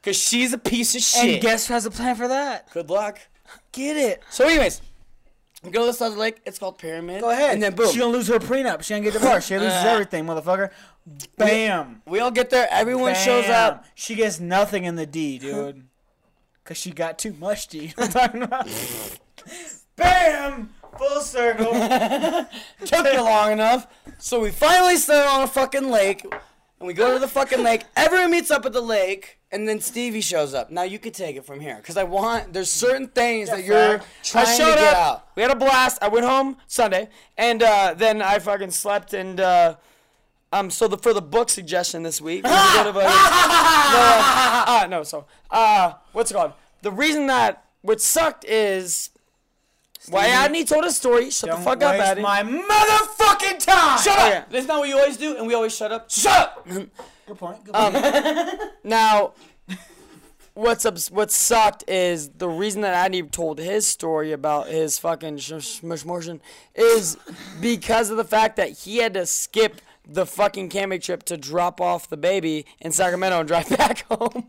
[0.00, 1.34] because she's a piece of shit.
[1.34, 2.70] And guess who has a plan for that?
[2.72, 3.18] Good luck.
[3.72, 4.22] Get it.
[4.30, 4.80] So, anyways,
[5.62, 6.40] we go to this other lake.
[6.46, 7.20] It's called Pyramid.
[7.20, 7.54] Go ahead.
[7.54, 7.92] And then boom.
[7.92, 8.82] She gonna lose her prenup.
[8.82, 9.48] She gonna get divorced.
[9.48, 10.70] She loses uh, everything, motherfucker.
[11.36, 12.02] Bam.
[12.06, 12.68] we all get there.
[12.70, 13.84] Everyone shows up.
[13.94, 15.86] She gets nothing in the D, dude.
[16.64, 17.92] Cause she got too much D.
[17.98, 18.68] I'm talking about.
[19.96, 20.70] Bam.
[20.98, 21.72] Full circle.
[22.84, 23.86] Took you long enough.
[24.18, 26.24] So we finally settle on a fucking lake.
[26.80, 27.82] And we go to the fucking lake.
[27.94, 29.36] Everyone meets up at the lake.
[29.52, 30.70] And then Stevie shows up.
[30.70, 31.76] Now you could take it from here.
[31.76, 34.96] Because I want, there's certain things that you're trying I to get up.
[34.96, 35.26] out.
[35.34, 35.98] We had a blast.
[36.02, 39.12] I went home Sunday, and uh, then I fucking slept.
[39.12, 39.74] And uh,
[40.52, 44.86] um, so the for the book suggestion this week, we to a- no, uh, uh,
[44.88, 45.02] no.
[45.02, 46.52] So uh, what's it called?
[46.82, 49.10] The reason that what sucked is
[50.10, 51.30] why Adney told a story.
[51.30, 52.22] Shut Don't the fuck up, waste Adney.
[52.22, 53.98] my motherfucking time.
[53.98, 54.28] Shut up!
[54.30, 54.44] yeah.
[54.50, 56.10] That's not what you always do, and we always shut up.
[56.10, 56.68] Shut up!
[57.26, 57.64] Good point.
[57.64, 58.60] Good um, point.
[58.84, 59.34] Now,
[60.54, 60.98] what's up?
[61.10, 66.40] What sucked is the reason that Adney told his story about his fucking shmushmortion
[66.74, 67.16] is
[67.60, 71.80] because of the fact that he had to skip the fucking camping trip to drop
[71.80, 74.48] off the baby in Sacramento and drive back home.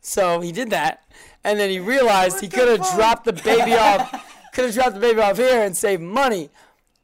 [0.00, 1.04] So he did that,
[1.44, 5.00] and then he realized he could have dropped the baby off, could have dropped the
[5.00, 6.50] baby off here and saved money,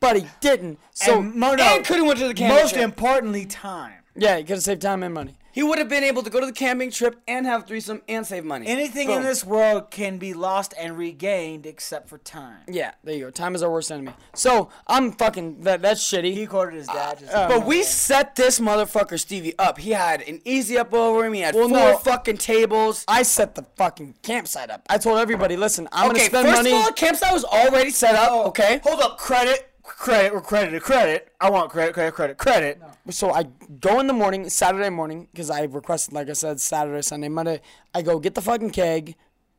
[0.00, 0.78] but he didn't.
[0.92, 2.84] So And mo- no, and could have went to the camping Most trip.
[2.84, 3.94] importantly, time.
[4.16, 5.35] yeah, he could have saved time and money.
[5.56, 8.26] He would have been able to go to the camping trip and have threesome and
[8.26, 8.66] save money.
[8.66, 12.58] Anything in this world can be lost and regained except for time.
[12.68, 13.30] Yeah, there you go.
[13.30, 14.12] Time is our worst enemy.
[14.34, 15.80] So I'm fucking that.
[15.80, 16.34] That's shitty.
[16.34, 17.20] He quoted his dad.
[17.20, 19.78] Just uh, But we set this motherfucker Stevie up.
[19.78, 21.32] He had an easy up over him.
[21.32, 21.96] He had Well, four no.
[21.96, 23.02] fucking tables.
[23.08, 24.82] I set the fucking campsite up.
[24.90, 26.72] I told everybody, listen, I'm okay, gonna spend first money.
[26.72, 28.30] of all, the campsite was already set up.
[28.48, 28.80] okay.
[28.84, 31.32] hold up, credit, credit, or credit or credit.
[31.40, 32.80] I want credit, credit, credit, credit.
[33.10, 33.44] so I
[33.80, 37.60] go in the morning, Saturday morning, because I requested, like I said, Saturday, Sunday, Monday.
[37.94, 39.16] I go get the fucking keg,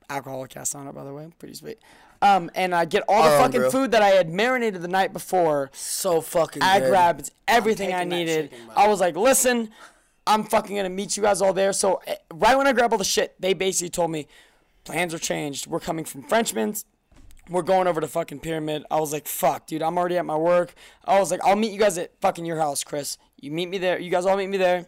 [0.10, 1.80] alcohol cast on it, by the way, pretty sweet.
[2.22, 4.88] Um, and I get all the Our own fucking food that I had marinated the
[4.88, 5.70] night before.
[5.74, 6.90] So fucking I good.
[6.90, 8.52] grabbed everything I needed.
[8.52, 9.70] chicken, I was like, listen,
[10.26, 11.74] I'm fucking gonna meet you guys all there.
[11.74, 14.28] So eh, right when I grab all the shit, they basically told me
[14.84, 15.68] plans are changed.
[15.68, 16.86] We're coming from Frenchman's.
[17.50, 18.84] We're going over to fucking Pyramid.
[18.92, 20.74] I was like, fuck, dude, I'm already at my work.
[21.06, 23.18] I was like, I'll meet you guys at fucking your house, Chris.
[23.40, 24.00] You meet me there.
[24.00, 24.88] You guys all meet me there.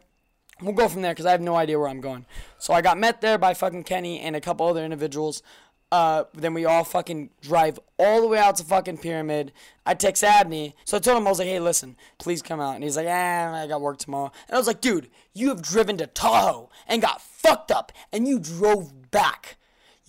[0.61, 2.25] We'll go from there because I have no idea where I'm going.
[2.57, 5.41] So I got met there by fucking Kenny and a couple other individuals.
[5.91, 9.51] Uh, then we all fucking drive all the way out to fucking Pyramid.
[9.85, 10.73] I text Adney.
[10.85, 12.75] So I told him, I was like, hey, listen, please come out.
[12.75, 14.31] And he's like, ah, I got work tomorrow.
[14.47, 18.27] And I was like, dude, you have driven to Tahoe and got fucked up and
[18.27, 19.55] you drove back.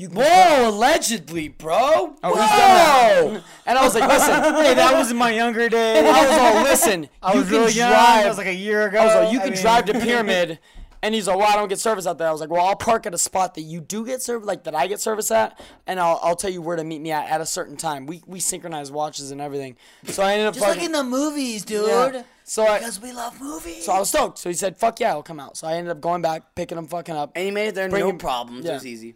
[0.01, 1.77] You Whoa, allegedly, bro.
[2.25, 3.43] Oh, he's done that.
[3.67, 4.33] And I was like, listen,
[4.65, 6.05] Hey, that was in my younger days.
[6.05, 7.91] I was all, listen, I you was can really young.
[7.91, 8.23] drive.
[8.23, 8.99] That was like a year ago.
[8.99, 10.59] I was like, you I can mean- drive to Pyramid.
[11.03, 12.29] And he's like, well, I don't get service out there.
[12.29, 14.65] I was like, well, I'll park at a spot that you do get service, like
[14.65, 17.29] that I get service at, and I'll, I'll tell you where to meet me at
[17.31, 18.05] at a certain time.
[18.07, 19.77] We we synchronize watches and everything.
[20.05, 21.87] So I ended up Just like parking- in the movies, dude.
[21.89, 22.23] Yeah.
[22.45, 23.85] So I Because we love movies.
[23.87, 24.39] so I was stoked.
[24.39, 25.57] So he said, fuck yeah, I'll come out.
[25.57, 27.33] So I ended up going back, picking him fucking up.
[27.35, 28.65] And he made it there, Bring no him- problems.
[28.67, 28.73] yeah.
[28.73, 29.15] It was easy.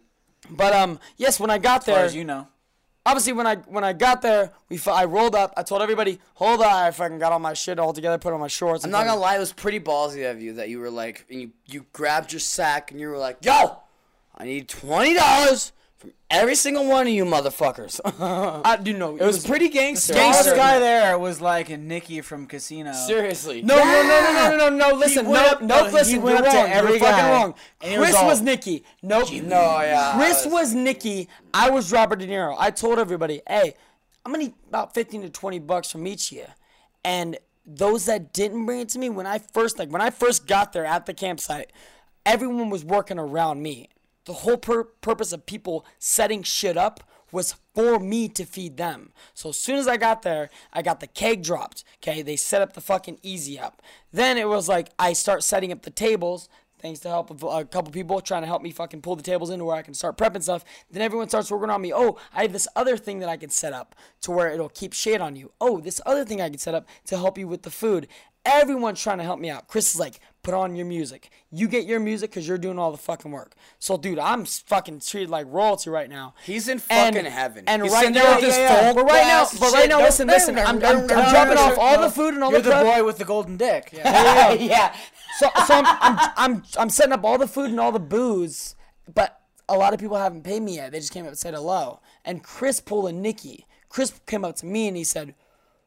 [0.49, 2.47] But um, yes, when I got as far there, as you know.
[3.05, 5.53] obviously when I when I got there, we I rolled up.
[5.57, 6.67] I told everybody, hold on.
[6.67, 8.83] I fucking got all my shit all together, put on my shorts.
[8.83, 11.41] I'm not gonna lie, it was pretty ballsy of you that you were like, and
[11.41, 13.79] you, you grabbed your sack and you were like, yo,
[14.37, 17.99] I need twenty dollars from every single one of you motherfuckers.
[18.65, 19.15] I do know.
[19.15, 20.13] it was pretty gangster.
[20.13, 20.55] Smallest Gangster.
[20.55, 22.91] guy there was like Nicky from Casino.
[22.93, 23.61] Seriously.
[23.61, 24.95] No, no, no, no, no, no, no, no.
[24.97, 26.21] Listen, went no, up- no, no, he listen.
[26.21, 26.69] went You're up to wrong.
[26.69, 27.53] every You're fucking guy, wrong.
[27.81, 28.83] and he was Chris all- was Nicky.
[29.01, 29.31] Nope.
[29.31, 30.13] No, yeah.
[30.17, 31.29] Chris was Nicky.
[31.53, 32.55] I was Robert De Niro.
[32.59, 33.73] I told everybody, hey,
[34.25, 36.45] I'm gonna need about 15 to 20 bucks from each of you.
[37.03, 40.45] And those that didn't bring it to me, when I first like when I first
[40.47, 41.71] got there at the campsite,
[42.25, 43.89] everyone was working around me.
[44.25, 49.11] The whole pur- purpose of people setting shit up was for me to feed them.
[49.33, 51.83] So as soon as I got there, I got the keg dropped.
[51.97, 53.81] Okay, they set up the fucking easy up.
[54.11, 56.49] Then it was like I start setting up the tables.
[56.79, 59.49] Thanks to help of a couple people trying to help me fucking pull the tables
[59.49, 60.63] into where I can start prepping stuff.
[60.91, 61.93] Then everyone starts working on me.
[61.93, 64.93] Oh, I have this other thing that I can set up to where it'll keep
[64.93, 65.51] shade on you.
[65.59, 68.07] Oh, this other thing I can set up to help you with the food.
[68.45, 69.67] Everyone's trying to help me out.
[69.67, 71.29] Chris is like, put on your music.
[71.51, 73.55] You get your music because you're doing all the fucking work.
[73.79, 76.35] So, dude, I'm fucking treated like royalty right now.
[76.43, 77.63] He's in And- fucking heaven.
[77.67, 78.93] And He's right now, with his yeah, yeah.
[78.93, 80.57] but right now, but right now, listen, listen.
[80.57, 82.57] I'm, I'm, I'm No, no, dropping off all the food and all the.
[82.57, 83.89] You're the the boy with the golden dick.
[83.91, 84.95] yeah, yeah.
[85.39, 88.75] So, so I'm, I'm, I'm, I'm setting up all the food and all the booze,
[89.13, 90.91] but a lot of people haven't paid me yet.
[90.91, 91.99] They just came up and said hello.
[92.23, 93.65] And Chris pulled a Nicky.
[93.89, 95.33] Chris came up to me and he said,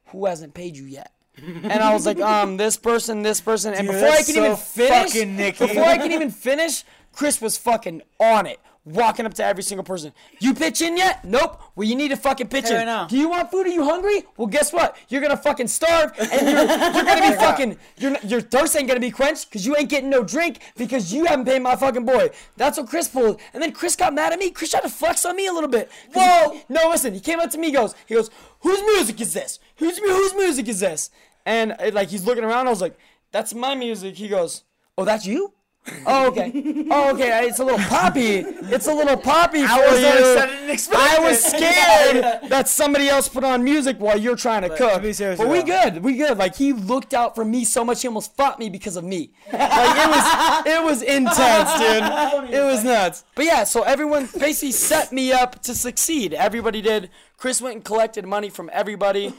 [0.06, 1.12] "Who hasn't paid you yet?"
[1.42, 3.74] And I was like, um, this person, this person.
[3.74, 7.56] And Dude, before I can so even finish, before I can even finish, Chris was
[7.58, 8.60] fucking on it.
[8.84, 10.14] Walking up to every single person.
[10.40, 11.22] You pitch in yet?
[11.22, 11.60] Nope.
[11.76, 12.76] Well, you need to fucking pitch Hey, in.
[12.76, 13.06] right now.
[13.06, 13.66] Do you want food?
[13.66, 14.24] Are you hungry?
[14.38, 14.96] Well, guess what?
[15.10, 17.76] You're gonna fucking starve, and you're, you're gonna be fucking.
[17.98, 21.26] Your your thirst ain't gonna be quenched because you ain't getting no drink because you
[21.26, 22.30] haven't paid my fucking boy.
[22.56, 24.50] That's what Chris pulled, and then Chris got mad at me.
[24.52, 25.90] Chris tried to flex on me a little bit.
[26.14, 26.52] Whoa!
[26.54, 27.12] he- no, listen.
[27.12, 27.66] He came up to me.
[27.66, 27.94] He goes.
[28.06, 28.30] He goes.
[28.60, 29.58] Whose music is this?
[29.76, 31.10] Whose whose music is this?
[31.48, 32.66] And uh, like he's looking around.
[32.66, 32.98] I was like,
[33.32, 34.16] that's my music.
[34.16, 34.64] He goes.
[34.98, 35.54] Oh, that's you.
[36.06, 36.52] Oh okay.
[36.90, 37.46] Oh okay.
[37.48, 38.44] It's a little poppy.
[38.74, 40.92] It's a little poppy for was you.
[40.94, 44.92] I I was scared that somebody else put on music while you're trying to cook.
[44.92, 45.90] to be serious, but we though.
[45.90, 46.04] good.
[46.04, 46.36] We good.
[46.36, 49.30] Like he looked out for me so much he almost fought me because of me.
[49.50, 52.52] Like it was it was intense, dude.
[52.54, 53.24] It was nuts.
[53.34, 56.34] But yeah, so everyone basically set me up to succeed.
[56.34, 57.08] Everybody did.
[57.38, 59.32] Chris went and collected money from everybody.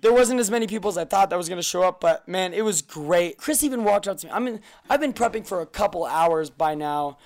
[0.00, 2.54] There wasn't as many people as I thought that was gonna show up, but man,
[2.54, 3.36] it was great.
[3.36, 4.32] Chris even walked up to me.
[4.32, 7.18] I mean, I've been prepping for a couple hours by now.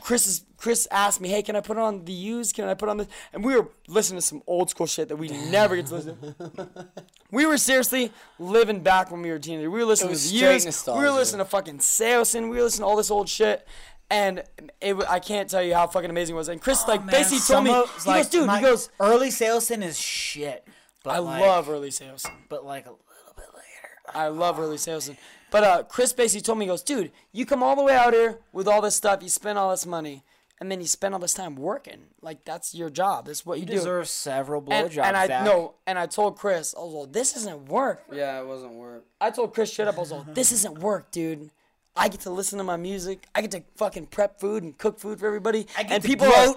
[0.00, 2.54] Chris is Chris asked me, "Hey, can I put on the Used?
[2.54, 5.16] Can I put on this?" And we were listening to some old school shit that
[5.16, 6.16] we never get to listen.
[6.20, 6.88] to.
[7.32, 9.70] We were seriously living back when we were teenagers.
[9.70, 10.86] We were listening to the Used.
[10.86, 12.50] We were listening to fucking Saosin.
[12.50, 13.66] We were listening to all this old shit.
[14.10, 14.44] And
[14.82, 16.48] it, I can't tell you how fucking amazing it was.
[16.48, 18.60] And Chris oh, like Man, basically told me, some he of- goes, like, dude, he
[18.60, 20.68] goes, early Saosin is shit.
[21.04, 22.26] But I like, love early sales.
[22.48, 24.14] but like a little bit later.
[24.14, 25.16] I love early salesman.
[25.50, 28.12] But uh, Chris basically told me, he goes, dude, you come all the way out
[28.14, 30.22] here with all this stuff, you spend all this money,
[30.60, 32.04] and then you spend all this time working.
[32.22, 33.26] Like that's your job.
[33.26, 33.72] That's what you, You do.
[33.74, 35.04] deserve several and, blowjobs.
[35.04, 35.44] and I Zach.
[35.44, 38.04] no, and I told Chris, I was like, this isn't work.
[38.12, 39.04] Yeah, it wasn't work.
[39.20, 41.50] I told Chris straight up, I was like, this isn't work, dude.
[41.94, 43.26] I get to listen to my music.
[43.34, 45.66] I get to fucking prep food and cook food for everybody.
[45.76, 46.54] I get and people are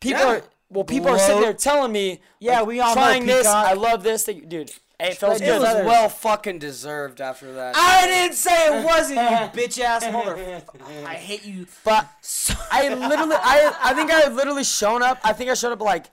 [0.00, 0.28] people Yeah.
[0.36, 3.46] are well, people are sitting there telling me, Yeah, like, we all know trying this.
[3.46, 4.24] I love this.
[4.24, 5.48] That you, dude, hey, it feels good.
[5.48, 7.74] It was well fucking deserved after that.
[7.76, 9.26] I didn't say it wasn't, you
[9.62, 11.04] bitch ass motherfucker.
[11.06, 11.66] I hate you.
[11.84, 12.08] But
[12.70, 15.18] I literally, I, I think I had literally shown up.
[15.24, 16.06] I think I showed up like,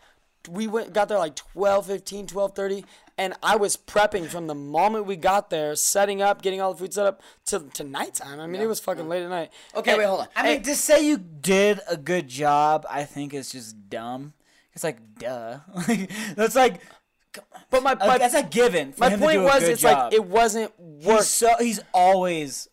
[0.50, 2.86] we went, got there like 12, 15, 12, 30.
[3.18, 6.80] And I was prepping from the moment we got there, setting up, getting all the
[6.80, 8.42] food set up to, to nighttime.
[8.42, 9.52] I mean, it was fucking late at night.
[9.74, 10.28] okay, And- wait, hold on.
[10.36, 14.34] I mean, to say you did a good job, I think is just dumb.
[14.76, 15.60] It's like, duh.
[16.36, 16.82] That's like,
[17.70, 18.92] But my, my, that's a given.
[18.94, 20.04] For my him to point do a was, good it's job.
[20.06, 21.18] like, it wasn't worth.
[21.20, 22.68] He's so he's always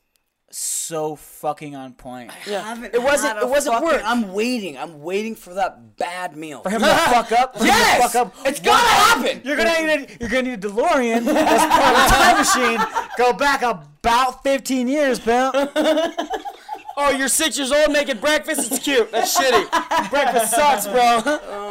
[0.51, 2.31] so fucking on point.
[2.47, 2.85] Yeah.
[2.93, 4.03] It wasn't, it wasn't fucking- work.
[4.05, 4.77] I'm waiting.
[4.77, 6.61] I'm waiting for that bad meal.
[6.63, 7.57] For him to fuck up.
[7.57, 8.13] For him to Yes!
[8.13, 8.35] fuck up.
[8.47, 9.41] It's gonna happen!
[9.45, 11.25] You're gonna need, you're gonna need a DeLorean.
[11.25, 12.37] That's part of the time
[12.79, 13.09] machine.
[13.17, 15.55] Go back about 15 years, pimp.
[16.97, 18.71] oh, you're six years old making breakfast?
[18.71, 19.11] It's cute.
[19.11, 20.11] That's shitty.
[20.11, 21.23] breakfast sucks, bro.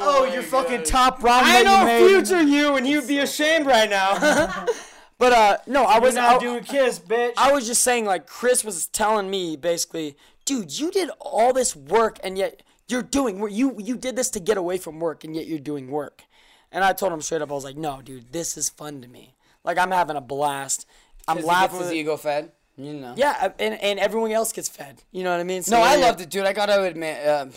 [0.04, 2.08] Oh, your fucking top ramen I that you know made.
[2.26, 4.66] future you, and you'd be ashamed right now.
[5.18, 7.34] but uh, no, I We're was not I, doing kiss, bitch.
[7.38, 10.16] I was just saying, like Chris was telling me basically,
[10.46, 13.52] dude, you did all this work, and yet you're doing work.
[13.52, 16.24] You you did this to get away from work, and yet you're doing work.
[16.72, 19.08] And I told him straight up, I was like, no, dude, this is fun to
[19.08, 19.36] me.
[19.64, 20.86] Like I'm having a blast.
[21.28, 21.78] I'm Because he laughing.
[21.80, 22.52] gets his ego fed.
[22.78, 23.14] You know.
[23.18, 25.04] yeah, and, and everyone else gets fed.
[25.12, 25.62] You know what I mean?
[25.62, 26.06] So No, I yeah.
[26.06, 26.46] loved it, dude.
[26.46, 27.52] I gotta admit, um,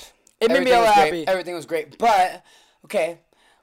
[0.44, 1.10] It made me everything all was happy.
[1.10, 1.28] Great.
[1.28, 2.44] Everything was great, but
[2.84, 3.18] okay,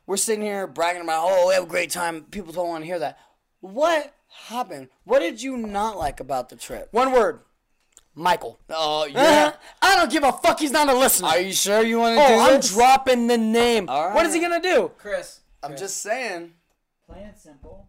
[0.05, 2.23] we're sitting here bragging about, oh, we have a great time.
[2.23, 3.19] People don't want to hear that.
[3.59, 4.13] What
[4.47, 4.89] happened?
[5.03, 6.89] What did you not like about the trip?
[6.91, 7.41] One word,
[8.15, 8.59] Michael.
[8.69, 9.53] Oh, yeah.
[9.81, 10.59] I don't give a fuck.
[10.59, 11.29] He's not a listener.
[11.29, 12.73] Are you sure you want to oh, do oh, I'm this?
[12.73, 13.87] dropping the name.
[13.89, 14.91] All What is he gonna do?
[14.97, 15.41] Chris.
[15.63, 16.53] I'm just saying.
[17.07, 17.87] Plain and simple.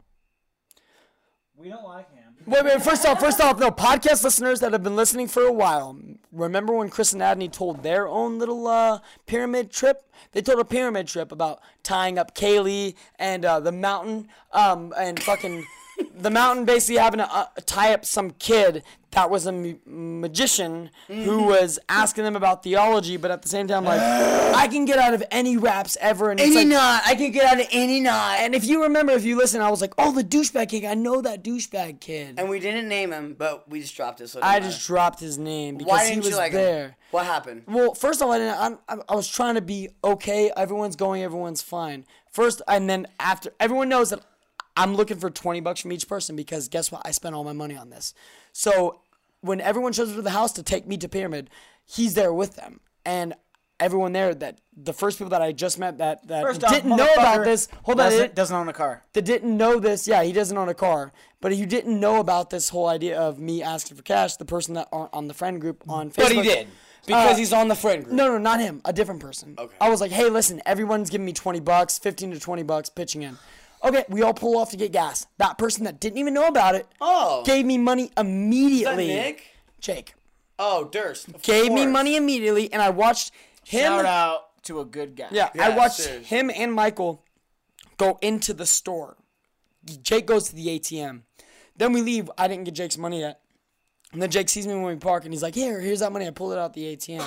[1.57, 2.22] We don't like him.
[2.47, 2.83] Wait, wait.
[2.83, 5.97] First off, first off, no podcast listeners that have been listening for a while.
[6.33, 10.11] Remember when Chris and Adney told their own little uh, pyramid trip?
[10.33, 15.23] They told a pyramid trip about tying up Kaylee and uh, the mountain, um, and
[15.23, 15.65] fucking
[16.17, 18.83] the mountain basically having to uh, tie up some kid
[19.13, 23.85] that was a magician who was asking them about theology, but at the same time,
[23.85, 24.01] like,
[24.55, 27.03] I can get out of any raps ever, and it's like, knot.
[27.05, 28.39] I can get out of any knot.
[28.41, 30.85] and if you remember, if you listen, I was like, oh, the douchebag kid.
[30.85, 32.39] I know that douchebag kid.
[32.39, 34.33] And we didn't name him, but we just dropped his.
[34.33, 36.85] So I didn't just dropped his name because he was like there.
[36.89, 36.95] him?
[37.11, 37.65] What happened?
[37.67, 40.51] Well, first of all, I, didn't, I, I was trying to be okay.
[40.57, 42.07] Everyone's going, everyone's fine.
[42.31, 44.21] First, and then after, everyone knows that
[44.77, 47.03] I'm looking for 20 bucks from each person because guess what?
[47.05, 48.15] I spent all my money on this.
[48.53, 49.01] So
[49.41, 51.51] when everyone shows up to the house to take me to Pyramid,
[51.85, 52.81] he's there with them.
[53.05, 53.35] And
[53.81, 56.97] everyone there that the first people that I just met that, that First off, didn't
[56.97, 57.69] know about this.
[57.83, 58.07] Hold on.
[58.11, 59.03] doesn't, it- doesn't own a car.
[59.13, 62.51] that didn't know this, yeah, he doesn't own a car, but you didn't know about
[62.51, 65.61] this whole idea of me asking for cash, the person that on, on the friend
[65.61, 66.17] group on Facebook.
[66.17, 66.69] But he did
[67.05, 68.15] because Uh, he's on the friend group.
[68.15, 69.57] No, no, not him, a different person.
[69.59, 69.75] Okay.
[69.81, 73.23] I was like, hey, listen, everyone's giving me 20 bucks, 15 to 20 bucks pitching
[73.23, 73.37] in.
[73.85, 75.27] Okay, we all pull off to get gas.
[75.39, 77.43] That person that didn't even know about it Oh.
[77.45, 79.09] gave me money immediately.
[79.09, 79.43] Nick?
[79.81, 80.15] Jake.
[80.59, 81.29] Oh, Durst.
[81.29, 81.93] Of Gave me course.
[81.93, 83.33] money immediately, and I watched
[83.65, 83.81] him.
[83.93, 85.27] Shout out to a good guy.
[85.33, 86.25] Yeah, Yeah, I watched seriously.
[86.37, 87.25] him and Michael
[87.97, 89.17] go into the store.
[90.03, 91.23] Jake goes to the ATM.
[91.77, 92.31] Then we leave.
[92.39, 93.41] I didn't get Jake's money yet.
[94.13, 96.27] And then Jake sees me when we park and he's like, Here, here's that money.
[96.29, 97.27] I pulled it out the ATM.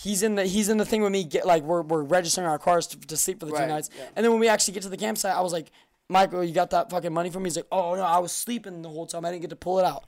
[0.00, 1.24] He's in the he's in the thing with me.
[1.24, 3.90] Get like we're, we're registering our cars to, to sleep for the two nights.
[3.96, 4.04] yeah.
[4.14, 5.72] And then when we actually get to the campsite, I was like,
[6.08, 7.48] Michael, you got that fucking money from me?
[7.48, 9.24] He's like, Oh no, I was sleeping the whole time.
[9.24, 10.04] I didn't get to pull it out.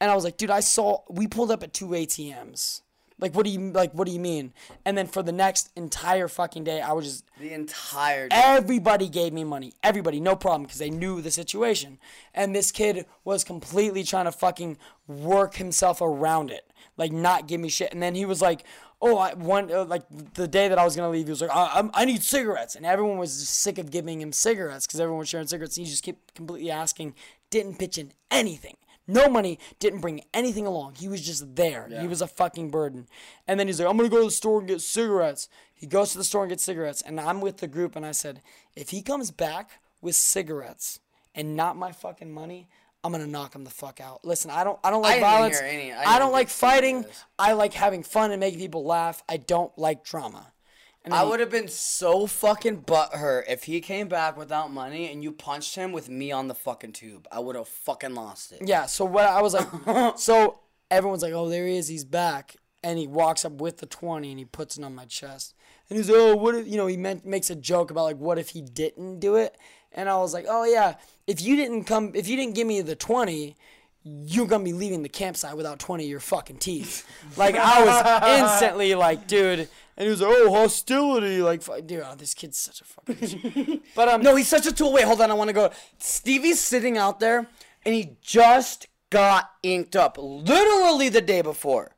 [0.00, 2.82] And I was like, dude, I saw we pulled up at two ATMs.
[3.18, 3.92] Like, what do you like?
[3.92, 4.52] What do you mean?
[4.84, 8.36] And then for the next entire fucking day, I was just The entire day.
[8.36, 9.72] everybody gave me money.
[9.84, 11.98] Everybody, no problem, because they knew the situation.
[12.34, 17.60] And this kid was completely trying to fucking work himself around it, like not give
[17.60, 17.92] me shit.
[17.92, 18.64] And then he was like,
[19.06, 21.50] "Oh, I one uh, like the day that I was gonna leave, he was like,
[21.50, 25.00] I, I'm, I need cigarettes," and everyone was just sick of giving him cigarettes because
[25.00, 25.76] everyone was sharing cigarettes.
[25.76, 27.14] And he just kept completely asking,
[27.50, 28.76] didn't pitch in anything.
[29.06, 30.94] No money, didn't bring anything along.
[30.94, 31.86] He was just there.
[32.00, 33.06] He was a fucking burden.
[33.46, 35.48] And then he's like, I'm gonna go to the store and get cigarettes.
[35.74, 37.02] He goes to the store and gets cigarettes.
[37.02, 38.40] And I'm with the group and I said,
[38.74, 41.00] if he comes back with cigarettes
[41.34, 42.68] and not my fucking money,
[43.04, 44.24] I'm gonna knock him the fuck out.
[44.24, 45.60] Listen, I don't I don't like didn't violence.
[45.62, 47.06] any- I I, don't like get any of fighting.
[47.38, 49.22] I like having fun and making people laugh.
[49.28, 50.52] I don't like drama.
[51.04, 55.22] And I would have been so fucking butthurt if he came back without money and
[55.22, 57.28] you punched him with me on the fucking tube.
[57.30, 58.62] I would have fucking lost it.
[58.64, 60.60] Yeah, so what I was like, so
[60.90, 62.56] everyone's like, oh, there he is, he's back.
[62.82, 65.54] And he walks up with the 20 and he puts it on my chest.
[65.90, 68.16] And he's like, oh, what if, you know, he meant, makes a joke about like,
[68.16, 69.58] what if he didn't do it?
[69.94, 70.94] And I was like, oh, yeah,
[71.26, 73.56] if you didn't come, if you didn't give me the 20,
[74.04, 77.06] you're gonna be leaving the campsite without 20 of your fucking teeth.
[77.36, 79.68] Like, I was instantly like, dude.
[79.96, 81.40] And he was like, oh, hostility.
[81.40, 83.80] Like, dude, oh, this kid's such a fucking.
[83.96, 84.92] but, um, No, he's such a tool.
[84.92, 85.30] Wait, hold on.
[85.30, 85.70] I want to go.
[85.98, 87.48] Stevie's sitting out there
[87.84, 91.93] and he just got inked up literally the day before.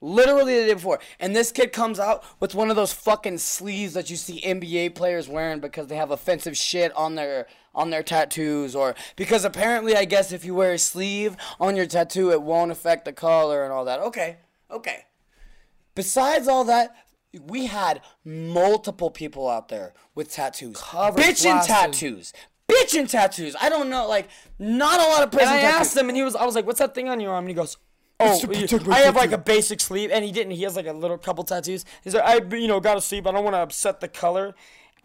[0.00, 1.00] Literally the day before.
[1.18, 4.94] And this kid comes out with one of those fucking sleeves that you see NBA
[4.94, 9.96] players wearing because they have offensive shit on their on their tattoos or because apparently
[9.96, 13.64] I guess if you wear a sleeve on your tattoo it won't affect the color
[13.64, 14.00] and all that.
[14.00, 14.36] Okay.
[14.70, 15.04] Okay.
[15.94, 16.94] Besides all that,
[17.46, 20.76] we had multiple people out there with tattoos.
[20.76, 22.32] Covered, Bitchin' tattoos.
[22.70, 23.56] Bitchin' tattoos.
[23.60, 24.28] I don't know, like,
[24.58, 25.54] not a lot of prison.
[25.54, 25.80] And I tattoos.
[25.80, 27.48] asked him, and he was, I was like, "What's that thing on your arm?" And
[27.48, 27.78] he goes,
[28.20, 30.52] "Oh, to protect my I have like a basic sleeve." And he didn't.
[30.52, 31.84] He has like a little couple tattoos.
[32.02, 33.26] He's like, "I, you know, got a sleeve.
[33.26, 34.54] I don't want to upset the color."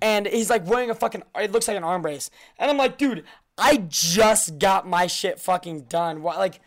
[0.01, 1.23] And he's like wearing a fucking.
[1.35, 2.29] It looks like an arm brace.
[2.59, 3.23] And I'm like, dude,
[3.57, 6.21] I just got my shit fucking done.
[6.23, 6.59] Why, like,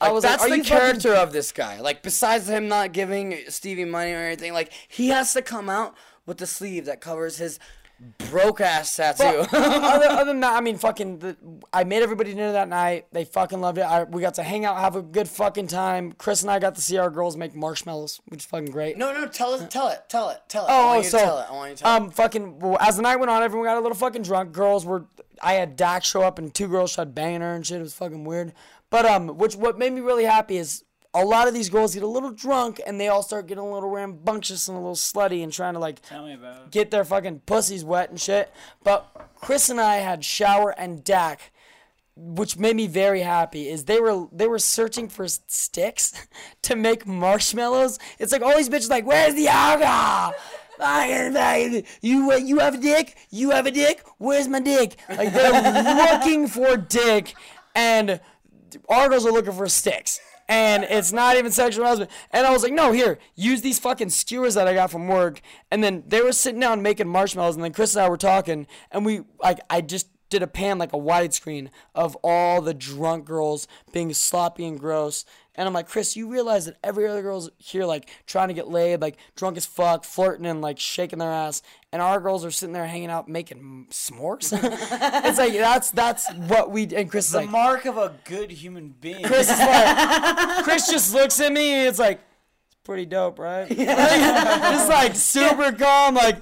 [0.00, 1.80] I was that's like, the you fucking- character of this guy.
[1.80, 5.96] Like, besides him not giving Stevie money or anything, like, he has to come out
[6.26, 7.58] with the sleeve that covers his
[8.30, 9.24] broke ass tattoo.
[9.52, 11.36] other, other than that, I mean, fucking, the,
[11.72, 13.06] I made everybody dinner that night.
[13.12, 13.82] They fucking loved it.
[13.82, 16.12] I, we got to hang out, have a good fucking time.
[16.12, 18.98] Chris and I got to see our girls make marshmallows, which is fucking great.
[18.98, 20.70] no, no, tell us, tell it, tell it, tell it.
[20.70, 21.46] I Oh, want oh, you to so tell it.
[21.48, 22.00] I want you to tell it.
[22.02, 22.58] um, fucking.
[22.58, 24.52] Well, as the night went on, everyone got a little fucking drunk.
[24.52, 25.06] Girls were.
[25.42, 27.78] I had Dax show up and two girls started banging her and shit.
[27.78, 28.52] It was fucking weird.
[28.88, 30.84] But um, which what made me really happy is
[31.16, 33.72] a lot of these girls get a little drunk and they all start getting a
[33.72, 36.70] little rambunctious and a little slutty and trying to like Tell me about it.
[36.70, 38.52] get their fucking pussies wet and shit.
[38.84, 41.52] But Chris and I had Shower and Dak
[42.18, 46.12] which made me very happy is they were they were searching for sticks
[46.62, 47.98] to make marshmallows.
[48.18, 50.34] It's like all these bitches like, where's the alcohol?
[52.02, 53.16] You you have a dick?
[53.30, 54.04] You have a dick?
[54.18, 54.96] Where's my dick?
[55.08, 57.34] Like they're looking for dick,
[57.74, 58.20] and
[58.90, 60.20] our girls are looking for sticks.
[60.48, 62.10] And it's not even sexual harassment.
[62.30, 65.40] And I was like, no, here, use these fucking skewers that I got from work.
[65.70, 68.66] And then they were sitting down making marshmallows, and then Chris and I were talking,
[68.92, 73.24] and we like I just did a pan like a widescreen of all the drunk
[73.24, 75.24] girls being sloppy and gross.
[75.54, 78.68] And I'm like, Chris, you realize that every other girl's here like trying to get
[78.68, 82.50] laid, like drunk as fuck, flirting and like shaking their ass, and our girls are
[82.50, 84.52] sitting there hanging out making s'mores.
[85.24, 88.50] it's like that's that's what we and Chris is The like, mark of a good
[88.50, 89.24] human being.
[89.24, 92.20] Chris is like, Chris just looks at me and it's like,
[92.66, 93.70] it's pretty dope, right?
[93.76, 94.72] Yeah.
[94.72, 96.36] Just like super calm, like,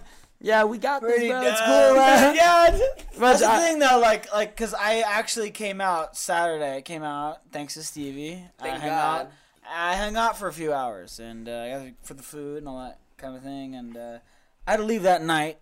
[0.45, 1.41] yeah, we got this, bro.
[1.43, 2.35] It's cool, right?
[2.35, 2.79] yeah.
[3.19, 6.77] But That's the I- thing though, like, like, cause I actually came out Saturday.
[6.77, 8.43] I came out thanks to Stevie.
[8.59, 9.21] Thank I hung God.
[9.27, 9.33] out.
[9.69, 12.69] I hung out for a few hours and uh, I got for the food and
[12.69, 14.19] all that kind of thing, and uh,
[14.67, 15.59] I had to leave that night.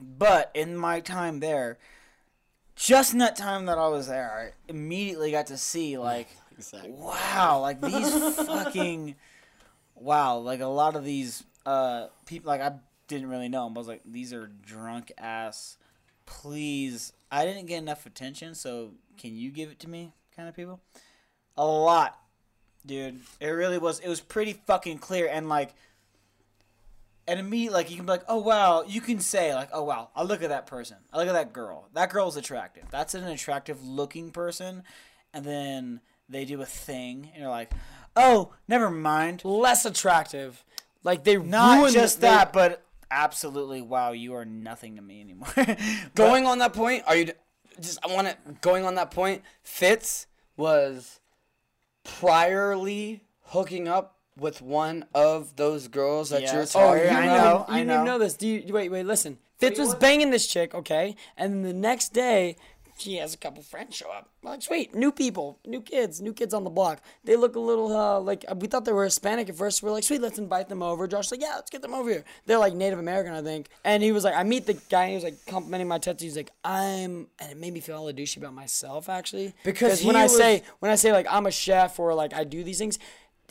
[0.00, 1.78] But in my time there,
[2.74, 6.28] just in that time that I was there, I immediately got to see like,
[6.86, 9.14] wow, like these fucking,
[9.94, 12.72] wow, like a lot of these uh people, like I
[13.08, 13.74] didn't really know them.
[13.76, 15.76] I was like, these are drunk ass.
[16.26, 20.12] Please, I didn't get enough attention, so can you give it to me?
[20.34, 20.80] Kind of people,
[21.56, 22.18] a lot,
[22.84, 23.20] dude.
[23.40, 24.00] It really was.
[24.00, 25.74] It was pretty fucking clear, and like
[27.26, 30.10] and immediately like you can be like, oh wow, you can say like, oh wow,
[30.14, 31.88] I look at that person, I look at that girl.
[31.94, 32.84] That girl's attractive.
[32.90, 34.82] That's an attractive looking person,
[35.32, 37.70] and then they do a thing, and you're like,
[38.16, 39.44] oh, never mind.
[39.44, 40.64] less attractive.
[41.02, 45.48] Like they Not just they- that, but absolutely, wow, you are nothing to me anymore.
[46.14, 47.32] Going on that point, are you
[47.80, 47.98] just?
[48.04, 49.42] I want to going on that point.
[49.62, 50.26] Fitz
[50.56, 51.20] was
[52.04, 56.74] priorly hooking up with one of those girls that you're Yes.
[56.76, 57.36] Oh, talking you, I about.
[57.36, 58.12] know, You I didn't even know.
[58.12, 58.34] know this.
[58.34, 58.90] Do you wait?
[58.90, 59.38] Wait, listen.
[59.58, 62.56] Fitz was banging this chick, okay, and the next day
[62.96, 64.28] she has a couple friends show up.
[64.42, 67.02] Like, sweet, new people, new kids, new kids on the block.
[67.24, 69.82] They look a little uh, like we thought they were Hispanic at first.
[69.82, 71.08] We're like, sweet, let's invite them over.
[71.08, 72.24] Josh's like, yeah, let's get them over here.
[72.46, 73.68] They're like Native American, I think.
[73.84, 75.02] And he was like, I meet the guy.
[75.04, 76.22] And he was like complimenting my tattoos.
[76.22, 79.54] He's like, I'm, and it made me feel hella douchey about myself actually.
[79.64, 82.32] Because when he I was- say when I say like I'm a chef or like
[82.34, 82.98] I do these things,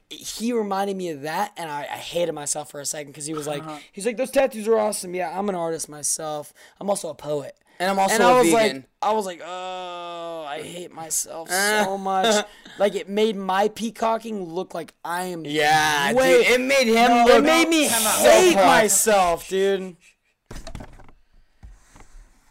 [0.10, 3.34] he reminded me of that, and I, I hated myself for a second because he
[3.34, 5.16] was like, he's like, those tattoos are awesome.
[5.16, 6.54] Yeah, I'm an artist myself.
[6.80, 7.58] I'm also a poet.
[7.80, 8.76] And I'm also and a I was vegan.
[8.78, 12.46] like, I was like, oh, I hate myself so much.
[12.78, 15.44] like it made my peacocking look like I am.
[15.46, 17.44] Yeah, way, dude, it made him it look.
[17.44, 18.66] made me hate hot.
[18.66, 19.98] myself, dude.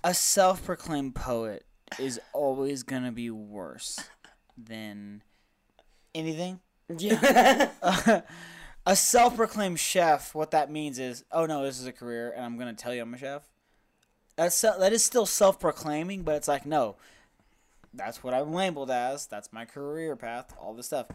[0.05, 1.65] a self-proclaimed poet
[1.99, 3.99] is always gonna be worse
[4.59, 5.23] than
[6.15, 6.60] anything.
[6.99, 7.70] Yeah,
[8.86, 12.59] a self-proclaimed chef, what that means is, oh no, this is a career, and I'm
[12.59, 13.49] gonna tell you I'm a chef.
[14.36, 16.97] That's that is still self-proclaiming, but it's like no,
[17.94, 19.27] that's what I'm labeled as.
[19.27, 20.55] That's my career path.
[20.61, 21.07] All this stuff.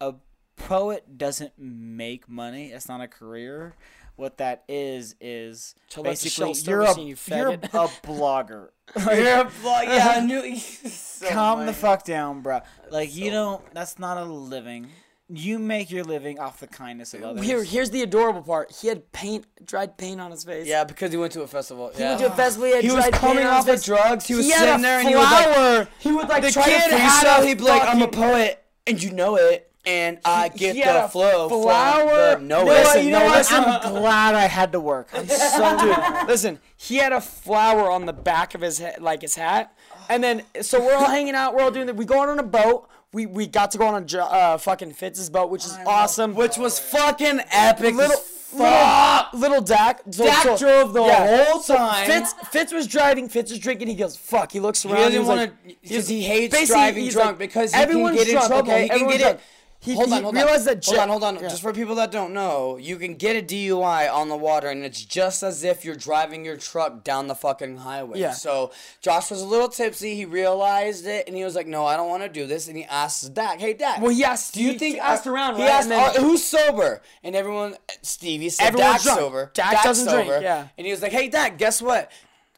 [0.00, 0.14] A
[0.56, 2.72] poet doesn't make money.
[2.72, 3.74] It's not a career.
[4.16, 8.70] What that is is the basically you're a you you're a blogger.
[8.96, 10.56] You're a vlog- yeah, I knew.
[10.58, 12.60] so Calm the fuck down, bro.
[12.90, 13.62] Like you don't.
[13.74, 14.88] That's not a living.
[15.28, 17.44] You make your living off the kindness of others.
[17.44, 18.70] here, here's the adorable part.
[18.70, 20.68] He had paint, dried paint on his face.
[20.68, 21.90] Yeah, because he went to a festival.
[21.92, 22.10] He yeah.
[22.10, 22.68] went to a festival.
[22.68, 23.84] He, had He was dried paint coming on his off of face.
[23.84, 24.26] drugs.
[24.28, 26.62] He was had sitting a there and he was like, he would like the try
[26.64, 27.42] kid to had freestyle.
[27.42, 30.82] a, he'd be like, I'm a poet, and you know it, and I get he
[30.82, 32.34] had the a flow flower.
[32.34, 32.66] from the No, it.
[32.66, 33.38] listen, you know no, what?
[33.38, 33.64] listen.
[33.64, 35.08] I'm glad I had to work.
[35.12, 39.22] I'm so Dude, listen, he had a flower on the back of his head, like
[39.22, 39.76] his hat,
[40.08, 41.52] and then so we're all hanging out.
[41.54, 41.96] We're all doing that.
[41.96, 42.88] We go out on a boat.
[43.16, 46.34] We we got to go on a uh, fucking Fitz's boat, which is awesome.
[46.34, 47.94] which was fucking epic.
[47.94, 48.08] little as
[48.52, 49.32] little, fuck.
[49.32, 50.02] little Dak.
[50.10, 51.44] So, Dak so- drove the yeah.
[51.46, 52.06] whole So time.
[52.06, 53.30] Fitz Fitz was driving.
[53.30, 53.88] Fitz was drinking.
[53.88, 55.12] He goes, "Fuck." He looks around.
[55.12, 57.88] He doesn't want to because he hates basically, driving he's drunk like, because he can
[57.88, 58.70] everyone's get in drunk, trouble.
[58.70, 58.82] okay?
[58.82, 59.40] He can Everyone's get it.
[59.86, 60.42] He, hold he on, hold on.
[60.42, 60.84] realized that.
[60.84, 61.34] hold Ja- on, hold on.
[61.36, 61.48] Yeah.
[61.48, 64.84] Just for people that don't know, you can get a DUI on the water, and
[64.84, 68.18] it's just as if you're driving your truck down the fucking highway.
[68.20, 68.32] Yeah.
[68.32, 70.14] So Josh was a little tipsy.
[70.16, 72.76] He realized it, and he was like, "No, I don't want to do this." And
[72.76, 75.62] he asked Dak, "Hey, Dak, Well, he asked- Do you he think asked around, He
[75.62, 75.70] right?
[75.70, 79.18] asked, then- "Are- "Who's sober?" And everyone, Stevie said, Everyone's "Dak's drunk.
[79.20, 80.68] sober." Dak Dak's doesn't drink, yeah.
[80.76, 82.10] And he was like, "Hey, Dak, guess what?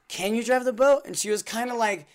[0.09, 2.07] Can you drive the boat?" And she was kind of like.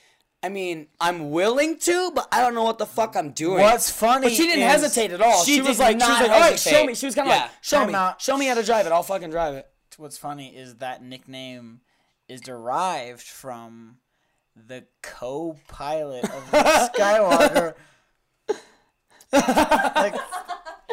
[0.44, 3.62] I mean, I'm willing to, but I don't know what the fuck I'm doing.
[3.62, 5.42] What's funny But she didn't is- hesitate at all.
[5.44, 6.96] She, She was did like, she not was like, all right, show me.
[6.96, 7.42] She was kind of Yeah.
[7.44, 8.22] like, show Time me, out.
[8.22, 8.92] show me how to drive it.
[8.92, 9.68] I'll fucking drive it.
[9.98, 11.80] what's funny is that nickname
[12.28, 13.98] is derived from
[14.56, 16.58] the co-pilot of the
[16.98, 17.74] Skywalker.
[19.96, 20.16] like,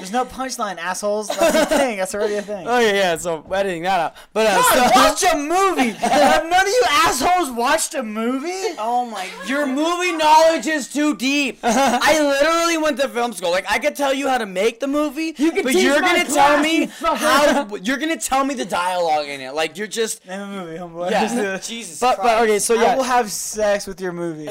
[0.00, 1.28] there's no punchline, assholes.
[1.28, 1.98] That's a thing.
[1.98, 2.66] That's already a thing.
[2.66, 3.16] Oh yeah, yeah.
[3.16, 4.14] So editing that out.
[4.32, 5.90] But uh, so- watch a movie.
[5.98, 8.74] Have none of you assholes watched a movie?
[8.78, 9.28] Oh my!
[9.46, 11.58] Your movie knowledge is too deep.
[11.62, 13.50] I literally went to film school.
[13.50, 16.24] Like I could tell you how to make the movie, you can but you're gonna
[16.24, 17.76] class, tell me you how.
[17.82, 19.54] You're gonna tell me the dialogue in it.
[19.54, 20.26] Like you're just.
[20.26, 21.10] Name a movie, homeboy.
[21.10, 21.58] Yeah.
[21.58, 21.98] Jesus.
[22.00, 22.92] but, but okay, so yeah.
[22.92, 24.48] I will have sex with your movie.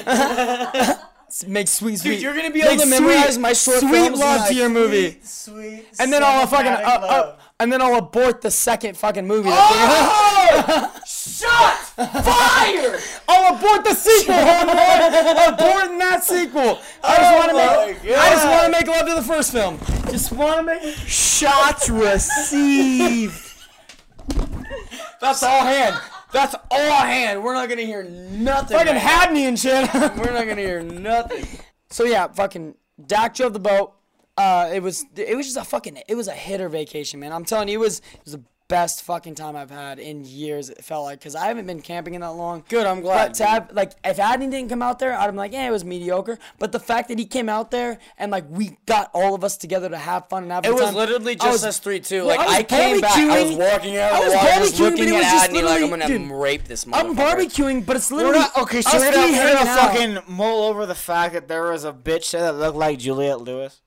[1.48, 2.14] Make sweet, sweet.
[2.14, 5.20] Dude, you're gonna be able to memorize my short sweet films love to your movie.
[5.24, 5.86] Sweet.
[6.00, 9.50] And then I'll fucking uh, uh, and then I'll abort the second fucking movie.
[9.52, 11.02] Oh!
[11.06, 11.76] Shot!
[11.76, 13.00] Fire!
[13.28, 14.36] I'll abort the sequel.
[14.36, 15.58] homeboy.
[15.58, 16.80] Aborting that sequel.
[17.04, 18.18] I just want to my make.
[18.18, 19.78] I just want to make love to the first film.
[20.10, 20.96] Just want to make.
[21.06, 23.46] Shots received.
[25.20, 26.00] That's all hand.
[26.32, 27.44] That's all hand.
[27.44, 28.78] We're not gonna hear nothing.
[28.78, 29.92] Fucking right had me and shit.
[29.94, 31.46] We're not gonna hear nothing.
[31.90, 32.76] So yeah, fucking
[33.06, 33.94] Dak drove the boat.
[34.38, 37.34] Uh, it was it was just a fucking it was a hitter vacation, man.
[37.34, 40.70] I'm telling you, it was it was the best fucking time I've had in years.
[40.70, 42.64] It felt like because I haven't been camping in that long.
[42.70, 45.36] Good, I'm glad, But to have like if Adney didn't come out there, I'd been
[45.36, 46.40] like, yeah, it was mediocre.
[46.60, 49.58] But the fact that he came out there and like we got all of us
[49.58, 52.26] together to have fun and have It was time, literally just was- us three too.
[52.26, 55.10] Well, Like I I, came back, I was walking out of the water, just looking
[55.16, 56.94] at Adney like I'm gonna dude, rape this motherfucker.
[57.10, 58.82] I'm barbecuing, but it's We're literally not okay.
[58.82, 62.32] So we're not, we're gonna fucking mull over the fact that there was a bitch
[62.32, 63.82] that looked like Juliette Lewis.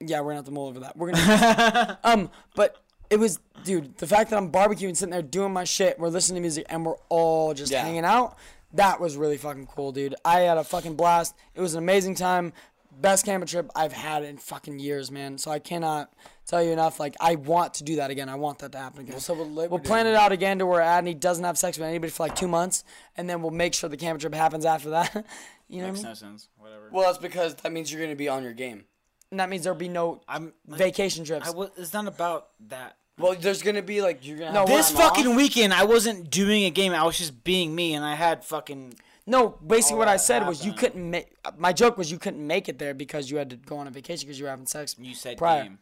[0.00, 0.96] Yeah, we're gonna have to mull over that.
[0.96, 1.98] We're gonna.
[2.04, 2.76] um, but
[3.10, 6.36] it was, dude, the fact that I'm barbecuing, sitting there doing my shit, we're listening
[6.36, 7.82] to music, and we're all just Yeah.
[7.82, 8.36] hanging out.
[8.74, 10.14] That was really fucking cool, dude.
[10.24, 11.34] I had a fucking blast.
[11.54, 12.52] It was an amazing time.
[13.00, 15.38] Best camping trip I've had in fucking years, man.
[15.38, 16.12] So I cannot
[16.46, 16.98] tell you enough.
[16.98, 18.28] Like, I want to do that again.
[18.28, 19.14] I want that to happen again.
[19.14, 21.78] What's up with Labor We'll plan it out again to where Adney doesn't have sex
[21.78, 22.82] with anybody for like two months,
[23.16, 25.14] and then we'll make sure the camping trip happens after that.
[25.68, 26.02] you know what I mean?
[26.02, 26.48] no sense.
[26.58, 26.88] Whatever.
[26.92, 28.84] Well, that's because that means you're gonna be on your game.
[29.30, 30.52] And that means there'll be no I'm.
[30.66, 31.44] vacation trips.
[31.48, 32.96] I w- it's not about that.
[33.18, 35.16] Well, there's gonna be like you're gonna No, have This time off.
[35.16, 36.92] fucking weekend, I wasn't doing a game.
[36.94, 38.94] I was just being me, and I had fucking.
[39.26, 41.36] No, basically what I that said was you couldn't make.
[41.58, 43.90] My joke was you couldn't make it there because you had to go on a
[43.90, 44.94] vacation because you were having sex.
[44.98, 45.64] You said prior.
[45.64, 45.78] game.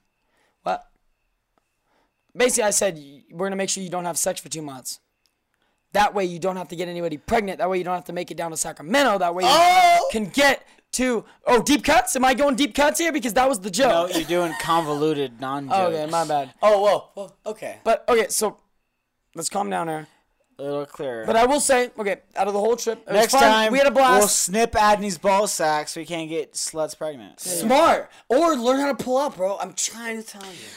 [0.64, 0.90] What?
[2.36, 3.00] Basically, I said
[3.30, 4.98] we're gonna make sure you don't have sex for two months.
[5.92, 7.58] That way you don't have to get anybody pregnant.
[7.58, 9.18] That way you don't have to make it down to Sacramento.
[9.18, 10.08] That way you Oh!
[10.12, 11.24] can get to.
[11.46, 12.16] Oh, deep cuts?
[12.16, 13.12] Am I going deep cuts here?
[13.12, 14.10] Because that was the joke.
[14.10, 15.78] No, you're doing convoluted non jokes.
[15.96, 16.54] okay, my bad.
[16.62, 17.78] Oh, whoa, whoa, okay.
[17.84, 18.58] But okay, so
[19.34, 20.06] let's calm down here.
[20.58, 21.26] A little clearer.
[21.26, 23.90] But I will say, okay, out of the whole trip, Next time, we had a
[23.90, 24.20] blast.
[24.20, 27.40] We'll snip Adney's ball sack so he can't get sluts pregnant.
[27.40, 28.10] Smart.
[28.30, 29.58] Or learn how to pull up, bro.
[29.58, 30.68] I'm trying to tell you.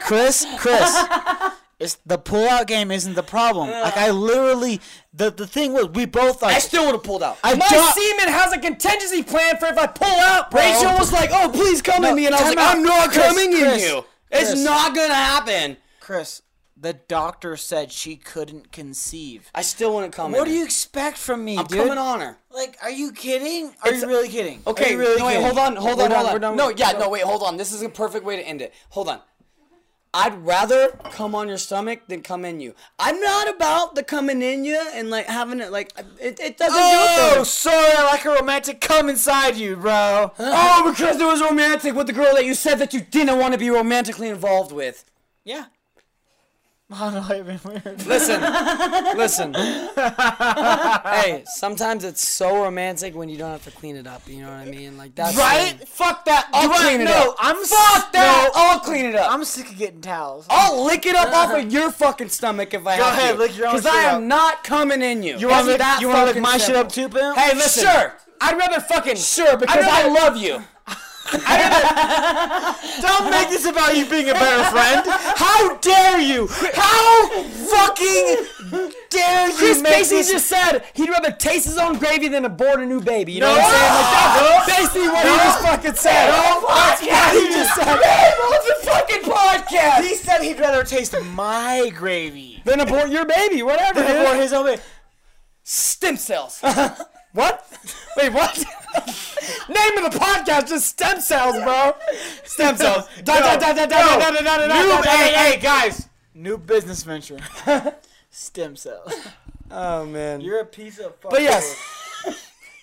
[0.00, 1.04] Chris, Chris,
[1.80, 3.68] it's the pull-out game isn't the problem.
[3.70, 3.80] Uh.
[3.82, 4.80] Like I literally,
[5.12, 6.56] the the thing was we both like.
[6.56, 7.38] I still would have pulled out.
[7.44, 10.60] I My don't- semen has a contingency plan for if I pull out, bro.
[10.60, 12.76] Rachel was like, "Oh, please come in me," and I was like, out.
[12.76, 14.04] "I'm not Chris, coming Chris, in you.
[14.30, 16.42] It's not gonna happen." Chris,
[16.76, 19.50] the doctor said she couldn't conceive.
[19.54, 20.38] I still wouldn't come in.
[20.38, 21.78] What do you expect from me, I'm dude?
[21.78, 22.36] coming on her.
[22.50, 23.68] Like, are you kidding?
[23.82, 24.62] Are It's- you really kidding?
[24.66, 25.46] Okay, really no, wait, kidding?
[25.46, 26.40] hold on, hold on, hold on.
[26.40, 27.56] done, No, yeah, no, wait, hold on.
[27.56, 28.74] This is a perfect way to end it.
[28.90, 29.20] Hold on.
[30.16, 32.74] I'd rather come on your stomach than come in you.
[33.00, 36.78] I'm not about the coming in you and like having it like it, it doesn't
[36.80, 37.40] Oh, do it.
[37.40, 40.32] Oh, sorry, I like a romantic come inside you, bro.
[40.38, 43.54] Oh, because it was romantic with the girl that you said that you didn't want
[43.54, 45.04] to be romantically involved with.
[45.44, 45.64] Yeah.
[46.92, 48.06] Oh no, I've been weird.
[48.06, 48.42] Listen,
[49.16, 49.54] listen.
[49.54, 54.20] hey, sometimes it's so romantic when you don't have to clean it up.
[54.28, 54.98] You know what I mean?
[54.98, 55.76] Like that's Right?
[55.88, 56.48] Fuck that.
[56.52, 57.36] I'll clean it no, up.
[57.40, 58.50] I'm Fuck that.
[58.54, 58.60] no.
[58.60, 59.32] I'll clean it up.
[59.32, 60.46] I'm sick of getting towels.
[60.50, 63.38] I'll lick it up off of your fucking stomach if I Go have ahead, to.
[63.40, 64.22] lick your own Because I am up.
[64.24, 65.38] not coming in you.
[65.38, 67.36] You want to lick, that you wanna lick my shit up too, pimp?
[67.38, 67.84] Hey, listen.
[67.84, 68.14] Sure.
[68.42, 70.62] I'd rather fucking Sure, because I love you.
[73.00, 75.02] Don't make this about you being a better friend.
[75.06, 76.46] How dare you?
[76.74, 78.46] How fucking
[79.10, 80.32] dare you Chris make basically this?
[80.32, 83.32] just said he'd rather taste his own gravy than abort a new baby.
[83.32, 83.60] You know No.
[83.60, 83.92] what I'm saying?
[83.94, 84.74] Like that's No.
[84.76, 86.30] basically what he just fucking said.
[86.30, 87.98] That's what he just said.
[88.64, 90.02] the fucking podcast.
[90.02, 94.02] he said he'd rather taste my gravy than abort your baby, whatever.
[94.02, 94.82] than abort his own baby.
[95.62, 96.60] Stem cells.
[97.34, 97.66] What?
[98.16, 98.64] Wait, what?
[99.68, 101.94] Name of the podcast just stem cells, bro.
[102.44, 103.08] Stem cells.
[103.24, 105.60] Da, da, da, da, da, da, da, da, da, da, New, da, da, hey, hey,
[105.60, 106.08] guys.
[106.34, 107.38] New business venture.
[108.30, 109.12] Stem cells.
[109.70, 110.40] Oh man.
[110.40, 111.30] You're a piece of fucking.
[111.30, 111.76] But yes,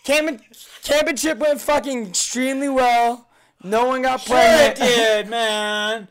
[0.04, 0.42] camping,
[0.84, 3.28] camping trip went fucking extremely well.
[3.64, 4.78] No one got Sure pregnant.
[4.78, 6.08] did, man.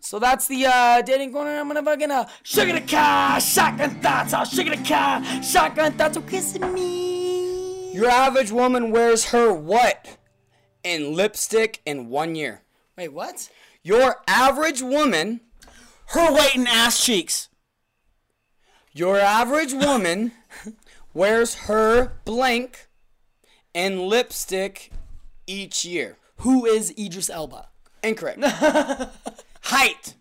[0.00, 1.56] So that's the uh, dating corner.
[1.58, 6.16] I'm gonna fucking uh, sugar the car, shotgun thoughts, all sugar the car, shotgun thoughts,
[6.16, 7.11] oh kissing me.
[7.92, 10.16] Your average woman wears her what
[10.82, 12.62] in lipstick in one year?
[12.96, 13.48] Wait, what?
[13.82, 15.40] Your average woman,
[16.06, 17.48] Her weight in ass cheeks.
[18.92, 20.32] your average woman
[21.14, 22.88] wears her blank
[23.74, 24.90] in lipstick
[25.46, 26.16] each year.
[26.38, 27.68] Who is Idris Elba?
[28.02, 28.42] Incorrect.
[29.62, 30.14] height.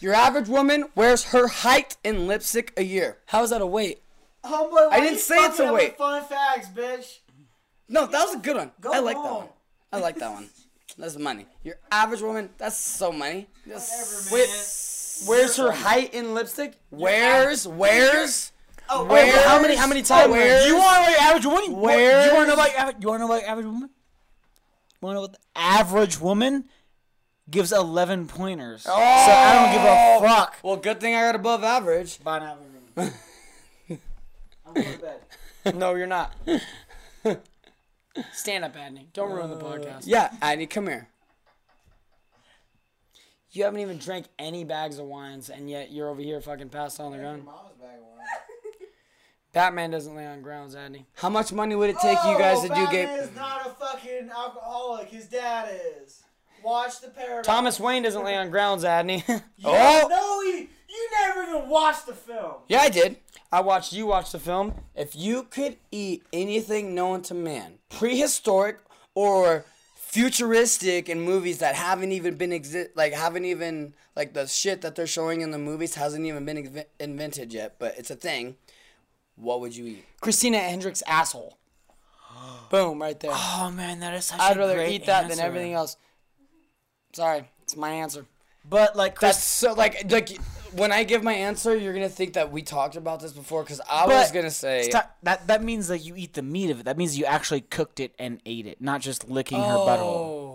[0.00, 3.18] Your average woman wears her height in lipstick a year.
[3.26, 4.02] How is that a weight?
[4.48, 5.96] Homeboy, I didn't say it's a weight.
[5.96, 7.18] Fun facts, bitch.
[7.88, 8.70] No, that was a good one.
[8.80, 9.48] Go I like that one.
[9.92, 10.48] I like that one.
[10.98, 11.46] That's money.
[11.62, 13.46] Your average woman, that's so money.
[13.66, 14.48] That's, Wait,
[15.28, 16.74] Where's her height in lipstick?
[16.90, 18.52] Where's wears,
[18.90, 19.74] Oh, Where's- wait, How many?
[19.76, 20.30] How many times?
[20.32, 21.80] Where's- You want to know what average woman?
[21.80, 22.96] Where You want to know about average?
[23.00, 23.90] You want to know about average woman?
[23.90, 26.64] You want to know what the average woman
[27.50, 28.86] gives eleven pointers?
[28.88, 30.36] Oh, So I don't give a oh.
[30.36, 30.56] fuck.
[30.62, 32.22] Well, good thing I got above average.
[32.24, 32.56] Bye now.
[34.68, 35.20] I'm going to bed.
[35.74, 36.34] No, you're not.
[38.32, 39.12] Stand up, Adney.
[39.12, 40.04] Don't ruin the uh, podcast.
[40.06, 41.08] Yeah, Addy, come here.
[43.50, 47.00] You haven't even drank any bags of wines, and yet you're over here fucking passed
[47.00, 47.46] on the gun.
[49.52, 51.04] Batman doesn't lay on grounds, Adney.
[51.14, 53.08] How much money would it take you oh, guys to do game?
[53.08, 55.08] is not a fucking alcoholic.
[55.08, 55.68] His dad
[56.02, 56.22] is.
[56.62, 57.46] Watch the paradox.
[57.46, 59.22] Thomas Wayne doesn't lay on grounds, Adney.
[59.64, 60.06] Oh!
[60.08, 62.54] No, he, you never even watched the film.
[62.68, 63.16] Yeah, I did.
[63.50, 64.74] I watched you watch the film.
[64.94, 68.78] If you could eat anything known to man, prehistoric
[69.14, 69.64] or
[69.96, 74.94] futuristic in movies that haven't even been exist, like haven't even like the shit that
[74.94, 78.56] they're showing in the movies hasn't even been inve- invented yet, but it's a thing.
[79.36, 80.04] What would you eat?
[80.20, 81.56] Christina Hendricks' asshole.
[82.70, 83.30] Boom, right there.
[83.32, 85.96] Oh man, that is such I'd a rather eat that than everything else.
[87.14, 88.26] Sorry, it's my answer.
[88.64, 90.38] But like Chris, That's so like like
[90.72, 93.80] when I give my answer, you're gonna think that we talked about this before because
[93.90, 94.90] I was gonna say
[95.22, 96.84] that that means that you eat the meat of it.
[96.84, 100.00] That means you actually cooked it and ate it, not just licking her butthole.
[100.02, 100.54] Oh.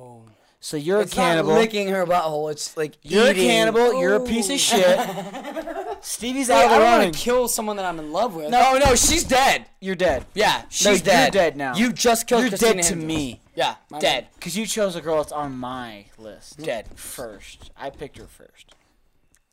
[0.60, 1.50] So you're it's a cannibal.
[1.52, 2.50] not licking her butthole.
[2.52, 3.44] It's like you're eating.
[3.44, 4.00] a cannibal.
[4.00, 4.98] You're a piece of shit.
[6.02, 7.06] Stevie's out Hey, of I the don't running.
[7.08, 8.50] want to kill someone that I'm in love with.
[8.50, 9.66] No, no, she's dead.
[9.82, 10.26] You're dead.
[10.34, 11.34] Yeah, she's No, you're dead.
[11.34, 11.76] dead now.
[11.76, 13.08] You just killed You're Christina dead to Hendricks.
[13.08, 13.42] me.
[13.56, 14.28] Yeah, dead.
[14.36, 16.60] Because you chose a girl that's on my list.
[16.62, 16.88] Dead.
[16.96, 17.72] First.
[17.78, 18.76] I picked her first.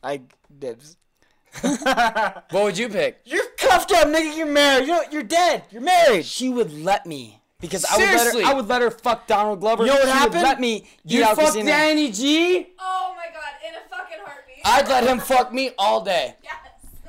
[0.03, 0.23] I
[0.59, 0.97] dibs.
[1.63, 3.21] What would you pick?
[3.25, 4.37] You're cuffed up, nigga.
[4.37, 4.87] You're married.
[4.87, 5.65] You're, you're dead.
[5.71, 6.25] You're married.
[6.25, 8.43] She would let me because I would Seriously.
[8.43, 8.53] let her.
[8.53, 9.85] I would let her fuck Donald Glover.
[9.85, 10.35] You know what she happened?
[10.37, 10.87] Would let me.
[11.05, 12.69] You fuck Danny G?
[12.79, 14.57] Oh my god, in a fucking heartbeat.
[14.65, 16.37] I'd let him fuck me all day.
[16.43, 16.55] Yes.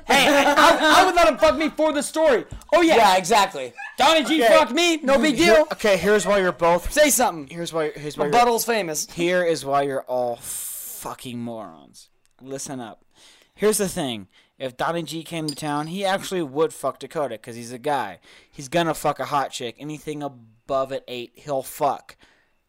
[0.06, 2.44] Hey, I, I would let him fuck me for the story.
[2.72, 3.72] Oh yeah, Yeah, exactly.
[3.98, 4.52] Donnie G Okay.
[4.52, 4.96] fucked me.
[4.98, 5.68] No big Here- deal.
[5.72, 6.92] okay, here's why you're both.
[6.92, 7.46] Say something.
[7.54, 7.90] Here's why.
[7.94, 8.28] Here's why.
[8.28, 9.06] My you're- butthole's famous.
[9.10, 12.08] Here is why you're all fucking morons.
[12.40, 13.04] Listen up.
[13.54, 14.28] Here's the thing.
[14.58, 18.20] If Donnie G came to town, he actually would fuck Dakota because he's a guy.
[18.50, 19.76] He's gonna fuck a hot chick.
[19.78, 22.16] Anything above an eight, he'll fuck.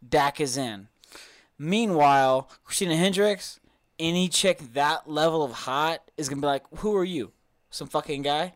[0.08, 0.88] Dak is in.
[1.60, 3.60] Meanwhile, Christina Hendricks,
[4.04, 7.32] any chick that level of hot is gonna be like, "Who are you?
[7.70, 8.54] Some fucking guy?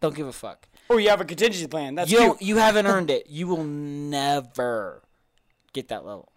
[0.00, 1.94] Don't give a fuck." Or you have a contingency plan.
[1.94, 2.42] That's You cute.
[2.42, 3.26] you haven't earned it.
[3.28, 5.02] You will never
[5.72, 6.30] get that level.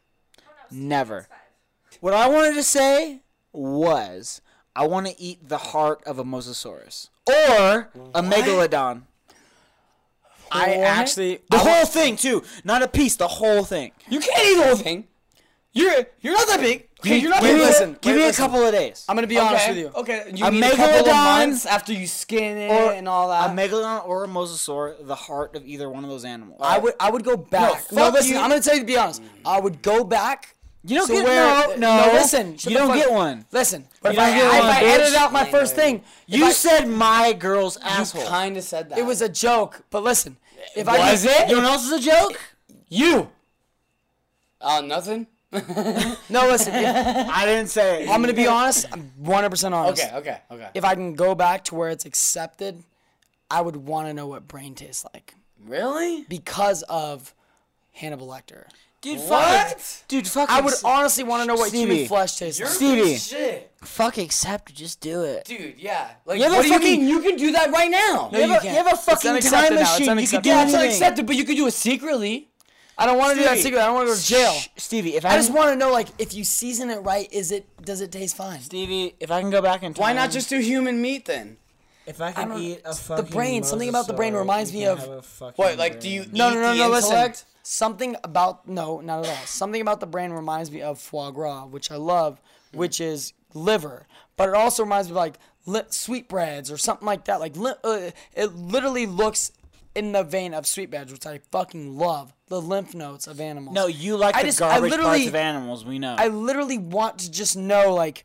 [0.71, 1.27] Never.
[2.01, 3.21] What I wanted to say
[3.51, 4.41] was
[4.75, 9.03] I want to eat the heart of a mosasaurus or a megalodon.
[10.51, 11.41] I actually.
[11.49, 13.15] The I whole thing too, not a piece.
[13.17, 13.91] The whole thing.
[14.09, 15.07] You can't eat the whole thing.
[15.73, 16.86] You're you're not that big.
[17.01, 17.57] Okay, you're not give big.
[17.59, 18.43] me, listen, give wait, me listen.
[18.43, 19.05] a couple of days.
[19.07, 19.91] I'm gonna be honest with you.
[19.95, 23.07] Okay, you A need a couple of megalodon months after you skin it or and
[23.07, 23.51] all that.
[23.51, 26.59] a megalodon or a mosasaur, the heart of either one of those animals.
[26.63, 26.95] I would.
[26.99, 27.91] I would go back.
[27.91, 28.31] No, fuck listen.
[28.33, 28.37] you.
[28.39, 29.21] I'm gonna tell you to be honest.
[29.45, 30.55] I would go back.
[30.83, 32.53] you don't to get where- no, no, listen.
[32.61, 33.45] You don't fuck- get one.
[33.51, 33.81] Listen.
[34.03, 36.87] You if don't I, get if I edited out my first thing, You I- said
[36.87, 38.23] my girl's asshole.
[38.23, 38.97] You kind of said that.
[38.97, 39.83] it was a joke.
[39.91, 40.37] But listen,
[40.75, 41.47] if I Was it?
[41.49, 42.39] You know what else is a joke?
[42.89, 43.29] you.
[44.61, 45.27] Oh, nothing.
[46.29, 46.73] No, listen.
[46.75, 46.85] If,
[47.29, 48.09] I didn't say it.
[48.09, 48.85] I'm gonna be honest.
[48.91, 50.03] I'm 100 percent honest.
[50.03, 50.69] Okay, okay, okay.
[50.73, 52.83] If I can go back to where it's accepted,
[53.49, 55.35] I would want to know what brain tastes like
[55.65, 56.25] Really?
[56.27, 57.33] because of
[57.93, 58.65] Hannibal Lecter.
[58.99, 59.79] Dude, What?
[59.79, 60.07] fuck.
[60.07, 60.49] Dude, fuck.
[60.49, 61.91] I would ex- honestly want to know what Stevie.
[61.93, 62.69] human flesh tastes like.
[62.69, 63.15] Stevie.
[63.17, 63.71] Shit.
[63.83, 64.73] fuck accept.
[64.73, 65.45] Just do it.
[65.45, 66.09] Dude, yeah.
[66.25, 67.07] Like, You have a what do you fucking- mean?
[67.07, 68.29] You can do that right now.
[68.33, 68.63] you, have you a, can't.
[68.65, 69.99] you have a fucking time machine.
[70.01, 70.43] You can unaccepted.
[70.43, 70.79] do Yeah, it's anything.
[70.89, 72.46] unaccepted, but you could do it secretly.
[72.97, 73.61] I don't want to do that Stevie.
[73.63, 73.81] secret.
[73.81, 74.53] I don't want to go to jail.
[74.53, 77.31] Shh, Stevie, if I, I just want to know, like, if you season it right,
[77.31, 78.59] is it does it taste fine?
[78.61, 80.01] Stevie, if I can go back in time.
[80.01, 81.57] Why not just do human meat then?
[82.07, 84.39] If I I can don't- eat a the fucking brain, something about the brain mosasaur,
[84.39, 86.33] reminds you me can of- have a fucking What, like, do you brain.
[86.33, 86.89] No, eat no, no, the no.
[86.89, 89.45] Listen, something about no, not at all.
[89.45, 92.39] Something about the brain reminds me of foie gras, which I love,
[92.71, 94.07] which is liver.
[94.37, 95.35] But it also reminds me of like
[95.65, 97.39] li- sweetbreads or something like that.
[97.41, 99.51] Like li- uh, it literally looks
[99.97, 102.31] in the vein of sweet sweetbreads, which I fucking love.
[102.47, 103.73] The lymph nodes of animals.
[103.73, 105.83] No, you like I the just- garbage literally- parts of animals.
[105.85, 106.15] We know.
[106.17, 108.23] I literally want to just know like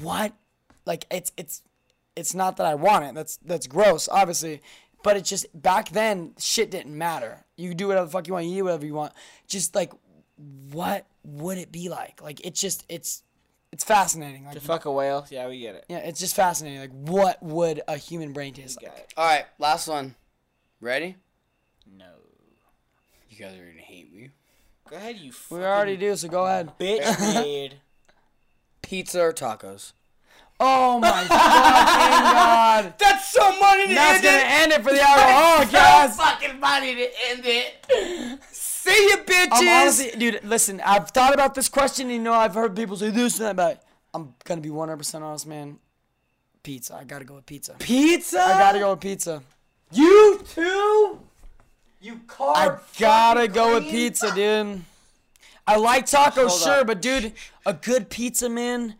[0.00, 0.32] what
[0.86, 1.62] like it's it's
[2.16, 3.14] it's not that I want it.
[3.14, 4.60] That's that's gross, obviously.
[5.04, 7.44] But it's just back then shit didn't matter.
[7.56, 9.12] You do whatever the fuck you want, you do whatever you want.
[9.46, 9.92] Just like
[10.70, 12.20] what would it be like?
[12.22, 13.22] Like it's just it's
[13.70, 14.46] it's fascinating.
[14.46, 15.26] Like to fuck a whale.
[15.30, 15.84] Yeah, we get it.
[15.88, 16.80] yeah, it's just fascinating.
[16.80, 19.12] Like what would a human brain taste like?
[19.16, 20.14] All right, last one.
[20.80, 21.16] Ready?
[21.96, 22.06] No.
[23.28, 24.30] You guys are gonna hate me.
[24.88, 25.32] Go ahead, you.
[25.50, 26.72] We already do, so go ahead.
[26.78, 27.80] bitch made.
[28.82, 29.92] Pizza or tacos?
[30.60, 32.94] Oh my fucking god.
[32.98, 35.18] That's so money to That's gonna end it for the hour.
[35.18, 36.10] Oh god.
[36.12, 38.40] fucking money to end it.
[38.50, 39.48] See you, bitches.
[39.52, 40.42] I'm honestly, dude.
[40.44, 42.10] Listen, I've thought about this question.
[42.10, 43.84] You know, I've heard people say this and that, but
[44.14, 45.78] I'm gonna be 100% honest, man.
[46.62, 46.96] Pizza.
[46.96, 47.74] I gotta go with pizza.
[47.78, 48.40] pizza.
[48.40, 49.42] I gotta go with pizza.
[49.92, 51.20] You too.
[52.00, 54.82] You I gotta go with pizza, dude.
[55.66, 56.86] I like tacos, Hold sure, up.
[56.86, 57.32] but dude,
[57.66, 58.94] a good pizza, man.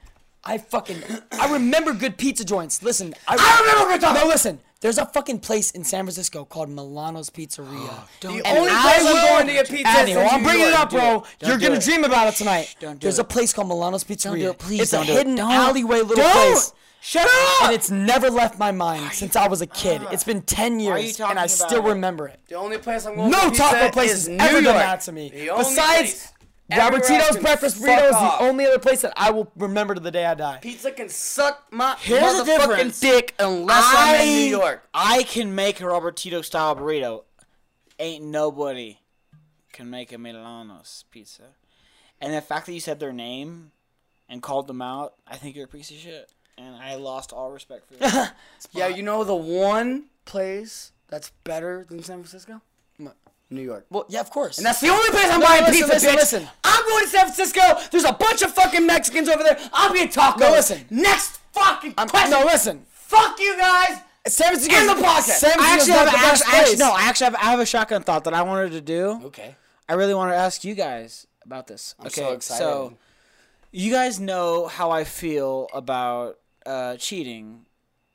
[0.44, 1.02] I fucking,
[1.32, 2.82] I remember good pizza joints.
[2.82, 4.22] Listen, I, I remember good tacos.
[4.22, 4.60] No, listen.
[4.80, 7.66] There's a fucking place in San Francisco called Milano's Pizzeria.
[7.66, 10.34] Oh, the And only I place I'm going to get pizza Andy, is well, in
[10.36, 11.24] I'm bringing it up, bro.
[11.40, 11.82] Don't You're gonna it.
[11.82, 12.76] dream about it tonight.
[12.78, 13.22] Don't do There's it.
[13.22, 14.22] a place called Milano's Pizzeria.
[14.22, 14.58] Don't do it.
[14.58, 15.16] Please it's don't a do it.
[15.16, 15.50] hidden Don't.
[15.50, 16.30] alleyway little Don't.
[16.54, 16.72] place.
[17.00, 17.62] Shut up.
[17.64, 20.02] And it's never left my mind since I was a kid.
[20.10, 21.90] It's been 10 years, and I still it?
[21.90, 22.40] remember it.
[22.48, 24.64] The only place I'm going No for pizza taco place has ever York.
[24.64, 25.30] done that to me.
[25.30, 26.32] The only Besides, place.
[26.70, 28.38] Everywhere else Robertito's can breakfast fuck burrito is off.
[28.40, 30.58] the only other place that I will remember to the day I die.
[30.60, 34.86] Pizza can suck my Here's the motherfucking dick unless I, am in New York.
[34.92, 37.22] I can make a Robertito style burrito.
[37.98, 38.98] Ain't nobody
[39.72, 41.44] can make a Milano's pizza.
[42.20, 43.70] And the fact that you said their name
[44.28, 46.30] and called them out, I think you're a piece of shit.
[46.58, 48.24] And I lost all respect for you.
[48.72, 52.60] Yeah, you know the one place that's better than San Francisco?
[53.50, 53.86] New York.
[53.88, 54.58] Well, yeah, of course.
[54.58, 56.16] And that's the only place I'm No, buying listen, pizza, listen, bitch.
[56.16, 56.48] listen.
[56.64, 57.60] I'm going to San Francisco.
[57.90, 59.58] There's a bunch of fucking Mexicans over there.
[59.72, 60.40] I'll be a taco.
[60.40, 60.84] No, listen.
[60.90, 62.30] Next fucking I'm, question.
[62.32, 62.84] no, listen.
[62.90, 64.00] Fuck you guys.
[64.26, 64.74] San Francisco.
[64.76, 65.22] End the podcast.
[65.38, 66.78] San I Francisco's actually have, the best actually, actually, place.
[66.78, 69.20] no, I actually have, I have a shotgun thought that I wanted to do.
[69.24, 69.54] Okay.
[69.88, 71.94] I really want to ask you guys about this.
[71.98, 72.58] I'm okay, so excited.
[72.62, 72.98] so
[73.72, 76.36] you guys know how I feel about
[76.68, 77.66] uh, cheating,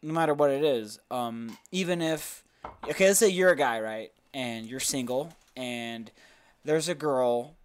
[0.02, 1.00] no matter what it is.
[1.12, 2.44] Um, even if,
[2.90, 6.10] okay, let's say you're a guy, right, and you're single, and
[6.64, 7.56] there's a girl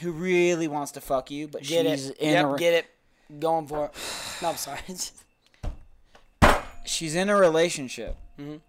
[0.00, 2.18] who really wants to fuck you, but Get she's it.
[2.18, 2.86] in Yep, a get it.
[3.40, 3.92] Going for it.
[4.42, 4.80] No, I'm sorry.
[6.84, 8.16] she's in a relationship.
[8.38, 8.60] Mhm.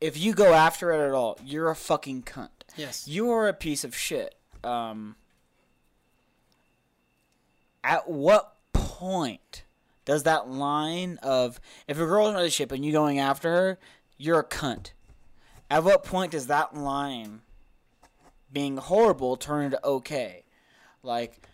[0.00, 2.50] If you go after it at all, you're a fucking cunt.
[2.76, 3.08] yes.
[3.08, 4.34] You are a piece of shit.
[4.62, 5.16] Um,
[7.82, 8.55] at what
[8.98, 9.64] point
[10.06, 13.78] does that line of if a girl's in a relationship and you going after her,
[14.16, 14.92] you're a cunt?
[15.68, 17.40] At what point does that line
[18.50, 20.44] being horrible turn into okay?
[21.02, 21.46] Like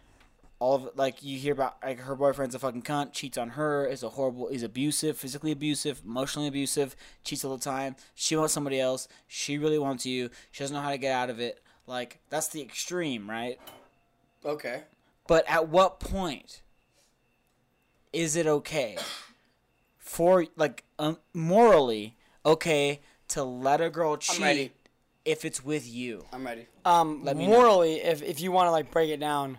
[0.58, 3.86] all of like you hear about like her boyfriend's a fucking cunt, cheats on her,
[3.86, 7.96] is a horrible, is abusive, physically abusive, emotionally abusive, cheats all the time.
[8.14, 9.08] She wants somebody else.
[9.26, 10.30] She really wants you.
[10.52, 11.60] She doesn't know how to get out of it.
[11.86, 13.58] Like that's the extreme, right?
[14.44, 14.82] Okay.
[15.26, 16.62] But at what point
[18.12, 18.96] is it okay
[19.98, 24.72] for like um, morally okay to let a girl cheat ready.
[25.24, 26.24] if it's with you?
[26.32, 26.66] I'm ready.
[26.84, 27.52] Um, Let me know.
[27.52, 29.58] morally, if if you want to like break it down,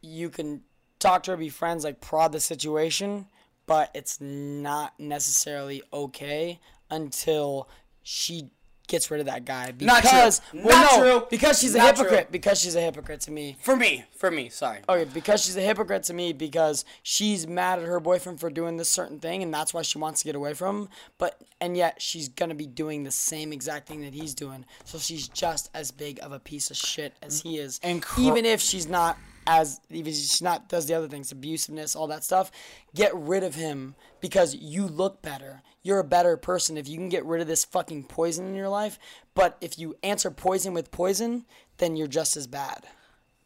[0.00, 0.62] you can
[0.98, 3.26] talk to her, be friends, like prod the situation,
[3.66, 6.58] but it's not necessarily okay
[6.90, 7.68] until
[8.02, 8.50] she
[8.88, 10.60] gets rid of that guy because Not true.
[10.64, 11.26] well, Not no, true.
[11.30, 12.04] because she's a Not true.
[12.04, 13.56] hypocrite because she's a hypocrite to me.
[13.60, 14.04] For me.
[14.16, 14.48] For me.
[14.48, 14.80] Sorry.
[14.88, 18.76] Okay, because she's a hypocrite to me because she's mad at her boyfriend for doing
[18.76, 20.88] this certain thing and that's why she wants to get away from him.
[21.18, 24.64] But and yet she's gonna be doing the same exact thing that he's doing.
[24.84, 27.78] So she's just as big of a piece of shit as he is.
[27.82, 31.32] And cr- even if she's not as even if she's not does the other things,
[31.32, 32.50] abusiveness, all that stuff,
[32.94, 35.62] get rid of him because you look better.
[35.82, 38.68] You're a better person if you can get rid of this fucking poison in your
[38.68, 38.98] life.
[39.34, 41.46] But if you answer poison with poison,
[41.78, 42.84] then you're just as bad.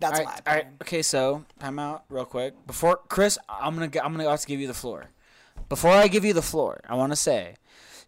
[0.00, 0.66] That's All my right, all right.
[0.82, 2.54] Okay, so time out real quick.
[2.66, 5.10] Before Chris, I'm gonna I'm gonna have to give you the floor.
[5.68, 7.54] Before I give you the floor, I want to say,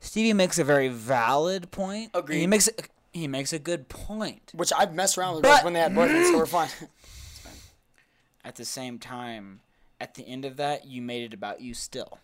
[0.01, 2.11] Stevie makes a very valid point.
[2.15, 2.73] and He makes a,
[3.13, 4.51] he makes a good point.
[4.55, 6.69] Which I've messed around with But- when they had boyfriends, so we're fine.
[8.45, 9.61] At the same time,
[10.01, 12.19] at the end of that, you made it about you still.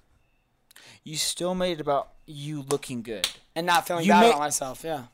[1.04, 3.28] You still made it about you looking good.
[3.54, 5.04] And not feeling You bad about myself, yeah.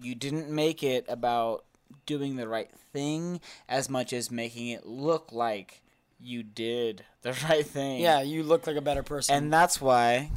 [0.00, 1.64] You didn't make it about
[2.06, 5.82] doing the right thing as much as making it look like
[6.20, 8.00] you did the right thing.
[8.00, 9.34] Yeah, you look like a better person.
[9.34, 10.30] And that's why,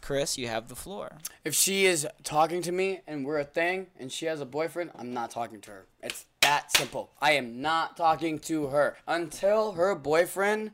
[0.00, 1.18] Chris, you have the floor.
[1.44, 4.90] If she is talking to me and we're a thing and she has a boyfriend,
[4.98, 5.86] I'm not talking to her.
[6.02, 7.10] It's that simple.
[7.20, 10.72] I am not talking to her until her boyfriend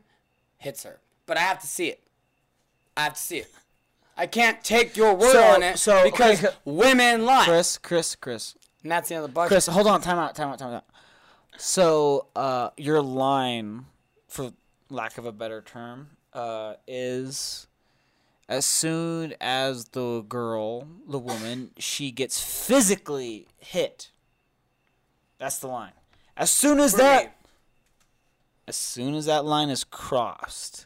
[0.57, 0.99] hits her.
[1.25, 2.03] But I have to see it.
[2.97, 3.51] I have to see it.
[4.17, 7.45] I can't take your word So- on it so, because okay, women lie.
[7.45, 8.55] Chris, Chris, Chris.
[8.83, 9.47] and that's the end of the.
[9.47, 10.85] Chris, hold on, time out, time out, time out.
[11.57, 13.85] So, uh, your line,
[14.27, 14.51] for
[14.89, 17.67] lack of a better term, uh, is
[18.49, 24.11] as soon as the girl, the woman, she gets physically hit.
[25.37, 25.93] That's the line.
[26.35, 27.37] As soon as that,
[28.67, 30.85] as soon as that line is crossed,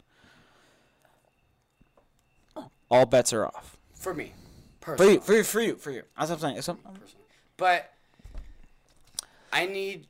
[2.90, 3.78] all bets are off.
[3.94, 4.34] For me.
[4.82, 5.14] For Personally.
[5.16, 6.04] you, for you, for you, for you.
[6.18, 6.56] That's what I'm saying.
[6.56, 6.96] That's what I'm-
[7.58, 7.92] But
[9.52, 10.08] I need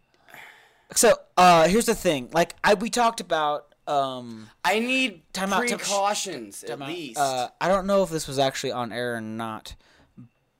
[0.96, 2.30] So, uh, here's the thing.
[2.34, 3.74] Like I, we talked about.
[3.88, 7.20] Um, I need Time out, time- precautions at least.
[7.20, 9.76] Uh, I don't know if this was actually on air or not,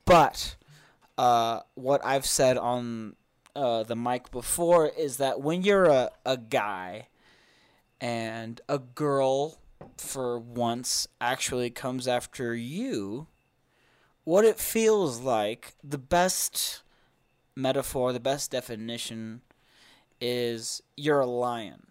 [0.06, 0.56] but
[1.18, 3.16] uh, what I've said on
[3.56, 7.08] uh, the mic before is that when you're a, a guy
[8.00, 9.58] and a girl
[9.98, 13.28] for once actually comes after you,
[14.24, 16.82] what it feels like, the best
[17.56, 19.42] metaphor, the best definition
[20.20, 21.88] is you're a lion.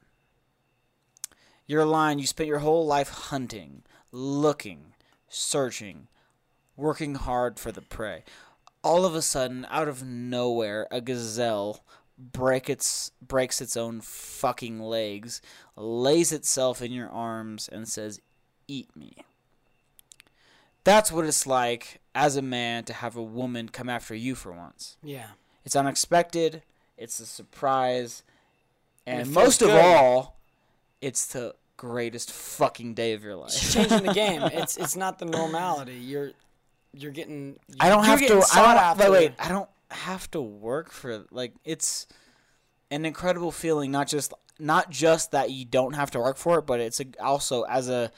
[1.67, 2.19] You're a lion.
[2.19, 4.95] You spent your whole life hunting, looking,
[5.29, 6.09] searching,
[6.77, 8.25] working hard for the prey.
[8.83, 11.85] All of a sudden, out of nowhere, a gazelle
[12.33, 15.41] break its breaks its own fucking legs,
[15.77, 18.21] lays itself in your arms, and says,
[18.69, 19.17] "Eat me."
[20.85, 24.53] That's what it's like as a man to have a woman come after you for
[24.53, 24.97] once.
[25.03, 25.29] yeah.
[25.65, 26.63] It's unexpected.
[26.99, 28.23] It's a surprise,
[29.07, 30.37] and, most of all,
[31.01, 33.49] it's the greatest fucking day of your life.
[33.49, 34.43] It's changing the game.
[34.43, 35.95] It's it's not the normality.
[35.95, 36.33] You're
[36.93, 37.59] you're getting.
[37.81, 38.21] I don't you're have
[38.51, 38.59] to.
[38.61, 38.99] I don't.
[38.99, 39.33] Wait, wait.
[39.39, 42.07] I don't have to work for like it's
[42.91, 43.91] an incredible feeling.
[43.91, 47.07] Not just not just that you don't have to work for it, but it's a,
[47.21, 48.11] also as a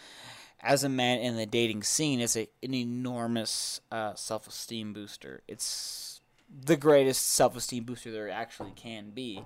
[0.61, 5.43] as a man in the dating scene, it's a, an enormous uh, self esteem booster.
[5.47, 6.21] It's
[6.65, 9.45] the greatest self esteem booster there actually can be.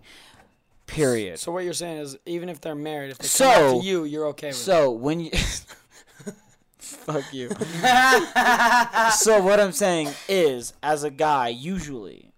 [0.86, 1.39] Period.
[1.39, 4.05] So what you're saying is, even if they're married, if they come So- after you,
[4.05, 4.60] you're okay with it.
[4.60, 5.31] So when you
[6.91, 7.49] fuck you.
[9.10, 12.33] so what I'm saying is, as a guy, usually,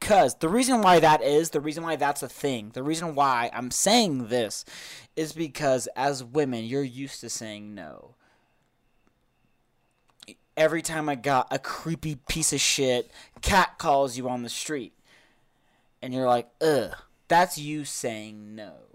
[0.00, 3.50] cause the reason why that is, the reason why that's a thing, the reason why
[3.52, 4.64] I'm saying this,
[5.16, 8.14] is because as women, you're used to saying no.
[10.56, 13.10] Every time I got a creepy piece of shit
[13.40, 14.92] cat calls you on the street,
[16.02, 16.94] and you're like, ugh,
[17.28, 18.89] that's you saying no.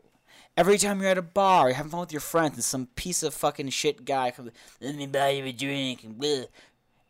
[0.57, 3.23] Every time you're at a bar, you're having fun with your friends, and some piece
[3.23, 6.47] of fucking shit guy comes, let me buy you a drink, and bleh.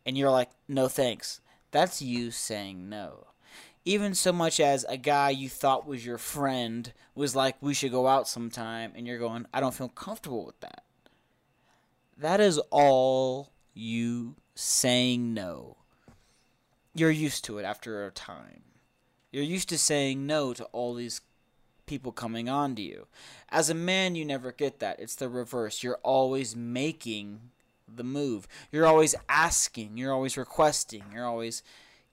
[0.04, 1.40] and you're like, no thanks.
[1.70, 3.28] That's you saying no.
[3.84, 7.92] Even so much as a guy you thought was your friend was like, we should
[7.92, 10.82] go out sometime, and you're going, I don't feel comfortable with that.
[12.18, 15.76] That is all you saying no.
[16.94, 18.62] You're used to it after a time.
[19.30, 21.20] You're used to saying no to all these
[21.86, 23.06] people coming on to you.
[23.48, 25.00] As a man, you never get that.
[25.00, 25.82] It's the reverse.
[25.82, 27.40] You're always making
[27.92, 28.46] the move.
[28.70, 29.96] You're always asking.
[29.96, 31.04] You're always requesting.
[31.12, 31.62] You're always,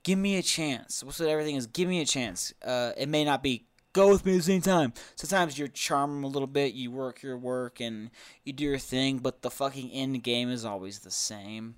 [0.03, 1.03] give me a chance.
[1.03, 1.67] What's what everything is?
[1.67, 2.53] Give me a chance.
[2.63, 4.93] Uh, it may not be go with me at the same time.
[5.15, 6.73] Sometimes you charm them a little bit.
[6.73, 8.09] You work your work and
[8.43, 11.75] you do your thing, but the fucking end game is always the same.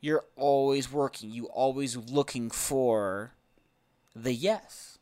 [0.00, 1.30] You're always working.
[1.30, 3.32] You always looking for
[4.14, 4.97] the yes.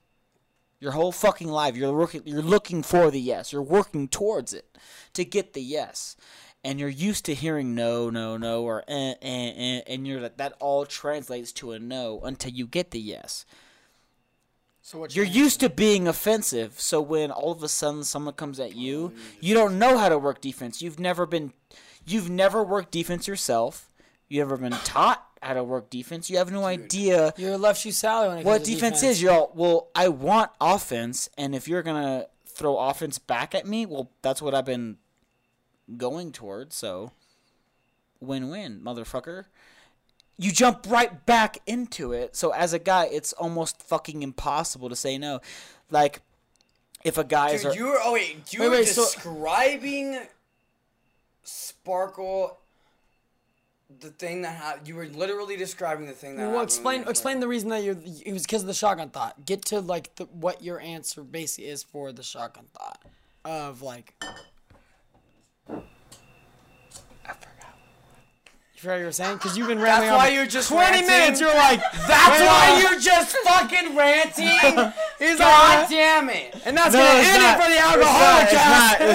[0.78, 3.52] Your whole fucking life, you're working, you're looking for the yes.
[3.52, 4.76] You're working towards it
[5.14, 6.16] to get the yes,
[6.62, 10.36] and you're used to hearing no, no, no, or eh, eh, eh, and you're like
[10.36, 13.46] that all translates to a no until you get the yes.
[14.86, 18.60] So what You're used to being offensive, so when all of a sudden someone comes
[18.60, 20.80] at you, you don't know how to work defense.
[20.80, 21.52] You've never been,
[22.06, 23.90] you've never worked defense yourself.
[24.28, 26.28] You've never been taught how to work defense.
[26.28, 29.02] You have no idea You're a left shoe Sally when it what comes to defense,
[29.02, 29.22] is.
[29.22, 33.86] You're all, well, I want offense, and if you're gonna throw offense back at me,
[33.86, 34.96] well, that's what I've been
[35.96, 36.74] going towards.
[36.74, 37.12] So,
[38.20, 39.44] win-win, motherfucker.
[40.38, 42.36] You jump right back into it.
[42.36, 45.40] So as a guy, it's almost fucking impossible to say no.
[45.90, 46.20] Like,
[47.04, 50.18] if a guy is, Dude, you were oh wait, you Wait, were wait, so- describing
[51.42, 52.58] Sparkle
[54.00, 54.88] the thing that happened.
[54.88, 56.42] You were literally describing the thing that.
[56.42, 57.96] Well, happened explain when explain the reason that you're.
[58.24, 59.44] It was because of the shotgun thought.
[59.46, 63.00] Get to like the, what your answer basically is for the shotgun thought
[63.44, 64.14] of like.
[68.74, 69.36] You forgot what you were saying?
[69.38, 71.06] Because you've been rambling That's on why you're just 20 ranting?
[71.08, 71.40] minutes.
[71.40, 74.44] You're like, That's why you're just fucking ranting.
[75.18, 76.54] He's God like, damn it!
[76.66, 77.58] and that's No, gonna it's end not.
[77.58, 78.50] it for the It's alcoholic not.
[78.52, 79.00] cast.
[79.00, 79.12] It's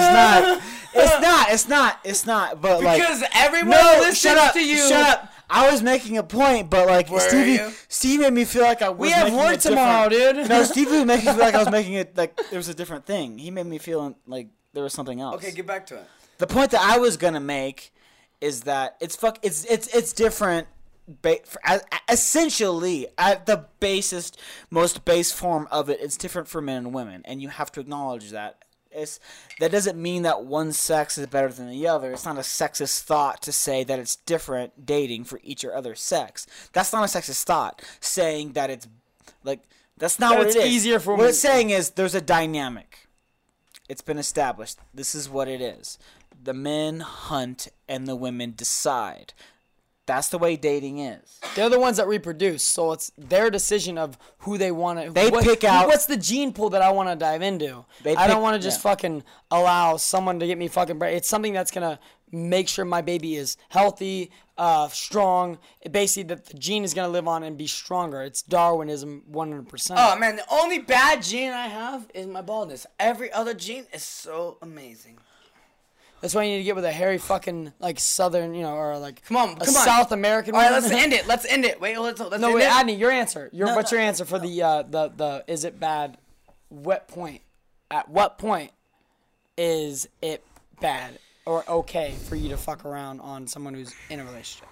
[0.58, 0.62] not.
[0.94, 1.50] It's not.
[1.50, 2.00] It's not.
[2.04, 2.60] It's not.
[2.60, 3.00] But like.
[3.00, 4.52] Because everyone No, listens up!
[4.54, 4.78] to you.
[4.78, 5.32] Shut up!
[5.50, 7.72] I was making a point, but like Were Stevie, you?
[7.88, 8.98] Steve made me feel like I was.
[8.98, 10.48] We have work tomorrow, dude.
[10.48, 13.04] No, Steve made me feel like I was making it like there was a different
[13.04, 13.36] thing.
[13.38, 15.36] He made me feel like there was something else.
[15.36, 16.06] Okay, get back to it.
[16.38, 17.92] the point that I was gonna make
[18.40, 19.38] is that it's fuck.
[19.42, 20.68] It's it's it's different.
[21.20, 24.38] Ba- for, as, essentially, at the basest,
[24.70, 27.80] most base form of it, it's different for men and women, and you have to
[27.80, 28.61] acknowledge that.
[28.94, 29.20] It's
[29.60, 32.12] that doesn't mean that one sex is better than the other.
[32.12, 35.94] It's not a sexist thought to say that it's different dating for each or other
[35.94, 36.46] sex.
[36.72, 37.82] That's not a sexist thought.
[38.00, 38.88] Saying that it's
[39.44, 39.60] like
[39.98, 40.72] that's not That what it's it is.
[40.72, 43.06] easier for what me- it's saying is there's a dynamic.
[43.88, 44.78] It's been established.
[44.94, 45.98] This is what it is.
[46.42, 49.32] The men hunt and the women decide.
[50.04, 51.38] That's the way dating is.
[51.54, 55.12] They're the ones that reproduce, so it's their decision of who they want to.
[55.12, 57.84] They pick out- what's the gene pool that I want to dive into.
[58.02, 58.90] They I don't want to just yeah.
[58.90, 60.98] fucking allow someone to get me fucking.
[60.98, 62.00] Bra- it's something that's gonna
[62.32, 65.58] make sure my baby is healthy, uh, strong.
[65.80, 68.22] It basically, that the gene is gonna live on and be stronger.
[68.22, 70.00] It's Darwinism, one hundred percent.
[70.02, 72.86] Oh man, the only bad gene I have is my baldness.
[72.98, 75.18] Every other gene is so amazing.
[76.22, 78.96] That's why you need to get with a hairy fucking like Southern, you know, or
[78.98, 79.84] like Come on, a come on.
[79.84, 80.54] South American.
[80.54, 80.82] All right, woman.
[80.88, 81.26] let's end it.
[81.26, 81.80] Let's end it.
[81.80, 82.70] Wait, let's let's No, end wait, it.
[82.70, 83.50] Adney, your answer.
[83.52, 86.16] Your No, what's no, your answer for the uh, the the is it bad?
[86.68, 87.42] What point?
[87.90, 88.70] At what point
[89.58, 90.44] is it
[90.80, 94.68] bad or okay for you to fuck around on someone who's in a relationship?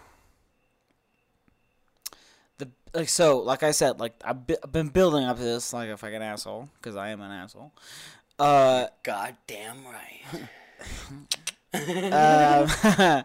[2.59, 5.73] The like so, like I said, like I've, be- I've been building up to this
[5.73, 7.73] like a fucking asshole because I am an asshole.
[8.39, 10.21] Uh, God damn right.
[11.73, 13.25] um,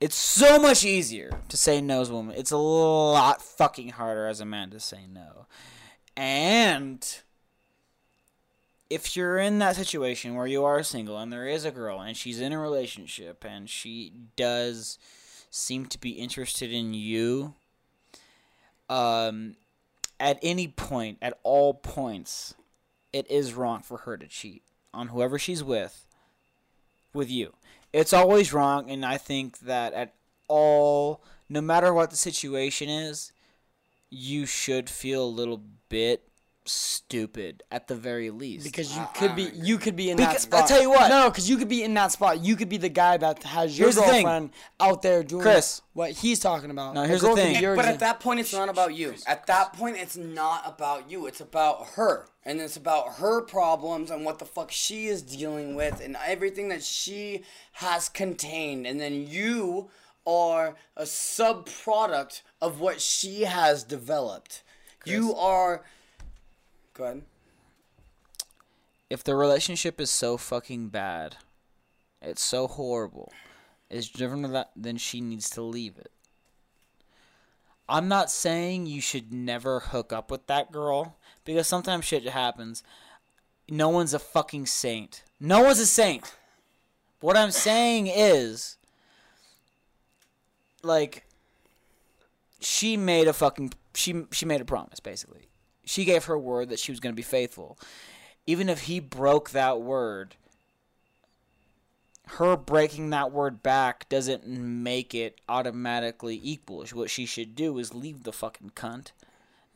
[0.00, 2.34] it's so much easier to say no as a woman.
[2.36, 5.46] It's a lot fucking harder as a man to say no.
[6.16, 7.06] And
[8.88, 12.16] if you're in that situation where you are single and there is a girl and
[12.16, 14.98] she's in a relationship and she does
[15.50, 17.54] seem to be interested in you,
[18.88, 19.56] um,
[20.18, 22.54] at any point, at all points,
[23.12, 24.62] it is wrong for her to cheat
[24.92, 26.06] on whoever she's with
[27.12, 27.54] with you.
[27.92, 30.14] It's always wrong, and I think that at
[30.48, 33.32] all, no matter what the situation is,
[34.10, 36.26] you should feel a little bit
[36.66, 38.64] stupid at the very least.
[38.64, 40.60] Because you I- could be you could be in Because- that spot.
[40.62, 41.08] I'll tell you what.
[41.08, 42.44] No, no, because you could be in that spot.
[42.44, 45.80] You could be the guy that has your Here's the girlfriend out there doing Chris.
[45.94, 46.94] what he's talking about.
[46.94, 47.60] No, here's the girl thing.
[47.60, 49.14] your But at that point, it's not about you.
[49.26, 51.26] At that point, it's not about you.
[51.26, 52.28] It's about her.
[52.50, 56.68] And it's about her problems and what the fuck she is dealing with and everything
[56.70, 58.88] that she has contained.
[58.88, 59.88] And then you
[60.26, 64.64] are a sub product of what she has developed.
[65.04, 65.84] You are.
[66.92, 67.22] Go ahead.
[69.08, 71.36] if the relationship is so fucking bad,
[72.20, 73.32] it's so horrible,
[73.88, 76.10] it's driven to that, then she needs to leave it.
[77.88, 82.82] I'm not saying you should never hook up with that girl because sometimes shit happens.
[83.68, 85.22] No one's a fucking saint.
[85.38, 86.34] No one's a saint.
[87.20, 88.76] What I'm saying is,
[90.82, 91.24] like,
[92.60, 95.48] she made a fucking she she made a promise basically.
[95.84, 97.78] She gave her word that she was going to be faithful
[98.50, 100.34] even if he broke that word,
[102.26, 106.84] her breaking that word back doesn't make it automatically equal.
[106.92, 109.12] What she should do is leave the fucking cunt,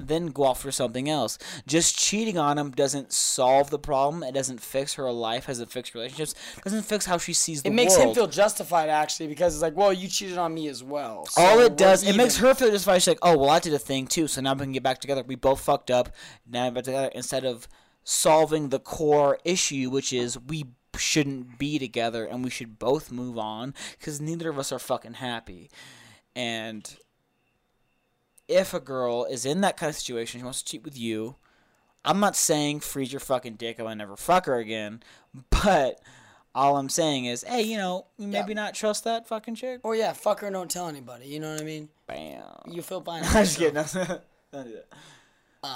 [0.00, 1.38] then go off for something else.
[1.66, 4.22] Just cheating on him doesn't solve the problem.
[4.22, 5.46] It doesn't fix her life.
[5.46, 6.34] Doesn't fix relationships.
[6.62, 7.74] Doesn't fix how she sees the world.
[7.74, 8.08] it makes world.
[8.08, 11.26] him feel justified actually because it's like, well, you cheated on me as well.
[11.26, 12.98] so All it does, it makes her feel justified.
[12.98, 15.00] She's like, oh, well, I did a thing too, so now we can get back
[15.00, 15.22] together.
[15.24, 16.10] We both fucked up.
[16.46, 17.10] Now we're back together.
[17.14, 17.68] Instead of
[18.02, 20.64] solving the core issue, which is we
[20.96, 25.14] shouldn't be together and we should both move on because neither of us are fucking
[25.14, 25.70] happy.
[26.36, 26.96] And
[28.48, 31.36] if a girl is in that kind of situation, she wants to cheat with you,
[32.04, 35.02] I'm not saying freeze your fucking dick and I never fuck her again,
[35.50, 36.00] but
[36.54, 39.80] all I'm saying is, hey, you know, maybe not trust that fucking chick.
[39.82, 41.26] Or yeah, fuck her, and don't tell anybody.
[41.26, 41.88] You know what I mean?
[42.06, 42.42] Bam.
[42.70, 43.24] You feel fine.
[43.24, 43.74] I'm just kidding.
[44.52, 44.86] Don't do that.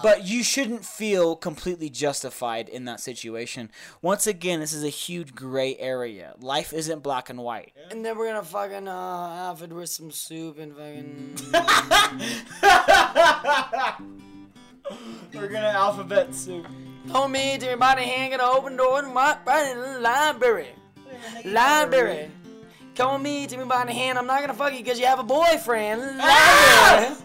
[0.03, 3.71] But you shouldn't feel completely justified in that situation.
[4.03, 6.35] Once again, this is a huge gray area.
[6.41, 7.73] Life isn't black and white.
[7.91, 11.37] And then we're gonna fucking uh, have it with some soup and fucking.
[15.35, 16.67] We're gonna alphabet soup.
[17.07, 20.69] Don't meet everybody hanging open door and walk right in the library.
[21.45, 22.31] Library.
[22.95, 24.19] Come with me, Timmy by the hand.
[24.19, 26.19] I'm not gonna fuck you because you have a boyfriend.
[26.19, 27.17] Library.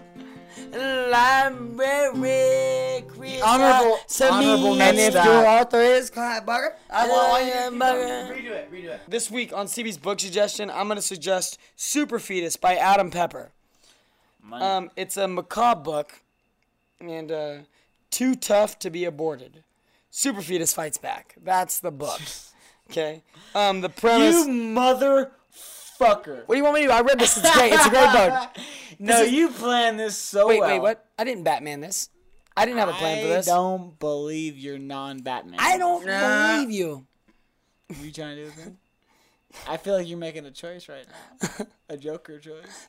[1.73, 3.03] Library.
[3.07, 4.31] Chris honorable- Samir.
[4.31, 5.25] honorable And Next if stop.
[5.25, 8.33] your author is Clive Barker, I want want you to Barker.
[8.33, 9.01] Redo it, redo it.
[9.07, 13.51] This week on CB's book suggestion, I'm gonna suggest Super Fetus by Adam Pepper.
[14.51, 16.21] Um, it's a macabre book,
[16.99, 17.55] and uh,
[18.11, 19.63] too tough to be aborted.
[20.11, 21.35] Super Fetus fights back.
[21.43, 22.19] That's the book.
[22.91, 23.23] Okay.
[23.55, 24.45] Um, the premise.
[24.45, 25.31] You motherfucker.
[26.45, 26.93] what do you want me to do?
[26.93, 27.37] I read this.
[27.37, 27.71] It's great.
[27.73, 28.49] It's a great book.
[28.99, 30.69] No, is- you planned this so Wait, well.
[30.69, 31.05] wait, wait, what?
[31.17, 32.09] I didn't Batman this.
[32.55, 33.47] I didn't have a plan for this.
[33.47, 35.55] I don't believe you're non-Batman.
[35.59, 36.55] I don't Nah.
[36.57, 37.07] believe you.
[37.89, 38.73] Are you trying to do with me?
[39.67, 41.65] I feel like you're making a choice right now.
[41.89, 42.87] A Joker choice.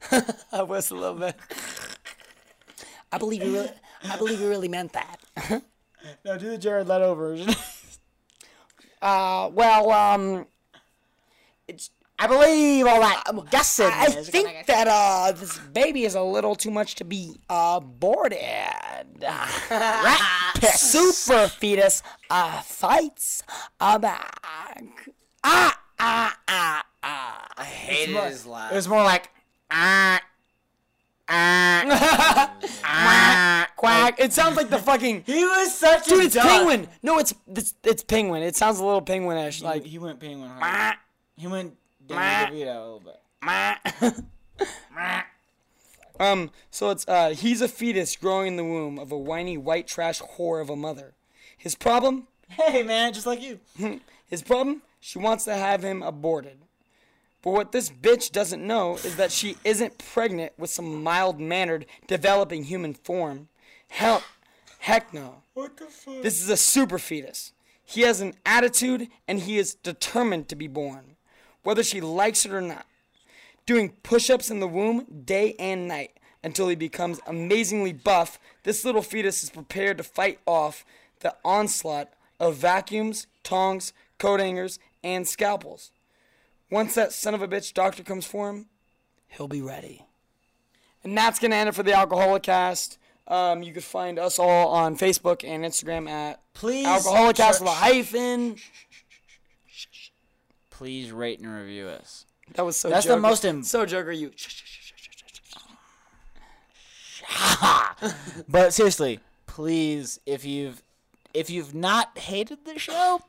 [0.52, 1.36] I was a little bit.
[3.12, 3.52] I believe you.
[3.52, 3.70] Really,
[4.10, 5.16] I believe you really meant that.
[6.22, 7.54] No, do the Jared Leto version.
[9.00, 10.46] Uh, well, um,
[11.66, 11.88] it's
[12.24, 13.86] I believe all that guessing.
[13.86, 18.38] I think that uh this baby is a little too much to be aborted.
[20.74, 23.42] Super fetus uh fights
[23.78, 24.38] uh back.
[25.44, 27.46] Ah ah ah ah.
[27.58, 29.28] I hated his It was more like
[29.70, 30.18] ah
[31.28, 32.50] ah
[32.84, 33.68] ah.
[33.76, 34.18] Quack!
[34.18, 36.22] It sounds like the fucking He was such dude.
[36.22, 36.46] a It's duck.
[36.46, 36.88] penguin.
[37.02, 38.42] No, it's it's, it's penguin.
[38.42, 39.62] It sounds a little penguinish.
[39.62, 40.48] Like Like he went penguin.
[40.48, 40.96] hard.
[41.36, 41.76] He went
[42.06, 43.02] Danny DeVito a little
[44.00, 44.24] bit.
[46.20, 49.88] Um, so it's uh he's a fetus growing in the womb of a whiny white
[49.88, 51.14] trash whore of a mother.
[51.56, 52.28] His problem?
[52.48, 53.58] Hey man, just like you.
[54.28, 54.82] His problem?
[55.00, 56.58] She wants to have him aborted.
[57.42, 61.84] But what this bitch doesn't know is that she isn't pregnant with some mild mannered,
[62.06, 63.48] developing human form.
[63.88, 64.22] Hell,
[64.78, 65.42] heck no.
[65.52, 66.22] What the fuck?
[66.22, 67.52] This is a super fetus.
[67.84, 71.13] He has an attitude and he is determined to be born,
[71.64, 72.86] whether she likes it or not.
[73.66, 76.12] Doing push ups in the womb day and night
[76.44, 80.84] until he becomes amazingly buff, this little fetus is prepared to fight off
[81.20, 85.90] the onslaught of vacuums, tongs, coat hangers, and scalpels.
[86.70, 88.66] Once that son of a bitch doctor comes for him,
[89.28, 90.04] he'll be ready.
[91.02, 92.98] And that's going to end it for the Alcoholicast.
[93.26, 97.72] Um, you can find us all on Facebook and Instagram at Please, Alcoholicast with a
[97.72, 98.56] hyphen.
[100.78, 102.26] Please rate and review us.
[102.54, 102.90] That was so.
[102.90, 104.32] That's the most im- So Joker, you.
[108.48, 110.82] But seriously, please, if you've
[111.32, 113.20] if you've not hated the show,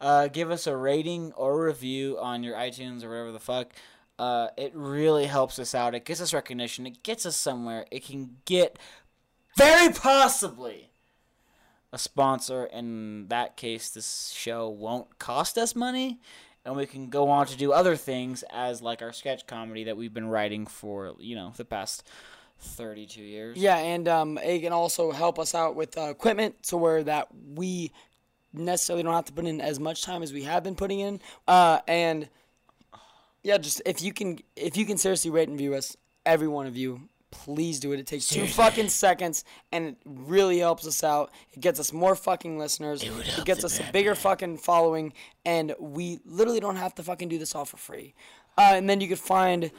[0.00, 3.72] uh, give us a rating or review on your iTunes or whatever the fuck.
[4.18, 5.94] Uh, it really helps us out.
[5.94, 6.86] It gets us recognition.
[6.86, 7.84] It gets us somewhere.
[7.90, 8.78] It can get
[9.56, 10.90] very possibly
[11.92, 12.64] a sponsor.
[12.66, 16.20] In that case, this show won't cost us money,
[16.64, 19.96] and we can go on to do other things as like our sketch comedy that
[19.96, 22.04] we've been writing for you know the past
[22.58, 23.56] thirty-two years.
[23.56, 27.28] Yeah, and um, it can also help us out with uh, equipment, so where that
[27.54, 27.92] we
[28.52, 31.20] necessarily don't have to put in as much time as we have been putting in.
[31.46, 32.28] Uh, and
[33.42, 36.66] yeah, just if you can, if you can seriously rate and view us, every one
[36.66, 38.00] of you, please do it.
[38.00, 41.30] It takes two fucking seconds, and it really helps us out.
[41.52, 43.02] It gets us more fucking listeners.
[43.02, 45.12] It, gets us a bigger fucking following,
[45.44, 48.14] and we literally don't have to fucking do this all for free.
[48.56, 49.70] Uh, and then you could find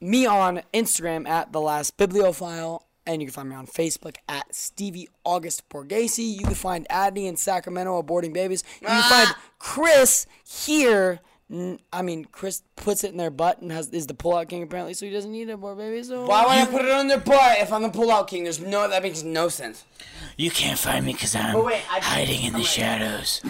[0.00, 4.54] me on Instagram at the last bibliophile, and you can find me on Facebook at
[4.54, 6.18] Stevie August Borghese.
[6.18, 8.64] You can find Adney in Sacramento aborting babies.
[8.80, 11.20] You can find Chris here.
[11.52, 14.62] N- I mean, Chris puts it in their butt and has is the pullout king
[14.62, 16.08] apparently, so he doesn't need to abort babies.
[16.08, 18.44] So Why would I put it on their butt if I'm the pullout king?
[18.44, 19.84] There's no, that makes no sense.
[20.38, 23.42] You can't find me because I'm wait, I- hiding in the shadows.